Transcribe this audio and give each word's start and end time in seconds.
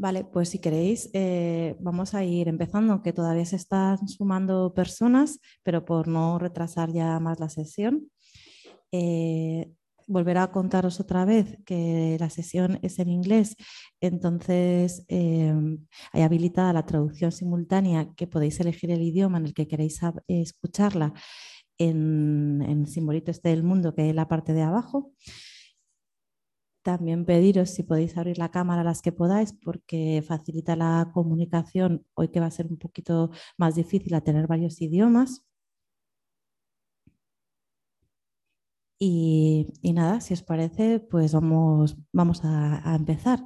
Vale, 0.00 0.24
pues 0.24 0.48
si 0.48 0.60
queréis, 0.60 1.10
eh, 1.12 1.76
vamos 1.78 2.14
a 2.14 2.24
ir 2.24 2.48
empezando, 2.48 3.02
que 3.02 3.12
todavía 3.12 3.44
se 3.44 3.56
están 3.56 4.08
sumando 4.08 4.72
personas, 4.72 5.40
pero 5.62 5.84
por 5.84 6.08
no 6.08 6.38
retrasar 6.38 6.90
ya 6.90 7.20
más 7.20 7.38
la 7.38 7.50
sesión, 7.50 8.10
eh, 8.92 9.70
a 10.36 10.50
contaros 10.52 11.00
otra 11.00 11.26
vez 11.26 11.58
que 11.66 12.16
la 12.18 12.30
sesión 12.30 12.78
es 12.80 12.98
en 12.98 13.10
inglés, 13.10 13.56
entonces 14.00 15.04
eh, 15.08 15.52
hay 16.12 16.22
habilitada 16.22 16.72
la 16.72 16.86
traducción 16.86 17.30
simultánea, 17.30 18.14
que 18.16 18.26
podéis 18.26 18.58
elegir 18.58 18.90
el 18.92 19.02
idioma 19.02 19.36
en 19.36 19.44
el 19.44 19.52
que 19.52 19.68
queréis 19.68 20.00
escucharla 20.26 21.12
en, 21.76 22.64
en 22.66 22.86
simbolito 22.86 23.30
este 23.30 23.50
del 23.50 23.64
mundo, 23.64 23.94
que 23.94 24.08
es 24.08 24.14
la 24.14 24.28
parte 24.28 24.54
de 24.54 24.62
abajo. 24.62 25.12
También 26.82 27.26
pediros 27.26 27.70
si 27.70 27.82
podéis 27.82 28.16
abrir 28.16 28.38
la 28.38 28.50
cámara 28.50 28.82
las 28.84 29.02
que 29.02 29.12
podáis 29.12 29.52
porque 29.52 30.22
facilita 30.26 30.76
la 30.76 31.10
comunicación 31.12 32.06
hoy 32.14 32.28
que 32.28 32.40
va 32.40 32.46
a 32.46 32.50
ser 32.50 32.66
un 32.68 32.78
poquito 32.78 33.30
más 33.58 33.74
difícil 33.74 34.14
a 34.14 34.22
tener 34.22 34.46
varios 34.46 34.80
idiomas. 34.80 35.44
Y, 39.02 39.66
nada, 39.94 40.20
si 40.20 40.34
os 40.34 40.42
parece, 40.42 41.00
pues 41.00 41.32
vamos, 41.32 41.96
vamos 42.12 42.40
a 42.44 42.94
empezar. 42.94 43.40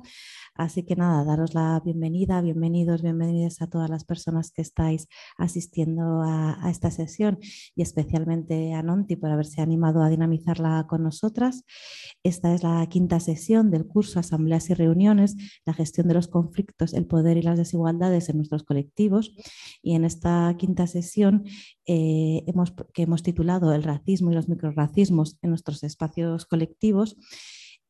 Así 0.56 0.84
que 0.84 0.94
nada, 0.94 1.24
daros 1.24 1.52
la 1.52 1.80
bienvenida, 1.84 2.40
bienvenidos, 2.40 3.02
bienvenidas 3.02 3.60
a 3.60 3.66
todas 3.66 3.90
las 3.90 4.04
personas 4.04 4.52
que 4.52 4.62
estáis 4.62 5.08
asistiendo 5.36 6.22
a, 6.22 6.70
esta 6.70 6.92
sesión 6.92 7.40
y 7.74 7.82
especialmente 7.82 8.72
a 8.72 8.84
Nonti 8.84 9.16
por 9.16 9.30
haberse 9.32 9.62
animado 9.62 10.00
a 10.04 10.08
dinamizarla 10.08 10.86
con 10.88 11.02
nosotras. 11.02 11.64
Esta 12.22 12.54
es 12.54 12.62
la 12.62 12.86
quinta 12.88 13.18
sesión 13.18 13.72
del 13.72 13.84
curso 13.84 14.20
Asambleas 14.20 14.70
y 14.70 14.74
Reuniones, 14.74 15.34
la 15.66 15.74
gestión 15.74 16.06
de 16.06 16.14
los 16.14 16.28
conflictos, 16.28 16.94
el 16.94 17.06
poder 17.06 17.36
y 17.36 17.42
las 17.42 17.58
desigualdades 17.58 18.28
en 18.28 18.36
nuestros 18.36 18.62
colectivos. 18.62 19.34
Y 19.82 19.96
en 19.96 20.04
esta 20.04 20.54
quinta 20.56 20.86
sesión 20.86 21.46
eh, 21.84 22.44
hemos, 22.46 22.72
que 22.92 23.02
hemos 23.02 23.24
titulado 23.24 23.74
El 23.74 23.82
racismo 23.82 24.30
y 24.30 24.34
los 24.36 24.48
microracismos 24.48 25.36
en 25.42 25.50
nuestros 25.50 25.82
espacios 25.82 26.46
colectivos, 26.46 27.16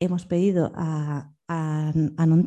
hemos 0.01 0.25
pedido 0.25 0.73
a, 0.75 1.34
a, 1.49 1.93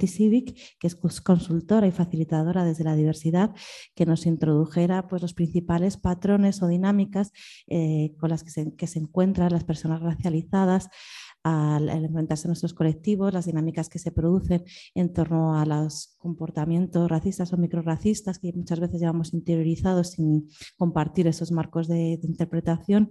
Civic, 0.07 0.77
que 0.79 0.87
es 0.87 0.95
consultora 0.95 1.87
y 1.87 1.91
facilitadora 1.91 2.63
desde 2.63 2.83
la 2.83 2.95
diversidad, 2.95 3.55
que 3.95 4.05
nos 4.05 4.25
introdujera 4.25 5.07
pues, 5.07 5.21
los 5.21 5.33
principales 5.33 5.97
patrones 5.97 6.61
o 6.61 6.67
dinámicas 6.67 7.31
eh, 7.67 8.13
con 8.19 8.29
las 8.29 8.43
que 8.43 8.87
se 8.87 8.99
encuentran 8.99 9.51
las 9.51 9.63
personas 9.63 10.01
racializadas 10.01 10.89
al, 11.47 11.89
enfrentarse 11.89 12.47
a 12.47 12.49
nuestros 12.49 12.73
colectivos, 12.73 13.33
las 13.33 13.45
dinámicas 13.45 13.89
que 13.89 13.99
se 13.99 14.11
producen 14.11 14.65
en 14.93 15.13
torno 15.13 15.57
a 15.57 15.65
los 15.65 16.15
comportamientos 16.17 17.09
racistas 17.09 17.53
o 17.53 17.57
microracistas 17.57 18.39
que 18.39 18.51
muchas 18.53 18.79
veces 18.79 18.99
llevamos 18.99 19.33
interiorizados 19.33 20.11
sin 20.11 20.49
compartir 20.77 21.27
esos 21.27 21.51
marcos 21.51 21.87
de, 21.87 22.19
interpretación 22.27 23.09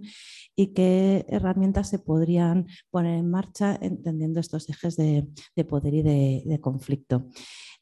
y 0.55 0.73
qué 0.73 1.25
herramientas 1.27 1.89
se 1.89 1.97
podrían 1.97 2.67
poner 2.91 3.17
en 3.17 3.31
marcha 3.31 3.77
entendiendo 3.81 4.39
estos 4.39 4.69
ejes 4.69 4.95
de, 4.95 5.27
poder 5.67 5.93
y 5.95 6.03
de 6.03 6.59
conflicto. 6.61 7.25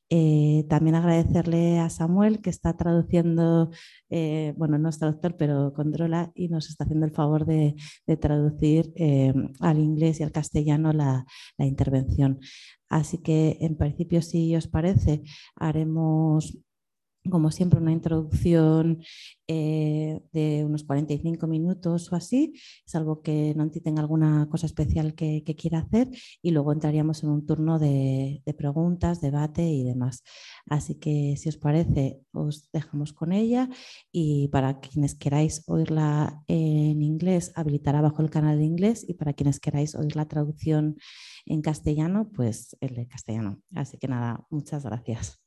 Eh, 0.09 0.65
también 0.69 0.95
agradecerle 0.95 1.79
a 1.79 1.89
Samuel 1.89 2.41
que 2.41 2.51
está 2.51 2.77
traduciendo, 2.77 3.71
eh, 4.09 4.53
bueno, 4.55 4.77
no 4.77 4.89
es 4.89 4.99
traductor, 4.99 5.35
pero 5.37 5.73
controla 5.73 6.31
y 6.35 6.47
nos 6.49 6.69
está 6.69 6.83
haciendo 6.83 7.05
el 7.07 7.11
favor 7.11 7.45
de, 7.45 7.75
traducir 8.19 8.93
eh, 8.95 9.33
al 9.59 9.79
inglés 9.79 10.19
y 10.19 10.23
al 10.23 10.31
castellano 10.31 10.93
la, 10.93 11.25
la 11.57 11.65
intervención. 11.65 12.39
Así 12.89 13.17
que 13.19 13.57
en 13.61 13.77
principio, 13.77 14.21
si 14.21 14.55
os 14.55 14.67
parece, 14.67 15.23
haremos 15.55 16.57
como 17.29 17.51
siempre, 17.51 17.79
una 17.79 17.91
introducción 17.91 19.03
eh, 19.47 20.21
de 20.33 20.63
unos 20.65 20.83
45 20.83 21.47
minutos 21.47 22.11
o 22.11 22.15
así, 22.15 22.53
salvo 22.85 23.21
que 23.21 23.53
Nanti 23.55 23.79
tenga 23.79 24.01
alguna 24.01 24.47
cosa 24.49 24.65
especial 24.65 25.13
que, 25.15 25.43
quiera 25.57 25.79
hacer 25.79 26.09
y 26.41 26.51
luego 26.51 26.73
entraríamos 26.73 27.23
en 27.23 27.29
un 27.29 27.45
turno 27.45 27.79
de, 27.79 28.43
preguntas, 28.57 29.21
debate 29.21 29.67
y 29.69 29.83
demás. 29.83 30.23
Así 30.67 30.95
que 30.95 31.35
si 31.37 31.49
os 31.49 31.57
parece, 31.57 32.21
os 32.31 32.69
dejamos 32.71 33.13
con 33.13 33.31
ella 33.31 33.69
y 34.11 34.47
para 34.49 34.79
quienes 34.79 35.15
queráis 35.15 35.63
oírla 35.67 36.43
en 36.47 37.01
inglés, 37.01 37.51
habilitar 37.55 37.95
abajo 37.95 38.21
el 38.21 38.29
canal 38.29 38.57
de 38.57 38.65
inglés 38.65 39.05
y 39.07 39.13
para 39.13 39.33
quienes 39.33 39.59
queráis 39.59 39.95
oír 39.95 40.15
la 40.15 40.27
traducción 40.27 40.97
en 41.45 41.61
castellano, 41.61 42.29
pues 42.33 42.75
el 42.81 42.95
de 42.95 43.07
castellano. 43.07 43.61
Así 43.73 43.97
que 43.97 44.07
nada, 44.07 44.45
muchas 44.49 44.83
gracias. 44.83 45.44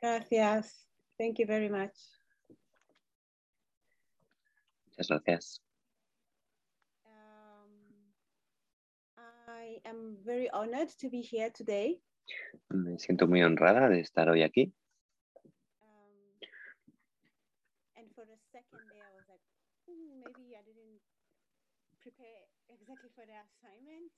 Gracias. 0.00 0.86
Thank 1.18 1.38
you 1.38 1.46
very 1.46 1.68
much. 1.68 1.94
Muchas 4.86 5.08
gracias. 5.08 5.60
Um, 7.04 7.70
I 9.16 9.80
am 9.84 10.16
very 10.24 10.48
honored 10.50 10.90
to 11.00 11.10
be 11.10 11.20
here 11.20 11.50
today. 11.50 12.00
Me 12.70 12.98
siento 12.98 13.26
muy 13.26 13.42
honrada 13.42 13.88
de 13.88 14.00
estar 14.00 14.28
hoy 14.28 14.42
aquí. 14.42 14.72
Um, 15.82 16.38
and 17.96 18.06
for 18.14 18.22
a 18.22 18.38
second 18.52 18.80
there, 18.90 19.02
I 19.02 19.14
was 19.16 19.26
like, 19.28 19.42
hmm, 19.86 20.20
maybe 20.20 20.54
I 20.54 20.62
didn't 20.62 21.00
prepare 22.00 22.46
exactly 22.68 23.10
for 23.14 23.26
the 23.26 23.34
assignment. 23.34 24.12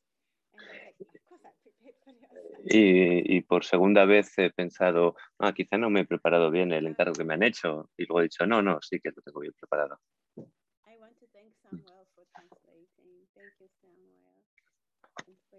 Y, 2.65 3.41
por 3.43 3.65
segunda 3.65 4.05
vez 4.05 4.37
he 4.39 4.51
pensado, 4.51 5.17
ah, 5.39 5.53
quizá 5.53 5.79
no 5.79 5.91
me 5.91 6.01
he 6.01 6.05
preparado 6.05 6.51
bien 6.51 6.73
el 6.73 6.87
encargo 6.87 7.15
que 7.15 7.25
me 7.25 7.35
han 7.35 7.43
hecho. 7.43 7.91
Y 7.97 8.05
luego 8.07 8.21
he 8.21 8.25
dicho, 8.25 8.47
no, 8.47 8.61
no, 8.63 8.79
sí 8.83 9.01
que 9.01 9.11
lo 9.11 9.23
tengo 9.23 9.41
bien 9.41 9.55
preparado. 9.59 9.99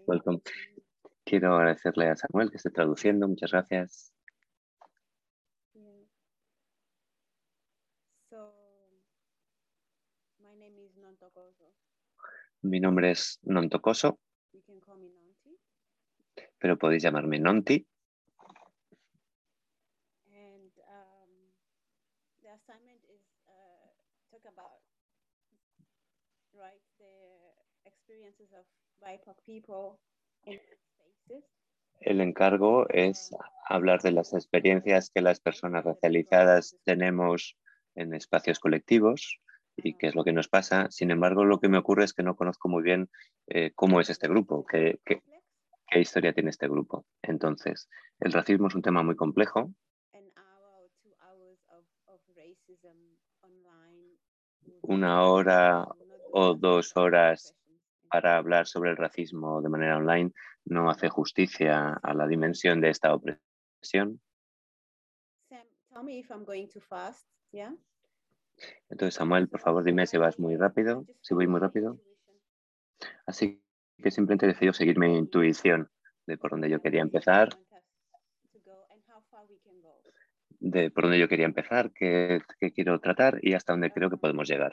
Welcome. 0.06 0.40
Quiero 1.24 1.54
agradecerle 1.54 2.08
a 2.08 2.16
Samuel 2.16 2.50
que 2.50 2.56
esté 2.56 2.70
traduciendo. 2.70 3.28
Muchas 3.28 3.52
gracias. 3.52 4.12
Mi 12.62 12.78
nombre 12.78 13.10
es 13.10 13.38
Nontocoso. 13.42 14.18
Pero 14.50 14.62
podéis 14.64 14.84
llamarme 14.86 15.08
Nonti. 15.10 15.58
And 16.34 16.40
um, 16.40 16.40
the 16.40 16.40
assignment 16.40 16.40
is 16.40 16.40
uh, 16.40 16.40
talk 16.40 16.40
about 16.40 16.40
right 16.40 16.40
the 16.40 16.42
experiences 16.42 16.42
of 16.42 16.51
BIPOC 29.00 29.42
people 29.44 29.98
in 30.44 30.60
spaces. 30.60 31.44
El 32.00 32.20
encargo 32.20 32.88
es 32.88 33.30
hablar 33.68 34.00
de 34.02 34.12
las 34.12 34.32
experiencias 34.32 35.10
que 35.10 35.20
las 35.20 35.40
personas 35.40 35.84
racializadas 35.84 36.76
tenemos 36.84 37.56
en 37.94 38.14
espacios 38.14 38.58
colectivos 38.58 39.40
y 39.76 39.94
qué 39.94 40.08
es 40.08 40.14
lo 40.14 40.24
que 40.24 40.32
nos 40.32 40.48
pasa. 40.48 40.90
Sin 40.90 41.10
embargo, 41.10 41.44
lo 41.44 41.60
que 41.60 41.68
me 41.68 41.78
ocurre 41.78 42.04
es 42.04 42.12
que 42.12 42.22
no 42.22 42.36
conozco 42.36 42.68
muy 42.68 42.82
bien 42.82 43.08
eh, 43.48 43.72
cómo 43.74 44.00
es 44.00 44.10
este 44.10 44.28
grupo, 44.28 44.64
qué, 44.64 45.00
qué, 45.04 45.22
qué, 45.92 46.00
historia 46.00 46.32
tiene 46.32 46.50
este 46.50 46.68
grupo. 46.68 47.06
Entonces, 47.22 47.88
el 48.20 48.32
racismo 48.32 48.68
es 48.68 48.74
un 48.74 48.82
tema 48.82 49.02
muy 49.02 49.16
complejo. 49.16 49.72
Una 54.82 55.22
hora 55.22 55.86
o 56.32 56.54
dos 56.54 56.96
horas 56.96 57.54
para 58.08 58.36
hablar 58.36 58.66
sobre 58.66 58.90
el 58.90 58.96
racismo 58.96 59.62
de 59.62 59.68
manera 59.68 59.96
online 59.96 60.32
no 60.64 60.90
hace 60.90 61.08
justicia 61.08 61.94
a 62.02 62.14
la 62.14 62.26
dimensión 62.26 62.80
de 62.80 62.90
esta 62.90 63.14
opresión. 63.14 64.20
Sam, 65.48 65.66
tell 65.88 66.02
me 66.02 66.18
if 66.18 66.30
I'm 66.30 66.44
going 66.44 66.68
too 66.68 66.80
fast, 66.80 67.26
yeah? 67.52 67.74
Entonces, 68.90 69.14
Samuel, 69.14 69.48
por 69.48 69.60
favor, 69.60 69.82
dime 69.82 70.06
si 70.06 70.18
vas 70.18 70.38
muy 70.38 70.56
rápido, 70.56 71.06
si 71.20 71.34
voy 71.34 71.46
muy 71.46 71.60
rápido. 71.60 71.98
Así 73.26 73.62
que 73.96 74.10
simplemente 74.10 74.46
decido 74.46 74.72
seguir 74.72 74.98
mi 74.98 75.16
intuición 75.16 75.90
de 76.26 76.38
por 76.38 76.52
dónde 76.52 76.70
yo 76.70 76.80
quería 76.80 77.02
empezar, 77.02 77.48
de 80.60 80.90
por 80.90 81.04
dónde 81.04 81.18
yo 81.18 81.28
quería 81.28 81.46
empezar, 81.46 81.92
qué, 81.92 82.40
qué 82.60 82.72
quiero 82.72 83.00
tratar 83.00 83.38
y 83.42 83.54
hasta 83.54 83.72
dónde 83.72 83.92
creo 83.92 84.10
que 84.10 84.16
podemos 84.16 84.48
llegar. 84.48 84.72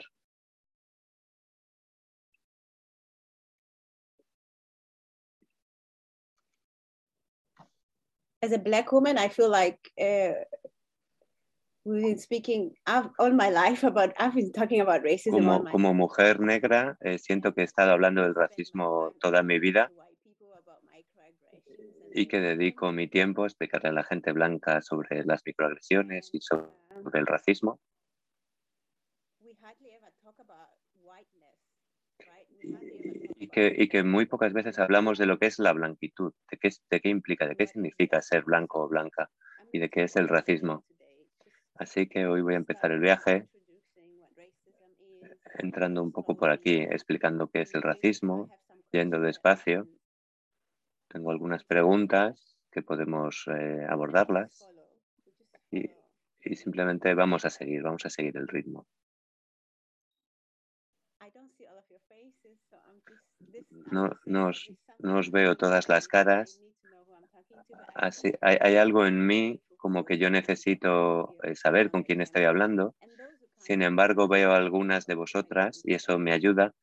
as 8.42 8.52
a 8.52 8.58
black 8.58 8.92
woman, 8.92 9.18
I 9.18 9.28
feel 9.28 9.50
like 9.50 9.90
uh, 10.00 10.32
we've 11.84 12.02
been 12.02 12.18
speaking 12.18 12.74
all 12.86 13.32
my 13.32 13.50
life 13.50 13.84
about, 13.84 14.12
I've 14.18 14.34
been 14.34 14.52
talking 14.52 14.80
about 14.80 15.02
racism. 15.02 15.34
all 15.34 15.40
Como, 15.40 15.62
my 15.62 15.70
como 15.70 15.94
mujer 15.94 16.40
negra, 16.40 16.96
eh, 17.00 17.18
siento 17.18 17.54
que 17.54 17.62
he 17.62 17.64
estado 17.64 17.92
hablando 17.92 18.22
del 18.22 18.34
racismo 18.34 19.14
toda 19.20 19.42
mi 19.42 19.58
vida 19.58 19.90
y 22.12 22.26
que 22.26 22.40
dedico 22.40 22.92
mi 22.92 23.08
tiempo 23.08 23.44
a 23.44 23.46
explicarle 23.46 23.90
a 23.90 23.92
la 23.92 24.04
gente 24.04 24.32
blanca 24.32 24.82
sobre 24.82 25.24
las 25.24 25.42
microagresiones 25.46 26.30
y 26.32 26.40
sobre 26.40 26.68
el 27.14 27.26
racismo. 27.26 27.80
Y 33.38 33.48
que, 33.48 33.74
y 33.78 33.88
que 33.88 34.02
muy 34.02 34.26
pocas 34.26 34.52
veces 34.52 34.78
hablamos 34.78 35.18
de 35.18 35.26
lo 35.26 35.38
que 35.38 35.46
es 35.46 35.58
la 35.58 35.72
blanquitud, 35.72 36.32
de 36.50 36.58
qué, 36.58 36.70
de 36.90 37.00
qué 37.00 37.08
implica, 37.08 37.46
de 37.46 37.56
qué 37.56 37.66
significa 37.66 38.20
ser 38.20 38.44
blanco 38.44 38.82
o 38.82 38.88
blanca. 38.88 39.30
Y 39.72 39.78
de 39.78 39.88
qué 39.88 40.02
es 40.02 40.16
el 40.16 40.28
racismo. 40.28 40.84
Así 41.80 42.06
que 42.06 42.26
hoy 42.26 42.42
voy 42.42 42.52
a 42.52 42.58
empezar 42.58 42.90
el 42.90 43.00
viaje 43.00 43.48
entrando 45.54 46.02
un 46.02 46.12
poco 46.12 46.36
por 46.36 46.50
slowly, 46.50 46.52
aquí, 46.52 46.76
explicando 46.82 47.48
qué 47.48 47.62
es 47.62 47.74
el 47.74 47.80
racismo, 47.80 48.50
yendo 48.92 49.18
despacio. 49.18 49.88
Tengo 51.08 51.30
algunas 51.30 51.64
preguntas 51.64 52.58
que 52.70 52.82
podemos 52.82 53.46
eh, 53.46 53.86
abordarlas 53.88 54.68
y, 55.70 55.90
y 56.44 56.56
simplemente 56.56 57.14
vamos 57.14 57.46
a 57.46 57.50
seguir, 57.50 57.80
vamos 57.82 58.04
a 58.04 58.10
seguir 58.10 58.36
el 58.36 58.46
ritmo. 58.46 58.86
I 61.22 61.30
don't 61.30 61.50
see 61.56 61.66
all 61.66 61.78
of 61.78 61.88
your 61.88 62.00
faces, 62.10 62.60
so 62.68 62.76
I'm 62.76 63.00
just 63.08 63.24
this. 63.52 63.66
I 63.70 63.90
No, 63.90 64.10
no 64.26 64.48
os, 64.48 64.70
no 64.98 65.18
os 65.18 65.30
veo 65.30 65.56
todas 65.56 65.88
las 65.88 66.08
caras, 66.08 66.60
así 67.94 68.34
just 68.42 68.58
hay, 68.60 68.76
algo 68.76 69.06
en 69.06 69.26
mí 69.26 69.62
como 69.80 70.04
que 70.04 70.18
yo 70.18 70.30
necesito 70.30 71.36
eh, 71.42 71.54
saber 71.56 71.90
con 71.90 72.02
quién 72.02 72.20
estoy 72.20 72.44
hablando. 72.44 72.94
Sin 73.58 73.82
embargo, 73.82 74.28
veo 74.28 74.52
algunas 74.52 75.06
de 75.06 75.14
vosotras 75.14 75.80
y 75.84 75.94
eso 75.94 76.18
me 76.18 76.32
ayuda. 76.32 76.74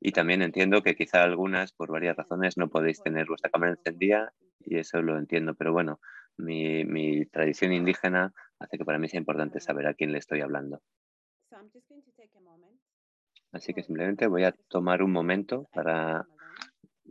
Y 0.00 0.12
también 0.12 0.42
entiendo 0.42 0.82
que 0.82 0.94
quizá 0.94 1.22
algunas, 1.22 1.72
por 1.72 1.90
varias 1.90 2.16
razones, 2.16 2.56
no 2.56 2.68
podéis 2.68 3.02
tener 3.02 3.26
vuestra 3.26 3.50
cámara 3.50 3.72
encendida 3.72 4.32
y 4.60 4.78
eso 4.78 5.00
lo 5.02 5.18
entiendo. 5.18 5.54
Pero 5.54 5.72
bueno, 5.72 6.00
mi, 6.36 6.84
mi 6.84 7.26
tradición 7.26 7.72
indígena 7.72 8.32
hace 8.58 8.78
que 8.78 8.84
para 8.84 8.98
mí 8.98 9.08
sea 9.08 9.20
importante 9.20 9.60
saber 9.60 9.86
a 9.86 9.94
quién 9.94 10.12
le 10.12 10.18
estoy 10.18 10.40
hablando. 10.40 10.80
Así 13.52 13.72
que 13.72 13.82
simplemente 13.82 14.26
voy 14.26 14.44
a 14.44 14.52
tomar 14.68 15.02
un 15.02 15.12
momento 15.12 15.68
para. 15.72 16.26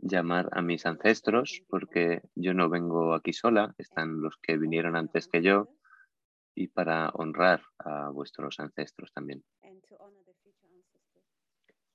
Llamar 0.02 0.48
a 0.52 0.62
mis 0.62 0.86
ancestros 0.86 1.62
porque 1.68 2.22
yo 2.34 2.54
no 2.54 2.68
vengo 2.68 3.14
aquí 3.14 3.32
sola, 3.32 3.74
están 3.78 4.20
los 4.20 4.36
que 4.38 4.56
vinieron 4.56 4.96
antes 4.96 5.28
que 5.28 5.42
yo 5.42 5.68
y 6.54 6.68
para 6.68 7.10
honrar 7.10 7.62
a 7.78 8.10
vuestros 8.10 8.60
ancestros 8.60 9.12
también 9.12 9.44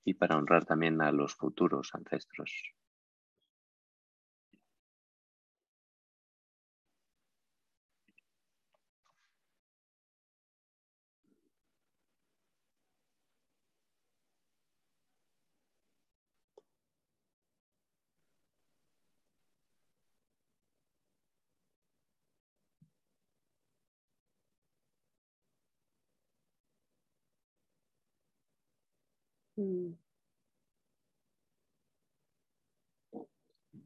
y 0.04 0.14
para 0.14 0.36
honrar 0.36 0.64
también 0.64 1.00
a 1.00 1.12
los 1.12 1.34
futuros 1.34 1.90
ancestros. 1.94 2.74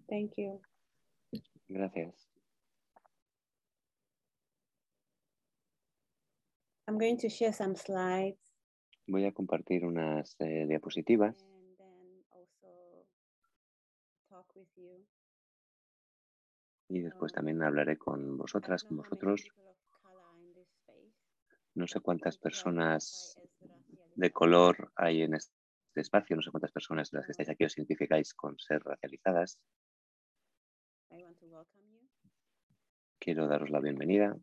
Thank 0.09 0.39
you. 0.39 0.61
Gracias. 1.69 2.29
I'm 6.89 6.99
going 6.99 7.19
to 7.19 7.29
share 7.29 7.53
some 7.53 7.75
slides 7.75 8.39
Voy 9.09 9.25
a 9.25 9.33
compartir 9.33 9.85
unas 9.85 10.35
eh, 10.41 10.67
diapositivas 10.67 11.41
and 11.43 11.77
then 11.79 12.25
also 12.31 13.07
talk 14.29 14.47
with 14.55 14.69
you. 14.77 15.05
y 16.89 17.01
después 17.01 17.33
Um, 17.33 17.37
también 17.37 17.63
hablaré 17.63 17.97
con 17.99 18.37
vosotras, 18.37 18.85
con 18.85 18.99
vosotros. 18.99 19.49
No 21.75 21.87
sé 21.87 22.01
cuántas 22.01 22.39
personas 22.39 23.37
as 23.37 23.47
de 24.17 24.31
color 24.33 24.93
hay 24.97 25.23
en 25.23 25.35
este 25.35 25.56
espacio, 26.01 26.37
no 26.37 26.43
sé 26.43 26.51
cuántas 26.51 26.73
personas 26.73 27.11
de 27.11 27.19
las 27.19 27.27
que 27.27 27.33
estáis 27.33 27.49
aquí 27.49 27.65
os 27.65 27.77
identificáis 27.77 28.35
con 28.35 28.59
ser 28.59 28.83
racializadas. 28.83 29.59
Quiero 33.19 33.49
daros 33.49 33.71
la 33.71 33.81
bienvenida 33.81 34.37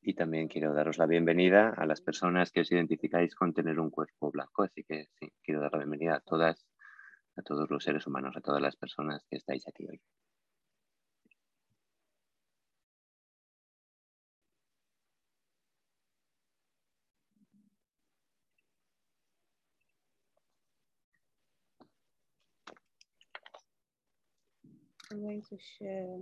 y 0.00 0.14
también 0.14 0.48
quiero 0.48 0.74
daros 0.74 0.98
la 0.98 1.06
bienvenida 1.06 1.70
a 1.70 1.84
las 1.86 2.00
personas 2.00 2.50
que 2.50 2.60
os 2.60 2.72
identificáis 2.72 3.34
con 3.34 3.52
tener 3.52 3.78
un 3.78 3.90
cuerpo 3.90 4.30
blanco. 4.30 4.62
Así 4.62 4.84
que 4.84 5.08
sí, 5.18 5.30
quiero 5.42 5.60
dar 5.60 5.72
la 5.72 5.78
bienvenida 5.78 6.16
a 6.16 6.20
todas, 6.20 6.66
a 7.36 7.42
todos 7.42 7.70
los 7.70 7.84
seres 7.84 8.06
humanos, 8.06 8.36
a 8.36 8.40
todas 8.40 8.62
las 8.62 8.76
personas 8.76 9.24
que 9.28 9.36
estáis 9.36 9.66
aquí 9.68 9.86
hoy. 9.86 10.00
I'm 25.10 25.24
going 25.38 25.58
to 25.58 25.64
share. 25.78 26.18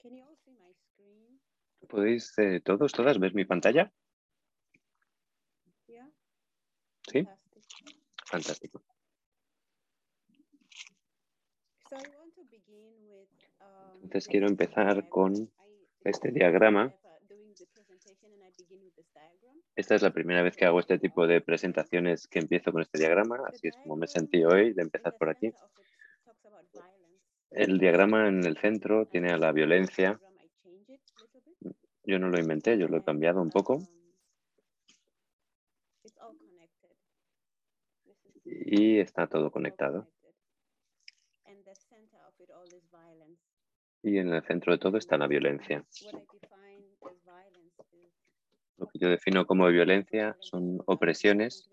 Can 0.00 0.16
you 0.16 0.22
all 0.22 0.36
see 0.44 0.52
my 0.52 0.72
screen? 0.72 1.40
¿Podéis 1.88 2.32
eh, 2.38 2.60
todos, 2.60 2.92
todas 2.92 3.18
ver 3.18 3.34
mi 3.34 3.44
pantalla? 3.44 3.92
Yeah. 5.88 6.08
Sí, 7.10 7.26
fantástico. 8.26 8.82
Um, 13.60 14.02
Entonces 14.02 14.28
quiero 14.28 14.48
empezar 14.48 15.08
con 15.08 15.50
este 16.04 16.32
diagrama. 16.32 16.84
ever 16.84 17.14
doing 17.28 17.54
the 17.56 17.66
presentation 17.74 18.32
and 18.32 18.42
I 18.44 18.50
begin 18.56 18.80
with 18.84 18.94
this 18.96 19.08
diagram. 19.14 19.63
Esta 19.76 19.94
es 19.94 20.02
la 20.02 20.12
primera 20.12 20.42
vez 20.42 20.56
que 20.56 20.64
hago 20.64 20.80
este 20.80 20.98
tipo 20.98 21.26
de 21.26 21.40
presentaciones 21.40 22.28
que 22.28 22.38
empiezo 22.38 22.72
con 22.72 22.82
este 22.82 22.98
diagrama, 22.98 23.40
así 23.48 23.68
es 23.68 23.76
como 23.76 23.96
me 23.96 24.06
sentí 24.06 24.44
hoy 24.44 24.72
de 24.72 24.82
empezar 24.82 25.16
por 25.18 25.30
aquí. 25.30 25.52
El 27.50 27.78
diagrama 27.78 28.28
en 28.28 28.44
el 28.44 28.56
centro 28.56 29.06
tiene 29.06 29.32
a 29.32 29.38
la 29.38 29.52
violencia. 29.52 30.20
Yo 32.04 32.18
no 32.18 32.28
lo 32.28 32.38
inventé, 32.38 32.78
yo 32.78 32.88
lo 32.88 32.98
he 32.98 33.04
cambiado 33.04 33.40
un 33.40 33.50
poco 33.50 33.80
y 38.44 38.98
está 38.98 39.26
todo 39.26 39.50
conectado. 39.50 40.08
Y 44.02 44.18
en 44.18 44.34
el 44.34 44.42
centro 44.44 44.72
de 44.72 44.78
todo 44.78 44.98
está 44.98 45.16
la 45.16 45.26
violencia. 45.26 45.84
Lo 48.76 48.86
que 48.88 48.98
yo 48.98 49.08
defino 49.08 49.46
como 49.46 49.66
violencia 49.68 50.36
son 50.40 50.80
opresiones. 50.86 51.70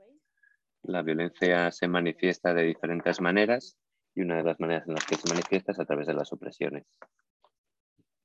La 0.84 1.02
violencia 1.02 1.72
se 1.72 1.88
manifiesta 1.88 2.54
de 2.54 2.64
diferentes 2.64 3.22
maneras 3.22 3.78
y 4.16 4.22
una 4.22 4.38
de 4.38 4.44
las 4.44 4.60
maneras 4.60 4.88
en 4.88 4.94
las 4.96 5.06
que 5.06 5.16
se 5.16 5.30
manifiesta 5.30 5.72
es 5.72 5.80
a 5.80 5.86
través 5.86 6.08
de 6.08 6.14
las 6.14 6.32
opresiones. 6.34 6.86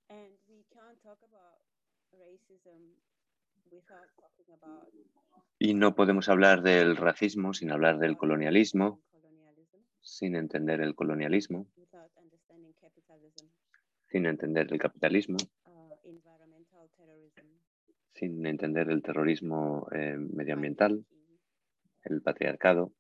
And 0.09 0.33
we 0.49 0.65
can't 0.73 1.01
talk 1.03 1.19
about 1.23 1.61
racism 2.13 2.97
without 3.71 4.09
talking 4.21 4.53
about 4.53 4.89
Y 5.59 5.75
no 5.75 5.95
podemos 5.95 6.29
hablar 6.29 6.63
del 6.63 6.97
racismo 6.97 7.55
sin 7.55 7.71
hablar 7.71 7.99
del 7.99 8.17
colonialismo, 8.17 9.01
colonialism, 9.11 9.79
sin 10.03 10.37
entender 10.37 10.83
el 10.83 10.95
colonialismo, 10.95 11.67
sin 14.11 14.27
entender 14.27 14.71
el 14.71 14.79
capitalismo, 14.79 15.39
sin 18.17 18.47
entender 18.47 18.91
el 18.91 19.03
terrorismo 19.03 19.89
eh, 19.93 20.17
medioambiental, 20.17 21.05
el 22.05 22.23
patriarcado, 22.23 22.93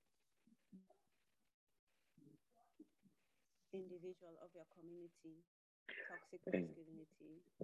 Eh, 6.52 6.68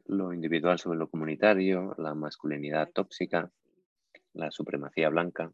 lo 0.06 0.32
individual 0.32 0.78
sobre 0.78 0.98
lo 0.98 1.08
comunitario, 1.08 1.94
la 1.98 2.14
masculinidad 2.14 2.90
tóxica, 2.90 3.50
la 4.34 4.50
supremacía 4.50 5.08
blanca, 5.08 5.52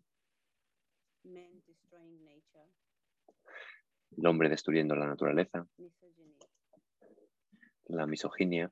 el 4.17 4.27
hombre 4.27 4.49
destruyendo 4.49 4.95
la 4.97 5.07
naturaleza, 5.07 5.67
la 7.87 8.07
misoginia. 8.07 8.71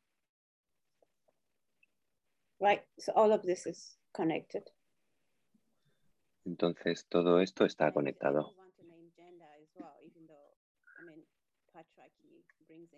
Right. 2.60 2.82
So 2.98 3.12
all 3.14 3.32
of 3.32 3.42
this 3.42 3.66
is 3.66 3.98
connected. 4.12 4.62
Entonces 6.44 7.06
todo 7.08 7.40
esto 7.40 7.64
está 7.64 7.92
conectado. 7.92 8.54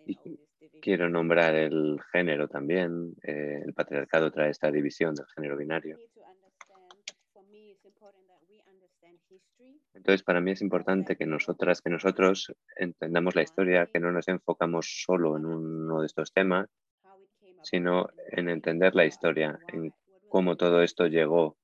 Y. 0.05 0.39
Quiero 0.81 1.09
nombrar 1.09 1.55
el 1.55 1.99
género 2.11 2.47
también. 2.47 3.15
eh, 3.23 3.61
el 3.65 3.73
patriarcado 3.73 4.31
trae 4.31 4.49
esta 4.49 4.71
división 4.71 5.13
del 5.15 5.25
género 5.35 5.57
binario. 5.57 5.97
need 5.97 6.09
to 6.13 6.21
understand. 6.21 7.03
For 7.33 7.43
me, 7.45 7.71
it's 7.71 7.85
important 7.85 8.25
that 8.27 8.41
we 8.49 8.61
understand 8.67 9.19
history. 9.29 9.81
Entonces, 9.93 10.23
para 10.23 10.41
mí 10.41 10.51
es 10.51 10.61
importante 10.61 11.15
que 11.17 11.25
nosotras, 11.25 11.81
que 11.81 11.89
nosotros 11.89 12.53
entendamos 12.77 13.35
la 13.35 13.41
historia, 13.43 13.87
que 13.87 13.99
no 13.99 14.11
nos 14.11 14.27
enfocamos 14.27 15.03
solo 15.05 15.37
en 15.37 15.45
uno 15.45 15.99
de 16.01 16.05
estos 16.07 16.31
temas, 16.33 16.69
how 17.03 17.17
it 17.21 17.29
came 17.39 17.48
about, 17.48 17.48
sino 17.63 18.09
en 18.31 18.49
entender 18.49 18.95
la 18.95 19.05
historia, 19.05 19.59
en 19.67 19.93
cómo 20.27 20.55
todo 20.55 20.81
esto 20.83 21.07
llegó, 21.07 21.57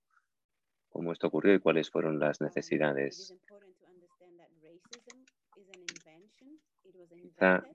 cómo 0.90 1.12
esto 1.12 1.28
ocurrió 1.28 1.54
y 1.54 1.60
cuáles 1.60 1.90
fueron 1.90 2.20
las 2.20 2.42
necesidades. 2.42 3.36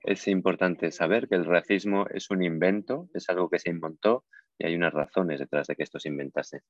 es 0.03 0.27
importante 0.27 0.91
saber 0.91 1.27
que 1.27 1.35
el 1.35 1.45
racismo 1.45 2.07
es 2.07 2.31
un 2.31 2.43
invento, 2.43 3.09
es 3.13 3.29
algo 3.29 3.49
que 3.49 3.59
se 3.59 3.69
inventó 3.69 4.25
y 4.57 4.65
hay 4.65 4.75
unas 4.75 4.93
razones 4.93 5.39
detrás 5.39 5.67
de 5.67 5.75
que 5.75 5.83
esto 5.83 5.99
se 5.99 6.09
inventase. 6.09 6.61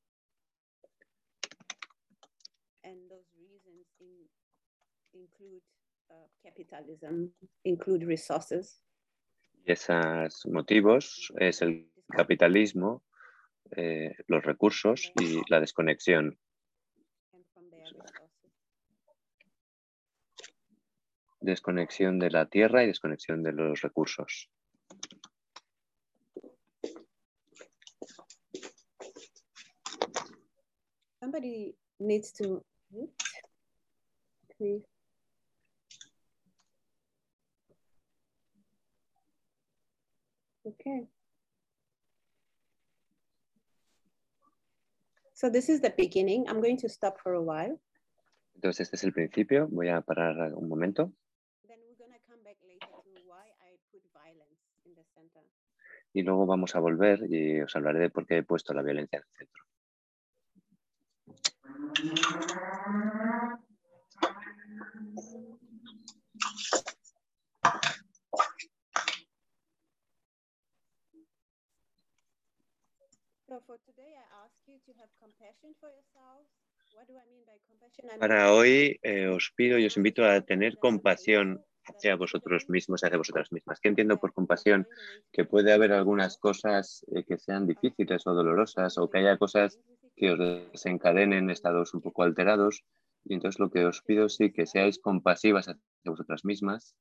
uh, 6.09 6.27
capitalism, 6.43 7.27
include 7.63 8.05
resources, 8.05 8.83
Y 9.65 9.71
esos 9.71 10.45
motivos 10.47 11.31
es 11.37 11.61
el 11.61 11.91
capitalismo, 12.07 13.03
eh, 13.71 14.15
los 14.27 14.43
recursos 14.43 15.11
y 15.19 15.41
la 15.49 15.59
desconexión. 15.59 16.37
Desconexión 21.39 22.19
de 22.19 22.29
la 22.29 22.45
tierra 22.47 22.83
y 22.83 22.87
desconexión 22.87 23.43
de 23.43 23.53
los 23.53 23.81
recursos. 23.81 24.49
Somebody 31.19 31.75
needs 31.99 32.33
to. 32.33 32.65
Okay. 40.65 41.07
So 45.33 45.49
this 45.49 45.69
is 45.69 45.81
the 45.81 45.89
beginning. 45.89 46.47
I'm 46.47 46.61
going 46.61 46.77
to 46.77 46.89
stop 46.89 47.19
for 47.19 47.33
a 47.33 47.41
while. 47.41 47.79
Entonces, 48.55 48.81
este 48.81 48.95
es 48.95 49.03
el 49.03 49.13
principio. 49.13 49.67
Voy 49.71 49.89
a 49.89 50.01
parar 50.01 50.53
un 50.53 50.69
momento 50.69 51.11
Then 51.67 51.79
we're 51.87 51.97
going 51.97 52.13
to 52.13 52.19
come 52.27 52.43
back 52.43 52.57
later 52.61 52.85
to 52.85 53.21
why 53.25 53.49
I 53.59 53.73
put 53.91 54.01
violence 54.13 54.61
in 54.85 54.93
the 54.93 55.03
center. 55.15 55.41
y 56.13 56.21
luego 56.23 56.45
vamos 56.45 56.75
a 56.75 56.79
volver 56.79 57.25
y 57.29 57.61
os 57.61 57.75
hablaré 57.75 57.99
de 57.99 58.09
por 58.09 58.27
qué 58.27 58.37
he 58.37 58.43
puesto 58.43 58.73
la 58.73 58.81
violencia 58.81 59.17
en 59.17 59.23
el 59.23 59.37
centro. 59.37 59.63
So 73.47 73.59
for 73.59 73.59
today, 73.59 73.59
I 73.59 73.59
ask 73.59 73.59
you 73.59 73.59
to 73.59 73.59
have 73.59 73.59
compassion 73.59 73.59
for 73.59 73.59
yourselves. 73.59 73.59
What 73.59 73.59
do 73.59 73.59
I 73.59 73.59
mean 73.59 73.59
by 73.59 73.59
compassion? 73.59 73.59
I 73.59 73.59
mean 73.59 73.60
Para 78.19 78.53
hoy 78.53 78.99
eh, 79.01 79.27
os 79.27 79.51
pido 79.55 79.77
y 79.77 79.85
os 79.85 79.95
invito 79.97 80.25
a 80.25 80.41
tener 80.41 80.77
compasión 80.77 81.63
hacia 81.85 82.15
vosotros 82.15 82.69
mismos 82.69 83.01
y 83.01 83.05
hacia 83.05 83.17
vosotras 83.17 83.51
mismas. 83.51 83.79
¿Qué 83.79 83.89
entiendo 83.89 84.19
por 84.19 84.33
compasión? 84.33 84.87
Que 85.31 85.45
puede 85.45 85.71
haber 85.71 85.93
algunas 85.93 86.37
cosas 86.37 87.05
eh, 87.15 87.23
que 87.23 87.37
sean 87.37 87.65
difíciles 87.65 88.27
o 88.27 88.33
dolorosas 88.33 88.97
o 88.97 89.09
que 89.09 89.19
haya 89.19 89.37
cosas 89.37 89.79
que 90.15 90.31
os 90.31 90.39
desencadenen 90.39 91.49
estados 91.49 91.93
un 91.93 92.01
poco 92.01 92.23
alterados. 92.23 92.83
Y 93.23 93.35
entonces 93.35 93.59
lo 93.59 93.69
que 93.69 93.85
os 93.85 94.01
pido 94.01 94.29
sí 94.29 94.51
que 94.51 94.65
seáis 94.65 94.99
compasivas 94.99 95.69
hacia 95.69 95.81
vosotras 96.03 96.43
mismas, 96.43 96.95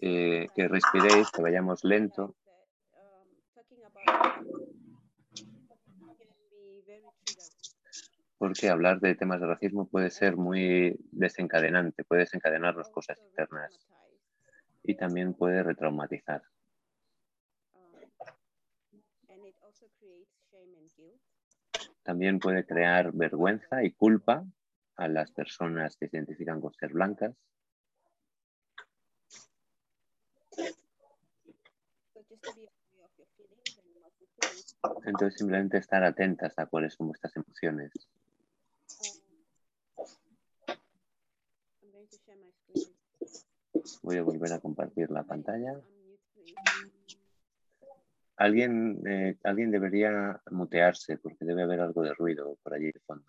eh, 0.00 0.46
que 0.54 0.68
respiréis, 0.68 1.30
que 1.30 1.42
vayamos 1.42 1.82
lento, 1.82 2.36
porque 8.42 8.68
hablar 8.68 8.98
de 8.98 9.14
temas 9.14 9.40
de 9.40 9.46
racismo 9.46 9.86
puede 9.86 10.10
ser 10.10 10.36
muy 10.36 10.98
desencadenante, 11.12 12.02
puede 12.02 12.22
desencadenarnos 12.22 12.88
cosas 12.88 13.16
internas 13.20 13.86
y 14.82 14.96
también 14.96 15.32
puede 15.32 15.62
retraumatizar. 15.62 16.42
También 22.02 22.40
puede 22.40 22.66
crear 22.66 23.12
vergüenza 23.12 23.84
y 23.84 23.92
culpa 23.92 24.44
a 24.96 25.06
las 25.06 25.30
personas 25.30 25.96
que 25.96 26.08
se 26.08 26.16
identifican 26.16 26.60
con 26.60 26.74
ser 26.74 26.92
blancas. 26.94 27.36
Entonces 35.04 35.38
simplemente 35.38 35.78
estar 35.78 36.02
atentas 36.02 36.58
a 36.58 36.66
cuáles 36.66 36.94
son 36.94 37.06
vuestras 37.06 37.36
emociones. 37.36 37.92
Voy 44.02 44.16
a 44.16 44.22
volver 44.22 44.52
a 44.52 44.60
compartir 44.60 45.10
la 45.10 45.24
pantalla. 45.24 45.80
Alguien, 48.36 49.02
eh, 49.06 49.36
alguien 49.44 49.70
debería 49.70 50.40
mutearse 50.50 51.18
porque 51.18 51.44
debe 51.44 51.62
haber 51.62 51.80
algo 51.80 52.02
de 52.02 52.14
ruido 52.14 52.56
por 52.62 52.74
allí 52.74 52.90
de 52.90 53.00
fondo. 53.00 53.24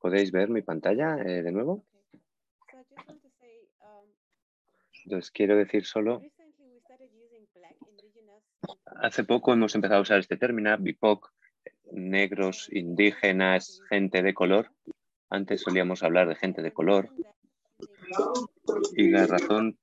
¿Podéis 0.00 0.30
ver 0.30 0.48
mi 0.48 0.62
pantalla 0.62 1.18
eh, 1.22 1.42
de 1.42 1.52
nuevo? 1.52 1.84
Entonces 5.04 5.30
quiero 5.30 5.56
decir 5.56 5.84
solo, 5.86 6.20
hace 8.84 9.24
poco 9.24 9.52
hemos 9.52 9.74
empezado 9.74 10.00
a 10.00 10.02
usar 10.02 10.18
este 10.18 10.36
término, 10.36 10.76
BIPOC, 10.78 11.32
negros, 11.92 12.68
indígenas, 12.72 13.80
gente 13.88 14.22
de 14.22 14.34
color. 14.34 14.70
Antes 15.30 15.62
solíamos 15.62 16.02
hablar 16.02 16.28
de 16.28 16.36
gente 16.36 16.62
de 16.62 16.72
color. 16.72 17.10
Y 18.94 19.10
la 19.10 19.26
razón... 19.26 19.78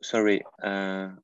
Sorry. 0.00 0.42
ah, 0.62 1.18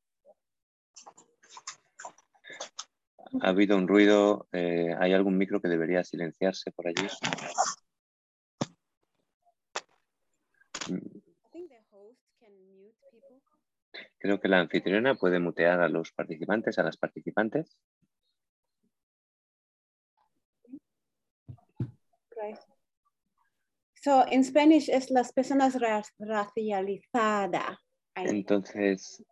ha 3.41 3.49
habido 3.49 3.77
un 3.77 3.89
ruido. 3.89 4.47
eh, 4.53 4.95
¿Hay 4.99 5.13
algún 5.13 5.39
micro 5.39 5.61
que 5.61 5.69
debería 5.69 6.05
silenciarse 6.05 6.71
por 6.73 6.89
allí? 6.89 7.07
Creo 14.19 14.41
que 14.41 14.49
la 14.49 14.61
anfitriona 14.61 15.15
puede 15.15 15.39
mutear 15.39 15.81
a 15.81 15.89
los 15.89 16.13
participantes, 16.13 16.79
a 16.79 16.83
las 16.83 16.97
participantes. 16.97 17.77
Right. 22.37 22.59
So 24.03 24.25
in 24.31 24.43
Spanish 24.45 24.89
es 24.89 25.11
las 25.11 25.33
personas 25.33 25.81
ra- 25.81 26.03
racializadas. 26.19 27.79
Entonces. 28.15 29.23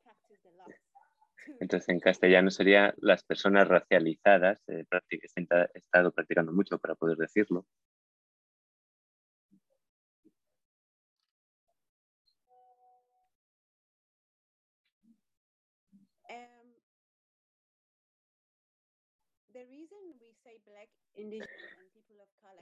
Entonces 1.58 1.88
en 1.88 2.00
castellano 2.00 2.50
sería 2.50 2.94
las 2.98 3.24
personas 3.24 3.68
racializadas, 3.68 4.62
eh, 4.68 4.84
he 5.10 5.78
estado 5.78 6.12
practicando 6.12 6.52
mucho 6.52 6.78
para 6.78 6.94
poder 6.94 7.16
decirlo. 7.18 7.66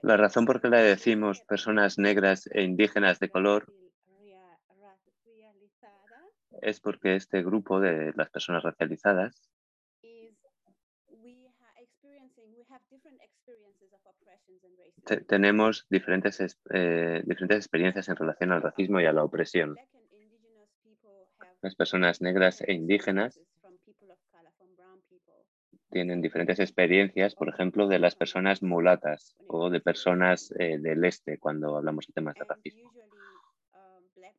La 0.03 0.17
razón 0.17 0.47
por 0.47 0.61
le 0.69 0.79
because 0.79 0.79
decimos 0.79 1.41
personas 1.43 1.99
negras 1.99 2.49
e 2.53 2.63
indígenas 2.63 3.19
de 3.19 3.29
color 3.29 3.73
es 6.63 6.81
porque 6.81 7.17
este 7.17 7.43
grupo 7.43 7.81
de 7.81 8.13
las 8.17 8.31
personas 8.31 8.63
racializadas 8.63 9.51
tenemos 15.27 15.87
diferentes, 15.89 16.41
es- 16.41 16.59
eh, 16.73 17.23
diferentes 17.25 17.59
experiencias 17.59 18.09
en 18.09 18.17
relación 18.17 18.53
al 18.53 18.63
racismo 18.63 19.01
y 19.01 19.07
a 19.07 19.13
la 19.13 19.25
opresión. 19.25 19.77
Las 21.63 21.75
personas 21.75 22.21
negras 22.21 22.61
e 22.61 22.73
indígenas 22.73 23.37
experiences 23.37 23.61
from 23.61 23.79
people 23.85 24.11
of 24.13 24.19
color, 24.31 24.53
from 24.59 24.75
brown 24.77 25.01
people. 25.09 25.45
Tienen 25.91 26.21
diferentes 26.21 26.61
experiencias, 26.61 27.35
por 27.35 27.49
ejemplo, 27.49 27.89
de 27.89 27.99
las 27.99 28.15
personas 28.15 28.63
mulatas 28.63 29.37
o 29.47 29.71
de 29.71 29.81
personas 29.81 30.53
eh, 30.59 30.79
del 30.79 31.05
este 31.05 31.39
cuando 31.39 31.77
hablamos 31.77 32.07
de 32.07 32.13
temas 32.13 32.35
de 32.35 32.45
racismo. 32.45 32.93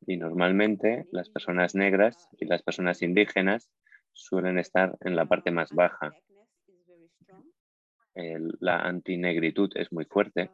Y 0.06 0.16
normalmente 0.16 1.06
las 1.10 1.28
personas 1.28 1.74
negras 1.74 2.28
y 2.38 2.46
las 2.46 2.62
personas 2.62 3.02
in 3.02 3.10
indígenas 3.10 3.70
suelen 4.12 4.58
estar 4.58 4.96
en 5.00 5.16
la 5.16 5.26
parte 5.26 5.50
más 5.50 5.72
baja. 5.72 6.12
la 8.60 8.80
antinegritud 8.80 9.70
es 9.74 9.92
muy 9.92 10.04
fuerte. 10.04 10.50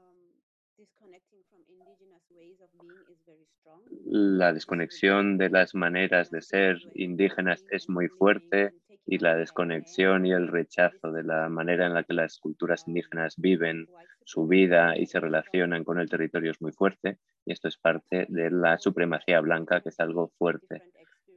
La 4.04 4.52
desconexión 4.52 5.36
de 5.36 5.50
las 5.50 5.74
maneras 5.74 6.30
de 6.30 6.42
ser 6.42 6.78
indígenas 6.94 7.64
es 7.70 7.88
muy 7.88 8.08
fuerte 8.08 8.72
y 9.06 9.18
la 9.18 9.36
desconexión 9.36 10.26
y 10.26 10.32
el 10.32 10.48
rechazo 10.48 11.12
de 11.12 11.22
la 11.22 11.48
manera 11.48 11.86
en 11.86 11.94
la 11.94 12.02
que 12.02 12.12
las 12.12 12.38
culturas 12.38 12.86
indígenas 12.88 13.36
viven 13.36 13.86
su 14.24 14.48
vida 14.48 14.96
y 14.96 15.06
se 15.06 15.20
relacionan 15.20 15.84
con 15.84 16.00
el 16.00 16.10
territorio 16.10 16.50
es 16.50 16.60
muy 16.60 16.72
fuerte 16.72 17.18
y 17.44 17.52
esto 17.52 17.68
es 17.68 17.78
parte 17.78 18.26
de 18.28 18.50
la 18.50 18.78
supremacía 18.78 19.40
blanca 19.40 19.80
que 19.80 19.90
es 19.90 20.00
algo 20.00 20.32
fuerte. 20.36 20.82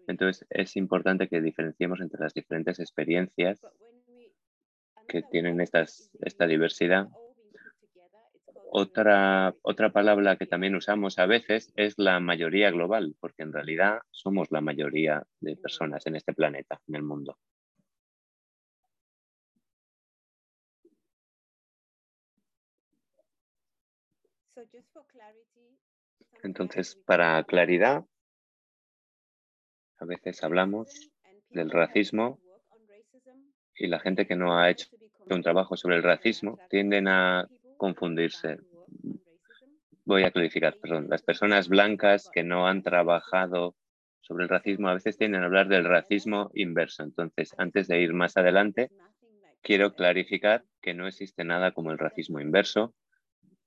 Entonces 0.08 0.48
es 0.50 0.76
importante 0.76 1.28
que 1.28 1.42
diferenciemos 1.42 2.02
entre 2.02 2.20
las 2.20 2.34
diferentes 2.34 2.80
experiencias 2.80 3.62
que 5.08 5.22
tienen 5.22 5.62
estas, 5.62 6.10
esta 6.22 6.48
diversidad. 6.48 7.08
Otra, 8.72 9.56
otra 9.62 9.92
palabra 9.92 10.36
que 10.36 10.46
también 10.46 10.76
usamos 10.76 11.20
a 11.20 11.28
veces 11.28 11.72
es 11.76 11.96
la 11.98 12.20
mayoría 12.20 12.72
global, 12.72 13.16
porque 13.20 13.44
en 13.44 13.54
realidad 13.54 14.00
somos 14.12 14.52
la 14.52 14.62
mayoría 14.62 15.24
de 15.40 15.56
personas 15.58 16.06
en 16.08 16.16
este 16.16 16.34
planeta, 16.34 16.80
en 16.88 16.96
el 16.96 17.04
mundo. 17.04 17.38
Entonces, 26.44 26.98
para 27.06 27.44
claridad, 27.44 28.06
a 30.00 30.06
veces 30.06 30.44
hablamos 30.44 31.10
del 31.50 31.70
racismo 31.72 32.40
y 33.76 33.88
la 33.88 34.00
gente 34.00 34.26
que 34.26 34.36
no 34.36 34.58
ha 34.58 34.70
hecho 34.70 34.88
un 35.30 35.42
trabajo 35.44 35.78
sobre 35.78 35.98
el 35.98 36.04
racismo 36.04 36.60
tienden 36.70 37.08
a 37.08 37.50
confundirse. 37.78 38.58
Voy 40.06 40.24
a 40.24 40.32
clarificar, 40.32 40.78
perdón. 40.82 41.08
Las 41.10 41.22
personas 41.22 41.70
blancas 41.70 42.30
que 42.32 42.44
no 42.44 42.68
han 42.68 42.82
trabajado 42.82 43.76
sobre 44.22 44.44
el 44.44 44.50
racismo 44.50 44.90
a 44.90 44.96
veces 44.96 45.18
tienden 45.18 45.44
a 45.44 45.46
hablar 45.46 45.68
del 45.68 45.86
racismo 45.86 46.50
inverso. 46.54 47.04
Entonces, 47.04 47.54
antes 47.58 47.88
de 47.88 48.02
ir 48.02 48.14
más 48.14 48.36
adelante, 48.38 48.92
quiero 49.62 49.94
clarificar 49.94 50.64
que 50.82 50.94
no 50.94 51.08
existe 51.08 51.44
nada 51.44 51.72
como 51.72 51.92
el 51.92 52.00
racismo 52.00 52.40
inverso. 52.40 52.94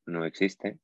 No 0.07 0.25
existe. 0.25 0.79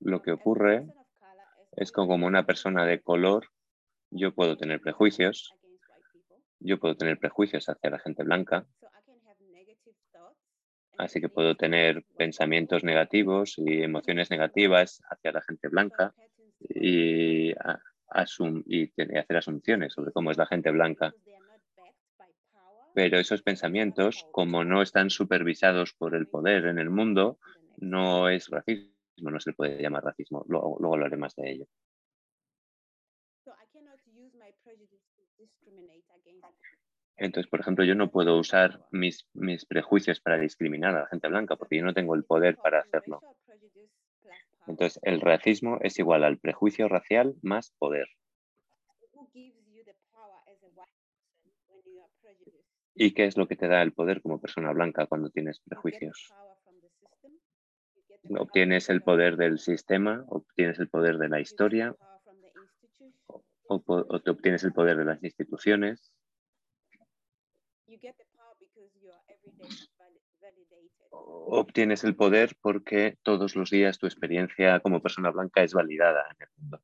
Lo 0.00 0.22
que 0.22 0.32
ocurre 0.32 0.86
es 1.76 1.90
que 1.92 1.94
como 2.06 2.26
una 2.26 2.44
persona 2.46 2.84
de 2.86 3.00
color, 3.00 3.48
yo 4.10 4.34
puedo 4.34 4.56
tener 4.56 4.80
prejuicios. 4.80 5.52
Yo 6.60 6.78
puedo 6.78 6.96
tener 6.96 7.18
prejuicios 7.18 7.68
hacia 7.68 7.90
la 7.90 7.98
gente 7.98 8.22
blanca. 8.24 8.66
Así 10.98 11.20
que 11.20 11.28
puedo 11.28 11.56
tener 11.56 12.04
pensamientos 12.16 12.82
negativos 12.82 13.54
y 13.58 13.82
emociones 13.82 14.30
negativas 14.30 15.00
hacia 15.08 15.30
la 15.32 15.42
gente 15.42 15.68
blanca 15.68 16.12
y, 16.68 17.52
asum- 18.08 18.64
y 18.66 18.90
hacer 19.16 19.36
asunciones 19.36 19.92
sobre 19.92 20.10
cómo 20.12 20.32
es 20.32 20.38
la 20.38 20.46
gente 20.46 20.70
blanca. 20.72 21.14
Pero 22.98 23.20
esos 23.20 23.42
pensamientos, 23.42 24.26
como 24.32 24.64
no 24.64 24.82
están 24.82 25.08
supervisados 25.08 25.94
por 25.94 26.16
el 26.16 26.26
poder 26.26 26.66
en 26.66 26.80
el 26.80 26.90
mundo, 26.90 27.38
no 27.76 28.28
es 28.28 28.48
racismo, 28.48 28.90
no 29.18 29.38
se 29.38 29.50
le 29.50 29.54
puede 29.54 29.80
llamar 29.80 30.02
racismo. 30.02 30.44
Luego, 30.48 30.78
luego 30.80 30.94
hablaré 30.96 31.16
más 31.16 31.36
de 31.36 31.48
ello. 31.48 31.66
Entonces, 37.16 37.48
por 37.48 37.60
ejemplo, 37.60 37.84
yo 37.84 37.94
no 37.94 38.10
puedo 38.10 38.36
usar 38.36 38.84
mis, 38.90 39.28
mis 39.32 39.64
prejuicios 39.64 40.20
para 40.20 40.36
discriminar 40.36 40.96
a 40.96 41.02
la 41.02 41.06
gente 41.06 41.28
blanca 41.28 41.54
porque 41.54 41.76
yo 41.76 41.84
no 41.84 41.94
tengo 41.94 42.16
el 42.16 42.24
poder 42.24 42.56
para 42.56 42.80
hacerlo. 42.80 43.20
Entonces, 44.66 44.98
el 45.04 45.20
racismo 45.20 45.78
es 45.82 46.00
igual 46.00 46.24
al 46.24 46.38
prejuicio 46.38 46.88
racial 46.88 47.36
más 47.42 47.72
poder. 47.78 48.08
¿Y 53.00 53.12
qué 53.12 53.26
es 53.26 53.36
lo 53.36 53.46
que 53.46 53.54
te 53.54 53.68
da 53.68 53.80
el 53.82 53.92
poder 53.92 54.20
como 54.20 54.40
persona 54.40 54.72
blanca 54.72 55.06
cuando 55.06 55.30
tienes 55.30 55.60
prejuicios? 55.60 56.34
Obtienes 58.36 58.90
el 58.90 59.02
poder 59.02 59.36
del 59.36 59.60
sistema, 59.60 60.24
obtienes 60.26 60.80
el 60.80 60.88
poder 60.88 61.16
de 61.18 61.28
la 61.28 61.40
historia, 61.40 61.94
o, 63.68 64.20
te 64.20 64.30
obtienes 64.30 64.64
el 64.64 64.72
poder 64.72 64.96
de 64.96 65.04
las 65.04 65.22
instituciones, 65.22 66.12
obtienes 71.10 72.02
el 72.02 72.16
poder 72.16 72.56
porque 72.60 73.16
todos 73.22 73.54
los 73.54 73.70
días 73.70 73.98
tu 73.98 74.06
experiencia 74.06 74.80
como 74.80 75.00
persona 75.00 75.30
blanca 75.30 75.62
es 75.62 75.72
validada 75.72 76.26
en 76.30 76.36
el 76.40 76.48
mundo. 76.56 76.82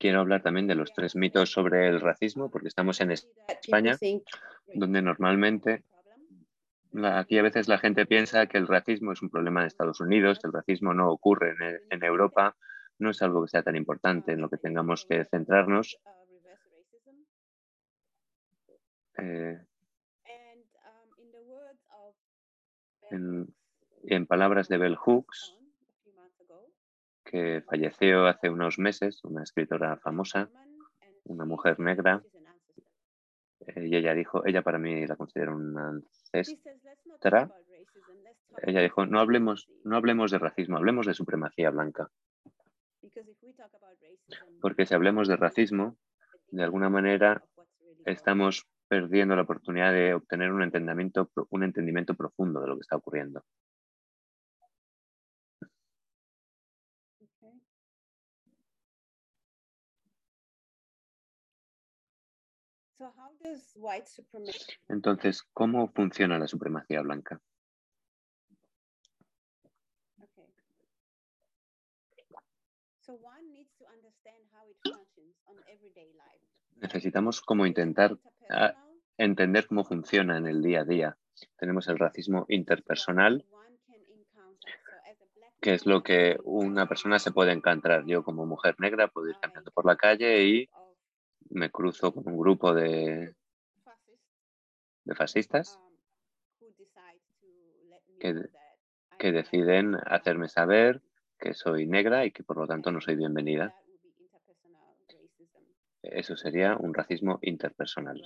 Quiero 0.00 0.20
hablar 0.20 0.42
también 0.42 0.66
de 0.66 0.74
los 0.74 0.94
tres 0.94 1.14
mitos 1.14 1.52
sobre 1.52 1.86
el 1.86 2.00
racismo 2.00 2.50
porque 2.50 2.68
estamos 2.68 3.02
en 3.02 3.10
Es- 3.10 3.28
España, 3.62 3.92
donde 4.74 5.02
normalmente 5.02 5.84
aquí 7.04 7.36
a 7.38 7.42
veces 7.42 7.68
la 7.68 7.76
gente 7.76 8.06
piensa 8.06 8.46
que 8.46 8.56
el 8.56 8.66
racismo 8.66 9.12
es 9.12 9.20
un 9.20 9.28
problema 9.28 9.60
de 9.60 9.66
Estados 9.68 10.00
Unidos, 10.00 10.38
que 10.40 10.46
el 10.46 10.54
racismo 10.54 10.94
no 10.94 11.10
ocurre 11.12 11.50
en, 11.50 11.80
en 11.90 12.02
Europa, 12.02 12.56
no 12.98 13.10
es 13.10 13.20
algo 13.20 13.42
que 13.42 13.48
sea 13.50 13.62
tan 13.62 13.76
importante 13.76 14.32
en 14.32 14.40
lo 14.40 14.48
que 14.48 14.56
tengamos 14.56 15.04
que 15.06 15.26
centrarnos. 15.26 15.98
Eh, 19.18 19.58
en, 23.10 23.54
en 24.04 24.26
palabras 24.26 24.68
de 24.68 24.78
Bell 24.78 24.96
Hooks, 24.96 25.56
que 27.30 27.62
falleció 27.62 28.26
hace 28.26 28.50
unos 28.50 28.78
meses, 28.78 29.20
una 29.22 29.44
escritora 29.44 29.96
famosa, 29.98 30.50
una 31.24 31.44
mujer 31.44 31.78
negra, 31.78 32.24
eh, 33.66 33.86
y 33.86 33.94
ella 33.94 34.14
dijo, 34.14 34.44
ella 34.44 34.62
para 34.62 34.78
mí 34.78 35.06
la 35.06 35.14
considero 35.14 35.54
una 35.54 35.90
ancestra, 35.90 37.48
ella 38.66 38.80
dijo, 38.80 39.06
no 39.06 39.20
hablemos, 39.20 39.68
no 39.84 39.96
hablemos 39.96 40.32
de 40.32 40.38
racismo, 40.38 40.76
hablemos 40.76 41.06
de 41.06 41.14
supremacía 41.14 41.70
blanca, 41.70 42.10
porque 44.60 44.86
si 44.86 44.94
hablemos 44.94 45.28
de 45.28 45.36
racismo, 45.36 45.96
de 46.50 46.64
alguna 46.64 46.90
manera 46.90 47.44
estamos 48.06 48.66
perdiendo 48.88 49.36
la 49.36 49.42
oportunidad 49.42 49.92
de 49.92 50.14
obtener 50.14 50.50
un 50.50 50.64
entendimiento, 50.64 51.30
un 51.50 51.62
entendimiento 51.62 52.14
profundo 52.14 52.60
de 52.60 52.66
lo 52.66 52.74
que 52.74 52.80
está 52.80 52.96
ocurriendo. 52.96 53.44
Entonces, 64.88 65.42
¿cómo 65.52 65.88
funciona 65.88 66.38
la 66.38 66.46
supremacía 66.46 67.00
blanca? 67.02 67.40
Necesitamos 76.76 77.40
como 77.40 77.66
intentar 77.66 78.16
ah, 78.50 78.74
entender 79.16 79.66
cómo 79.66 79.84
funciona 79.84 80.38
en 80.38 80.46
el 80.46 80.62
día 80.62 80.80
a 80.80 80.84
día. 80.84 81.18
Tenemos 81.56 81.88
el 81.88 81.98
racismo 81.98 82.46
interpersonal, 82.48 83.44
que 85.60 85.74
es 85.74 85.86
lo 85.86 86.02
que 86.02 86.38
una 86.44 86.86
persona 86.86 87.18
se 87.18 87.32
puede 87.32 87.52
encontrar. 87.52 88.04
Yo 88.06 88.22
como 88.22 88.46
mujer 88.46 88.76
negra 88.78 89.08
puedo 89.08 89.28
ir 89.28 89.36
caminando 89.40 89.70
por 89.72 89.86
la 89.86 89.96
calle 89.96 90.44
y 90.44 90.70
me 91.50 91.70
cruzo 91.70 92.12
con 92.12 92.26
un 92.28 92.38
grupo 92.38 92.72
de, 92.74 93.34
fascistas 95.14 95.76
um, 95.76 95.92
que- 98.20 98.48
que 99.18 99.32
deciden 99.32 99.96
hacerme 100.06 100.48
saber 100.48 101.02
que 101.38 101.54
soy 101.54 101.86
negra 101.86 102.24
y 102.24 102.30
que 102.32 102.42
por 102.42 102.56
lo 102.58 102.66
tanto 102.66 102.90
no 102.92 103.00
soy 103.00 103.16
bienvenida. 103.16 103.74
Eso 106.02 106.36
sería 106.36 106.76
un 106.76 106.94
racismo 106.94 107.38
interpersonal. 107.42 108.20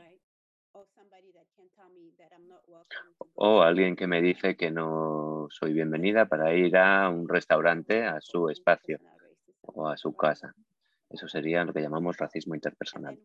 O 3.35 3.63
alguien 3.63 3.97
que 3.97 4.07
me 4.07 4.21
dice 4.21 4.57
que 4.57 4.71
no 4.71 5.47
soy 5.51 5.73
bienvenida 5.73 6.27
para 6.27 6.55
ir 6.55 6.77
a 6.77 7.09
un 7.09 7.29
restaurante, 7.29 8.05
a 8.05 8.21
su 8.21 8.49
espacio 8.49 8.99
o 9.63 9.89
a 9.89 9.97
su 9.97 10.15
casa. 10.15 10.55
Eso 11.15 11.29
sería 11.29 11.65
lo 11.65 11.73
que 11.73 11.81
llamamos 11.81 12.17
racismo 12.17 12.57
interpersonal. 12.57 13.17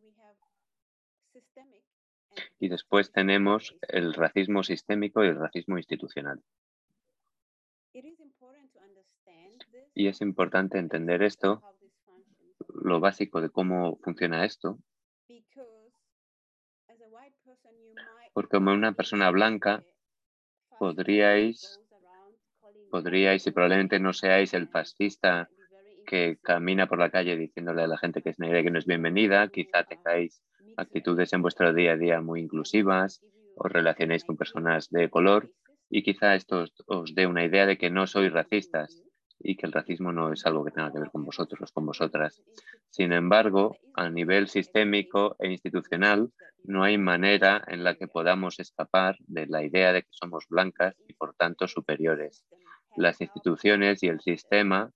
Y 2.60 2.70
después 2.70 3.12
tenemos 3.12 3.76
el 3.82 4.14
racismo 4.14 4.62
sistémico 4.62 5.24
y 5.24 5.30
el 5.30 5.40
racismo 5.40 5.76
institucional. 5.78 6.44
Y 9.96 10.08
es 10.08 10.22
importante 10.22 10.78
entender 10.78 11.24
esto, 11.24 11.64
lo 12.68 13.00
básico 13.00 13.42
de 13.42 13.50
cómo 13.50 13.98
funciona 14.04 14.46
esto, 14.46 14.78
porque 18.34 18.58
como 18.58 18.72
una 18.72 18.92
persona 18.94 19.32
blanca 19.32 19.84
podríais, 20.78 21.82
podríais 22.92 23.48
y 23.48 23.52
probablemente 23.52 24.00
no 24.00 24.14
seáis 24.14 24.54
el 24.54 24.68
fascista 24.68 25.50
que 26.10 26.40
camina 26.42 26.88
por 26.88 26.98
la 26.98 27.12
calle 27.12 27.38
diciéndole 27.38 27.84
a 27.84 27.88
la 27.88 28.00
gente 28.00 28.24
que 28.24 28.32
es 28.32 28.40
negra 28.40 28.60
y 28.60 28.64
que 28.64 28.72
no 28.72 28.80
es 28.80 28.88
bienvenida, 28.88 29.48
quizá 29.50 29.84
tengáis 29.84 30.42
actitudes 30.76 31.32
en 31.34 31.44
vuestro 31.44 31.72
día 31.72 31.92
a 31.92 31.98
día 31.98 32.20
muy 32.20 32.42
inclusivas 32.42 33.22
os 33.56 33.72
relacionéis 33.72 34.26
con 34.26 34.36
personas 34.36 34.90
de 34.90 35.08
color 35.12 35.52
y 35.88 36.02
quizá 36.02 36.34
esto 36.34 36.62
os, 36.62 36.74
os 36.88 37.14
dé 37.14 37.28
una 37.28 37.46
idea 37.46 37.68
de 37.68 37.78
que 37.78 37.92
no 37.92 38.08
sois 38.08 38.34
racistas 38.34 39.04
y 39.38 39.56
que 39.56 39.68
el 39.68 39.72
racismo 39.72 40.12
no 40.12 40.34
es 40.34 40.48
algo 40.48 40.66
que 40.66 40.72
tenga 40.72 40.92
que 40.92 41.00
ver 41.00 41.12
con 41.12 41.26
vosotros, 41.26 41.72
con 41.72 41.86
systemically 41.86 41.86
vosotras. 41.86 42.42
Sin 42.90 43.14
embargo, 43.14 43.78
a 43.94 44.10
nivel 44.10 44.48
sistémico 44.48 45.36
e 45.38 45.52
institucional, 45.52 46.32
no 46.64 46.84
hay 46.84 46.98
manera 46.98 47.64
en 47.68 47.84
la 47.84 47.94
que 47.94 48.08
podamos 48.08 48.60
escapar 48.60 49.16
de 49.28 49.46
la 49.46 49.64
idea 49.64 49.94
de 49.94 50.02
que 50.02 50.10
somos 50.12 50.46
blancas 50.50 50.96
y 51.08 51.14
por 51.14 51.36
tanto 51.36 51.68
superiores. 51.68 52.46
Las 52.98 53.22
instituciones 53.22 54.02
y 54.02 54.08
el 54.08 54.20
sistema 54.22 54.92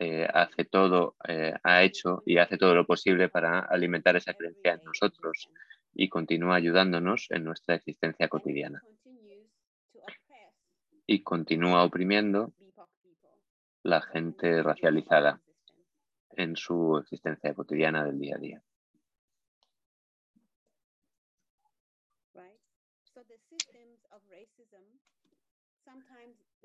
eh, 0.00 0.28
hace 0.32 0.64
todo, 0.64 1.16
eh, 1.26 1.54
ha 1.64 1.82
hecho 1.82 2.22
y 2.24 2.38
hace 2.38 2.56
todo 2.56 2.72
lo 2.72 2.86
posible 2.86 3.28
para 3.28 3.58
alimentar 3.58 4.14
esa 4.14 4.32
creencia 4.32 4.74
en 4.74 4.84
nosotros 4.84 5.48
y 5.92 6.08
continúa 6.08 6.54
ayudándonos 6.54 7.26
en 7.30 7.42
nuestra 7.42 7.74
existencia 7.74 8.28
cotidiana 8.28 8.80
y 11.04 11.24
continúa 11.24 11.82
oprimiendo 11.82 12.52
la 13.82 14.00
gente 14.00 14.62
racializada 14.62 15.40
en 16.30 16.54
su 16.54 16.98
existencia 16.98 17.52
cotidiana 17.54 18.04
del 18.04 18.20
día 18.20 18.36
a 18.36 18.38
día. 18.38 18.62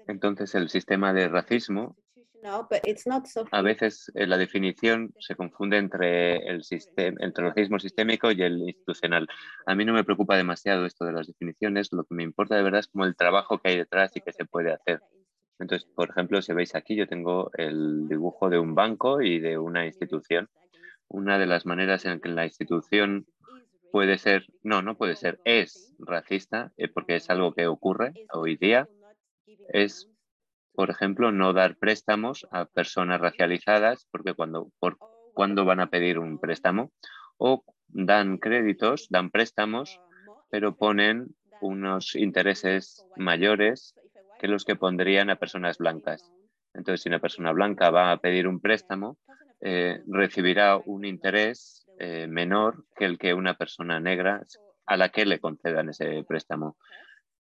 Entonces, 0.05 0.53
el 0.53 0.69
sistema 0.69 1.13
de 1.13 1.25
is 1.25 1.31
racismo, 1.31 1.95
institutional, 2.43 2.67
but 2.69 2.81
it's 2.85 3.07
not 3.07 3.27
so 3.27 3.45
a 3.51 3.61
veces 3.61 4.11
eh, 4.15 4.27
la 4.27 4.37
definición 4.37 5.13
se 5.19 5.35
confunde 5.35 5.77
entre 5.77 6.37
el, 6.47 6.61
entre 6.97 7.45
el 7.45 7.49
racismo 7.49 7.79
sistémico 7.79 8.31
y 8.31 8.41
el 8.41 8.59
institucional. 8.59 9.27
A 9.65 9.75
mí 9.75 9.85
no 9.85 9.93
me 9.93 10.03
preocupa 10.03 10.37
demasiado 10.37 10.85
esto 10.85 11.05
de 11.05 11.13
las 11.13 11.27
definiciones, 11.27 11.91
lo 11.91 12.03
que 12.03 12.15
me 12.15 12.23
importa 12.23 12.55
de 12.55 12.63
verdad 12.63 12.81
es 12.81 12.87
como 12.87 13.05
el 13.05 13.15
trabajo 13.15 13.59
que 13.59 13.69
hay 13.69 13.77
detrás 13.77 14.11
y 14.15 14.21
que 14.21 14.33
se 14.33 14.45
puede 14.45 14.71
hacer. 14.71 15.01
Entonces, 15.59 15.87
por 15.95 16.09
ejemplo, 16.09 16.41
si 16.41 16.53
veis 16.53 16.75
aquí, 16.75 16.95
yo 16.95 17.07
tengo 17.07 17.51
el 17.57 18.07
dibujo 18.07 18.49
de 18.49 18.59
un 18.59 18.75
banco 18.75 19.21
y 19.21 19.39
de 19.39 19.57
una 19.57 19.85
institución. 19.85 20.49
Una 21.07 21.37
de 21.37 21.45
las 21.45 21.65
maneras 21.65 22.05
en 22.05 22.19
que 22.19 22.29
la 22.29 22.45
institución 22.45 23.27
puede 23.91 24.17
ser, 24.17 24.47
no, 24.63 24.81
no 24.81 24.97
puede 24.97 25.15
ser, 25.15 25.39
es 25.45 25.93
racista, 25.99 26.71
eh, 26.77 26.87
porque 26.87 27.15
es 27.15 27.29
algo 27.29 27.53
que 27.53 27.67
ocurre 27.67 28.13
hoy 28.33 28.57
día, 28.57 28.89
es, 29.69 30.09
por 30.75 30.89
ejemplo, 30.89 31.31
no 31.31 31.53
dar 31.53 31.77
préstamos 31.77 32.47
a 32.51 32.65
personas 32.65 33.21
racializadas, 33.21 34.07
porque 34.11 34.33
cuando, 34.33 34.69
por, 34.79 34.97
van 35.35 35.79
a 35.79 35.89
pedir 35.89 36.19
un 36.19 36.39
préstamo, 36.39 36.91
o 37.37 37.63
dan 37.87 38.37
créditos, 38.37 39.07
dan 39.09 39.29
préstamos, 39.29 39.99
pero 40.49 40.75
ponen 40.75 41.35
unos 41.61 42.15
intereses 42.15 43.05
mayores 43.15 43.95
que 44.39 44.47
los 44.47 44.65
que 44.65 44.75
pondrían 44.75 45.29
a 45.29 45.37
personas 45.37 45.77
blancas. 45.77 46.31
Entonces, 46.73 47.01
si 47.01 47.09
una 47.09 47.19
persona 47.19 47.51
blanca 47.51 47.89
va 47.91 48.11
a 48.11 48.17
pedir 48.17 48.47
un 48.47 48.59
préstamo, 48.59 49.17
eh, 49.61 50.01
recibirá 50.07 50.77
un 50.77 51.05
interés 51.05 51.85
eh, 51.99 52.27
menor 52.27 52.85
que 52.95 53.05
el 53.05 53.17
que 53.17 53.33
una 53.33 53.53
persona 53.53 53.99
negra 53.99 54.41
a 54.85 54.97
la 54.97 55.09
que 55.09 55.25
le 55.25 55.39
concedan 55.39 55.89
ese 55.89 56.23
préstamo. 56.27 56.77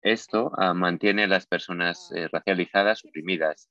Esto 0.02 0.52
ah, 0.58 0.74
mantiene 0.74 1.24
a 1.24 1.28
las 1.28 1.46
personas 1.46 2.12
eh, 2.12 2.28
racializadas 2.32 3.06
oprimidas 3.06 3.70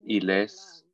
y 0.00 0.20
les, 0.20 0.84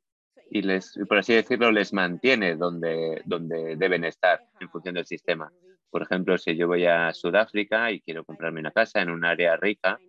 y 0.51 0.61
les, 0.61 0.97
por 1.07 1.17
así 1.17 1.33
decirlo, 1.33 1.71
les 1.71 1.91
mantiene 1.91 2.55
donde, 2.55 3.21
donde 3.25 3.75
deben 3.75 4.03
estar 4.03 4.45
en 4.59 4.69
función 4.69 4.95
del 4.95 5.05
sistema. 5.05 5.51
Por 5.89 6.03
ejemplo, 6.03 6.37
si 6.37 6.55
yo 6.55 6.67
voy 6.67 6.85
a 6.85 7.11
Sudáfrica 7.13 7.91
y 7.91 8.01
quiero 8.01 8.23
comprarme 8.23 8.59
una 8.59 8.71
casa 8.71 9.01
en 9.01 9.09
un 9.09 9.25
área 9.25 9.57
rica, 9.57 9.99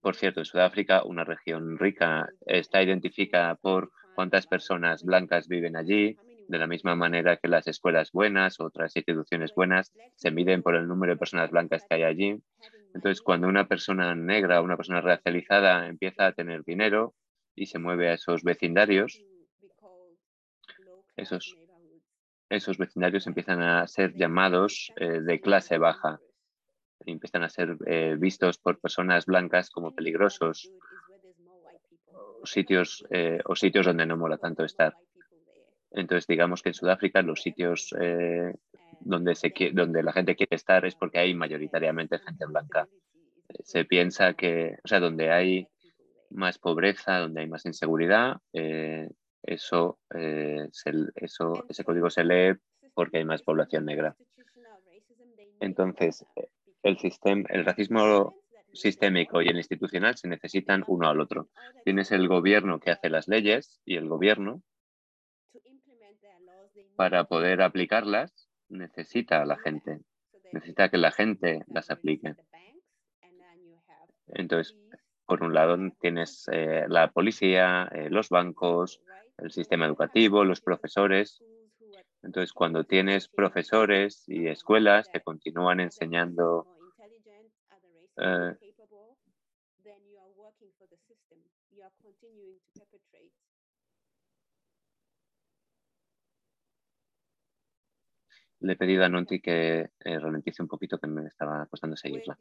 por 0.00 0.14
cierto, 0.14 0.40
en 0.40 0.46
Sudáfrica, 0.46 1.02
una 1.04 1.24
región 1.24 1.76
rica 1.78 2.28
está 2.46 2.82
identificada 2.82 3.56
por 3.56 3.90
cuántas 4.14 4.46
personas 4.46 5.02
blancas 5.02 5.48
viven 5.48 5.76
allí, 5.76 6.16
de 6.50 6.58
la 6.58 6.66
misma 6.66 6.96
manera 6.96 7.36
que 7.36 7.48
las 7.48 7.66
escuelas 7.66 8.10
buenas 8.12 8.58
o 8.58 8.64
otras 8.64 8.96
instituciones 8.96 9.54
buenas 9.54 9.92
se 10.16 10.30
miden 10.30 10.62
por 10.62 10.74
el 10.74 10.88
número 10.88 11.12
de 11.12 11.18
personas 11.18 11.50
blancas 11.50 11.84
que 11.88 11.94
hay 11.94 12.02
allí. 12.02 12.42
Entonces, 12.94 13.22
cuando 13.22 13.46
una 13.46 13.68
persona 13.68 14.14
negra 14.14 14.60
o 14.60 14.64
una 14.64 14.76
persona 14.76 15.00
racializada 15.00 15.86
empieza 15.86 16.26
a 16.26 16.32
tener 16.32 16.64
dinero 16.64 17.14
y 17.54 17.66
se 17.66 17.78
mueve 17.78 18.08
a 18.10 18.14
esos 18.14 18.42
vecindarios, 18.42 19.22
esos, 21.16 21.56
esos 22.48 22.78
vecindarios 22.78 23.26
empiezan 23.26 23.62
a 23.62 23.86
ser 23.86 24.14
llamados 24.14 24.92
eh, 24.96 25.20
de 25.20 25.40
clase 25.40 25.78
baja 25.78 26.20
empiezan 27.06 27.42
a 27.42 27.48
ser 27.48 27.76
eh, 27.86 28.16
vistos 28.18 28.58
por 28.58 28.78
personas 28.78 29.24
blancas 29.24 29.70
como 29.70 29.94
peligrosos 29.94 30.70
sitios, 32.44 33.04
eh, 33.10 33.40
o 33.44 33.54
sitios 33.54 33.86
donde 33.86 34.06
no 34.06 34.16
mola 34.16 34.38
tanto 34.38 34.64
estar. 34.64 34.94
Entonces, 35.92 36.26
digamos 36.26 36.62
que 36.62 36.70
en 36.70 36.74
Sudáfrica 36.74 37.22
los 37.22 37.42
sitios 37.42 37.94
eh, 38.00 38.54
donde, 39.00 39.34
se, 39.34 39.52
donde 39.72 40.02
la 40.02 40.12
gente 40.12 40.36
quiere 40.36 40.56
estar 40.56 40.84
es 40.84 40.94
porque 40.94 41.18
hay 41.18 41.34
mayoritariamente 41.34 42.18
gente 42.18 42.46
blanca. 42.46 42.88
Se 43.64 43.84
piensa 43.84 44.34
que, 44.34 44.76
o 44.84 44.88
sea, 44.88 45.00
donde 45.00 45.32
hay 45.32 45.68
más 46.30 46.58
pobreza, 46.58 47.18
donde 47.18 47.40
hay 47.40 47.48
más 47.48 47.66
inseguridad, 47.66 48.36
eh, 48.52 49.08
eso, 49.42 49.98
eh, 50.14 50.68
se, 50.70 50.92
eso, 51.16 51.64
ese 51.68 51.84
código 51.84 52.10
se 52.10 52.24
lee 52.24 52.58
porque 52.94 53.18
hay 53.18 53.24
más 53.24 53.42
población 53.42 53.84
negra. 53.86 54.14
Entonces, 55.60 56.24
el, 56.82 56.98
sistema, 56.98 57.44
el 57.50 57.64
racismo 57.64 58.34
sistémico 58.72 59.42
y 59.42 59.48
el 59.48 59.56
institucional 59.56 60.16
se 60.16 60.28
necesitan 60.28 60.84
uno 60.86 61.08
al 61.08 61.20
otro. 61.20 61.48
Tienes 61.84 62.12
el 62.12 62.28
gobierno 62.28 62.78
que 62.80 62.90
hace 62.90 63.10
las 63.10 63.28
leyes 63.28 63.80
y 63.84 63.96
el 63.96 64.08
gobierno, 64.08 64.62
para 67.00 67.24
poder 67.24 67.62
aplicarlas, 67.62 68.30
necesita 68.68 69.40
a 69.40 69.46
la 69.46 69.56
gente. 69.56 70.00
Necesita 70.52 70.90
que 70.90 70.98
la 70.98 71.10
gente 71.10 71.64
las 71.68 71.88
aplique. 71.88 72.34
Entonces, 74.26 74.76
por 75.24 75.42
un 75.42 75.54
lado 75.54 75.78
tienes 75.98 76.46
eh, 76.52 76.84
la 76.88 77.10
policía, 77.10 77.88
eh, 77.90 78.10
los 78.10 78.28
bancos, 78.28 79.00
el 79.38 79.50
sistema 79.50 79.86
educativo, 79.86 80.44
los 80.44 80.60
profesores. 80.60 81.42
Entonces, 82.22 82.52
cuando 82.52 82.84
tienes 82.84 83.28
profesores 83.28 84.28
y 84.28 84.48
escuelas 84.48 85.08
que 85.10 85.22
continúan 85.22 85.80
enseñando 85.80 86.66
eh, 88.18 88.56
Le 98.60 98.72
he 98.72 98.76
pedido 98.76 99.04
a 99.04 99.08
Nonti 99.08 99.40
que 99.40 99.90
eh, 99.98 100.18
ralentice 100.18 100.62
un 100.62 100.68
poquito, 100.68 100.98
que 100.98 101.06
me 101.06 101.26
estaba 101.26 101.66
costando 101.66 101.96
seguirla. 101.96 102.38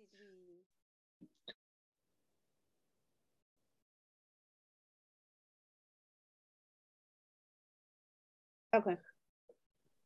Okay. 8.71 8.97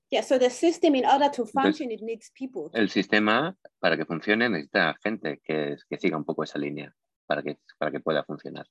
Yeah, 0.10 0.22
so 0.22 0.38
the 0.38 0.50
system, 0.50 0.96
in 0.96 1.06
order 1.06 1.30
to 1.32 1.46
function, 1.46 1.92
it 1.92 2.02
needs 2.02 2.32
people. 2.38 2.70
El 2.74 2.90
sistema, 2.90 3.58
para 3.80 3.98
que 3.98 4.06
funcione, 4.06 4.48
necesita 4.48 4.96
gente 5.04 5.42
que, 5.44 5.76
que 5.90 5.98
siga 5.98 6.16
un 6.18 6.24
poco 6.24 6.44
esa 6.44 6.60
línea 6.60 6.94
para 7.26 7.42
que, 7.42 7.58
para 7.80 7.92
que 7.92 8.00
pueda 8.00 8.24
funcionar. 8.24 8.68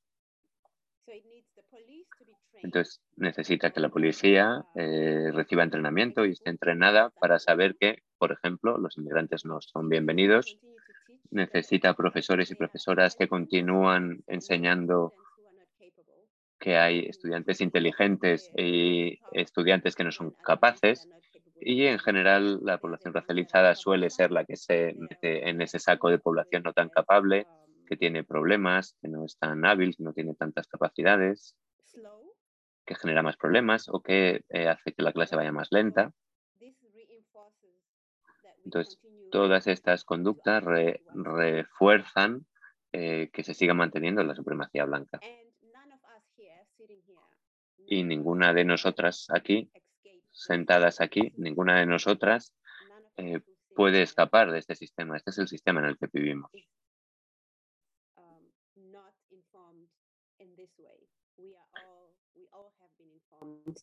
So 1.05 1.13
it 1.13 1.25
needs 1.27 1.51
the 1.57 1.63
police 1.69 2.07
to 2.19 2.25
be 2.25 2.37
trained. 2.49 2.52
Entonces, 2.63 3.01
necesita 3.17 3.71
que 3.71 3.81
la 3.81 3.89
policía 3.89 4.65
eh, 4.75 5.31
reciba 5.33 5.65
entrenamiento 5.65 6.25
y 6.25 6.31
esté 6.31 6.51
entrenada 6.51 7.11
para 7.21 7.39
saber 7.39 7.77
que, 7.79 8.03
por 8.19 8.33
ejemplo, 8.33 8.79
los 8.79 8.97
inmigrantes 8.97 9.45
no 9.45 9.61
son 9.61 9.89
bienvenidos. 9.89 10.59
Necesita 11.31 11.95
profesores 11.95 12.51
y 12.51 12.55
profesoras 12.55 13.17
que 13.17 13.29
continúan 13.29 14.23
enseñando 14.29 15.13
que 16.61 16.77
hay 16.77 17.01
estudiantes 17.01 17.61
inteligentes 17.61 18.49
y 18.57 19.19
estudiantes 19.33 19.97
que 19.97 20.05
no 20.05 20.13
son 20.13 20.31
capaces. 20.31 21.09
Y 21.61 21.87
en 21.87 21.99
general 21.99 22.61
la 22.63 22.79
población 22.79 23.13
racializada 23.13 23.75
suele 23.75 24.09
ser 24.11 24.31
la 24.31 24.45
que 24.45 24.57
se 24.57 24.95
mete 24.97 25.49
en 25.49 25.61
ese 25.61 25.81
saco 25.81 26.09
de 26.09 26.19
población 26.19 26.63
no 26.63 26.73
tan 26.73 26.89
capable, 26.89 27.47
que 27.89 27.97
tiene 27.97 28.23
problemas, 28.23 28.97
que 29.03 29.09
no 29.09 29.25
es 29.25 29.37
tan 29.37 29.65
hábil, 29.65 29.97
que 29.97 30.05
no 30.05 30.13
tiene 30.13 30.35
tantas 30.35 30.69
capacidades. 30.69 31.57
Que 32.93 33.01
genera 33.01 33.23
más 33.23 33.37
problemas 33.37 33.89
o 33.89 34.01
que 34.03 34.45
eh, 34.49 34.69
hace 34.69 34.93
que 34.93 35.03
la 35.03 35.13
clase 35.13 35.37
vaya 35.37 35.53
más 35.53 35.69
lenta. 35.71 36.13
Entonces, 38.65 38.99
Todas 39.31 39.65
to 39.65 39.71
estas 39.71 40.05
conductas 40.05 40.63
re- 40.63 41.03
refuerzan 41.15 42.47
eh, 42.93 43.31
que 43.33 43.43
se 43.43 43.55
siga 43.55 43.73
manteniendo 43.73 44.23
la 44.23 44.35
supremacía 44.35 44.85
blanca. 44.85 45.19
Y 47.87 48.05
ninguna 48.05 48.53
de 48.53 48.65
nosotras 48.67 49.27
aquí, 49.31 49.71
sentadas 50.31 51.01
aquí, 51.01 51.33
ninguna 51.37 51.79
de 51.81 51.87
nosotras 51.87 52.53
eh, 53.17 53.41
puede 53.75 54.03
escapar 54.03 54.51
de 54.53 54.59
este 54.59 54.75
sistema. 54.75 55.17
Este 55.17 55.31
es 55.31 55.39
el 55.39 55.49
sistema 55.49 55.81
en 55.81 55.87
el 55.87 55.97
que 55.97 56.09
vivimos. 56.13 56.51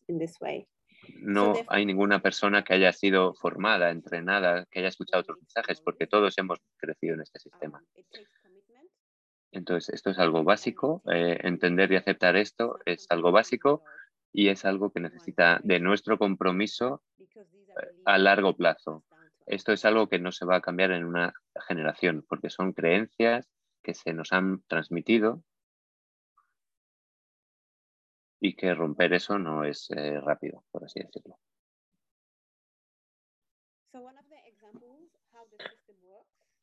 In 0.08 0.18
this 0.18 0.40
way. 0.40 0.66
No 1.20 1.54
hay 1.68 1.86
ninguna 1.86 2.20
persona 2.20 2.62
que 2.62 2.74
haya 2.74 2.92
sido 2.92 3.34
formada, 3.34 3.90
entrenada, 3.90 4.66
que 4.70 4.80
haya 4.80 4.88
escuchado 4.88 5.22
otros 5.22 5.38
mensajes, 5.38 5.80
porque 5.80 6.06
todos 6.06 6.36
hemos 6.38 6.58
crecido 6.76 7.14
en 7.14 7.22
este 7.22 7.40
sistema. 7.40 7.82
Um. 7.94 8.24
Entonces, 9.52 9.94
esto 9.94 10.10
es 10.10 10.18
algo 10.18 10.44
básico. 10.44 11.02
eh, 11.12 11.38
entender 11.42 11.90
y 11.92 11.96
aceptar 11.96 12.36
esto 12.36 12.78
es 12.84 13.06
algo 13.10 13.32
básico 13.32 13.82
y 14.32 14.48
es 14.48 14.64
algo 14.64 14.92
que 14.92 15.00
necesita 15.00 15.60
de 15.64 15.80
nuestro 15.80 16.18
compromiso 16.18 17.02
are 17.76 17.88
a 18.04 18.18
largo 18.18 18.56
plazo. 18.56 19.04
Esto 19.46 19.72
es 19.72 19.84
algo 19.84 20.08
que 20.08 20.18
no 20.18 20.30
se 20.30 20.44
va 20.44 20.56
a 20.56 20.60
cambiar 20.60 20.92
en 20.92 21.04
una 21.04 21.32
generación, 21.66 22.24
porque 22.28 22.50
son 22.50 22.72
creencias 22.72 23.48
que 23.82 23.94
se 23.94 24.12
nos 24.12 24.32
han 24.32 24.62
transmitido 24.68 25.42
y 28.40 28.54
que 28.56 28.74
romper 28.74 29.12
eso 29.12 29.38
no 29.38 29.64
es 29.64 29.90
eh, 29.90 30.18
rápido, 30.20 30.64
por 30.70 30.84
así 30.84 31.00
decirlo. 31.00 31.38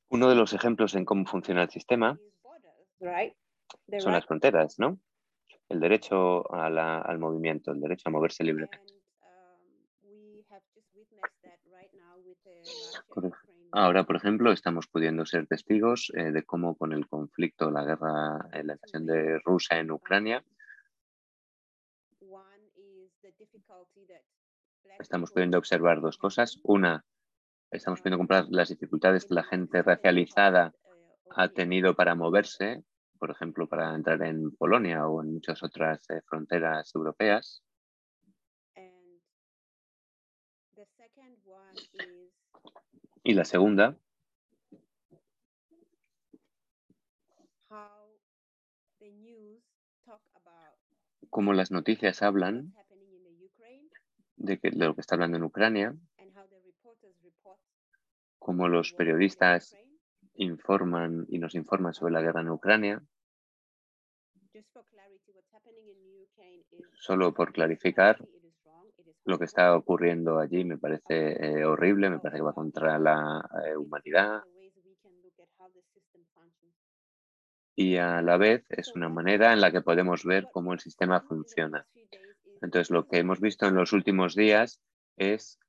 Uno 0.09 0.29
de 0.29 0.35
los 0.35 0.53
ejemplos 0.53 0.95
en 0.95 1.05
cómo 1.05 1.25
funciona 1.25 1.63
el 1.63 1.69
sistema 1.69 2.17
son 3.99 4.13
las 4.13 4.25
fronteras, 4.25 4.79
¿no? 4.79 4.99
El 5.69 5.79
derecho 5.81 6.51
a 6.53 6.69
la- 6.69 7.01
al 7.01 7.19
movimiento, 7.19 7.71
el 7.71 7.81
derecho 7.81 8.03
a 8.07 8.11
moverse 8.11 8.43
libremente. 8.43 8.79
Um, 9.21 10.41
Ahora, 13.73 14.05
por 14.05 14.15
ejemplo, 14.15 14.51
estamos 14.53 14.87
pudiendo 14.87 15.25
ser 15.25 15.45
testigos 15.45 16.11
eh, 16.15 16.31
de 16.31 16.43
cómo 16.43 16.75
con 16.77 16.93
el 16.93 17.05
conflicto, 17.07 17.69
la 17.69 17.83
guerra, 17.83 18.47
eh, 18.53 18.63
la 18.63 18.73
invasión 18.73 19.05
de 19.05 19.39
Rusia 19.39 19.77
en 19.79 19.91
Ucrania, 19.91 20.43
One 22.21 22.71
is 22.75 23.11
the 23.21 23.31
difficulty 23.33 23.35
that 23.37 23.41
black 23.41 23.46
estamos 24.99 25.31
pudiendo 25.31 25.57
observar 25.57 26.01
dos 26.01 26.17
cosas. 26.17 26.59
Una, 26.63 27.05
estamos 27.71 28.01
pudiendo 28.01 28.17
comprar 28.17 28.45
las 28.49 28.69
dificultades 28.69 29.25
que 29.25 29.33
la 29.33 29.43
gente 29.43 29.81
racializada 29.81 30.73
ha 31.31 31.49
tenido 31.49 31.95
para 31.95 32.15
moverse, 32.15 32.83
por 33.19 33.31
ejemplo, 33.31 33.67
para 33.67 33.93
entrar 33.93 34.21
en 34.23 34.55
Polonia 34.55 35.07
o 35.07 35.21
en 35.21 35.33
muchas 35.33 35.61
otras 35.63 36.09
eh, 36.09 36.21
fronteras 36.25 36.93
europeas. 36.95 37.63
Y 43.23 43.33
la 43.33 43.43
segunda, 43.43 43.97
cómo 51.29 51.53
las 51.53 51.71
noticias 51.71 52.21
hablan 52.23 52.73
what's 52.73 52.77
happening 52.77 53.11
in 53.13 53.23
the 53.23 53.45
Ukraine 53.45 53.85
de, 54.37 54.59
que, 54.59 54.71
de 54.71 54.85
lo 54.85 54.95
que 54.95 55.01
está 55.01 55.15
hablando 55.15 55.37
en 55.37 55.43
Ucrania, 55.43 55.95
cómo 58.39 58.67
los 58.67 58.93
periodistas 58.93 59.75
informan 60.35 61.25
y 61.29 61.39
nos 61.39 61.55
informan 61.55 61.93
sobre 61.93 62.13
la 62.13 62.21
guerra 62.21 62.41
en 62.41 62.49
Ucrania. 62.49 63.01
Solo 66.93 67.33
por 67.33 67.51
clarificar, 67.51 68.17
Lo 69.25 69.37
que 69.37 69.45
está 69.45 69.75
ocurriendo 69.75 70.39
allí 70.39 70.63
me 70.63 70.77
parece 70.77 71.33
eh, 71.33 71.65
horrible, 71.65 72.09
me 72.09 72.19
parece 72.19 72.37
que 72.37 72.43
va 72.43 72.53
contra 72.53 72.97
la 72.97 73.45
eh, 73.65 73.75
humanidad 73.75 74.43
y 77.79 77.97
a 77.97 78.23
la 78.23 78.37
vez 78.37 78.65
es 78.69 78.95
una 78.95 79.07
manera 79.07 79.53
en 79.53 79.61
la 79.61 79.71
que 79.71 79.81
podemos 79.81 80.25
ver 80.25 80.47
cómo 80.51 80.73
el 80.73 80.79
sistema 80.79 81.21
funciona. 81.21 81.85
Entonces, 82.61 82.89
lo 82.89 83.07
que 83.07 83.17
hemos 83.19 83.39
visto 83.39 83.67
en 83.67 83.75
los 83.75 83.93
últimos 83.93 84.35
días 84.35 84.81
es 85.17 85.59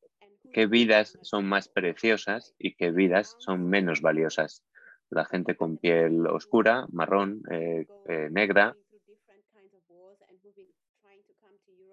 qué 0.52 0.66
vidas 0.66 1.18
son 1.22 1.46
más 1.46 1.68
preciosas 1.68 2.54
y 2.58 2.74
qué 2.74 2.90
vidas 2.90 3.36
son 3.38 3.68
menos 3.68 4.00
valiosas. 4.00 4.64
La 5.10 5.24
gente 5.24 5.56
con 5.56 5.78
piel 5.78 6.26
oscura, 6.26 6.86
marrón, 6.92 7.42
eh, 7.50 7.86
eh, 8.08 8.28
negra, 8.30 8.74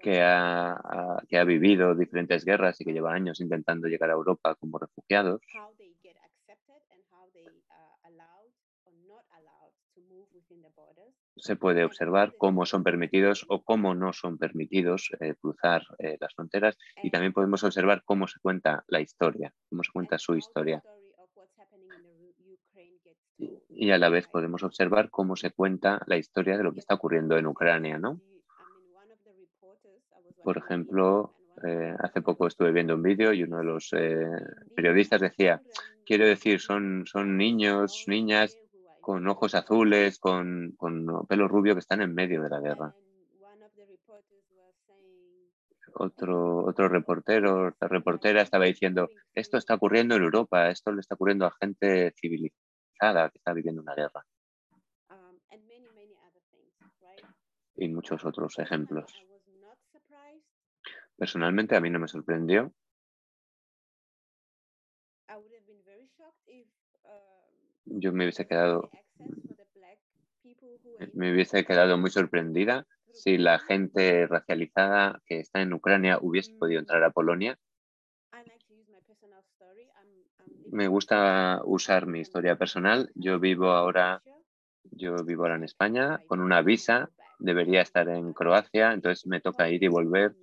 que 0.01 0.21
ha, 0.21 0.77
que 1.27 1.37
ha 1.37 1.43
vivido 1.43 1.95
diferentes 1.95 2.45
guerras 2.45 2.79
y 2.79 2.85
que 2.85 2.93
lleva 2.93 3.13
años 3.13 3.39
intentando 3.39 3.87
llegar 3.87 4.11
a 4.11 4.13
Europa 4.13 4.53
como 4.55 4.77
refugiados, 4.77 5.41
se 11.37 11.55
puede 11.55 11.83
observar 11.83 12.33
cómo 12.37 12.65
son 12.65 12.83
permitidos 12.83 13.45
o 13.49 13.63
cómo 13.63 13.93
no 13.93 14.13
son 14.13 14.37
permitidos 14.37 15.11
eh, 15.19 15.35
cruzar 15.39 15.83
eh, 15.99 16.17
las 16.19 16.33
fronteras 16.33 16.77
y 17.03 17.11
también 17.11 17.33
podemos 17.33 17.63
observar 17.63 18.03
cómo 18.05 18.27
se 18.27 18.39
cuenta 18.39 18.83
la 18.87 19.01
historia, 19.01 19.53
cómo 19.69 19.83
se 19.83 19.91
cuenta 19.91 20.17
su 20.17 20.35
historia. 20.35 20.81
Y 23.69 23.91
a 23.91 23.97
la 23.97 24.09
vez 24.09 24.27
podemos 24.27 24.63
observar 24.63 25.09
cómo 25.09 25.35
se 25.35 25.51
cuenta 25.51 26.01
la 26.07 26.17
historia 26.17 26.57
de 26.57 26.63
lo 26.63 26.73
que 26.73 26.79
está 26.79 26.95
ocurriendo 26.95 27.37
en 27.37 27.47
Ucrania, 27.47 27.99
¿no? 27.99 28.21
Por 30.43 30.57
ejemplo, 30.57 31.35
eh, 31.63 31.95
hace 31.99 32.21
poco 32.21 32.47
estuve 32.47 32.71
viendo 32.71 32.95
un 32.95 33.01
vídeo 33.01 33.33
y 33.33 33.43
uno 33.43 33.57
de 33.57 33.63
los 33.63 33.91
eh, 33.93 34.25
periodistas 34.75 35.21
decía, 35.21 35.61
quiero 36.05 36.25
decir, 36.25 36.59
son, 36.59 37.03
son 37.05 37.37
niños, 37.37 38.05
niñas 38.07 38.57
con 39.05 39.27
ojos 39.27 39.53
azules, 39.53 40.17
con, 40.17 40.73
con 40.77 41.27
pelo 41.27 41.47
rubio 41.47 41.75
que 41.75 41.79
están 41.79 42.01
en 42.01 42.15
medio 42.15 42.41
de 42.41 42.49
la 42.49 42.59
guerra. 42.59 42.95
Otro, 45.93 46.65
otro 46.65 46.89
reportero, 46.89 47.67
otra 47.67 47.87
reportera 47.87 48.41
estaba 48.41 48.65
diciendo, 48.65 49.07
esto 49.35 49.57
está 49.57 49.75
ocurriendo 49.75 50.15
en 50.15 50.23
Europa, 50.23 50.71
esto 50.71 50.91
le 50.91 51.01
está 51.01 51.13
ocurriendo 51.13 51.45
a 51.45 51.55
gente 51.61 52.15
civilizada 52.19 53.29
que 53.29 53.37
está 53.37 53.53
viviendo 53.53 53.83
una 53.83 53.93
guerra. 53.93 54.25
Y 57.75 57.87
muchos 57.89 58.25
otros 58.25 58.57
ejemplos. 58.57 59.05
Personalmente 61.15 61.75
a 61.75 61.79
mí 61.79 61.91
no 61.91 61.99
me 61.99 62.07
sorprendió. 62.07 62.73
Yo 67.85 68.11
me 68.11 68.25
hubiese 68.25 68.45
quedado, 68.45 68.89
me 71.13 71.31
hubiese 71.31 71.65
quedado 71.65 71.97
muy 71.97 72.09
sorprendida 72.09 72.85
si 73.13 73.37
la 73.37 73.59
gente 73.59 74.27
racializada 74.27 75.21
que 75.25 75.39
está 75.39 75.61
en 75.61 75.73
Ucrania 75.73 76.19
hubiese 76.21 76.53
podido 76.53 76.79
entrar 76.79 77.03
a 77.03 77.11
Polonia. 77.11 77.57
me 80.71 80.87
gusta 80.87 81.61
usar 81.63 82.05
mi 82.05 82.19
historia 82.19 82.57
personal. 82.57 83.09
Yo 83.15 83.39
vivo 83.39 83.71
ahora, 83.71 84.21
yo 84.91 85.15
vivo 85.23 85.43
ahora 85.43 85.55
en 85.55 85.63
España 85.63 86.19
con 86.27 86.41
una 86.41 86.61
visa. 86.61 87.09
Debería 87.39 87.81
estar 87.81 88.07
en 88.09 88.33
Croacia, 88.33 88.93
entonces 88.93 89.25
me 89.27 89.41
toca 89.41 89.69
ir 89.69 89.83
y 89.83 89.87
volver 89.87 90.35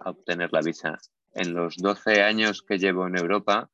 a 0.00 0.10
obtener 0.10 0.52
la 0.52 0.60
visa. 0.60 0.98
En 1.34 1.54
los 1.54 1.76
12 1.76 2.22
años 2.22 2.62
que 2.62 2.78
llevo 2.78 3.06
en 3.06 3.16
Europa, 3.16 3.70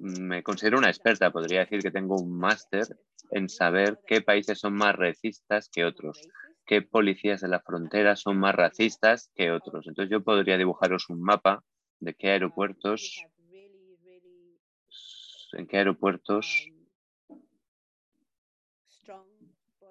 me 0.00 0.42
considero 0.42 0.78
una 0.78 0.88
experta. 0.88 1.30
Podría 1.30 1.60
decir 1.60 1.80
que 1.80 1.90
tengo 1.90 2.16
un 2.16 2.38
máster 2.38 2.86
en 3.30 3.48
saber 3.48 3.98
qué 4.06 4.20
países 4.20 4.58
son 4.58 4.74
más 4.74 4.94
racistas 4.94 5.68
que 5.68 5.84
otros, 5.84 6.28
qué 6.64 6.82
policías 6.82 7.40
de 7.40 7.48
la 7.48 7.60
frontera 7.60 8.16
son 8.16 8.38
más 8.38 8.54
racistas 8.54 9.30
que 9.34 9.50
otros. 9.50 9.86
Entonces 9.86 10.10
yo 10.10 10.22
podría 10.22 10.56
dibujaros 10.56 11.08
un 11.10 11.20
mapa 11.22 11.62
de 12.00 12.14
qué 12.14 12.30
aeropuertos, 12.30 13.22
en 15.52 15.66
qué 15.66 15.78
aeropuertos 15.78 16.68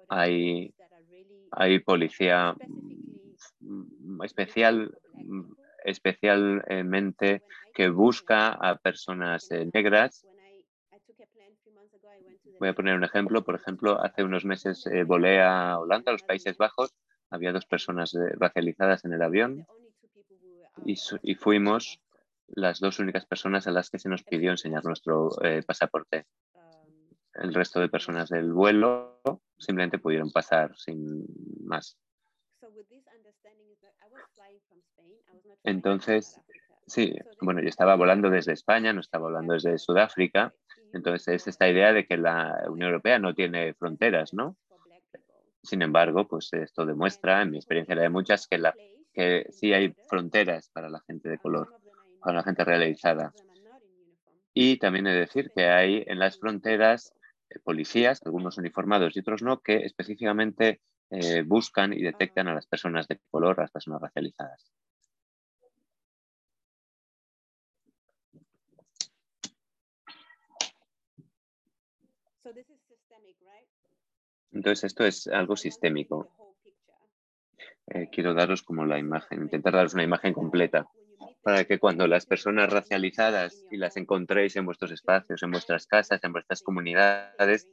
hay, 0.08 0.74
hay 1.50 1.78
policía 1.80 2.56
especial 4.24 4.96
especialmente 5.84 7.42
que 7.74 7.88
busca 7.88 8.48
a 8.52 8.76
personas 8.76 9.50
eh, 9.50 9.68
negras. 9.72 10.26
Voy 12.58 12.68
a 12.68 12.74
poner 12.74 12.96
un 12.96 13.04
ejemplo. 13.04 13.44
Por 13.44 13.54
ejemplo, 13.54 14.02
hace 14.02 14.24
unos 14.24 14.44
meses 14.44 14.86
eh, 14.86 15.04
volé 15.04 15.40
a 15.40 15.78
Holanda, 15.78 16.10
a 16.10 16.12
los 16.12 16.22
Países 16.22 16.56
Bajos. 16.56 16.94
Había 17.30 17.52
dos 17.52 17.66
personas 17.66 18.14
eh, 18.14 18.18
racializadas 18.38 19.04
en 19.04 19.12
el 19.12 19.22
avión 19.22 19.66
y, 20.84 21.34
fuimos 21.34 22.00
las 22.48 22.80
dos 22.80 22.98
únicas 22.98 23.26
personas 23.26 23.66
a 23.66 23.70
las 23.70 23.90
que 23.90 23.98
se 23.98 24.08
nos 24.08 24.22
pidió 24.22 24.50
enseñar 24.50 24.84
nuestro 24.84 25.30
pasaporte. 25.66 26.26
El 27.34 27.52
resto 27.52 27.78
de 27.78 27.88
personas 27.88 28.30
del 28.30 28.52
vuelo 28.52 29.20
simplemente 29.58 29.98
pudieron 29.98 30.30
pasar 30.32 30.74
sin 30.76 31.24
más. 31.64 31.98
Entonces, 35.64 36.40
sí, 36.86 37.14
bueno, 37.40 37.60
yo 37.60 37.68
estaba 37.68 37.94
volando 37.96 38.30
desde 38.30 38.52
España, 38.52 38.92
no 38.92 39.00
estaba 39.00 39.28
volando 39.28 39.54
desde 39.54 39.78
Sudáfrica. 39.78 40.54
Entonces, 40.92 41.28
es 41.28 41.48
esta 41.48 41.68
idea 41.68 41.92
de 41.92 42.06
que 42.06 42.16
la 42.16 42.64
Unión 42.68 42.88
Europea 42.88 43.18
no 43.18 43.34
tiene 43.34 43.74
fronteras, 43.74 44.32
¿no? 44.32 44.56
Sin 45.62 45.82
embargo, 45.82 46.26
pues 46.26 46.52
esto 46.52 46.86
demuestra, 46.86 47.42
en 47.42 47.50
mi 47.50 47.58
experiencia 47.58 47.94
la 47.94 48.02
de 48.02 48.08
muchas, 48.08 48.46
que, 48.46 48.58
la, 48.58 48.74
que 49.12 49.46
sí 49.50 49.72
hay 49.74 49.94
fronteras 50.08 50.70
para 50.72 50.88
la 50.88 51.00
gente 51.00 51.28
de 51.28 51.38
color, 51.38 51.68
para 52.20 52.38
la 52.38 52.42
gente 52.42 52.64
realizada. 52.64 53.34
Y 54.54 54.78
también 54.78 55.06
he 55.06 55.12
de 55.12 55.20
decir 55.20 55.50
que 55.54 55.66
hay 55.66 56.04
en 56.06 56.18
las 56.18 56.38
fronteras 56.38 57.12
eh, 57.50 57.58
policías, 57.62 58.20
algunos 58.24 58.56
uniformados 58.58 59.14
y 59.14 59.20
otros 59.20 59.42
no, 59.42 59.60
que 59.60 59.76
específicamente 59.84 60.80
eh, 61.10 61.42
buscan 61.42 61.92
y 61.92 62.02
detectan 62.02 62.48
a 62.48 62.54
las 62.54 62.66
personas 62.66 63.08
de 63.08 63.18
color, 63.30 63.58
a 63.58 63.62
las 63.62 63.70
personas 63.70 64.00
racializadas. 64.00 64.72
Entonces, 74.52 74.84
esto 74.84 75.04
es 75.04 75.26
algo 75.28 75.56
sistémico. 75.56 76.30
Eh, 77.86 78.08
quiero 78.10 78.34
daros 78.34 78.62
como 78.62 78.84
la 78.84 78.98
imagen, 78.98 79.42
intentar 79.42 79.72
daros 79.72 79.94
una 79.94 80.02
imagen 80.02 80.32
completa 80.32 80.86
para 81.42 81.64
que 81.64 81.78
cuando 81.78 82.06
las 82.06 82.26
personas 82.26 82.70
racializadas 82.70 83.64
y 83.70 83.76
las 83.76 83.96
encontréis 83.96 84.56
en 84.56 84.66
vuestros 84.66 84.90
espacios, 84.90 85.42
en 85.42 85.50
vuestras 85.50 85.86
casas, 85.86 86.22
en 86.22 86.32
vuestras 86.32 86.62
comunidades, 86.62 87.68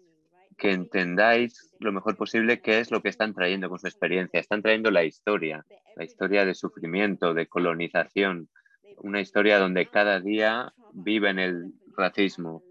que 0.57 0.71
entendáis 0.71 1.71
lo 1.79 1.91
mejor 1.91 2.15
posible 2.15 2.61
qué 2.61 2.79
es 2.79 2.91
lo 2.91 3.01
que 3.01 3.09
están 3.09 3.33
trayendo 3.33 3.69
con 3.69 3.79
su 3.79 3.87
experiencia. 3.87 4.39
Están 4.39 4.61
trayendo 4.61 4.91
la 4.91 5.03
historia, 5.03 5.65
la 5.95 6.03
historia 6.03 6.45
de 6.45 6.55
sufrimiento, 6.55 7.33
de 7.33 7.47
colonización, 7.47 8.49
una 8.97 9.21
historia 9.21 9.59
donde 9.59 9.87
cada 9.87 10.19
día 10.19 10.73
viven 10.93 11.39
el 11.39 11.73
racismo, 11.97 12.63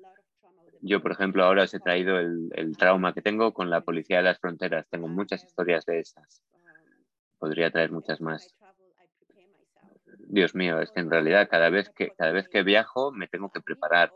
yo, 0.87 1.01
por 1.01 1.13
ejemplo, 1.13 1.43
ahora 1.43 1.63
os 1.63 1.73
he 1.73 1.81
traído 1.81 2.19
el, 2.19 2.77
trauma 2.77 3.15
que 3.15 3.23
tengo 3.23 3.55
con 3.55 3.71
la 3.71 3.81
policía 3.81 4.19
de 4.19 4.25
las 4.25 4.39
fronteras. 4.39 4.87
Tengo 4.91 5.09
muchas 5.09 5.43
historias 5.43 5.87
de 5.87 6.01
esas. 6.01 6.43
Podría 7.39 7.71
traer 7.71 7.91
muchas 7.91 8.21
más. 8.21 8.55
Dios 10.29 10.55
mío, 10.55 10.81
es 10.81 10.91
que 10.91 11.01
en 11.01 11.11
realidad 11.11 11.49
cada 11.51 11.71
vez 11.71 11.89
que, 11.89 12.11
cada 12.11 12.33
vez 12.33 12.51
que 12.51 12.63
viajo 12.63 13.13
me 13.13 13.29
tengo 13.29 13.51
que 13.51 13.63
preparar. 13.63 14.13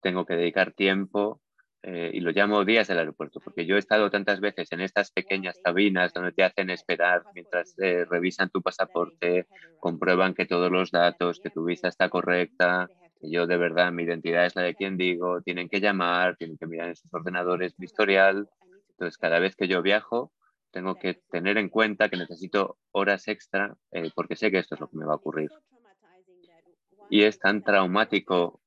Tengo 0.00 0.24
que 0.24 0.36
dedicar 0.36 0.70
tiempo 0.70 1.40
eh, 1.90 2.10
y 2.12 2.20
lo 2.20 2.32
llamo 2.32 2.66
días 2.66 2.86
del 2.86 2.98
aeropuerto, 2.98 3.40
porque 3.40 3.64
yo 3.64 3.76
he 3.76 3.78
estado 3.78 4.10
tantas 4.10 4.40
veces 4.40 4.70
en 4.72 4.82
estas 4.82 5.10
pequeñas 5.10 5.58
cabinas 5.64 6.12
donde 6.12 6.32
te 6.32 6.44
hacen 6.44 6.68
esperar 6.68 7.22
mientras 7.34 7.74
eh, 7.78 8.04
revisan 8.04 8.50
tu 8.50 8.60
pasaporte, 8.60 9.46
comprueban 9.80 10.34
que 10.34 10.44
todos 10.44 10.70
los 10.70 10.90
datos, 10.90 11.40
que 11.40 11.48
tu 11.48 11.64
visa 11.64 11.88
está 11.88 12.10
correcta, 12.10 12.90
yo 13.22 13.46
de 13.46 13.56
verdad 13.56 13.90
mi 13.90 14.02
identidad 14.02 14.44
es 14.44 14.54
la 14.54 14.62
de 14.62 14.74
quien 14.74 14.98
digo, 14.98 15.40
tienen 15.40 15.70
que 15.70 15.80
llamar, 15.80 16.36
tienen 16.36 16.58
que 16.58 16.66
mirar 16.66 16.88
en 16.88 16.96
sus 16.96 17.10
ordenadores 17.14 17.72
mi 17.78 17.86
historial. 17.86 18.50
Entonces, 18.90 19.16
cada 19.16 19.38
vez 19.38 19.56
que 19.56 19.66
yo 19.66 19.80
viajo, 19.80 20.30
tengo 20.70 20.96
que 20.96 21.22
tener 21.30 21.56
en 21.56 21.70
cuenta 21.70 22.10
que 22.10 22.18
necesito 22.18 22.76
horas 22.92 23.28
extra 23.28 23.74
eh, 23.92 24.10
porque 24.14 24.36
sé 24.36 24.50
que 24.50 24.58
esto 24.58 24.74
es 24.74 24.82
lo 24.82 24.90
que 24.90 24.98
me 24.98 25.06
va 25.06 25.14
a 25.14 25.16
ocurrir. 25.16 25.50
Y 27.08 27.22
es 27.22 27.38
tan 27.38 27.62
traumático, 27.62 28.60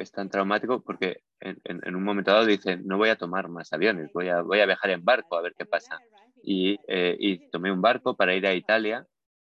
es 0.00 0.12
tan 0.12 0.28
traumático 0.28 0.82
porque 0.82 1.22
en, 1.40 1.94
un 1.94 2.02
momento 2.02 2.30
dado 2.30 2.46
dicen, 2.46 2.86
no 2.86 2.96
voy 2.96 3.10
a 3.10 3.16
tomar 3.16 3.48
más 3.48 3.72
aviones, 3.72 4.12
voy 4.12 4.28
a, 4.28 4.42
voy 4.42 4.60
a 4.60 4.66
viajar 4.66 4.90
en 4.90 5.04
barco 5.04 5.36
a 5.36 5.42
ver 5.42 5.54
qué 5.56 5.66
pasa. 5.66 5.98
Y, 6.42 6.78
eh, 6.88 7.48
tomé 7.52 7.70
un 7.70 7.82
barco 7.82 8.16
para 8.16 8.34
ir 8.34 8.46
a 8.46 8.54
Italia 8.54 9.06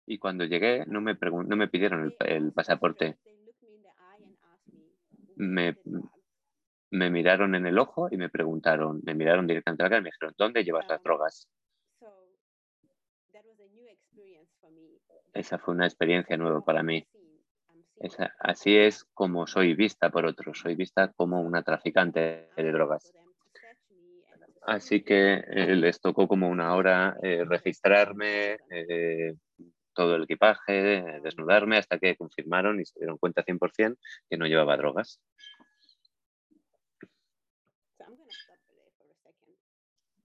y 0.05 0.17
cuando 0.17 0.43
llegué 0.45 0.85
no 0.85 1.01
me, 1.01 1.17
no 1.21 1.55
me 1.55 1.67
pidieron 1.69 2.13
el 2.19 2.51
pasaporte 2.51 3.17
me, 5.35 5.77
me 6.91 7.09
miraron 7.09 7.55
en 7.55 7.65
el 7.65 7.77
ojo 7.77 8.07
y 8.11 8.17
me 8.17 8.29
preguntaron, 8.29 9.01
me 9.03 9.13
miraron 9.13 9.47
directamente 9.47 9.83
a 9.83 9.85
la 9.85 9.89
cara 9.89 9.99
y 9.99 10.03
me 10.03 10.09
dijeron, 10.09 10.35
¿dónde 10.37 10.63
llevas 10.63 10.87
las 10.87 11.01
drogas? 11.03 11.47
Esa 15.33 15.57
fue 15.57 15.73
una 15.73 15.85
experiencia 15.85 16.37
nueva 16.37 16.61
para 16.61 16.83
mí. 16.83 17.05
Así 18.39 18.75
es 18.77 19.05
como 19.13 19.47
soy 19.47 19.73
vista 19.75 20.09
por 20.09 20.25
otros, 20.25 20.59
soy 20.59 20.75
vista 20.75 21.11
como 21.15 21.41
una 21.41 21.63
traficante 21.63 22.49
de 22.55 22.71
drogas. 22.71 23.13
Así 24.65 25.03
que 25.03 25.43
eh, 25.45 25.75
les 25.75 25.99
tocó 25.99 26.27
como 26.27 26.47
una 26.47 26.75
hora 26.75 27.17
eh, 27.21 27.43
registrarme, 27.45 28.57
eh, 28.69 29.33
todo 29.93 30.15
el 30.15 30.23
equipaje, 30.23 31.19
desnudarme 31.21 31.77
hasta 31.77 31.99
que 31.99 32.15
confirmaron 32.15 32.79
y 32.79 32.85
se 32.85 32.99
dieron 32.99 33.17
cuenta 33.17 33.43
100% 33.43 33.97
que 34.29 34.37
no 34.37 34.47
llevaba 34.47 34.77
drogas. 34.77 35.21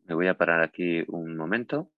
Me 0.05 0.15
voy 0.15 0.29
a 0.29 0.39
parar 0.39 0.63
aquí 0.63 1.05
un 1.09 1.37
momento. 1.37 1.91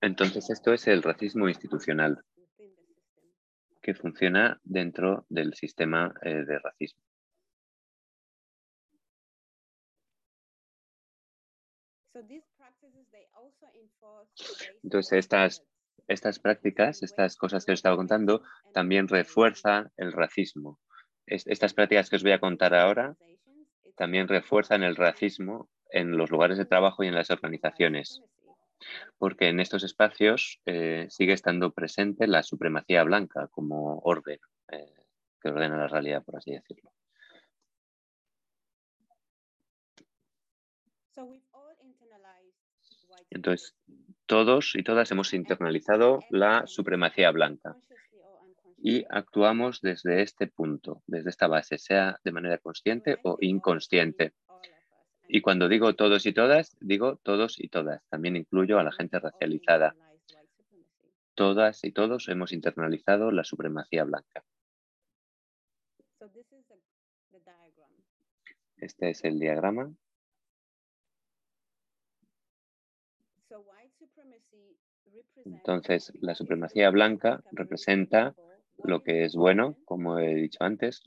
Entonces 0.00 0.50
esto 0.50 0.72
es 0.72 0.86
el 0.86 1.02
racismo 1.02 1.48
institucional 1.48 2.22
que 3.82 3.94
funciona 3.94 4.60
dentro 4.64 5.24
del 5.28 5.54
sistema 5.54 6.12
eh, 6.22 6.44
de 6.44 6.58
racismo. 6.58 7.00
Entonces, 14.82 15.18
estas, 15.18 15.62
estas 16.08 16.38
prácticas, 16.38 17.02
estas 17.02 17.36
cosas 17.36 17.64
que 17.64 17.72
os 17.72 17.78
estaba 17.78 17.96
contando, 17.96 18.42
también 18.72 19.06
refuerzan 19.06 19.92
el 19.96 20.12
racismo. 20.12 20.80
estas 21.26 21.74
prácticas 21.74 22.08
que 22.08 22.16
os 22.16 22.22
voy 22.22 22.32
a 22.32 22.40
contar 22.40 22.74
ahora 22.74 23.16
también 23.96 24.28
refuerzan 24.28 24.82
el 24.82 24.96
racismo 24.96 25.68
en 25.90 26.16
los 26.16 26.30
lugares 26.30 26.58
de 26.58 26.64
trabajo 26.64 27.02
y 27.02 27.08
en 27.08 27.14
las 27.14 27.30
organizaciones, 27.30 28.22
porque 29.18 29.48
en 29.48 29.60
estos 29.60 29.84
espacios 29.84 30.60
eh, 30.66 31.06
sigue 31.10 31.32
estando 31.32 31.72
presente 31.72 32.26
la 32.26 32.42
supremacía 32.42 33.02
blanca 33.04 33.48
como 33.48 33.98
orden 34.00 34.38
eh, 34.72 34.94
que 35.40 35.48
ordena 35.48 35.76
la 35.76 35.88
realidad, 35.88 36.24
por 36.24 36.36
así 36.36 36.52
decirlo. 36.52 36.92
Entonces, 43.30 43.74
todos 44.26 44.74
y 44.74 44.82
todas 44.82 45.10
hemos 45.10 45.32
internalizado 45.32 46.20
la 46.30 46.66
supremacía 46.66 47.30
blanca 47.30 47.76
y 48.78 49.04
actuamos 49.08 49.80
desde 49.80 50.22
este 50.22 50.46
punto, 50.46 51.02
desde 51.06 51.30
esta 51.30 51.46
base, 51.46 51.78
sea 51.78 52.20
de 52.22 52.32
manera 52.32 52.58
consciente 52.58 53.18
o 53.24 53.36
inconsciente. 53.40 54.32
Y 55.28 55.40
cuando 55.40 55.68
digo 55.68 55.94
todos 55.94 56.26
y 56.26 56.32
todas, 56.32 56.76
digo 56.80 57.16
todos 57.16 57.58
y 57.58 57.68
todas. 57.68 58.02
También 58.08 58.36
incluyo 58.36 58.78
a 58.78 58.84
la 58.84 58.92
gente 58.92 59.18
racializada. 59.18 59.94
todas 61.34 61.84
y 61.84 61.92
todos 61.92 62.28
hemos 62.28 62.52
internalizado 62.52 63.30
la 63.30 63.44
supremacía 63.44 64.04
blanca. 64.04 64.42
Este 68.78 69.10
es 69.10 69.24
el 69.24 69.38
diagrama. 69.38 69.92
Entonces, 75.44 76.12
la 76.20 76.34
supremacía 76.34 76.90
blanca 76.90 77.42
representa 77.52 78.34
lo 78.82 79.02
que 79.02 79.24
es 79.24 79.34
bueno, 79.34 79.76
como 79.84 80.18
he 80.18 80.34
dicho 80.34 80.58
antes, 80.60 81.02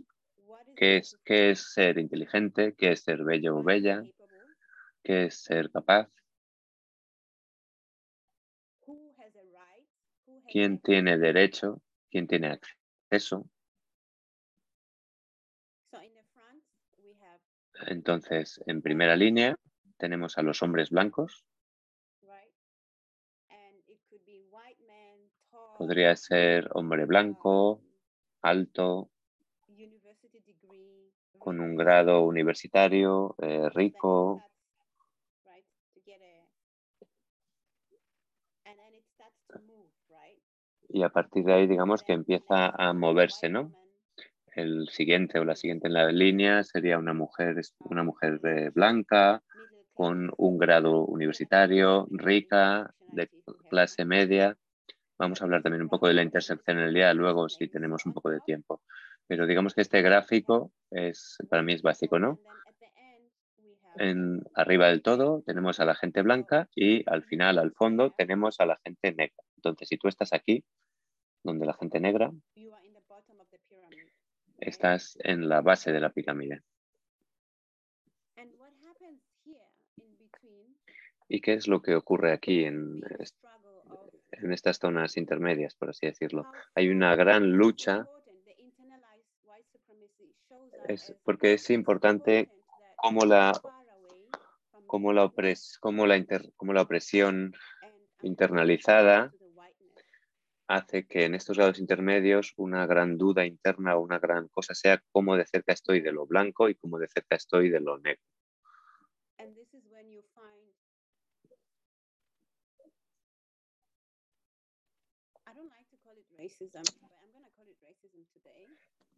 qué 0.80 0.96
es, 0.96 1.20
qué 1.26 1.52
es 1.52 1.74
ser 1.74 1.98
inteligente, 1.98 2.74
qué 2.74 2.94
es 2.94 3.02
ser 3.02 3.26
bello 3.26 3.58
o 3.58 3.64
bella, 3.64 4.02
qué 5.04 5.26
es 5.26 5.44
ser 5.44 5.70
capaz, 5.70 6.08
quién 10.50 10.80
tiene 10.80 11.18
derecho, 11.18 11.82
quién 12.10 12.28
tiene 12.28 12.58
acceso. 13.12 13.46
Entonces, 17.88 18.62
en 18.66 18.82
primera 18.82 19.18
línea 19.18 19.58
tenemos 19.98 20.38
a 20.38 20.44
los 20.44 20.64
hombres 20.64 20.92
blancos. 20.92 21.44
Podría 25.78 26.16
ser 26.16 26.70
hombre 26.72 27.06
blanco, 27.06 27.82
alto, 28.42 29.12
con 31.40 31.60
un 31.60 31.76
grado 31.76 32.22
universitario, 32.24 33.36
eh, 33.42 33.70
rico, 33.74 34.44
y 40.90 41.04
a 41.04 41.10
partir 41.10 41.46
de 41.46 41.54
ahí 41.54 41.68
digamos 41.68 42.04
que 42.04 42.14
empieza 42.14 42.68
a 42.70 42.94
moverse, 42.94 43.50
¿no? 43.50 43.74
El 44.56 44.90
siguiente 44.90 45.40
o 45.40 45.46
la 45.46 45.56
siguiente 45.56 45.88
en 45.88 45.94
la 45.94 46.12
línea 46.12 46.64
sería 46.64 46.98
una 46.98 47.14
mujer, 47.14 47.62
una 47.80 48.04
mujer 48.04 48.40
eh, 48.44 48.72
blanca, 48.74 49.42
con 49.94 50.32
un 50.38 50.58
grado 50.58 51.06
universitario, 51.06 52.08
rica, 52.10 52.94
de 53.12 53.30
clase 53.70 54.06
media. 54.06 54.58
Vamos 55.18 55.42
a 55.42 55.46
hablar 55.46 55.62
también 55.62 55.84
un 55.84 55.90
poco 55.90 56.08
de 56.08 56.14
la 56.14 56.24
interseccionalidad 56.24 57.14
luego 57.16 57.50
si 57.50 57.68
tenemos 57.68 58.06
un 58.06 58.14
poco 58.14 58.30
de 58.30 58.40
tiempo. 58.40 58.82
Pero 59.30 59.46
digamos 59.46 59.76
que 59.76 59.82
este 59.82 60.02
gráfico 60.02 60.72
es, 60.90 61.38
para 61.52 61.62
mí 61.62 61.74
es 61.74 61.84
básico, 61.84 62.18
¿no? 62.18 62.40
En, 63.96 64.42
arriba 64.56 64.88
del 64.88 65.04
todo 65.04 65.44
tenemos 65.46 65.80
a 65.80 65.86
la 65.86 65.94
gente 65.94 66.24
blanca 66.24 66.68
y 66.74 67.08
al 67.08 67.24
final, 67.24 67.60
al 67.60 67.72
fondo, 67.74 68.12
tenemos 68.18 68.60
a 68.60 68.66
la 68.66 68.80
gente 68.84 69.14
negra. 69.14 69.44
Entonces, 69.58 69.88
si 69.88 69.98
tú 69.98 70.08
estás 70.08 70.34
aquí, 70.34 70.64
donde 71.44 71.68
la 71.68 71.76
gente 71.76 72.00
negra, 72.00 72.32
estás 74.58 75.16
en 75.22 75.48
la 75.48 75.62
base 75.62 75.92
de 75.92 76.00
la 76.00 76.10
pirámide. 76.10 76.64
¿Y 81.28 81.42
qué 81.42 81.54
es 81.54 81.68
lo 81.68 81.84
que 81.84 81.94
ocurre 81.94 82.32
aquí 82.32 82.64
en, 82.64 83.00
en 84.32 84.54
estas 84.54 84.80
zonas 84.80 85.18
intermedias, 85.18 85.76
por 85.76 85.92
así 85.92 86.08
decirlo? 86.08 86.48
Hay 86.74 86.90
una 86.90 87.16
gran 87.16 87.52
lucha 87.52 88.08
important, 88.10 88.46
the 88.46 88.56
internalized 88.62 89.30
white 89.46 89.66
supremacy 89.72 90.34
shows 90.48 90.69
up 90.69 90.69
es 90.88 91.14
porque 91.24 91.54
es 91.54 91.70
importante 91.70 92.52
cómo 92.96 93.26
la, 93.26 93.52
cómo 94.86 95.14
la, 95.14 95.26
opres, 95.26 95.78
cómo 95.80 96.06
la, 96.08 96.18
inter- 96.18 96.52
cómo 96.56 96.74
la 96.74 96.82
opresión 96.82 97.54
internalizada 98.22 99.32
hace 100.68 101.08
que 101.08 101.26
en 101.26 101.36
estos 101.36 101.58
grados 101.58 101.80
intermedios 101.80 102.54
una 102.58 102.86
gran 102.86 103.18
duda 103.18 103.46
interna 103.46 103.96
o 103.96 104.02
una 104.02 104.20
gran 104.20 104.48
cosa 104.50 104.74
sea 104.76 105.02
cómo 105.12 105.36
de 105.36 105.46
cerca 105.46 105.74
estoy 105.74 106.02
de 106.02 106.12
lo 106.12 106.26
blanco 106.28 106.70
y 106.70 106.76
cómo 106.76 107.00
de 107.00 107.08
cerca 107.08 107.36
estoy 107.36 107.70
de 107.70 107.80
lo 107.80 107.98
negro. 107.98 108.24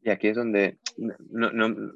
Y 0.02 0.10
aquí 0.10 0.30
es 0.30 0.36
donde 0.36 0.78
no, 0.98 1.52
no, 1.52 1.94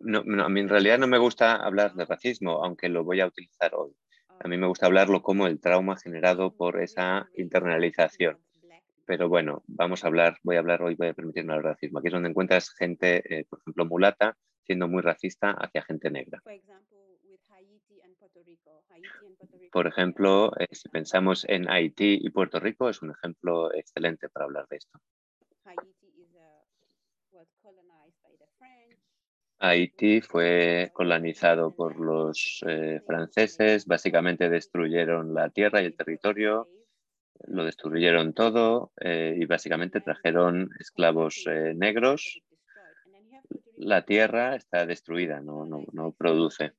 no, 0.00 0.44
a 0.44 0.48
mí 0.48 0.60
en 0.60 0.68
realidad 0.68 0.98
no 0.98 1.06
me 1.06 1.18
gusta 1.18 1.56
hablar 1.56 1.94
de 1.94 2.04
racismo, 2.04 2.64
aunque 2.64 2.88
lo 2.88 3.04
voy 3.04 3.20
a 3.20 3.26
utilizar 3.26 3.74
hoy. 3.74 3.94
A 4.40 4.48
mí 4.48 4.56
me 4.56 4.66
gusta 4.66 4.86
hablarlo 4.86 5.22
como 5.22 5.46
el 5.46 5.60
trauma 5.60 5.96
generado 5.96 6.54
por 6.54 6.80
esa 6.80 7.28
internalización. 7.36 8.38
Pero 9.06 9.28
bueno, 9.28 9.62
vamos 9.66 10.04
a 10.04 10.08
hablar, 10.08 10.38
voy 10.42 10.56
a 10.56 10.60
hablar 10.60 10.82
hoy, 10.82 10.94
voy 10.94 11.08
a 11.08 11.14
permitirme 11.14 11.54
de 11.54 11.62
racismo. 11.62 11.98
Aquí 11.98 12.08
es 12.08 12.14
donde 12.14 12.30
encuentras 12.30 12.70
gente, 12.74 13.22
eh, 13.28 13.44
por 13.48 13.60
ejemplo, 13.60 13.84
mulata, 13.86 14.36
siendo 14.64 14.88
muy 14.88 15.02
racista 15.02 15.52
hacia 15.52 15.82
gente 15.82 16.10
negra. 16.10 16.42
Por 19.72 19.86
ejemplo, 19.86 20.52
eh, 20.58 20.68
si 20.70 20.88
pensamos 20.88 21.44
en 21.48 21.68
Haití 21.68 22.18
y 22.22 22.30
Puerto 22.30 22.60
Rico, 22.60 22.88
es 22.88 23.02
un 23.02 23.10
ejemplo 23.10 23.72
excelente 23.72 24.28
para 24.28 24.44
hablar 24.46 24.66
de 24.68 24.76
esto. 24.76 24.98
Haiti 25.64 26.12
is 26.18 26.34
a, 26.36 26.64
was 27.30 27.48
colonized 27.62 28.18
by 28.22 28.36
the 28.38 28.46
French. 28.58 28.98
Haití 29.64 30.20
fue 30.20 30.90
colonizado 30.92 31.72
por 31.72 32.00
los 32.00 32.64
eh, 32.66 33.00
franceses, 33.06 33.86
básicamente 33.86 34.48
destruyeron 34.48 35.34
la 35.34 35.50
tierra 35.50 35.80
y 35.80 35.84
el 35.84 35.96
territorio, 35.96 36.68
lo 37.46 37.64
destruyeron 37.64 38.32
todo 38.32 38.90
eh, 39.00 39.36
y 39.38 39.46
básicamente 39.46 40.00
trajeron 40.00 40.68
esclavos 40.80 41.44
eh, 41.46 41.74
negros. 41.76 42.42
La 43.76 44.04
tierra 44.04 44.56
está 44.56 44.84
destruida, 44.84 45.40
no, 45.40 45.64
no, 45.64 45.84
no 45.92 46.10
produce. 46.10 46.72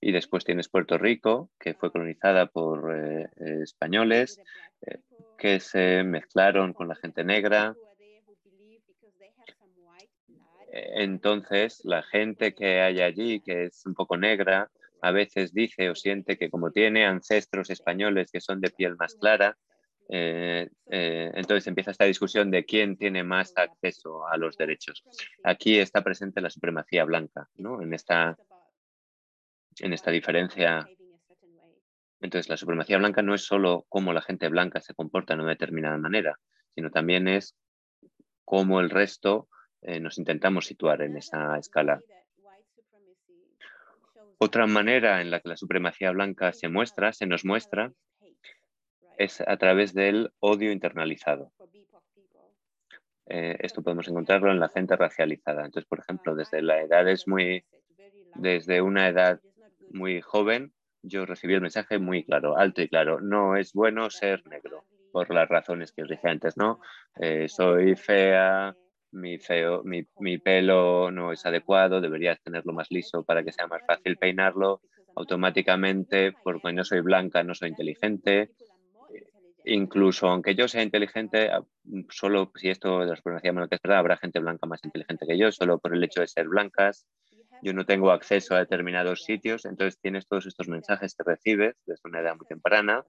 Y 0.00 0.12
después 0.12 0.44
tienes 0.44 0.68
Puerto 0.68 0.96
Rico, 0.96 1.50
que 1.58 1.74
fue 1.74 1.90
colonizada 1.90 2.46
por 2.46 2.94
españoles, 3.36 4.40
que 5.36 5.58
se 5.58 6.04
mezclaron 6.04 6.72
con 6.72 6.86
la 6.86 6.94
gente 6.94 7.24
negra. 7.24 7.74
Entonces, 10.94 11.80
la 11.84 12.02
gente 12.02 12.54
que 12.54 12.80
hay 12.80 13.00
allí, 13.00 13.40
que 13.40 13.64
es 13.64 13.84
un 13.86 13.94
poco 13.94 14.16
negra, 14.16 14.70
a 15.00 15.10
veces 15.12 15.52
dice 15.52 15.90
o 15.90 15.94
siente 15.94 16.36
que 16.36 16.50
como 16.50 16.70
tiene 16.70 17.06
ancestros 17.06 17.70
españoles 17.70 18.30
que 18.32 18.40
son 18.40 18.60
de 18.60 18.70
piel 18.70 18.96
más 18.96 19.14
clara, 19.14 19.56
eh, 20.10 20.70
eh, 20.90 21.30
entonces 21.34 21.66
empieza 21.66 21.90
esta 21.90 22.06
discusión 22.06 22.50
de 22.50 22.64
quién 22.64 22.96
tiene 22.96 23.22
más 23.22 23.52
acceso 23.56 24.26
a 24.26 24.36
los 24.36 24.56
derechos. 24.56 25.04
Aquí 25.44 25.78
está 25.78 26.02
presente 26.02 26.40
la 26.40 26.50
supremacía 26.50 27.04
blanca, 27.04 27.48
¿no? 27.56 27.82
En 27.82 27.92
esta, 27.92 28.36
en 29.80 29.92
esta 29.92 30.10
diferencia. 30.10 30.88
Entonces, 32.20 32.48
la 32.48 32.56
supremacía 32.56 32.98
blanca 32.98 33.22
no 33.22 33.34
es 33.34 33.42
solo 33.42 33.84
cómo 33.88 34.12
la 34.12 34.22
gente 34.22 34.48
blanca 34.48 34.80
se 34.80 34.94
comporta 34.94 35.36
de 35.36 35.42
una 35.42 35.50
determinada 35.50 35.98
manera, 35.98 36.38
sino 36.74 36.90
también 36.90 37.28
es 37.28 37.54
cómo 38.44 38.80
el 38.80 38.90
resto 38.90 39.48
eh, 39.82 40.00
nos 40.00 40.18
intentamos 40.18 40.66
situar 40.66 41.02
en 41.02 41.16
esa 41.16 41.58
escala. 41.58 42.00
Otra 44.38 44.66
manera 44.66 45.20
en 45.20 45.30
la 45.30 45.40
que 45.40 45.48
la 45.48 45.56
supremacía 45.56 46.12
blanca 46.12 46.52
se 46.52 46.68
muestra, 46.68 47.12
se 47.12 47.26
nos 47.26 47.44
muestra, 47.44 47.92
es 49.16 49.40
a 49.40 49.56
través 49.56 49.94
del 49.94 50.30
odio 50.38 50.70
internalizado. 50.70 51.52
Eh, 53.26 53.56
esto 53.60 53.82
podemos 53.82 54.08
encontrarlo 54.08 54.50
en 54.50 54.60
la 54.60 54.68
gente 54.68 54.96
racializada. 54.96 55.64
Entonces, 55.64 55.88
por 55.88 55.98
ejemplo, 55.98 56.34
desde 56.34 56.62
la 56.62 56.80
edad 56.80 57.08
es 57.08 57.26
muy, 57.26 57.64
desde 58.36 58.80
una 58.80 59.08
edad 59.08 59.40
muy 59.90 60.20
joven, 60.20 60.72
yo 61.02 61.26
recibí 61.26 61.54
el 61.54 61.60
mensaje 61.60 61.98
muy 61.98 62.24
claro, 62.24 62.56
alto 62.56 62.80
y 62.80 62.88
claro. 62.88 63.20
No 63.20 63.56
es 63.56 63.72
bueno 63.72 64.08
ser 64.10 64.46
negro, 64.46 64.84
por 65.12 65.32
las 65.32 65.48
razones 65.48 65.92
que 65.92 66.02
os 66.02 66.08
dije 66.08 66.28
antes, 66.28 66.56
¿no? 66.56 66.80
Eh, 67.16 67.48
soy 67.48 67.96
fea, 67.96 68.74
mi, 69.12 69.38
feo, 69.38 69.82
mi, 69.84 70.06
mi, 70.18 70.38
pelo 70.38 71.10
no 71.10 71.32
es 71.32 71.44
adecuado, 71.46 72.00
deberías 72.00 72.40
tenerlo 72.42 72.72
más 72.72 72.90
liso 72.90 73.24
para 73.24 73.42
que 73.42 73.52
sea 73.52 73.66
más 73.66 73.82
fácil 73.86 74.16
peinarlo. 74.16 74.80
Automáticamente, 75.16 76.32
porque 76.44 76.72
no 76.72 76.84
soy 76.84 77.00
blanca, 77.00 77.42
no 77.42 77.52
soy 77.52 77.70
inteligente. 77.70 78.50
Incluso 79.64 80.28
aunque 80.28 80.54
yo 80.54 80.68
sea 80.68 80.82
inteligente, 80.82 81.50
solo 82.08 82.52
si 82.54 82.68
esto 82.68 83.00
de 83.00 83.06
la 83.06 83.16
supremacía 83.16 83.50
blanca 83.50 83.74
es 83.74 83.82
verdad, 83.82 83.98
habrá 83.98 84.16
gente 84.16 84.38
blanca 84.38 84.66
más 84.66 84.80
inteligente 84.84 85.26
que 85.26 85.36
yo, 85.36 85.50
solo 85.50 85.80
por 85.80 85.92
el 85.92 86.04
hecho 86.04 86.20
de 86.20 86.28
ser 86.28 86.46
blancas. 86.46 87.06
Yo 87.62 87.72
no 87.72 87.84
tengo 87.84 88.12
acceso 88.12 88.54
a 88.54 88.60
determinados 88.60 89.24
sitios, 89.24 89.64
entonces 89.64 89.98
tienes 90.00 90.28
todos 90.28 90.46
estos 90.46 90.68
mensajes 90.68 91.16
que 91.16 91.24
recibes 91.24 91.74
desde 91.84 92.08
una 92.08 92.20
edad 92.20 92.36
muy 92.36 92.46
temprana 92.46 93.04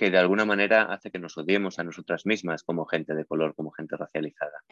que 0.00 0.10
de 0.10 0.16
alguna 0.16 0.46
manera 0.46 0.84
hace 0.84 1.10
que 1.10 1.18
nos 1.18 1.36
odiemos 1.36 1.78
a 1.78 1.84
nosotras 1.84 2.24
mismas 2.24 2.62
como 2.62 2.86
gente 2.86 3.14
de 3.14 3.26
color, 3.26 3.54
como 3.54 3.70
gente 3.70 3.98
racializada. 3.98 4.64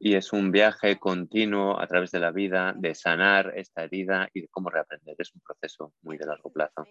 Y 0.00 0.16
es 0.16 0.32
un 0.32 0.50
viaje 0.50 0.98
continuo 0.98 1.80
a 1.80 1.86
través 1.86 2.10
de 2.10 2.18
la 2.18 2.32
vida 2.32 2.74
de 2.76 2.92
sanar 2.96 3.52
esta 3.54 3.84
herida 3.84 4.28
y 4.34 4.40
de 4.40 4.48
cómo 4.48 4.68
reaprender. 4.68 5.14
Es 5.16 5.32
un 5.32 5.42
proceso 5.42 5.94
muy 6.02 6.18
de 6.18 6.26
largo 6.26 6.50
plazo. 6.50 6.84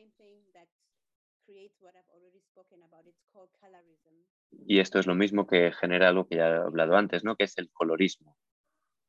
Y 4.66 4.80
esto 4.80 5.00
es 5.00 5.08
lo 5.08 5.16
mismo 5.16 5.46
que 5.46 5.74
genera 5.74 6.08
algo 6.08 6.26
que 6.26 6.38
ya 6.38 6.48
he 6.48 6.56
hablado 6.56 6.96
antes, 6.96 7.26
¿no? 7.26 7.36
Que 7.36 7.44
es 7.44 7.58
el 7.58 7.70
colorismo, 7.70 8.38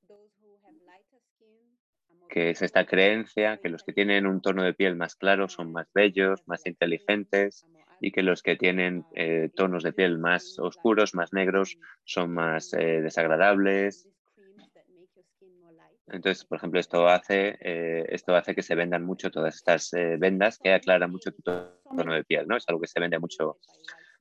Those 0.09 0.35
who 0.43 0.59
have 0.67 0.75
lighter 0.85 1.21
skin 1.31 1.79
are 2.11 2.19
more 2.19 2.24
que 2.35 2.51
es 2.51 2.63
esta 2.63 2.85
creencia 2.85 3.59
que 3.59 3.69
los 3.69 3.85
que 3.85 3.93
tienen 3.93 4.27
un 4.27 4.43
tono 4.43 4.65
de 4.65 4.75
piel 4.75 4.97
más 4.97 5.15
claro 5.15 5.49
son 5.49 5.71
más 5.71 5.87
bellos, 5.95 6.43
más 6.47 6.67
inteligentes 6.67 7.65
y 8.01 8.11
que 8.11 8.25
los 8.25 8.43
que 8.43 8.57
tienen 8.57 9.05
eh, 9.15 9.51
tonos 9.55 9.85
de 9.85 9.93
piel 9.93 10.19
más 10.19 10.59
oscuros, 10.59 11.15
más 11.15 11.33
negros, 11.33 11.79
son 12.03 12.35
más 12.35 12.73
eh, 12.73 13.03
desagradables. 13.03 14.09
Entonces, 16.09 16.45
por 16.45 16.59
ejemplo, 16.59 16.81
esto 16.81 17.07
hace, 17.07 17.57
eh, 17.61 18.05
esto 18.09 18.35
hace 18.35 18.57
que 18.57 18.65
se 18.65 18.75
vendan 18.75 19.05
mucho 19.05 19.31
todas 19.31 19.55
estas 19.55 19.93
vendas 20.19 20.59
que 20.59 20.75
aclaran 20.75 21.13
mucho 21.13 21.31
tu 21.31 21.41
tono 21.41 22.15
de 22.15 22.25
piel, 22.25 22.49
¿no? 22.49 22.57
Es 22.57 22.65
algo 22.67 22.81
que 22.81 22.89
se 22.89 22.99
vende 22.99 23.21
mucho. 23.21 23.59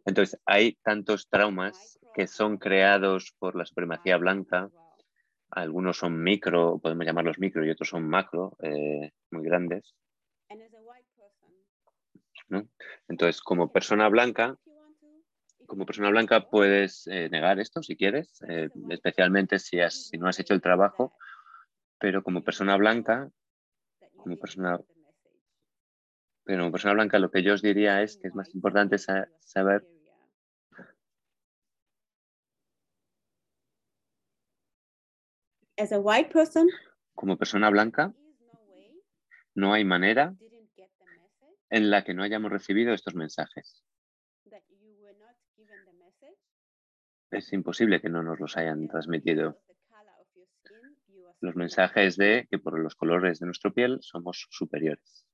Entonces, 0.05 0.39
hay 0.45 0.77
tantos 0.83 1.27
traumas 1.29 1.97
que 2.13 2.27
son 2.27 2.57
creados 2.57 3.33
por 3.39 3.55
la 3.55 3.65
supremacía 3.65 4.17
blanca. 4.17 4.69
Algunos 5.55 5.97
son 5.97 6.21
micro, 6.23 6.79
podemos 6.79 7.05
llamarlos 7.05 7.37
micro, 7.39 7.63
y 7.65 7.69
otros 7.69 7.89
son 7.89 8.07
macro, 8.07 8.55
eh, 8.61 9.11
muy 9.31 9.43
grandes. 9.43 9.93
¿no? 12.49 12.67
Entonces, 13.07 13.41
como 13.41 13.71
persona 13.71 14.09
blanca, 14.09 14.57
como 15.67 15.85
persona 15.85 16.09
blanca 16.09 16.49
puedes 16.49 17.07
eh, 17.07 17.29
negar 17.29 17.59
esto 17.59 17.81
si 17.83 17.95
quieres, 17.95 18.41
eh, 18.47 18.69
especialmente 18.89 19.59
si, 19.59 19.79
has- 19.79 20.07
si 20.09 20.17
no 20.17 20.27
has 20.27 20.39
hecho 20.39 20.53
el 20.53 20.61
trabajo, 20.61 21.15
pero 21.99 22.23
como 22.23 22.43
persona 22.43 22.75
blanca, 22.75 23.29
como 24.17 24.37
persona, 24.37 24.79
pero 26.43 26.59
como 26.63 26.71
persona 26.71 26.93
blanca 26.93 27.19
lo 27.19 27.31
que 27.31 27.43
yo 27.43 27.53
os 27.53 27.61
diría 27.61 28.01
es 28.01 28.17
que 28.17 28.27
es 28.27 28.35
más 28.35 28.53
importante 28.53 28.97
sa- 28.97 29.27
saber 29.39 29.85
As 35.75 35.91
a 35.91 35.99
white 35.99 36.31
person, 36.31 36.69
como 37.15 37.35
persona 37.35 37.69
blanca 37.71 38.13
no 39.55 39.73
hay 39.73 39.83
manera 39.83 40.35
en 41.69 41.89
la 41.89 42.03
que 42.03 42.13
no 42.13 42.21
hayamos 42.21 42.51
recibido 42.51 42.93
estos 42.93 43.15
mensajes. 43.15 43.83
Es 47.31 47.51
imposible 47.51 47.99
que 47.99 48.09
no 48.09 48.21
nos 48.21 48.39
los 48.39 48.55
hayan 48.57 48.87
transmitido. 48.87 49.59
Los 51.41 51.55
mensajes 51.55 52.17
de 52.17 52.47
que 52.51 52.59
por 52.59 52.79
los 52.79 52.95
colores 52.95 53.39
de 53.39 53.47
nuestra 53.47 53.71
piel 53.71 53.97
somos 54.01 54.47
superiores, 54.51 55.25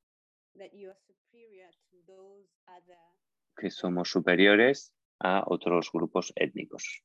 que 3.58 3.70
somos 3.70 4.10
superiores 4.10 4.94
a 5.20 5.44
otros 5.46 5.92
grupos 5.92 6.32
étnicos. 6.38 7.04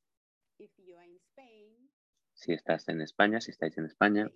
if 0.57 0.71
you 0.77 0.95
are 0.95 1.03
in 1.03 1.19
Spain 1.31 1.67
Si 2.45 2.53
estás 2.53 2.87
en 2.89 3.01
España, 3.01 3.41
si 3.41 3.49
estáis 3.49 3.75
en 3.79 3.85
España, 3.85 4.29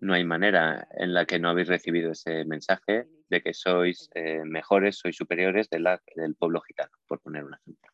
no 0.00 0.12
hay 0.12 0.24
manera 0.24 0.86
en 0.92 1.14
la 1.14 1.24
que 1.24 1.38
no 1.38 1.48
habéis 1.48 1.68
recibido 1.68 2.12
ese 2.12 2.44
mensaje 2.44 3.08
de 3.30 3.42
que 3.42 3.54
sois 3.54 4.10
eh, 4.14 4.42
mejores, 4.44 4.98
sois 4.98 5.16
superiores 5.16 5.70
de 5.70 5.80
la, 5.80 6.02
del 6.16 6.34
pueblo 6.34 6.60
gitano, 6.60 6.92
por 7.06 7.20
poner 7.22 7.44
un 7.44 7.54
ejemplo. 7.54 7.90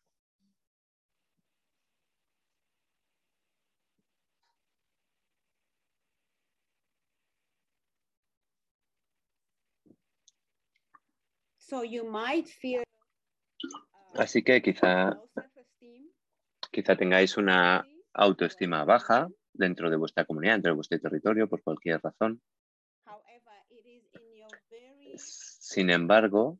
uh, 13.93 14.19
Así 14.21 14.43
que 14.43 14.61
quizá, 14.61 15.17
quizá 16.71 16.95
tengáis 16.95 17.37
una 17.37 17.87
autoestima 18.13 18.83
baja 18.83 19.27
dentro 19.53 19.89
de 19.89 19.97
vuestra 19.97 20.25
comunidad, 20.25 20.53
dentro 20.55 20.71
de 20.71 20.75
vuestro 20.75 20.99
territorio, 20.99 21.47
por 21.47 21.61
cualquier 21.63 22.01
razón. 22.01 22.41
Sin 25.15 25.89
embargo, 25.89 26.59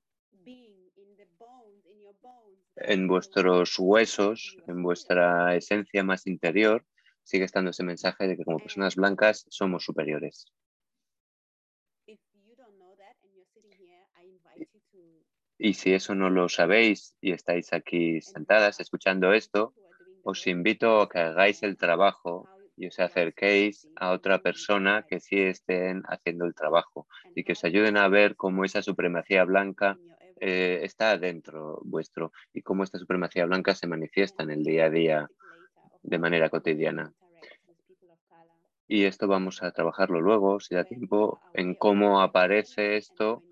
en 2.75 3.07
vuestros 3.07 3.77
huesos, 3.79 4.57
en 4.67 4.83
vuestra 4.83 5.55
esencia 5.55 6.03
más 6.03 6.27
interior, 6.27 6.85
sigue 7.23 7.45
estando 7.45 7.71
ese 7.71 7.83
mensaje 7.83 8.27
de 8.27 8.37
que 8.37 8.43
como 8.43 8.59
personas 8.59 8.95
blancas 8.95 9.45
somos 9.49 9.83
superiores. 9.83 10.45
Y 15.59 15.73
si 15.73 15.93
eso 15.93 16.13
no 16.13 16.29
lo 16.29 16.49
sabéis 16.49 17.15
y 17.19 17.31
estáis 17.31 17.73
aquí 17.73 18.21
sentadas 18.21 18.79
escuchando 18.79 19.33
esto, 19.33 19.73
os 20.29 20.45
invito 20.45 20.99
a 20.99 21.07
que 21.07 21.19
hagáis 21.19 21.63
el 21.63 21.77
trabajo 21.77 22.49
y 22.75 22.87
os 22.87 22.99
acerquéis 22.99 23.87
a 23.95 24.11
otra 24.11 24.39
persona 24.47 25.05
que 25.07 25.21
sí 25.21 25.39
estén 25.39 26.03
haciendo 26.05 26.43
el 26.45 26.53
trabajo 26.53 27.07
y 27.33 27.45
que 27.45 27.53
os 27.53 27.63
ayuden 27.63 27.95
a 27.95 28.09
ver 28.09 28.35
cómo 28.35 28.65
esa 28.65 28.81
supremacía 28.81 29.45
blanca 29.45 29.97
eh, 30.41 30.81
está 30.83 31.17
dentro 31.17 31.79
vuestro 31.85 32.33
y 32.53 32.61
cómo 32.61 32.83
esta 32.83 32.99
supremacía 32.99 33.45
blanca 33.45 33.73
se 33.73 33.87
manifiesta 33.87 34.43
en 34.43 34.51
el 34.51 34.63
día 34.63 34.85
a 34.85 34.89
día 34.89 35.29
de 36.03 36.19
manera 36.19 36.49
cotidiana. 36.49 37.13
Y 38.85 39.05
esto 39.05 39.29
vamos 39.29 39.63
a 39.63 39.71
trabajarlo 39.71 40.19
luego, 40.19 40.59
si 40.59 40.75
da 40.75 40.83
tiempo, 40.83 41.39
en 41.53 41.73
cómo 41.73 42.19
aparece 42.19 42.97
esto 42.97 43.43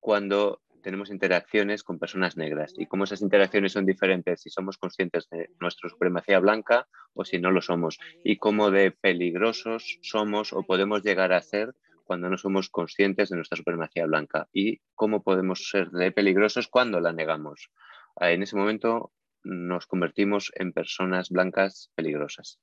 cuando 0.00 0.60
tenemos 0.82 1.10
interacciones 1.10 1.82
con 1.82 1.98
personas 1.98 2.36
negras 2.36 2.72
y 2.76 2.86
cómo 2.86 3.04
esas 3.04 3.22
interacciones 3.22 3.72
son 3.72 3.86
diferentes 3.86 4.42
si 4.42 4.50
somos 4.50 4.78
conscientes 4.78 5.28
de 5.30 5.50
nuestra 5.60 5.88
supremacía 5.88 6.38
blanca 6.38 6.86
o 7.14 7.24
si 7.24 7.38
no 7.38 7.50
lo 7.50 7.60
somos 7.60 7.98
y 8.24 8.36
cómo 8.36 8.70
de 8.70 8.90
peligrosos 8.90 9.98
somos 10.02 10.52
o 10.52 10.62
podemos 10.62 11.02
llegar 11.02 11.32
a 11.32 11.42
ser 11.42 11.74
cuando 12.04 12.30
no 12.30 12.38
somos 12.38 12.70
conscientes 12.70 13.28
de 13.28 13.36
nuestra 13.36 13.56
supremacía 13.56 14.06
blanca 14.06 14.48
y 14.52 14.80
cómo 14.94 15.22
podemos 15.22 15.68
ser 15.68 15.90
de 15.90 16.12
peligrosos 16.12 16.68
cuando 16.68 17.00
la 17.00 17.12
negamos. 17.12 17.70
Ah, 18.14 18.30
En 18.30 18.42
ese 18.42 18.56
momento 18.56 19.12
nos 19.42 19.86
convertimos 19.86 20.52
en 20.54 20.72
personas 20.72 21.30
blancas 21.30 21.90
peligrosas. 21.94 22.60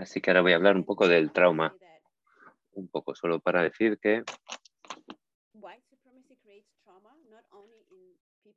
Así 0.00 0.22
que 0.22 0.30
ahora 0.30 0.40
voy 0.40 0.52
a 0.52 0.56
hablar 0.56 0.76
un 0.76 0.84
poco 0.84 1.06
del 1.06 1.30
trauma, 1.30 1.76
un 2.72 2.88
poco 2.88 3.14
solo 3.14 3.38
para 3.38 3.62
decir 3.62 3.98
que 3.98 4.22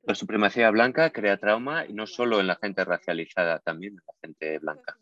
la 0.04 0.14
supremacía 0.14 0.70
blanca 0.70 1.10
crea 1.10 1.36
trauma 1.36 1.84
y 1.86 1.92
no 1.92 2.06
solo 2.06 2.40
en 2.40 2.46
la 2.46 2.56
gente 2.56 2.82
racializada, 2.84 3.58
también 3.58 3.92
en 3.92 4.02
la 4.06 4.14
gente 4.22 4.58
blanca. 4.58 4.96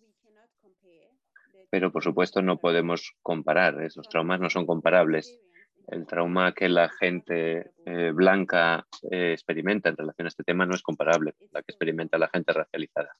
Pero 1.70 1.93
por 1.93 2.03
supuesto 2.03 2.43
no 2.43 2.59
podemos 2.59 3.14
comparar, 3.22 3.80
esos 3.80 4.09
traumas 4.09 4.40
no 4.40 4.51
son 4.51 4.66
comparables. 4.66 5.38
El 5.86 6.07
trauma 6.07 6.55
que 6.55 6.68
la 6.68 6.88
gente 6.88 7.70
eh, 7.86 8.11
blanca 8.12 8.86
eh, 9.11 9.32
experimenta 9.32 9.90
en 9.90 9.97
relación 9.97 10.26
a 10.26 10.28
este 10.28 10.45
tema 10.45 10.66
no 10.66 10.74
es 10.74 10.82
comparable 10.82 11.34
con 11.34 11.49
la 11.53 11.62
que 11.62 11.70
experimenta 11.70 12.18
la 12.18 12.28
gente 12.28 12.53
racializada. 12.53 13.16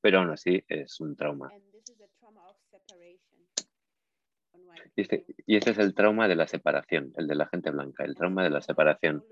Pero 0.00 0.20
aún 0.20 0.30
así 0.30 0.62
es 0.68 1.00
un 1.00 1.16
trauma. 1.16 1.50
Y 4.94 5.02
este, 5.02 5.24
es 5.46 5.78
el 5.78 5.94
trauma 5.94 6.28
de 6.28 6.36
la 6.36 6.46
separación, 6.46 7.12
el 7.16 7.26
de 7.26 7.34
la 7.34 7.46
gente 7.46 7.70
blanca, 7.70 8.04
el 8.04 8.14
trauma 8.14 8.42
de 8.42 8.50
la 8.50 8.60
separación. 8.60 9.24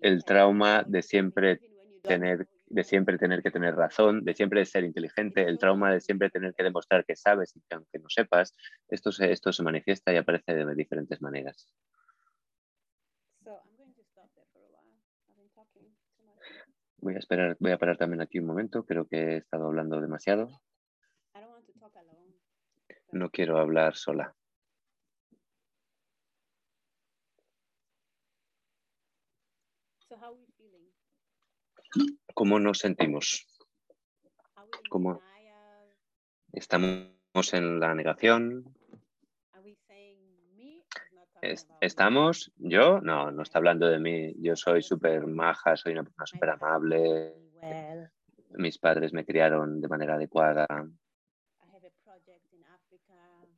El 0.00 0.24
trauma 0.24 0.84
de 0.86 1.02
siempre 1.02 1.60
tener, 2.02 2.46
de 2.66 2.84
siempre 2.84 3.18
tener 3.18 3.42
que 3.42 3.50
tener 3.50 3.74
razón, 3.74 4.24
de 4.24 4.34
siempre 4.34 4.64
ser 4.64 4.84
inteligente, 4.84 5.42
el 5.42 5.58
trauma 5.58 5.92
de 5.92 6.00
siempre 6.00 6.30
tener 6.30 6.54
que 6.54 6.62
demostrar 6.62 7.04
que 7.04 7.16
sabes 7.16 7.56
y 7.56 7.60
que 7.60 7.74
aunque 7.74 7.98
no 7.98 8.08
sepas, 8.08 8.54
esto 8.88 9.10
se, 9.12 9.32
esto 9.32 9.52
se 9.52 9.62
manifiesta 9.62 10.12
y 10.12 10.16
aparece 10.16 10.54
de 10.54 10.74
diferentes 10.74 11.20
maneras. 11.20 11.74
Voy 17.00 17.14
a 17.14 17.18
esperar, 17.18 17.56
voy 17.60 17.70
a 17.70 17.78
parar 17.78 17.96
también 17.96 18.20
aquí 18.20 18.38
un 18.38 18.46
momento, 18.46 18.84
creo 18.84 19.06
que 19.06 19.16
he 19.16 19.36
estado 19.36 19.66
hablando 19.66 20.00
demasiado. 20.00 20.60
No 23.12 23.30
quiero 23.30 23.58
hablar 23.58 23.96
sola. 23.96 24.34
¿Cómo 32.34 32.58
nos 32.60 32.78
sentimos? 32.78 33.46
¿Cómo 34.90 35.22
estamos 36.52 37.54
en 37.54 37.80
la 37.80 37.94
negación? 37.94 38.64
¿Es- 41.40 41.68
¿Estamos? 41.80 42.52
¿Yo? 42.56 43.00
No, 43.00 43.30
no 43.30 43.42
está 43.42 43.58
hablando 43.58 43.86
de 43.86 43.98
mí. 43.98 44.34
Yo 44.38 44.56
soy 44.56 44.82
súper 44.82 45.26
maja, 45.26 45.76
soy 45.76 45.92
una 45.92 46.02
persona 46.04 46.26
súper 46.26 46.50
amable. 46.50 47.34
Mis 48.50 48.78
padres 48.78 49.12
me 49.12 49.24
criaron 49.24 49.80
de 49.80 49.88
manera 49.88 50.14
adecuada. 50.14 50.66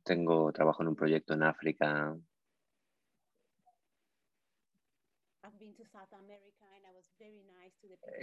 Tengo 0.03 0.51
trabajo 0.51 0.83
en 0.83 0.89
un 0.89 0.95
proyecto 0.95 1.33
en 1.33 1.43
África. 1.43 2.15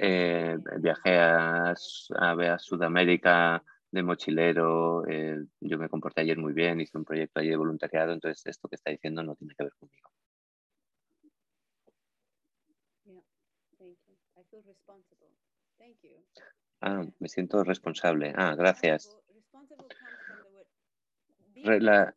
Eh, 0.01 0.57
viajé 0.81 1.19
a, 1.19 1.71
a, 1.73 2.59
Sudamérica 2.59 3.63
de 3.91 4.03
mochilero. 4.03 5.07
eh, 5.07 5.45
yo 5.61 5.79
me 5.79 5.89
comporté 5.89 6.23
ayer 6.23 6.39
muy 6.39 6.53
bien, 6.53 6.81
hice 6.81 6.99
un 6.99 7.05
proyecto 7.05 7.41
allí 7.41 7.51
de 7.51 7.57
voluntariado, 7.57 8.13
entonces 8.13 8.47
esto 8.47 8.69
que 8.69 8.77
está 8.77 8.91
diciendo 8.91 9.23
no 9.23 9.35
tiene 9.35 9.55
que 9.55 9.65
ver 9.65 9.73
conmigo. 9.75 10.11
Ah, 16.81 17.05
me 17.19 17.29
siento 17.29 17.65
responsable. 17.65 18.33
Ah, 18.37 18.55
gracias. 18.55 19.07
Responsible, 19.07 19.35
responsible 19.35 19.89
comes 19.99 20.21
from 20.27 20.39
the 20.43 20.51
word 20.55 20.67
being 21.27 21.48
Re- 21.48 21.48
la-. 21.63 22.15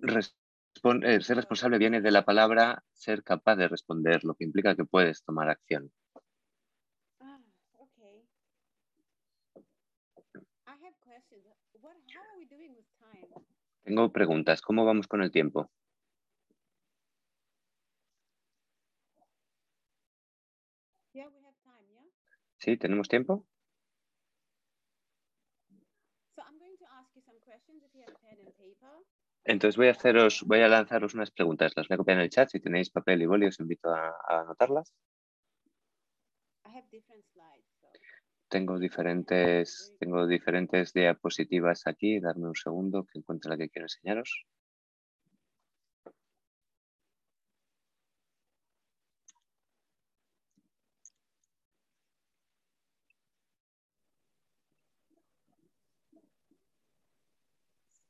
Respon- 0.00 1.04
eh, 1.04 1.20
ser 1.20 1.36
responsable 1.36 1.78
viene 1.78 2.00
de 2.00 2.10
la 2.10 2.24
palabra 2.24 2.84
ser 2.92 3.22
capaz 3.24 3.56
de 3.56 3.68
responder, 3.68 4.24
lo 4.24 4.34
que 4.34 4.44
implica 4.44 4.76
que 4.76 4.84
puedes 4.84 5.22
tomar 5.24 5.48
acción. 5.48 5.92
Ah? 7.20 7.40
Tengo 13.82 14.12
preguntas. 14.12 14.60
¿Cómo 14.60 14.84
vamos 14.84 15.08
con 15.08 15.22
el 15.22 15.30
tiempo? 15.32 15.70
¿Sí? 22.58 22.76
¿Tenemos 22.76 23.08
tiempo? 23.08 23.46
So 26.34 26.42
I'm 26.42 26.58
going 26.58 26.76
to 26.78 26.86
ask 26.98 27.10
you 27.14 27.22
some 27.22 27.38
questions 27.44 27.82
if 27.82 27.90
you 27.94 28.02
have 28.06 28.14
pen 28.22 28.38
and 28.38 28.54
paper. 28.56 28.94
Entonces 29.48 29.78
voy 29.78 29.88
a 29.88 29.92
haceros, 29.92 30.42
voy 30.46 30.60
a 30.60 30.68
lanzaros 30.68 31.14
unas 31.14 31.30
preguntas. 31.30 31.72
Las 31.74 31.88
voy 31.88 31.94
a 31.94 31.98
copiar 31.98 32.18
en 32.18 32.24
el 32.24 32.30
chat. 32.30 32.50
Si 32.50 32.60
tenéis 32.60 32.90
papel 32.90 33.22
y 33.22 33.26
boli, 33.26 33.46
os 33.46 33.58
invito 33.58 33.88
a, 33.88 34.10
a 34.28 34.40
anotarlas. 34.42 34.92
Tengo 38.48 38.78
diferentes, 38.78 39.94
tengo 39.98 40.26
diferentes 40.26 40.92
diapositivas 40.92 41.86
aquí. 41.86 42.20
Darme 42.20 42.48
un 42.48 42.54
segundo 42.54 43.04
que 43.04 43.18
encuentre 43.20 43.50
la 43.50 43.56
que 43.56 43.70
quiero 43.70 43.86
enseñaros. 43.86 44.44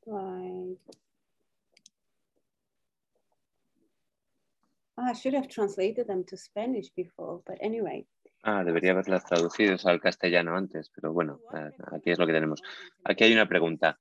Slide. 0.03 0.79
Ah, 4.98 4.98
I 5.09 5.13
should 5.13 5.33
have 5.33 5.47
translated 5.47 6.05
them 6.05 6.23
to 6.25 6.37
Spanish 6.37 6.89
before, 6.95 7.41
but 7.47 7.57
anyway. 7.61 8.05
Ah, 8.43 8.63
debería 8.63 8.91
haberlas 8.91 9.25
traducido 9.25 9.75
al 9.85 9.99
castellano 9.99 10.55
antes, 10.55 10.91
pero 10.93 11.11
bueno, 11.11 11.41
eh, 11.51 11.71
aquí 11.91 12.11
es 12.11 12.19
lo 12.19 12.27
que 12.27 12.33
tenemos. 12.33 12.61
Aquí 13.03 13.23
hay 13.23 13.33
una 13.33 13.47
pregunta. 13.49 13.99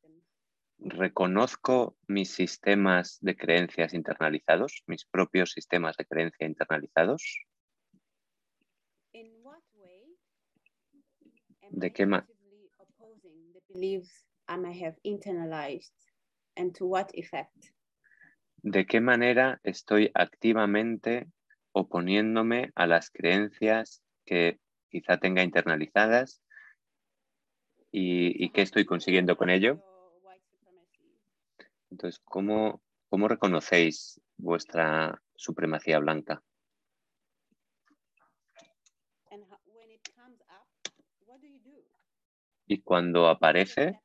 ¿Reconozco 0.79 1.97
mis 2.07 2.31
sistemas 2.31 3.19
de 3.21 3.37
creencias 3.37 3.95
internalizados, 3.95 4.83
mis 4.87 5.07
propios 5.07 5.53
sistemas 5.53 5.97
de 5.97 6.05
creencia 6.05 6.47
internalizados? 6.47 7.23
¿De 11.71 11.87
I 11.87 11.91
qué 11.91 12.07
ma- 12.07 12.19
actively 12.19 12.71
opposing 12.79 13.53
the 13.55 13.61
beliefs 13.73 14.27
I 14.47 14.57
may 14.57 14.79
have 14.85 14.97
internalized 15.05 15.95
and 16.57 16.75
to 16.77 16.87
what 16.87 17.11
effect? 17.15 17.73
¿De 18.71 18.85
qué 18.85 19.01
manera 19.01 19.61
estoy 19.65 20.11
activamente 20.13 21.27
oponiéndome 21.73 22.71
a 22.75 22.87
las 22.87 23.09
creencias 23.11 24.03
que 24.27 24.61
quizá 24.91 25.17
tenga 25.17 25.43
internalizadas 25.43 26.43
y, 27.91 28.51
qué 28.51 28.61
estoy 28.61 28.85
consiguiendo 28.85 29.39
con 29.39 29.49
ello? 29.49 29.83
Entonces, 31.91 32.21
¿cómo, 32.27 32.83
reconocéis 33.11 34.21
vuestra 34.37 35.19
supremacía 35.35 35.99
blanca? 36.01 36.43
Y 42.67 42.83
cuando 42.83 43.29
aparece, 43.29 44.03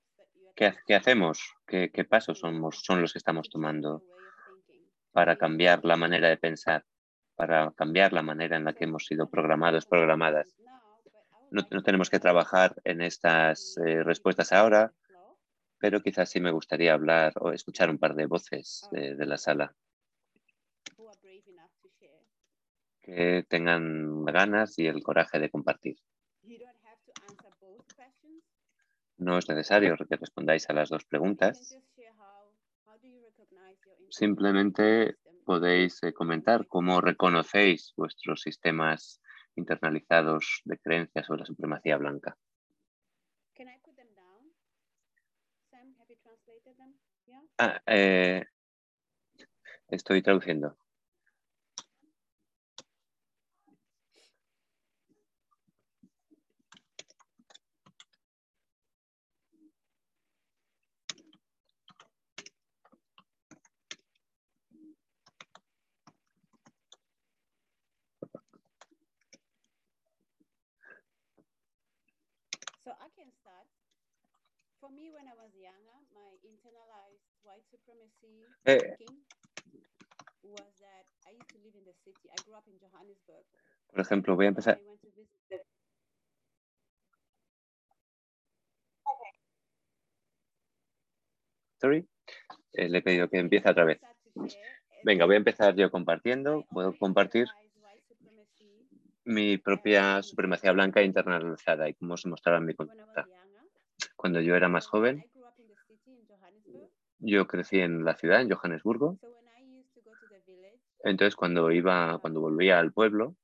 ¿qué, 0.55 0.95
hacemos? 0.95 1.53
¿Qué, 1.67 1.91
qué 1.91 2.05
pasos 2.05 2.39
somos, 2.39 2.79
son 2.81 3.01
los 3.01 3.11
que 3.11 3.19
estamos 3.19 3.49
tomando 3.49 4.05
your 4.05 4.15
way 4.15 4.23
of 4.53 4.65
thinking, 4.67 4.87
to 4.99 5.02
para 5.13 5.37
cambiar 5.37 5.85
la 5.85 5.95
manera 5.95 6.27
de 6.27 6.37
pensar, 6.37 6.83
para 7.35 7.71
cambiar 7.71 8.11
la 8.11 8.21
manera 8.21 8.57
en 8.57 8.65
la 8.65 8.73
que 8.73 8.83
hemos 8.83 9.05
sido 9.05 9.29
programados, 9.29 9.85
programadas? 9.85 10.53
No, 11.51 11.65
no 11.71 11.83
tenemos 11.83 12.09
que 12.09 12.19
trabajar 12.19 12.75
en 12.83 13.01
estas 13.01 13.77
eh, 13.77 14.03
respuestas 14.03 14.51
ahora, 14.51 14.91
pero 15.77 16.01
quizás 16.01 16.29
sí 16.29 16.41
me 16.41 16.51
gustaría 16.51 16.93
hablar 16.93 17.33
o 17.39 17.51
escuchar 17.51 17.89
un 17.89 17.99
par 17.99 18.15
de 18.15 18.25
voces 18.25 18.87
de, 18.91 19.15
de 19.15 19.25
la 19.25 19.37
sala 19.37 19.73
que 23.03 23.45
tengan 23.49 24.23
ganas 24.23 24.79
y 24.79 24.87
el 24.87 25.03
coraje 25.03 25.39
de 25.39 25.49
compartir. 25.49 25.97
No 29.17 29.37
es 29.37 29.47
necesario 29.47 29.95
que 29.97 30.15
respondáis 30.15 30.69
a 30.69 30.73
las 30.73 30.89
dos 30.89 31.05
preguntas. 31.05 31.59
just 31.59 31.95
share 31.95 32.13
how, 32.17 32.49
how 32.85 32.97
do 32.97 33.07
you 33.07 33.21
recognize 33.21 33.77
your 33.85 33.95
internal 33.99 34.02
Simplemente 34.13 35.15
podéis 35.43 36.03
eh, 36.03 36.13
comentar 36.13 36.67
cómo 36.67 37.01
reconocéis 37.01 37.93
vuestros 37.97 38.41
sistemas 38.41 39.19
internalizados 39.55 40.61
de 40.65 40.77
creencias 40.77 41.25
sobre 41.25 41.39
la 41.39 41.45
supremacía 41.47 41.97
blanca. 41.97 42.37
Ah, 47.57 47.81
eh, 47.87 48.45
estoy 49.87 50.21
traduciendo. 50.21 50.77
So 72.83 72.91
I 72.91 73.07
can 73.15 73.31
start. 73.31 73.63
For 74.83 74.91
me, 74.91 75.07
when 75.15 75.23
I 75.31 75.35
was 75.39 75.55
younger, 75.55 75.95
my 76.11 76.35
internalized 76.43 77.23
white 77.47 77.63
supremacy 77.71 78.43
thinking 78.67 79.15
was 80.43 80.75
that 80.83 81.07
I 81.23 81.31
used 81.39 81.47
to 81.55 81.59
live 81.63 81.71
in 81.79 81.87
the 81.87 81.95
city. 82.03 82.27
I 82.27 82.35
grew 82.43 82.59
up 82.59 82.67
in 82.67 82.75
Johannesburg. 82.83 83.47
Por 83.87 84.01
ejemplo, 84.01 84.35
voy 84.35 84.43
a 84.43 84.49
empezar. 84.49 84.77
Sorry. 91.79 92.05
Eh, 92.73 92.89
le 92.89 92.97
he 92.97 93.01
pedido 93.01 93.29
que 93.29 93.39
empiece 93.39 93.69
otra 93.69 93.85
vez. 93.85 94.01
Venga, 95.05 95.23
voy 95.23 95.35
a 95.35 95.37
empezar 95.37 95.77
yo 95.77 95.89
compartiendo. 95.91 96.65
Puedo 96.69 96.93
compartir 96.97 97.47
mi 99.23 99.57
propia 99.57 100.21
supremacía 100.21 100.73
blanca 100.73 101.01
internalizada 101.01 101.87
y 101.87 101.93
cómo 101.93 102.17
se 102.17 102.27
mostraba 102.27 102.57
en 102.57 102.65
mi 102.65 102.73
conducta. 102.73 103.29
Cuando 104.23 104.39
yo 104.39 104.55
era 104.55 104.69
más 104.69 104.87
joven, 104.87 105.29
yo 107.19 107.45
crecí 107.45 107.79
en 107.79 108.05
la 108.05 108.15
ciudad, 108.15 108.39
en 108.39 108.49
Johannesburgo. 108.49 109.19
Entonces, 111.03 111.35
cuando 111.35 111.69
iba, 111.71 112.17
cuando 112.19 112.39
volvía 112.39 112.79
al 112.79 112.93
pueblo, 112.93 113.35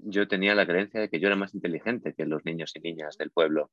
yo 0.00 0.28
tenía 0.28 0.54
la 0.54 0.66
creencia 0.66 1.00
de 1.00 1.08
que 1.08 1.18
yo 1.18 1.28
era 1.28 1.36
más 1.36 1.54
inteligente 1.54 2.12
que 2.12 2.26
los 2.26 2.44
niños 2.44 2.72
y 2.74 2.80
niñas 2.80 3.16
del 3.16 3.30
pueblo. 3.30 3.70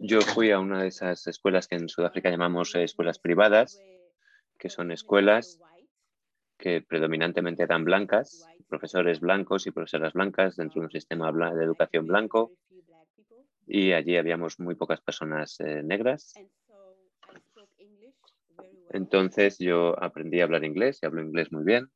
Yo 0.00 0.20
fui 0.20 0.50
a 0.50 0.58
una 0.58 0.82
de 0.82 0.88
esas 0.88 1.24
escuelas 1.28 1.68
que 1.68 1.76
en 1.76 1.88
Sudáfrica 1.88 2.28
llamamos 2.28 2.74
escuelas 2.74 3.20
privadas, 3.20 3.80
que 4.58 4.68
son 4.68 4.92
escuelas 4.92 5.60
que 6.58 6.80
predominantemente 6.82 7.62
eran 7.62 7.84
blancas, 7.84 8.46
profesores 8.68 9.20
blancos 9.20 9.66
y 9.66 9.70
profesoras 9.70 10.12
blancas 10.12 10.56
dentro 10.56 10.80
de 10.80 10.86
un 10.86 10.90
sistema 10.90 11.30
de 11.32 11.64
educación 11.64 12.06
blanco 12.06 12.52
y 13.66 13.92
allí 13.92 14.16
habíamos 14.16 14.58
muy 14.60 14.74
pocas 14.74 15.00
personas 15.00 15.58
eh, 15.60 15.82
negras. 15.82 16.34
Entonces 18.90 19.58
yo 19.58 20.00
aprendí 20.02 20.40
a 20.40 20.44
hablar 20.44 20.64
inglés 20.64 21.00
y 21.02 21.06
hablo 21.06 21.22
inglés 21.22 21.50
muy 21.52 21.64
bien 21.64 21.90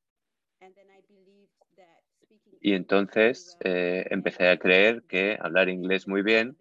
Y 2.61 2.75
entonces 2.75 3.57
eh, 3.65 4.05
empecé 4.11 4.49
a 4.49 4.59
creer 4.59 5.03
que 5.09 5.39
hablar 5.41 5.69
inglés 5.69 6.09
muy 6.09 6.23
bien 6.23 6.57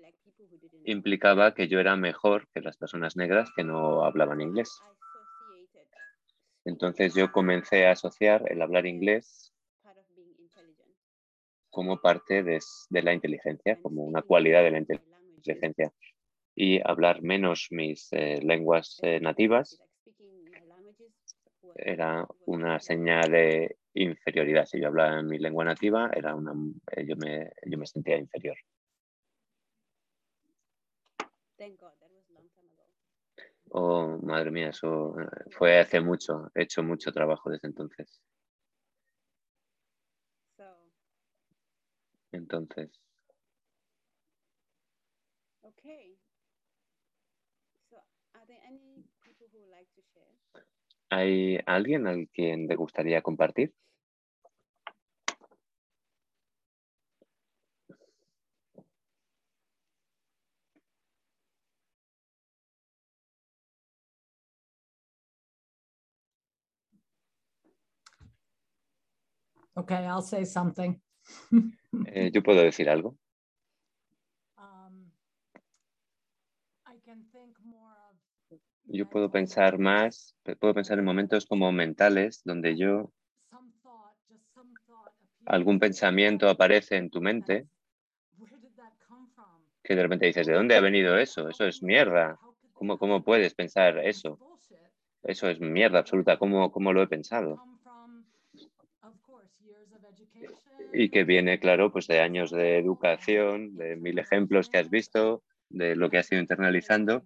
implicaba 0.86 1.54
que 1.54 1.68
yo 1.68 1.80
era 1.80 1.96
mejor 1.98 2.48
que 2.54 2.62
las 2.62 2.78
personas 2.78 3.18
negras 3.18 3.50
que 3.56 3.64
no 3.64 4.06
hablaban 4.06 4.42
inglés. 4.42 4.70
Entonces 6.68 7.16
yo 7.16 7.32
comencé 7.32 7.88
a 7.88 7.92
asociar 7.92 8.44
el 8.52 8.62
hablar 8.62 8.86
inglés 8.86 9.54
como 11.70 12.02
parte 12.02 12.44
de, 12.44 12.60
la 12.90 13.14
inteligencia, 13.14 13.80
como 13.82 14.04
una 14.04 14.22
cualidad 14.22 14.64
de 14.64 14.72
la 14.72 14.80
inteligencia. 14.80 15.94
Y 16.56 16.82
hablar 16.84 17.22
menos 17.22 17.68
mis 17.72 18.12
eh, 18.12 18.42
lenguas 18.42 19.00
eh, 19.02 19.22
nativas 19.22 19.80
era 21.76 22.28
una 22.46 22.82
señal 22.82 23.32
de 23.32 23.78
inferioridad. 23.94 24.66
Si 24.66 24.82
yo 24.82 24.88
hablaba 24.88 25.20
en 25.20 25.28
mi 25.28 25.40
lengua 25.40 25.64
nativa, 25.64 26.12
era 26.14 26.36
una, 26.36 26.52
eh, 26.92 27.06
yo, 27.08 27.16
me, 27.16 27.50
yo 27.66 27.78
me 27.78 27.86
sentía 27.86 28.18
inferior. 28.18 28.58
Oh, 33.70 34.18
madre 34.24 34.52
mía, 34.52 34.70
eso 34.70 35.16
fue 35.58 35.80
hace 35.80 36.00
mucho. 36.00 36.50
He 36.56 36.64
hecho 36.64 36.84
mucho 36.84 37.12
trabajo 37.12 37.50
desde 37.50 37.68
entonces. 37.68 38.22
Entonces. 42.32 42.90
¿Hay 51.10 51.60
alguien 51.66 52.08
al 52.08 52.28
quien 52.30 52.68
le 52.68 52.76
gustaría 52.76 53.22
compartir? 53.22 53.74
Okay, 69.78 70.06
I'll 70.08 70.22
say 70.22 70.44
something. 70.46 71.00
Eh, 72.08 72.32
yo 72.34 72.42
puedo 72.42 72.62
decir 72.62 72.90
algo. 72.90 73.16
Um, 74.58 75.12
I 76.86 76.98
can 77.06 77.26
think 77.32 77.58
more 77.64 77.94
of 78.10 78.60
Yo 78.90 79.06
puedo 79.08 79.30
pensar 79.30 79.78
más, 79.78 80.36
puedo 80.60 80.74
pensar 80.74 80.98
en 80.98 81.06
momentos 81.06 81.46
como 81.46 81.72
mentales 81.72 82.42
donde 82.46 82.78
yo 82.78 83.12
algún 85.46 85.80
pensamiento 85.80 86.50
aparece 86.50 86.96
en 86.96 87.10
tu 87.10 87.22
mente 87.22 87.68
Where 88.38 88.56
did 88.62 88.76
that 88.78 88.94
come 89.08 89.28
from? 89.36 89.62
que 89.84 89.96
de 89.96 90.04
repente 90.04 90.26
dices, 90.26 90.48
¿de 90.48 90.54
dónde 90.54 90.76
ha 90.76 90.82
venido 90.82 91.18
eso? 91.18 91.50
Eso 91.50 91.66
es 91.66 91.84
mierda. 91.84 92.40
¿Cómo, 92.74 92.98
cómo 92.98 93.24
puedes 93.24 93.54
pensar 93.54 93.98
eso? 94.00 94.40
Eso 95.24 95.50
es 95.50 95.60
mierda 95.60 96.00
absoluta. 96.00 96.38
¿Cómo, 96.38 96.72
cómo 96.72 96.94
lo 96.94 97.02
he 97.02 97.08
pensado? 97.08 97.58
Come 97.58 97.78
from, 97.84 98.26
of 99.02 99.22
course, 99.22 99.52
years 99.64 99.92
of 99.94 100.04
education, 100.06 100.77
Y 100.94 101.10
que 101.10 101.24
viene, 101.24 101.60
claro, 101.60 101.92
pues 101.92 102.08
de 102.08 102.20
años 102.20 102.52
de 102.52 102.78
educación, 102.78 103.76
de 103.76 103.96
mil 103.98 104.18
ejemplos 104.20 104.70
que 104.70 104.78
has 104.78 104.90
visto, 104.90 105.44
de 105.70 105.96
lo 105.96 106.10
que 106.10 106.18
has 106.18 106.32
ido 106.32 106.42
internalizando. 106.42 107.24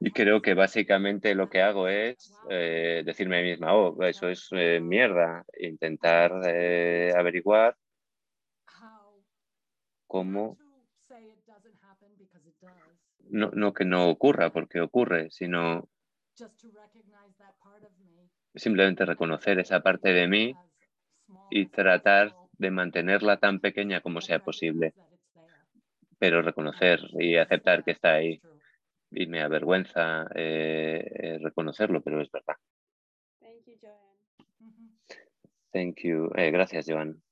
Y 0.00 0.12
creo 0.12 0.40
que 0.40 0.54
básicamente 0.54 1.34
lo 1.34 1.48
que 1.48 1.60
hago 1.60 1.88
es 1.88 2.32
eh, 2.48 3.02
decirme 3.04 3.38
a 3.38 3.42
mí 3.42 3.48
misma, 3.50 3.74
oh, 3.74 4.00
eso 4.04 4.28
es 4.28 4.48
eh, 4.52 4.80
mierda. 4.80 5.44
Intentar 5.58 6.32
eh, 6.46 7.12
averiguar 7.16 7.76
cómo, 10.06 10.56
no, 13.30 13.50
no 13.52 13.72
que 13.72 13.84
no 13.84 14.08
ocurra, 14.08 14.50
porque 14.50 14.80
ocurre, 14.80 15.30
sino 15.30 15.88
simplemente 18.54 19.04
reconocer 19.04 19.58
esa 19.58 19.80
parte 19.80 20.12
de 20.12 20.28
mí 20.28 20.54
y 21.50 21.66
tratar 21.66 22.34
de 22.52 22.70
mantenerla 22.70 23.38
tan 23.38 23.60
pequeña 23.60 24.00
como 24.00 24.20
sea 24.20 24.40
posible, 24.40 24.94
pero 26.18 26.42
reconocer 26.42 27.00
y 27.18 27.36
aceptar 27.36 27.84
que 27.84 27.92
está 27.92 28.14
ahí. 28.14 28.42
Y 29.10 29.26
me 29.26 29.40
avergüenza 29.40 30.26
eh, 30.34 31.02
eh, 31.14 31.38
reconocerlo, 31.40 32.02
pero 32.02 32.20
es 32.20 32.30
verdad. 32.30 32.56
Thank 33.40 33.66
you, 33.66 33.78
Joanne. 33.80 34.98
Thank 35.72 36.00
you. 36.02 36.30
Eh, 36.36 36.50
gracias, 36.50 36.86
Joan. 36.86 37.22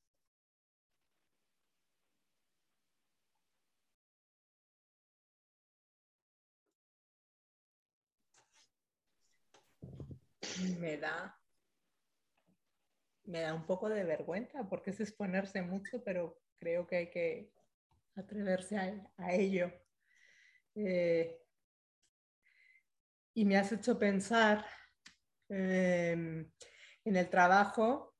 me 10.80 10.97
da, 10.97 11.36
me 13.27 13.41
da 13.41 13.55
un 13.55 13.66
poco 13.66 13.89
de 13.89 14.05
vergüenza 14.05 14.68
porque 14.68 14.91
es 14.91 15.01
exponerse 15.01 15.62
mucho, 15.62 16.03
pero 16.05 16.41
creo 16.59 16.87
que 16.87 16.97
hay 16.97 17.11
que 17.11 17.53
atreverse 18.14 18.79
a, 19.16 19.33
ello. 19.35 19.72
Eh, 20.74 21.39
y 23.35 23.45
me 23.45 23.57
has 23.57 23.72
hecho 23.72 23.99
pensar 23.99 24.64
eh, 25.49 26.12
en 26.12 27.16
el 27.16 27.29
trabajo. 27.29 28.14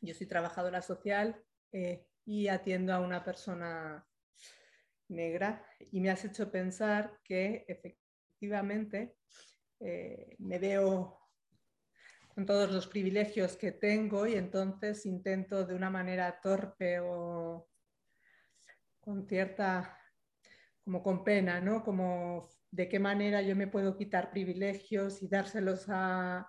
Yo 0.00 0.14
soy 0.14 0.26
trabajadora 0.26 0.82
social 0.82 1.42
eh, 1.72 2.06
y 2.24 2.48
atiendo 2.48 2.92
a 2.92 3.00
una 3.00 3.24
persona 3.24 4.06
negra 5.08 5.64
y 5.90 6.00
me 6.00 6.10
has 6.10 6.24
hecho 6.24 6.50
pensar 6.50 7.18
que 7.24 7.64
efectivamente 7.68 9.16
eh, 9.80 10.36
me 10.38 10.58
veo 10.58 11.19
con 12.34 12.46
todos 12.46 12.70
los 12.70 12.86
privilegios 12.86 13.56
que 13.56 13.72
tengo 13.72 14.26
y 14.26 14.34
entonces 14.34 15.04
intento 15.06 15.66
de 15.66 15.74
una 15.74 15.90
manera 15.90 16.40
torpe 16.40 17.00
o 17.00 17.68
con 19.00 19.26
cierta, 19.26 19.98
como 20.84 21.02
con 21.02 21.24
pena, 21.24 21.60
¿no? 21.60 21.82
Como 21.82 22.48
de 22.70 22.88
qué 22.88 22.98
manera 22.98 23.42
yo 23.42 23.56
me 23.56 23.66
puedo 23.66 23.96
quitar 23.96 24.30
privilegios 24.30 25.22
y 25.22 25.28
dárselos 25.28 25.86
a, 25.88 26.46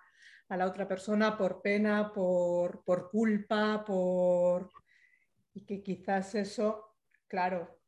a 0.50 0.58
la 0.58 0.68
otra 0.68 0.88
persona 0.88 1.38
por 1.38 1.62
pena, 1.62 2.12
por, 2.14 2.84
por 2.84 3.10
culpa, 3.10 3.84
por... 3.86 4.70
Y 5.54 5.66
que 5.66 5.82
quizás 5.82 6.36
eso, 6.36 6.98
claro, 7.28 7.82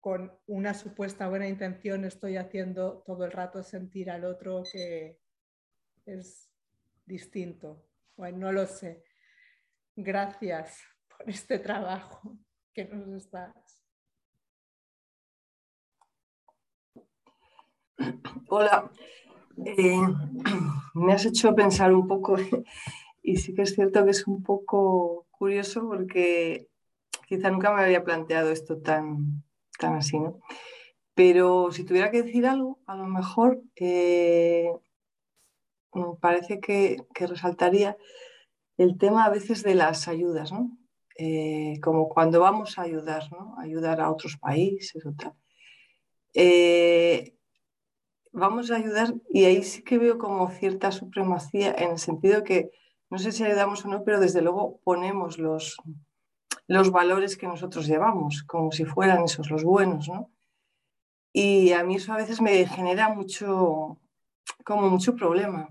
con 0.00 0.38
una 0.46 0.74
supuesta 0.74 1.28
buena 1.28 1.48
intención 1.48 2.04
estoy 2.04 2.36
haciendo 2.36 3.02
todo 3.06 3.24
el 3.24 3.32
rato 3.32 3.62
sentir 3.62 4.10
al 4.10 4.24
otro 4.24 4.62
que 4.70 5.18
es 6.04 6.53
distinto. 7.06 7.84
Bueno, 8.16 8.38
no 8.38 8.52
lo 8.52 8.66
sé. 8.66 9.04
Gracias 9.96 10.82
por 11.08 11.28
este 11.28 11.58
trabajo 11.58 12.36
que 12.72 12.84
nos 12.84 13.08
estás. 13.08 13.52
Hola, 18.48 18.90
Eh, 19.56 20.00
me 20.94 21.12
has 21.12 21.24
hecho 21.26 21.54
pensar 21.54 21.92
un 21.92 22.08
poco 22.08 22.36
y 23.22 23.36
sí 23.36 23.54
que 23.54 23.62
es 23.62 23.74
cierto 23.74 24.04
que 24.04 24.10
es 24.10 24.26
un 24.26 24.42
poco 24.42 25.26
curioso 25.30 25.86
porque 25.86 26.68
quizá 27.28 27.50
nunca 27.50 27.72
me 27.72 27.82
había 27.82 28.04
planteado 28.04 28.50
esto 28.50 28.78
tan, 28.78 29.44
tan 29.78 29.94
así, 29.94 30.18
¿no? 30.18 30.40
Pero 31.14 31.70
si 31.70 31.84
tuviera 31.84 32.10
que 32.10 32.22
decir 32.22 32.46
algo, 32.46 32.80
a 32.86 32.96
lo 32.96 33.06
mejor 33.06 33.62
eh, 33.76 34.72
me 35.94 36.16
parece 36.20 36.60
que, 36.60 37.04
resaltaría 37.14 37.96
el 38.76 38.98
tema 38.98 39.24
a 39.24 39.30
veces 39.30 39.62
de 39.62 39.74
las 39.74 40.08
ayudas, 40.08 40.52
¿no? 40.52 40.76
Eh, 41.16 41.78
como 41.80 42.08
cuando 42.08 42.40
vamos 42.40 42.78
a 42.78 42.82
ayudar, 42.82 43.30
¿no? 43.30 43.54
Ayudar 43.58 44.00
a 44.00 44.10
otros 44.10 44.36
países 44.36 45.04
o 45.06 45.12
tal. 45.12 45.34
Eh, 46.34 47.36
vamos 48.32 48.70
a 48.70 48.76
ayudar 48.76 49.14
y 49.30 49.44
ahí 49.44 49.62
sí 49.62 49.82
que 49.84 49.98
veo 49.98 50.18
como 50.18 50.50
cierta 50.50 50.90
supremacía 50.90 51.72
en 51.78 51.92
el 51.92 51.98
sentido 51.98 52.42
que 52.42 52.72
no 53.10 53.18
sé 53.18 53.30
si 53.30 53.44
ayudamos 53.44 53.84
o 53.84 53.88
no, 53.88 54.02
pero 54.02 54.18
desde 54.18 54.42
luego 54.42 54.80
ponemos 54.82 55.38
los, 55.38 55.76
los 56.66 56.90
valores 56.90 57.36
que 57.36 57.46
nosotros 57.46 57.86
llevamos, 57.86 58.42
como 58.42 58.72
si 58.72 58.84
fueran 58.84 59.22
esos 59.22 59.50
los 59.50 59.62
buenos, 59.62 60.08
¿no? 60.08 60.30
Y 61.32 61.72
a 61.72 61.84
mí 61.84 61.96
eso 61.96 62.12
a 62.12 62.16
veces 62.16 62.40
me 62.40 62.66
genera 62.66 63.08
mucho, 63.08 64.00
como 64.64 64.88
mucho 64.88 65.14
problema, 65.14 65.68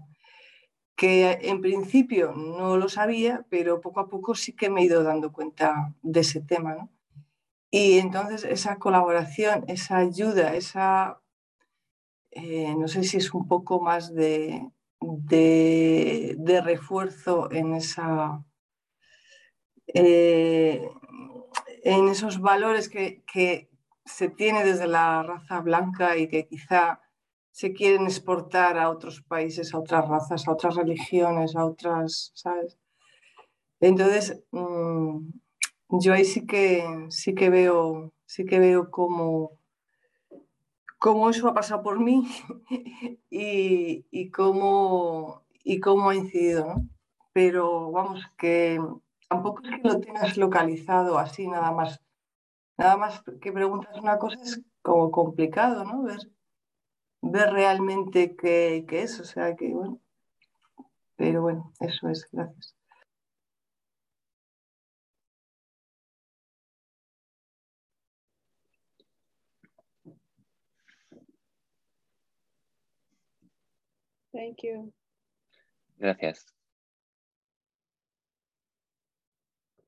que 0.95 1.39
en 1.43 1.61
principio 1.61 2.33
no 2.33 2.77
lo 2.77 2.89
sabía, 2.89 3.45
pero 3.49 3.81
poco 3.81 3.99
a 3.99 4.09
poco 4.09 4.35
sí 4.35 4.53
que 4.53 4.69
me 4.69 4.81
he 4.81 4.85
ido 4.85 5.03
dando 5.03 5.31
cuenta 5.31 5.93
de 6.01 6.19
ese 6.21 6.41
tema. 6.41 6.89
Y 7.71 7.97
entonces 7.99 8.43
esa 8.43 8.77
colaboración, 8.77 9.65
esa 9.67 9.97
ayuda, 9.97 10.55
esa, 10.55 11.21
eh, 12.31 12.75
no 12.77 12.87
sé 12.87 13.03
si 13.03 13.17
es 13.17 13.33
un 13.33 13.47
poco 13.47 13.81
más 13.81 14.13
de, 14.13 14.69
de, 15.01 16.35
de 16.37 16.61
refuerzo 16.61 17.51
en 17.51 17.73
esa 17.73 18.43
eh, 19.87 20.89
en 21.83 22.07
esos 22.07 22.39
valores 22.39 22.89
que, 22.89 23.23
que 23.31 23.69
se 24.05 24.29
tiene 24.29 24.63
desde 24.63 24.87
la 24.87 25.23
raza 25.23 25.61
blanca 25.61 26.17
y 26.17 26.27
que 26.27 26.47
quizá 26.47 27.01
se 27.53 27.71
quieren 27.71 28.05
exportar 28.05 28.79
a 28.79 28.89
otros 28.89 29.21
países, 29.21 29.73
a 29.73 29.79
otras 29.79 30.07
razas, 30.09 30.47
a 30.47 30.51
otras 30.51 30.75
religiones, 30.75 31.55
a 31.55 31.65
otras, 31.65 32.31
¿sabes? 32.33 32.79
Entonces, 33.79 34.43
mm, 34.51 35.19
yo 35.89 36.13
ahí 36.13 36.25
sí 36.25 36.47
que 36.47 36.83
sí 37.09 37.35
que 37.35 37.49
veo, 37.51 38.11
sí 38.25 38.45
que 38.45 38.57
veo 38.59 38.89
cómo, 38.89 39.59
cómo 40.97 41.29
eso 41.29 41.47
ha 41.47 41.53
pasado 41.53 41.83
por 41.83 41.99
mí 41.99 42.27
y, 43.29 44.05
y 44.09 44.31
cómo, 44.31 45.43
y 45.63 45.79
cómo 45.79 46.09
ha 46.09 46.15
incidido, 46.15 46.65
¿no? 46.65 46.89
Pero 47.33 47.91
vamos, 47.91 48.21
que 48.35 48.81
tampoco 49.29 49.61
es 49.63 49.69
que 49.79 49.87
lo 49.87 49.99
tengas 49.99 50.37
localizado 50.37 51.19
así 51.19 51.47
nada 51.47 51.71
más. 51.71 52.01
Nada 52.77 52.97
más 52.97 53.23
que 53.41 53.51
preguntas 53.51 53.95
una 53.99 54.17
cosa 54.17 54.41
es 54.41 54.61
como 54.81 55.11
complicado, 55.11 55.83
¿no? 55.85 56.03
Ver, 56.03 56.19
ver 57.23 57.51
realmente 57.51 58.35
qué, 58.35 58.85
qué 58.87 59.03
es, 59.03 59.19
o 59.19 59.25
sea 59.25 59.55
que 59.55 59.69
bueno. 59.69 59.99
Pero 61.15 61.41
bueno, 61.41 61.73
eso 61.79 62.09
es, 62.09 62.27
gracias. 62.31 62.75
Thank 74.33 74.63
you. 74.63 74.91
Gracias. 75.99 76.43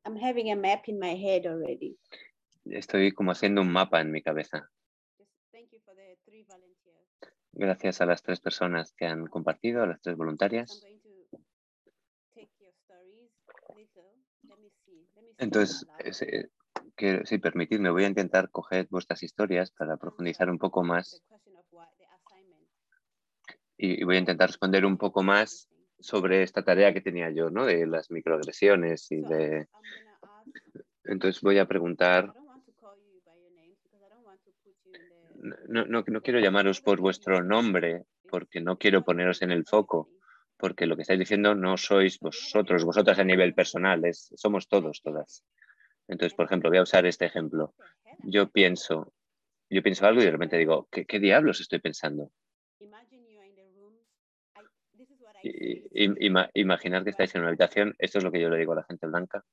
I'm 0.05 0.15
having 0.15 0.51
a 0.51 0.55
map 0.55 0.87
in 0.87 0.99
my 0.99 1.15
head 1.15 1.47
already. 1.47 1.97
Estoy 2.65 3.11
como 3.11 3.31
haciendo 3.31 3.61
un 3.61 3.71
mapa 3.71 4.01
en 4.01 4.11
mi 4.11 4.21
cabeza. 4.21 4.69
Thank 5.51 5.71
you 5.71 5.79
for 5.83 5.95
the 5.95 6.15
three. 6.25 6.45
Gracias 7.55 8.01
a 8.01 8.05
las 8.05 8.21
tres 8.21 8.39
personas 8.39 8.93
que 8.93 9.05
han 9.05 9.27
compartido, 9.27 9.83
a 9.83 9.87
las 9.87 10.01
tres 10.01 10.17
voluntarias. 10.17 10.85
Entonces, 15.37 15.87
eh, 16.21 16.47
que, 16.95 17.25
sí, 17.25 17.37
permitidme, 17.37 17.89
voy 17.89 18.03
a 18.03 18.07
intentar 18.07 18.49
coger 18.49 18.87
vuestras 18.89 19.23
historias 19.23 19.71
para 19.71 19.97
profundizar 19.97 20.49
un 20.49 20.59
poco 20.59 20.83
más 20.83 21.21
y, 23.77 24.01
y 24.01 24.03
voy 24.03 24.15
a 24.15 24.19
intentar 24.19 24.49
responder 24.49 24.85
un 24.85 24.97
poco 24.97 25.23
más 25.23 25.69
sobre 25.99 26.43
esta 26.43 26.63
tarea 26.63 26.93
que 26.93 27.01
tenía 27.01 27.29
yo, 27.31 27.49
¿no? 27.49 27.65
De 27.65 27.85
las 27.87 28.11
microagresiones 28.11 29.11
y 29.11 29.21
de... 29.21 29.67
Entonces 31.03 31.41
voy 31.41 31.59
a 31.59 31.67
preguntar, 31.67 32.25
don't 32.33 32.47
want 32.47 32.65
to 32.65 32.73
call 32.73 32.97
you 32.97 33.21
by 33.25 33.33
your 33.39 33.51
names 33.53 33.77
because 33.83 34.03
I 34.03 34.09
don't 34.09 34.25
want 34.25 34.41
to 34.43 34.51
put 34.63 34.75
you 34.83 34.93
in 34.93 35.09
the. 35.09 35.34
No, 35.67 35.85
no, 35.85 36.21
quiero 36.21 36.39
llamaros 36.39 36.81
por 36.81 36.99
vuestro 36.99 37.43
nombre 37.43 38.03
porque 38.29 38.61
no 38.61 38.77
quiero 38.77 39.03
poneros 39.03 39.41
en 39.41 39.51
el 39.51 39.65
foco, 39.65 40.09
porque 40.57 40.85
lo 40.85 40.95
que 40.95 41.03
estáis 41.03 41.19
diciendo 41.19 41.55
no 41.55 41.77
sois 41.77 42.19
vosotros, 42.19 42.83
vosotras 42.83 43.19
a 43.19 43.23
nivel 43.23 43.53
personal, 43.53 44.03
es, 44.05 44.31
somos 44.35 44.67
todos, 44.67 45.01
todas. 45.01 45.43
Entonces, 46.07 46.35
por 46.35 46.45
ejemplo, 46.45 46.69
voy 46.69 46.79
a 46.79 46.83
usar 46.83 47.05
este 47.05 47.25
ejemplo. 47.25 47.73
Yo 48.23 48.49
pienso, 48.49 49.13
yo 49.69 49.81
pienso 49.81 50.05
algo 50.05 50.21
y 50.21 50.25
de 50.25 50.31
repente 50.31 50.57
digo, 50.57 50.87
¿qué, 50.91 51.05
qué 51.05 51.19
diablos 51.19 51.61
estoy 51.61 51.79
pensando? 51.79 52.31
Imaginar 56.53 57.03
que 57.03 57.09
estáis 57.11 57.33
en 57.35 57.41
una 57.41 57.49
habitación, 57.49 57.95
esto 57.99 58.17
es 58.17 58.23
lo 58.23 58.31
que 58.31 58.41
yo 58.41 58.49
le 58.49 58.57
digo 58.57 58.73
a 58.73 58.77
la 58.77 58.83
gente 58.83 59.07
blanca, 59.07 59.43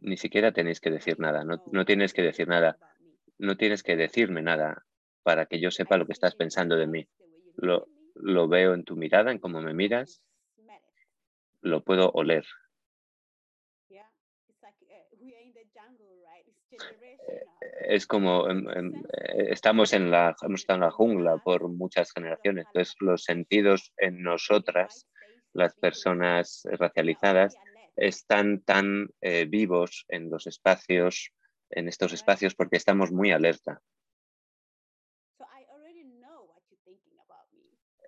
ni 0.00 0.16
siquiera 0.16 0.52
tenéis 0.52 0.80
que 0.80 0.90
decir 0.90 1.18
nada, 1.18 1.44
no, 1.44 1.62
no 1.70 1.84
tienes 1.84 2.12
que 2.12 2.22
decir 2.22 2.48
nada, 2.48 2.78
no 3.40 3.56
tienes 3.56 3.82
que 3.82 3.96
decirme 3.96 4.42
nada 4.42 4.84
para 5.22 5.46
que 5.46 5.60
yo 5.60 5.70
sepa 5.70 5.96
lo 5.96 6.06
que 6.06 6.12
estás 6.12 6.34
pensando 6.34 6.76
de 6.76 6.86
mí. 6.86 7.08
Lo, 7.56 7.88
lo 8.14 8.48
veo 8.48 8.74
en 8.74 8.84
tu 8.84 8.96
mirada, 8.96 9.32
en 9.32 9.38
cómo 9.38 9.60
me 9.60 9.74
miras, 9.74 10.22
lo 11.62 11.82
puedo 11.82 12.10
oler. 12.10 12.44
Eh. 16.70 17.44
Es 17.88 18.06
como 18.06 18.48
em, 18.48 18.68
em, 18.70 18.92
estamos 19.50 19.92
en 19.92 20.10
la, 20.10 20.36
hemos 20.42 20.60
estado 20.60 20.76
en 20.78 20.84
la 20.84 20.90
jungla 20.90 21.38
por 21.38 21.68
muchas 21.68 22.12
generaciones, 22.12 22.66
entonces 22.66 22.94
los 23.00 23.24
sentidos 23.24 23.92
en 23.96 24.22
nosotras, 24.22 25.08
las 25.52 25.74
personas 25.74 26.62
racializadas, 26.64 27.56
están 27.96 28.62
tan 28.62 29.10
eh, 29.20 29.46
vivos 29.46 30.04
en 30.08 30.30
los 30.30 30.46
espacios, 30.46 31.32
en 31.70 31.88
estos 31.88 32.12
espacios, 32.12 32.54
porque 32.54 32.76
estamos 32.76 33.10
muy 33.12 33.32
alerta. 33.32 33.82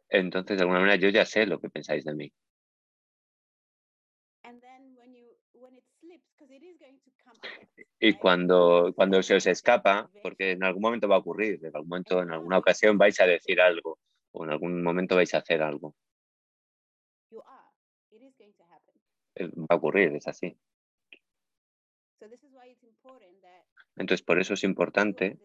Entonces, 0.08 0.58
de 0.58 0.62
alguna 0.62 0.80
manera, 0.80 0.96
yo 0.96 1.08
ya 1.08 1.24
sé 1.24 1.46
lo 1.46 1.58
que 1.60 1.70
pensáis 1.70 2.04
de 2.04 2.14
mí. 2.14 2.32
Y 7.98 8.14
cuando, 8.14 8.92
cuando 8.96 9.22
se 9.22 9.36
os 9.36 9.46
escapa, 9.46 10.10
porque 10.20 10.50
en 10.52 10.64
algún 10.64 10.82
momento 10.82 11.08
va 11.08 11.16
a 11.16 11.20
ocurrir, 11.20 11.64
en 11.64 11.74
algún 11.76 11.88
momento, 11.88 12.20
en 12.20 12.32
alguna 12.32 12.58
ocasión 12.58 12.98
vais 12.98 13.18
a 13.20 13.26
decir 13.26 13.60
algo, 13.60 13.98
o 14.32 14.44
en 14.44 14.50
algún 14.50 14.82
momento 14.82 15.14
vais 15.14 15.32
a 15.34 15.38
hacer 15.38 15.62
algo. 15.62 15.94
Eh, 19.36 19.48
Va 19.56 19.66
a 19.70 19.76
ocurrir, 19.76 20.14
es 20.16 20.26
así. 20.26 20.58
Entonces, 24.02 24.24
por 24.24 24.40
eso 24.40 24.54
es 24.54 24.64
importante 24.64 25.38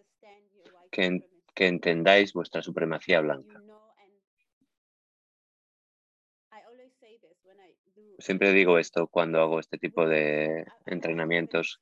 que, 0.91 1.21
entendáis 1.55 2.33
vuestra 2.33 2.63
supremacía 2.63 3.21
blanca. 3.21 3.61
Siempre 8.17 8.53
digo 8.53 8.79
esto 8.79 9.07
cuando 9.07 9.39
hago 9.41 9.59
este 9.59 9.77
tipo 9.77 10.07
de 10.07 10.65
entrenamientos. 10.87 11.79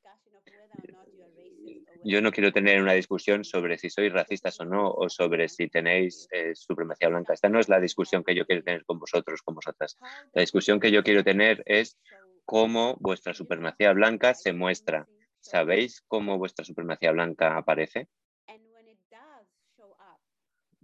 Yo 2.03 2.21
no 2.21 2.31
quiero 2.33 2.51
tener 2.51 2.81
una 2.81 2.93
discusión 2.93 3.45
sobre 3.45 3.77
si 3.77 3.89
sois 3.89 4.11
racistas 4.11 4.59
o 4.59 4.65
no, 4.65 4.91
o 4.91 5.07
sobre 5.07 5.47
si 5.47 5.69
tenéis 5.69 6.27
eh, 6.29 6.53
supremacía 6.55 7.07
blanca. 7.07 7.33
Esta 7.33 7.47
no 7.47 7.59
es 7.61 7.69
la 7.69 7.79
discusión 7.79 8.21
que 8.21 8.35
yo 8.35 8.45
quiero 8.45 8.63
tener 8.63 8.83
con 8.83 8.99
vosotros, 8.99 9.41
con 9.41 9.55
vosotras. 9.55 9.97
La 10.33 10.41
discusión 10.41 10.81
que 10.81 10.91
yo 10.91 11.03
quiero 11.03 11.23
tener 11.23 11.63
es 11.65 11.97
cómo 12.43 12.97
vuestra 12.99 13.33
supremacía 13.33 13.93
blanca 13.93 14.33
se 14.33 14.51
muestra. 14.51 15.07
¿Sabéis 15.45 16.01
cómo 16.07 16.39
vuestra 16.39 16.65
supremacía 16.65 17.11
blanca 17.11 17.55
aparece? 17.55 18.09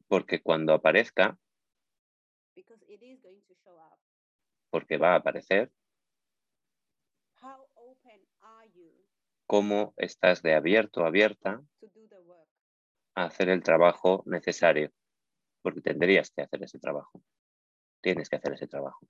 Porque 0.07 0.39
cuando 0.43 0.73
aparezca, 0.73 1.35
porque 4.69 4.97
va 4.97 5.13
a 5.13 5.15
aparecer, 5.15 5.71
cómo 9.47 9.95
estás 9.97 10.43
de 10.43 10.53
abierto, 10.53 11.05
abierta 11.05 11.59
a 13.15 13.25
hacer 13.25 13.49
el 13.49 13.63
trabajo 13.63 14.21
necesario. 14.27 14.91
Porque 15.63 15.81
tendrías 15.81 16.29
que 16.29 16.43
hacer 16.43 16.63
ese 16.63 16.77
trabajo. 16.77 17.23
Tienes 17.99 18.29
que 18.29 18.35
hacer 18.35 18.53
ese 18.53 18.67
trabajo. 18.67 19.07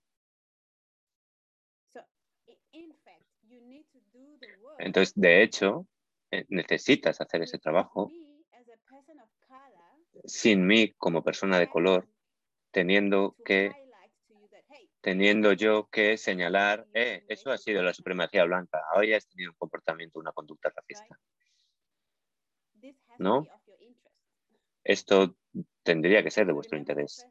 So 1.94 2.00
i- 2.48 2.58
in 2.72 2.94
fact, 3.04 3.28
you 3.50 3.60
need 3.60 3.86
to 3.92 4.00
do 4.14 4.38
the 4.40 4.48
work. 4.62 4.71
Entonces, 4.82 5.14
de 5.16 5.44
hecho, 5.44 5.88
eh, 6.32 6.46
necesitas 6.50 7.22
hacer 7.22 7.44
ese 7.44 7.60
trabajo 7.60 8.12
sin 10.26 10.66
mí 10.66 10.92
como 10.98 11.24
persona 11.24 11.60
de 11.60 11.70
color, 11.70 12.08
teniendo 12.72 13.36
que, 13.46 13.72
teniendo 15.02 15.54
yo 15.54 15.88
que 15.90 16.18
señalar, 16.18 16.88
eh, 16.94 17.24
eso 17.28 17.52
ha 17.52 17.58
sido 17.58 17.82
la 17.84 17.94
supremacía 17.94 18.44
blanca, 18.44 18.82
hoy 18.96 19.14
has 19.14 19.28
tenido 19.28 19.52
un 19.52 19.58
comportamiento, 19.58 20.20
una 20.20 20.32
conducta 20.32 20.72
racista. 20.76 21.20
¿No? 23.20 23.46
Esto 24.84 25.36
tendría 25.84 26.24
que 26.24 26.32
ser 26.32 26.48
de 26.48 26.54
vuestro 26.54 26.78
interés. 26.78 27.26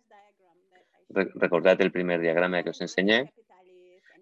recordad 1.09 1.81
el 1.81 1.91
primer 1.91 2.21
diagrama 2.21 2.63
que 2.63 2.71
os 2.71 2.81
enseñé. 2.81 3.33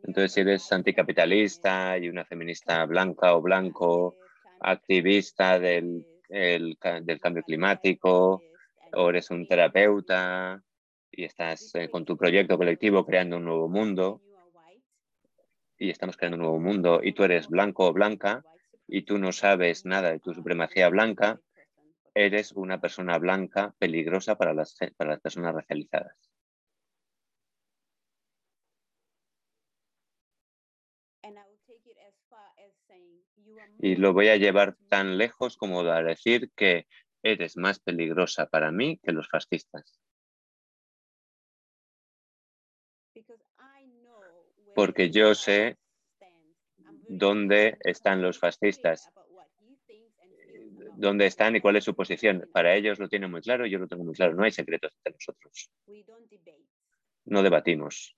Entonces, 0.03 0.33
si 0.33 0.41
eres 0.41 0.73
anticapitalista 0.73 1.99
y 1.99 2.09
una 2.09 2.25
feminista 2.25 2.85
blanca 2.87 3.35
o 3.35 3.43
blanco, 3.43 4.17
activista 4.61 5.59
del, 5.59 6.07
del 6.29 7.21
cambio 7.21 7.43
climático, 7.43 8.43
o 8.93 9.11
eres 9.11 9.31
un 9.31 9.47
terapeuta 9.47 10.63
y 11.11 11.25
estás 11.25 11.75
eh, 11.75 11.89
con 11.89 12.05
tu 12.05 12.17
proyecto 12.17 12.57
colectivo 12.57 13.05
creando 13.05 13.37
un 13.37 13.45
nuevo 13.45 13.69
mundo 13.69 14.23
y 15.79 15.91
estamos 15.91 16.17
creando 16.17 16.37
un 16.37 16.43
nuevo 16.43 16.61
mundo 16.61 17.01
y 17.03 17.13
tú 17.13 17.25
eres 17.25 17.49
blanco 17.49 17.87
o 17.87 17.93
blanca 17.93 18.45
y 18.87 19.03
tú 19.03 19.19
no 19.19 19.33
sabes 19.33 19.85
nada 19.85 20.11
de 20.11 20.21
tu 20.21 20.33
supremacía 20.33 20.89
blanca, 20.89 21.41
eres 22.15 22.53
una 22.53 22.81
persona 22.81 23.19
blanca 23.19 23.75
peligrosa 23.79 24.37
para 24.37 24.55
las, 24.55 24.77
para 24.97 25.11
las 25.11 25.21
personas 25.21 25.55
racializadas. 25.55 26.17
Y 33.81 33.97
lo 33.97 34.13
voy 34.13 34.29
a 34.29 34.37
llevar 34.37 34.77
tan 34.89 35.19
lejos 35.19 35.57
como 35.57 35.81
a 35.81 36.03
decir 36.03 36.51
que 36.57 36.87
eres 37.23 37.57
más 37.57 37.81
peligrosa 37.81 38.47
para 38.47 38.71
mí 38.73 38.99
que 39.03 39.13
los 39.13 39.29
fascistas. 39.29 40.01
Porque 44.75 45.11
yo 45.11 45.35
sé 45.35 45.77
dónde 47.09 47.79
están 47.81 48.23
los 48.23 48.39
fascistas, 48.39 49.11
dónde 50.97 51.27
están 51.27 51.57
y 51.57 51.61
cuál 51.61 51.77
es 51.77 51.85
su 51.85 51.95
posición. 51.95 52.49
Para 52.53 52.75
ellos 52.75 52.99
lo 52.99 53.09
tienen 53.09 53.31
muy 53.31 53.41
claro, 53.41 53.67
yo 53.67 53.79
lo 53.79 53.89
tengo 53.89 54.05
muy 54.05 54.15
claro. 54.15 54.35
No 54.35 54.45
hay 54.45 54.53
secretos 54.53 54.93
entre 54.99 55.15
nosotros. 55.15 55.71
No 57.25 57.43
debatimos. 57.43 58.17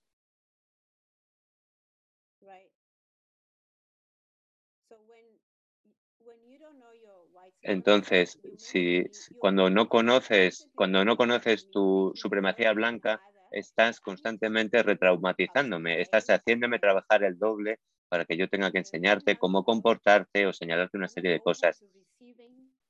Entonces, 7.62 8.38
si 8.56 9.04
cuando 9.38 9.70
no 9.70 9.88
conoces, 9.88 10.68
cuando 10.74 11.04
no 11.04 11.16
conoces 11.16 11.68
tu 11.70 12.12
supremacía 12.14 12.72
blanca, 12.72 13.22
estás 13.50 14.00
constantemente 14.00 14.82
retraumatizándome, 14.82 16.00
estás 16.00 16.26
haciéndome 16.28 16.78
trabajar 16.78 17.24
el 17.24 17.38
doble 17.38 17.78
para 18.08 18.24
que 18.24 18.36
yo 18.36 18.48
tenga 18.48 18.70
que 18.72 18.78
enseñarte 18.78 19.38
cómo 19.38 19.64
comportarte 19.64 20.46
o 20.46 20.52
señalarte 20.52 20.96
una 20.98 21.08
serie 21.08 21.32
de 21.32 21.40
cosas. 21.40 21.84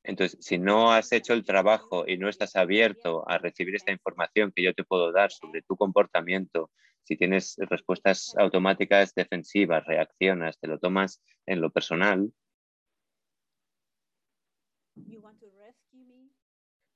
Entonces, 0.04 0.38
si 0.40 0.58
no 0.58 0.92
has 0.92 1.12
hecho 1.12 1.32
el 1.34 1.44
trabajo 1.44 2.04
y 2.06 2.16
no 2.18 2.28
estás 2.28 2.56
abierto 2.56 3.28
a 3.28 3.38
recibir 3.38 3.74
esta 3.74 3.92
información 3.92 4.52
que 4.54 4.62
yo 4.62 4.74
te 4.74 4.84
puedo 4.84 5.12
dar 5.12 5.30
sobre 5.32 5.62
tu 5.62 5.76
comportamiento, 5.76 6.70
si 7.02 7.16
tienes 7.16 7.56
respuestas 7.58 8.34
automáticas 8.38 9.14
defensivas, 9.14 9.84
reaccionas, 9.86 10.58
te 10.58 10.68
lo 10.68 10.78
tomas 10.78 11.22
en 11.46 11.60
lo 11.60 11.70
personal, 11.70 12.32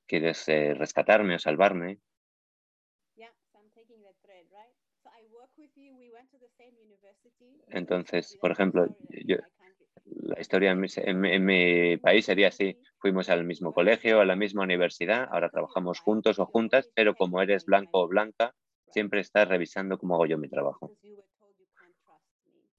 ¿Quieres 0.07 0.47
eh, 0.47 0.73
rescatarme 0.73 1.35
o 1.35 1.39
salvarme? 1.39 1.99
Entonces, 7.69 8.37
por 8.39 8.51
ejemplo, 8.51 8.95
yo, 9.09 9.37
la 10.05 10.39
historia 10.39 10.71
en 10.71 10.79
mi, 10.79 10.87
en 10.95 11.45
mi, 11.45 11.97
país 11.97 12.25
sería 12.25 12.49
así. 12.49 12.77
Fuimos 12.99 13.29
al 13.29 13.43
mismo 13.43 13.73
colegio, 13.73 14.19
a 14.19 14.25
la 14.25 14.35
misma 14.35 14.63
universidad, 14.63 15.27
ahora 15.31 15.49
trabajamos 15.49 15.99
juntos 15.99 16.39
o 16.39 16.45
juntas, 16.45 16.89
pero 16.93 17.15
como 17.15 17.41
eres 17.41 17.65
blanco 17.65 18.01
o 18.01 18.07
blanca, 18.07 18.53
siempre 18.91 19.21
estás 19.21 19.47
revisando 19.47 19.97
cómo 19.97 20.15
hago 20.15 20.25
yo 20.25 20.37
mi 20.37 20.49
trabajo. 20.49 20.95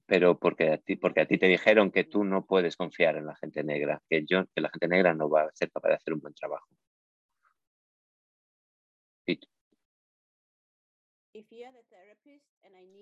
Pero 0.05 0.39
porque 0.39 0.71
a, 0.71 0.77
ti, 0.77 0.95
porque 0.95 1.21
a 1.21 1.25
ti 1.25 1.37
te 1.37 1.47
dijeron 1.47 1.91
que 1.91 2.05
tú 2.05 2.23
no 2.23 2.45
puedes 2.45 2.77
confiar 2.77 3.17
en 3.17 3.25
la 3.25 3.35
gente 3.35 3.61
negra, 3.63 4.01
que, 4.09 4.25
yo, 4.25 4.45
que 4.55 4.61
la 4.61 4.69
gente 4.69 4.87
negra 4.87 5.13
no 5.13 5.29
va 5.29 5.43
a 5.43 5.51
ser 5.53 5.69
capaz 5.69 5.89
de 5.89 5.95
hacer 5.95 6.13
un 6.13 6.21
buen 6.21 6.33
trabajo. 6.33 6.67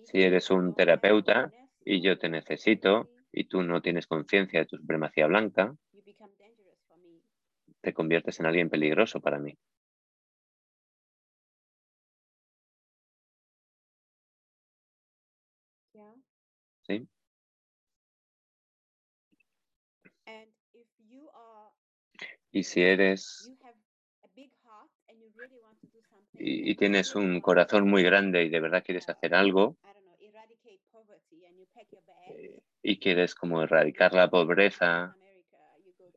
Si 0.03 0.21
eres 0.21 0.49
un 0.51 0.73
terapeuta 0.75 1.51
y 1.83 2.01
yo 2.01 2.17
te 2.17 2.29
necesito 2.29 3.09
y 3.31 3.45
tú 3.45 3.63
no 3.63 3.81
tienes 3.81 4.07
conciencia 4.07 4.59
de 4.59 4.65
tu 4.65 4.77
supremacía 4.77 5.27
blanca, 5.27 5.75
te 7.81 7.93
conviertes 7.93 8.39
en 8.39 8.45
alguien 8.45 8.69
peligroso 8.69 9.19
para 9.19 9.39
mí. 9.39 9.57
¿Sí? 16.87 17.07
Y 22.51 22.63
si 22.63 22.81
eres 22.81 23.51
y, 26.39 26.71
y, 26.71 26.75
tienes 26.75 27.15
un 27.15 27.41
corazón 27.41 27.89
muy 27.89 28.03
grande 28.03 28.43
y 28.43 28.49
de 28.49 28.59
verdad 28.59 28.83
quieres 28.83 29.07
hacer 29.09 29.35
algo 29.35 29.77
eh, 32.29 32.59
y 32.81 32.99
quieres 32.99 33.35
como 33.35 33.61
erradicar 33.61 34.13
la 34.13 34.29
pobreza 34.29 35.15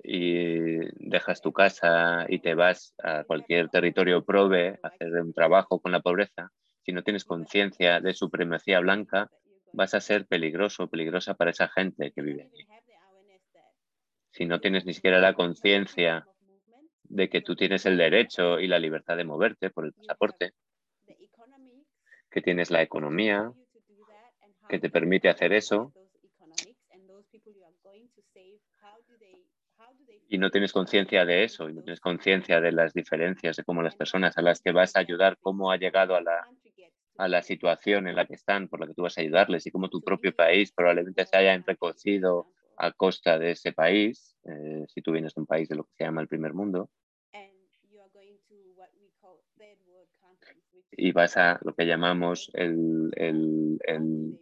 y 0.02 0.78
dejas 1.08 1.40
tu 1.40 1.52
casa 1.52 2.26
y 2.28 2.38
te 2.38 2.54
vas 2.54 2.94
a 3.02 3.24
cualquier 3.24 3.68
territorio 3.68 4.24
prove 4.24 4.78
a 4.82 4.88
hacer 4.88 5.12
un 5.20 5.32
trabajo 5.32 5.80
con 5.80 5.92
la 5.92 6.00
pobreza, 6.00 6.50
si 6.88 6.92
no 6.92 7.02
tienes 7.02 7.24
conciencia 7.24 8.00
de 8.00 8.14
supremacía 8.14 8.80
blanca, 8.80 9.30
vas 9.74 9.92
a 9.92 10.00
ser 10.00 10.26
peligroso, 10.26 10.88
peligrosa 10.88 11.34
para 11.34 11.50
esa 11.50 11.68
gente 11.68 12.12
que 12.12 12.22
vive 12.22 12.44
allí. 12.44 12.66
Si 14.30 14.46
no 14.46 14.60
tienes 14.60 14.86
ni 14.86 14.94
siquiera 14.94 15.18
la 15.18 15.34
conciencia 15.34 16.26
de 17.08 17.28
que 17.28 17.40
tú 17.40 17.56
tienes 17.56 17.86
el 17.86 17.96
derecho 17.96 18.60
y 18.60 18.66
la 18.66 18.78
libertad 18.78 19.16
de 19.16 19.24
moverte 19.24 19.70
por 19.70 19.86
el 19.86 19.92
pasaporte, 19.92 20.52
que 22.30 22.42
tienes 22.42 22.70
la 22.70 22.82
economía 22.82 23.52
que 24.68 24.78
te 24.78 24.90
permite 24.90 25.28
hacer 25.28 25.52
eso 25.52 25.92
y 30.28 30.38
no 30.38 30.50
tienes 30.50 30.72
conciencia 30.72 31.24
de 31.24 31.44
eso 31.44 31.70
y 31.70 31.74
no 31.74 31.82
tienes 31.82 32.00
conciencia 32.00 32.60
de 32.60 32.72
las 32.72 32.92
diferencias 32.92 33.56
de 33.56 33.64
cómo 33.64 33.82
las 33.82 33.96
personas 33.96 34.36
a 34.36 34.42
las 34.42 34.60
que 34.60 34.72
vas 34.72 34.94
a 34.94 35.00
ayudar, 35.00 35.38
cómo 35.40 35.70
ha 35.70 35.78
llegado 35.78 36.14
a 36.14 36.20
la, 36.20 36.46
a 37.16 37.28
la 37.28 37.42
situación 37.42 38.08
en 38.08 38.16
la 38.16 38.26
que 38.26 38.34
están, 38.34 38.68
por 38.68 38.80
la 38.80 38.86
que 38.86 38.94
tú 38.94 39.02
vas 39.02 39.16
a 39.16 39.22
ayudarles 39.22 39.66
y 39.66 39.70
cómo 39.70 39.88
tu 39.88 40.02
propio 40.02 40.34
país 40.34 40.70
probablemente 40.72 41.24
se 41.24 41.36
haya 41.36 41.54
enriquecido 41.54 42.52
a 42.78 42.92
costa 42.92 43.38
de 43.38 43.52
ese 43.52 43.72
país, 43.72 44.36
eh, 44.44 44.84
si 44.88 45.02
tú 45.02 45.12
vienes 45.12 45.34
de 45.34 45.40
un 45.40 45.46
país 45.46 45.68
de 45.68 45.76
lo 45.76 45.84
que 45.84 45.92
se 45.96 46.04
llama 46.04 46.20
el 46.20 46.28
primer 46.28 46.54
mundo. 46.54 46.90
Y 50.90 51.12
vas 51.12 51.36
a 51.36 51.58
lo 51.62 51.74
que 51.74 51.86
llamamos 51.86 52.50
el, 52.54 53.10
el, 53.16 53.78
el, 53.84 54.40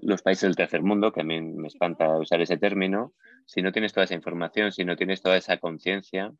los 0.00 0.22
países 0.22 0.42
del 0.42 0.56
tercer 0.56 0.82
mundo, 0.82 1.12
que 1.12 1.20
a 1.20 1.24
mí 1.24 1.40
me 1.40 1.68
espanta 1.68 2.18
usar 2.18 2.40
ese 2.40 2.56
término. 2.56 3.12
Si 3.44 3.62
no 3.62 3.72
tienes 3.72 3.92
toda 3.92 4.04
esa 4.04 4.14
información, 4.14 4.72
si 4.72 4.84
no 4.84 4.96
tienes 4.96 5.20
toda 5.22 5.36
esa 5.36 5.58
conciencia, 5.58 6.32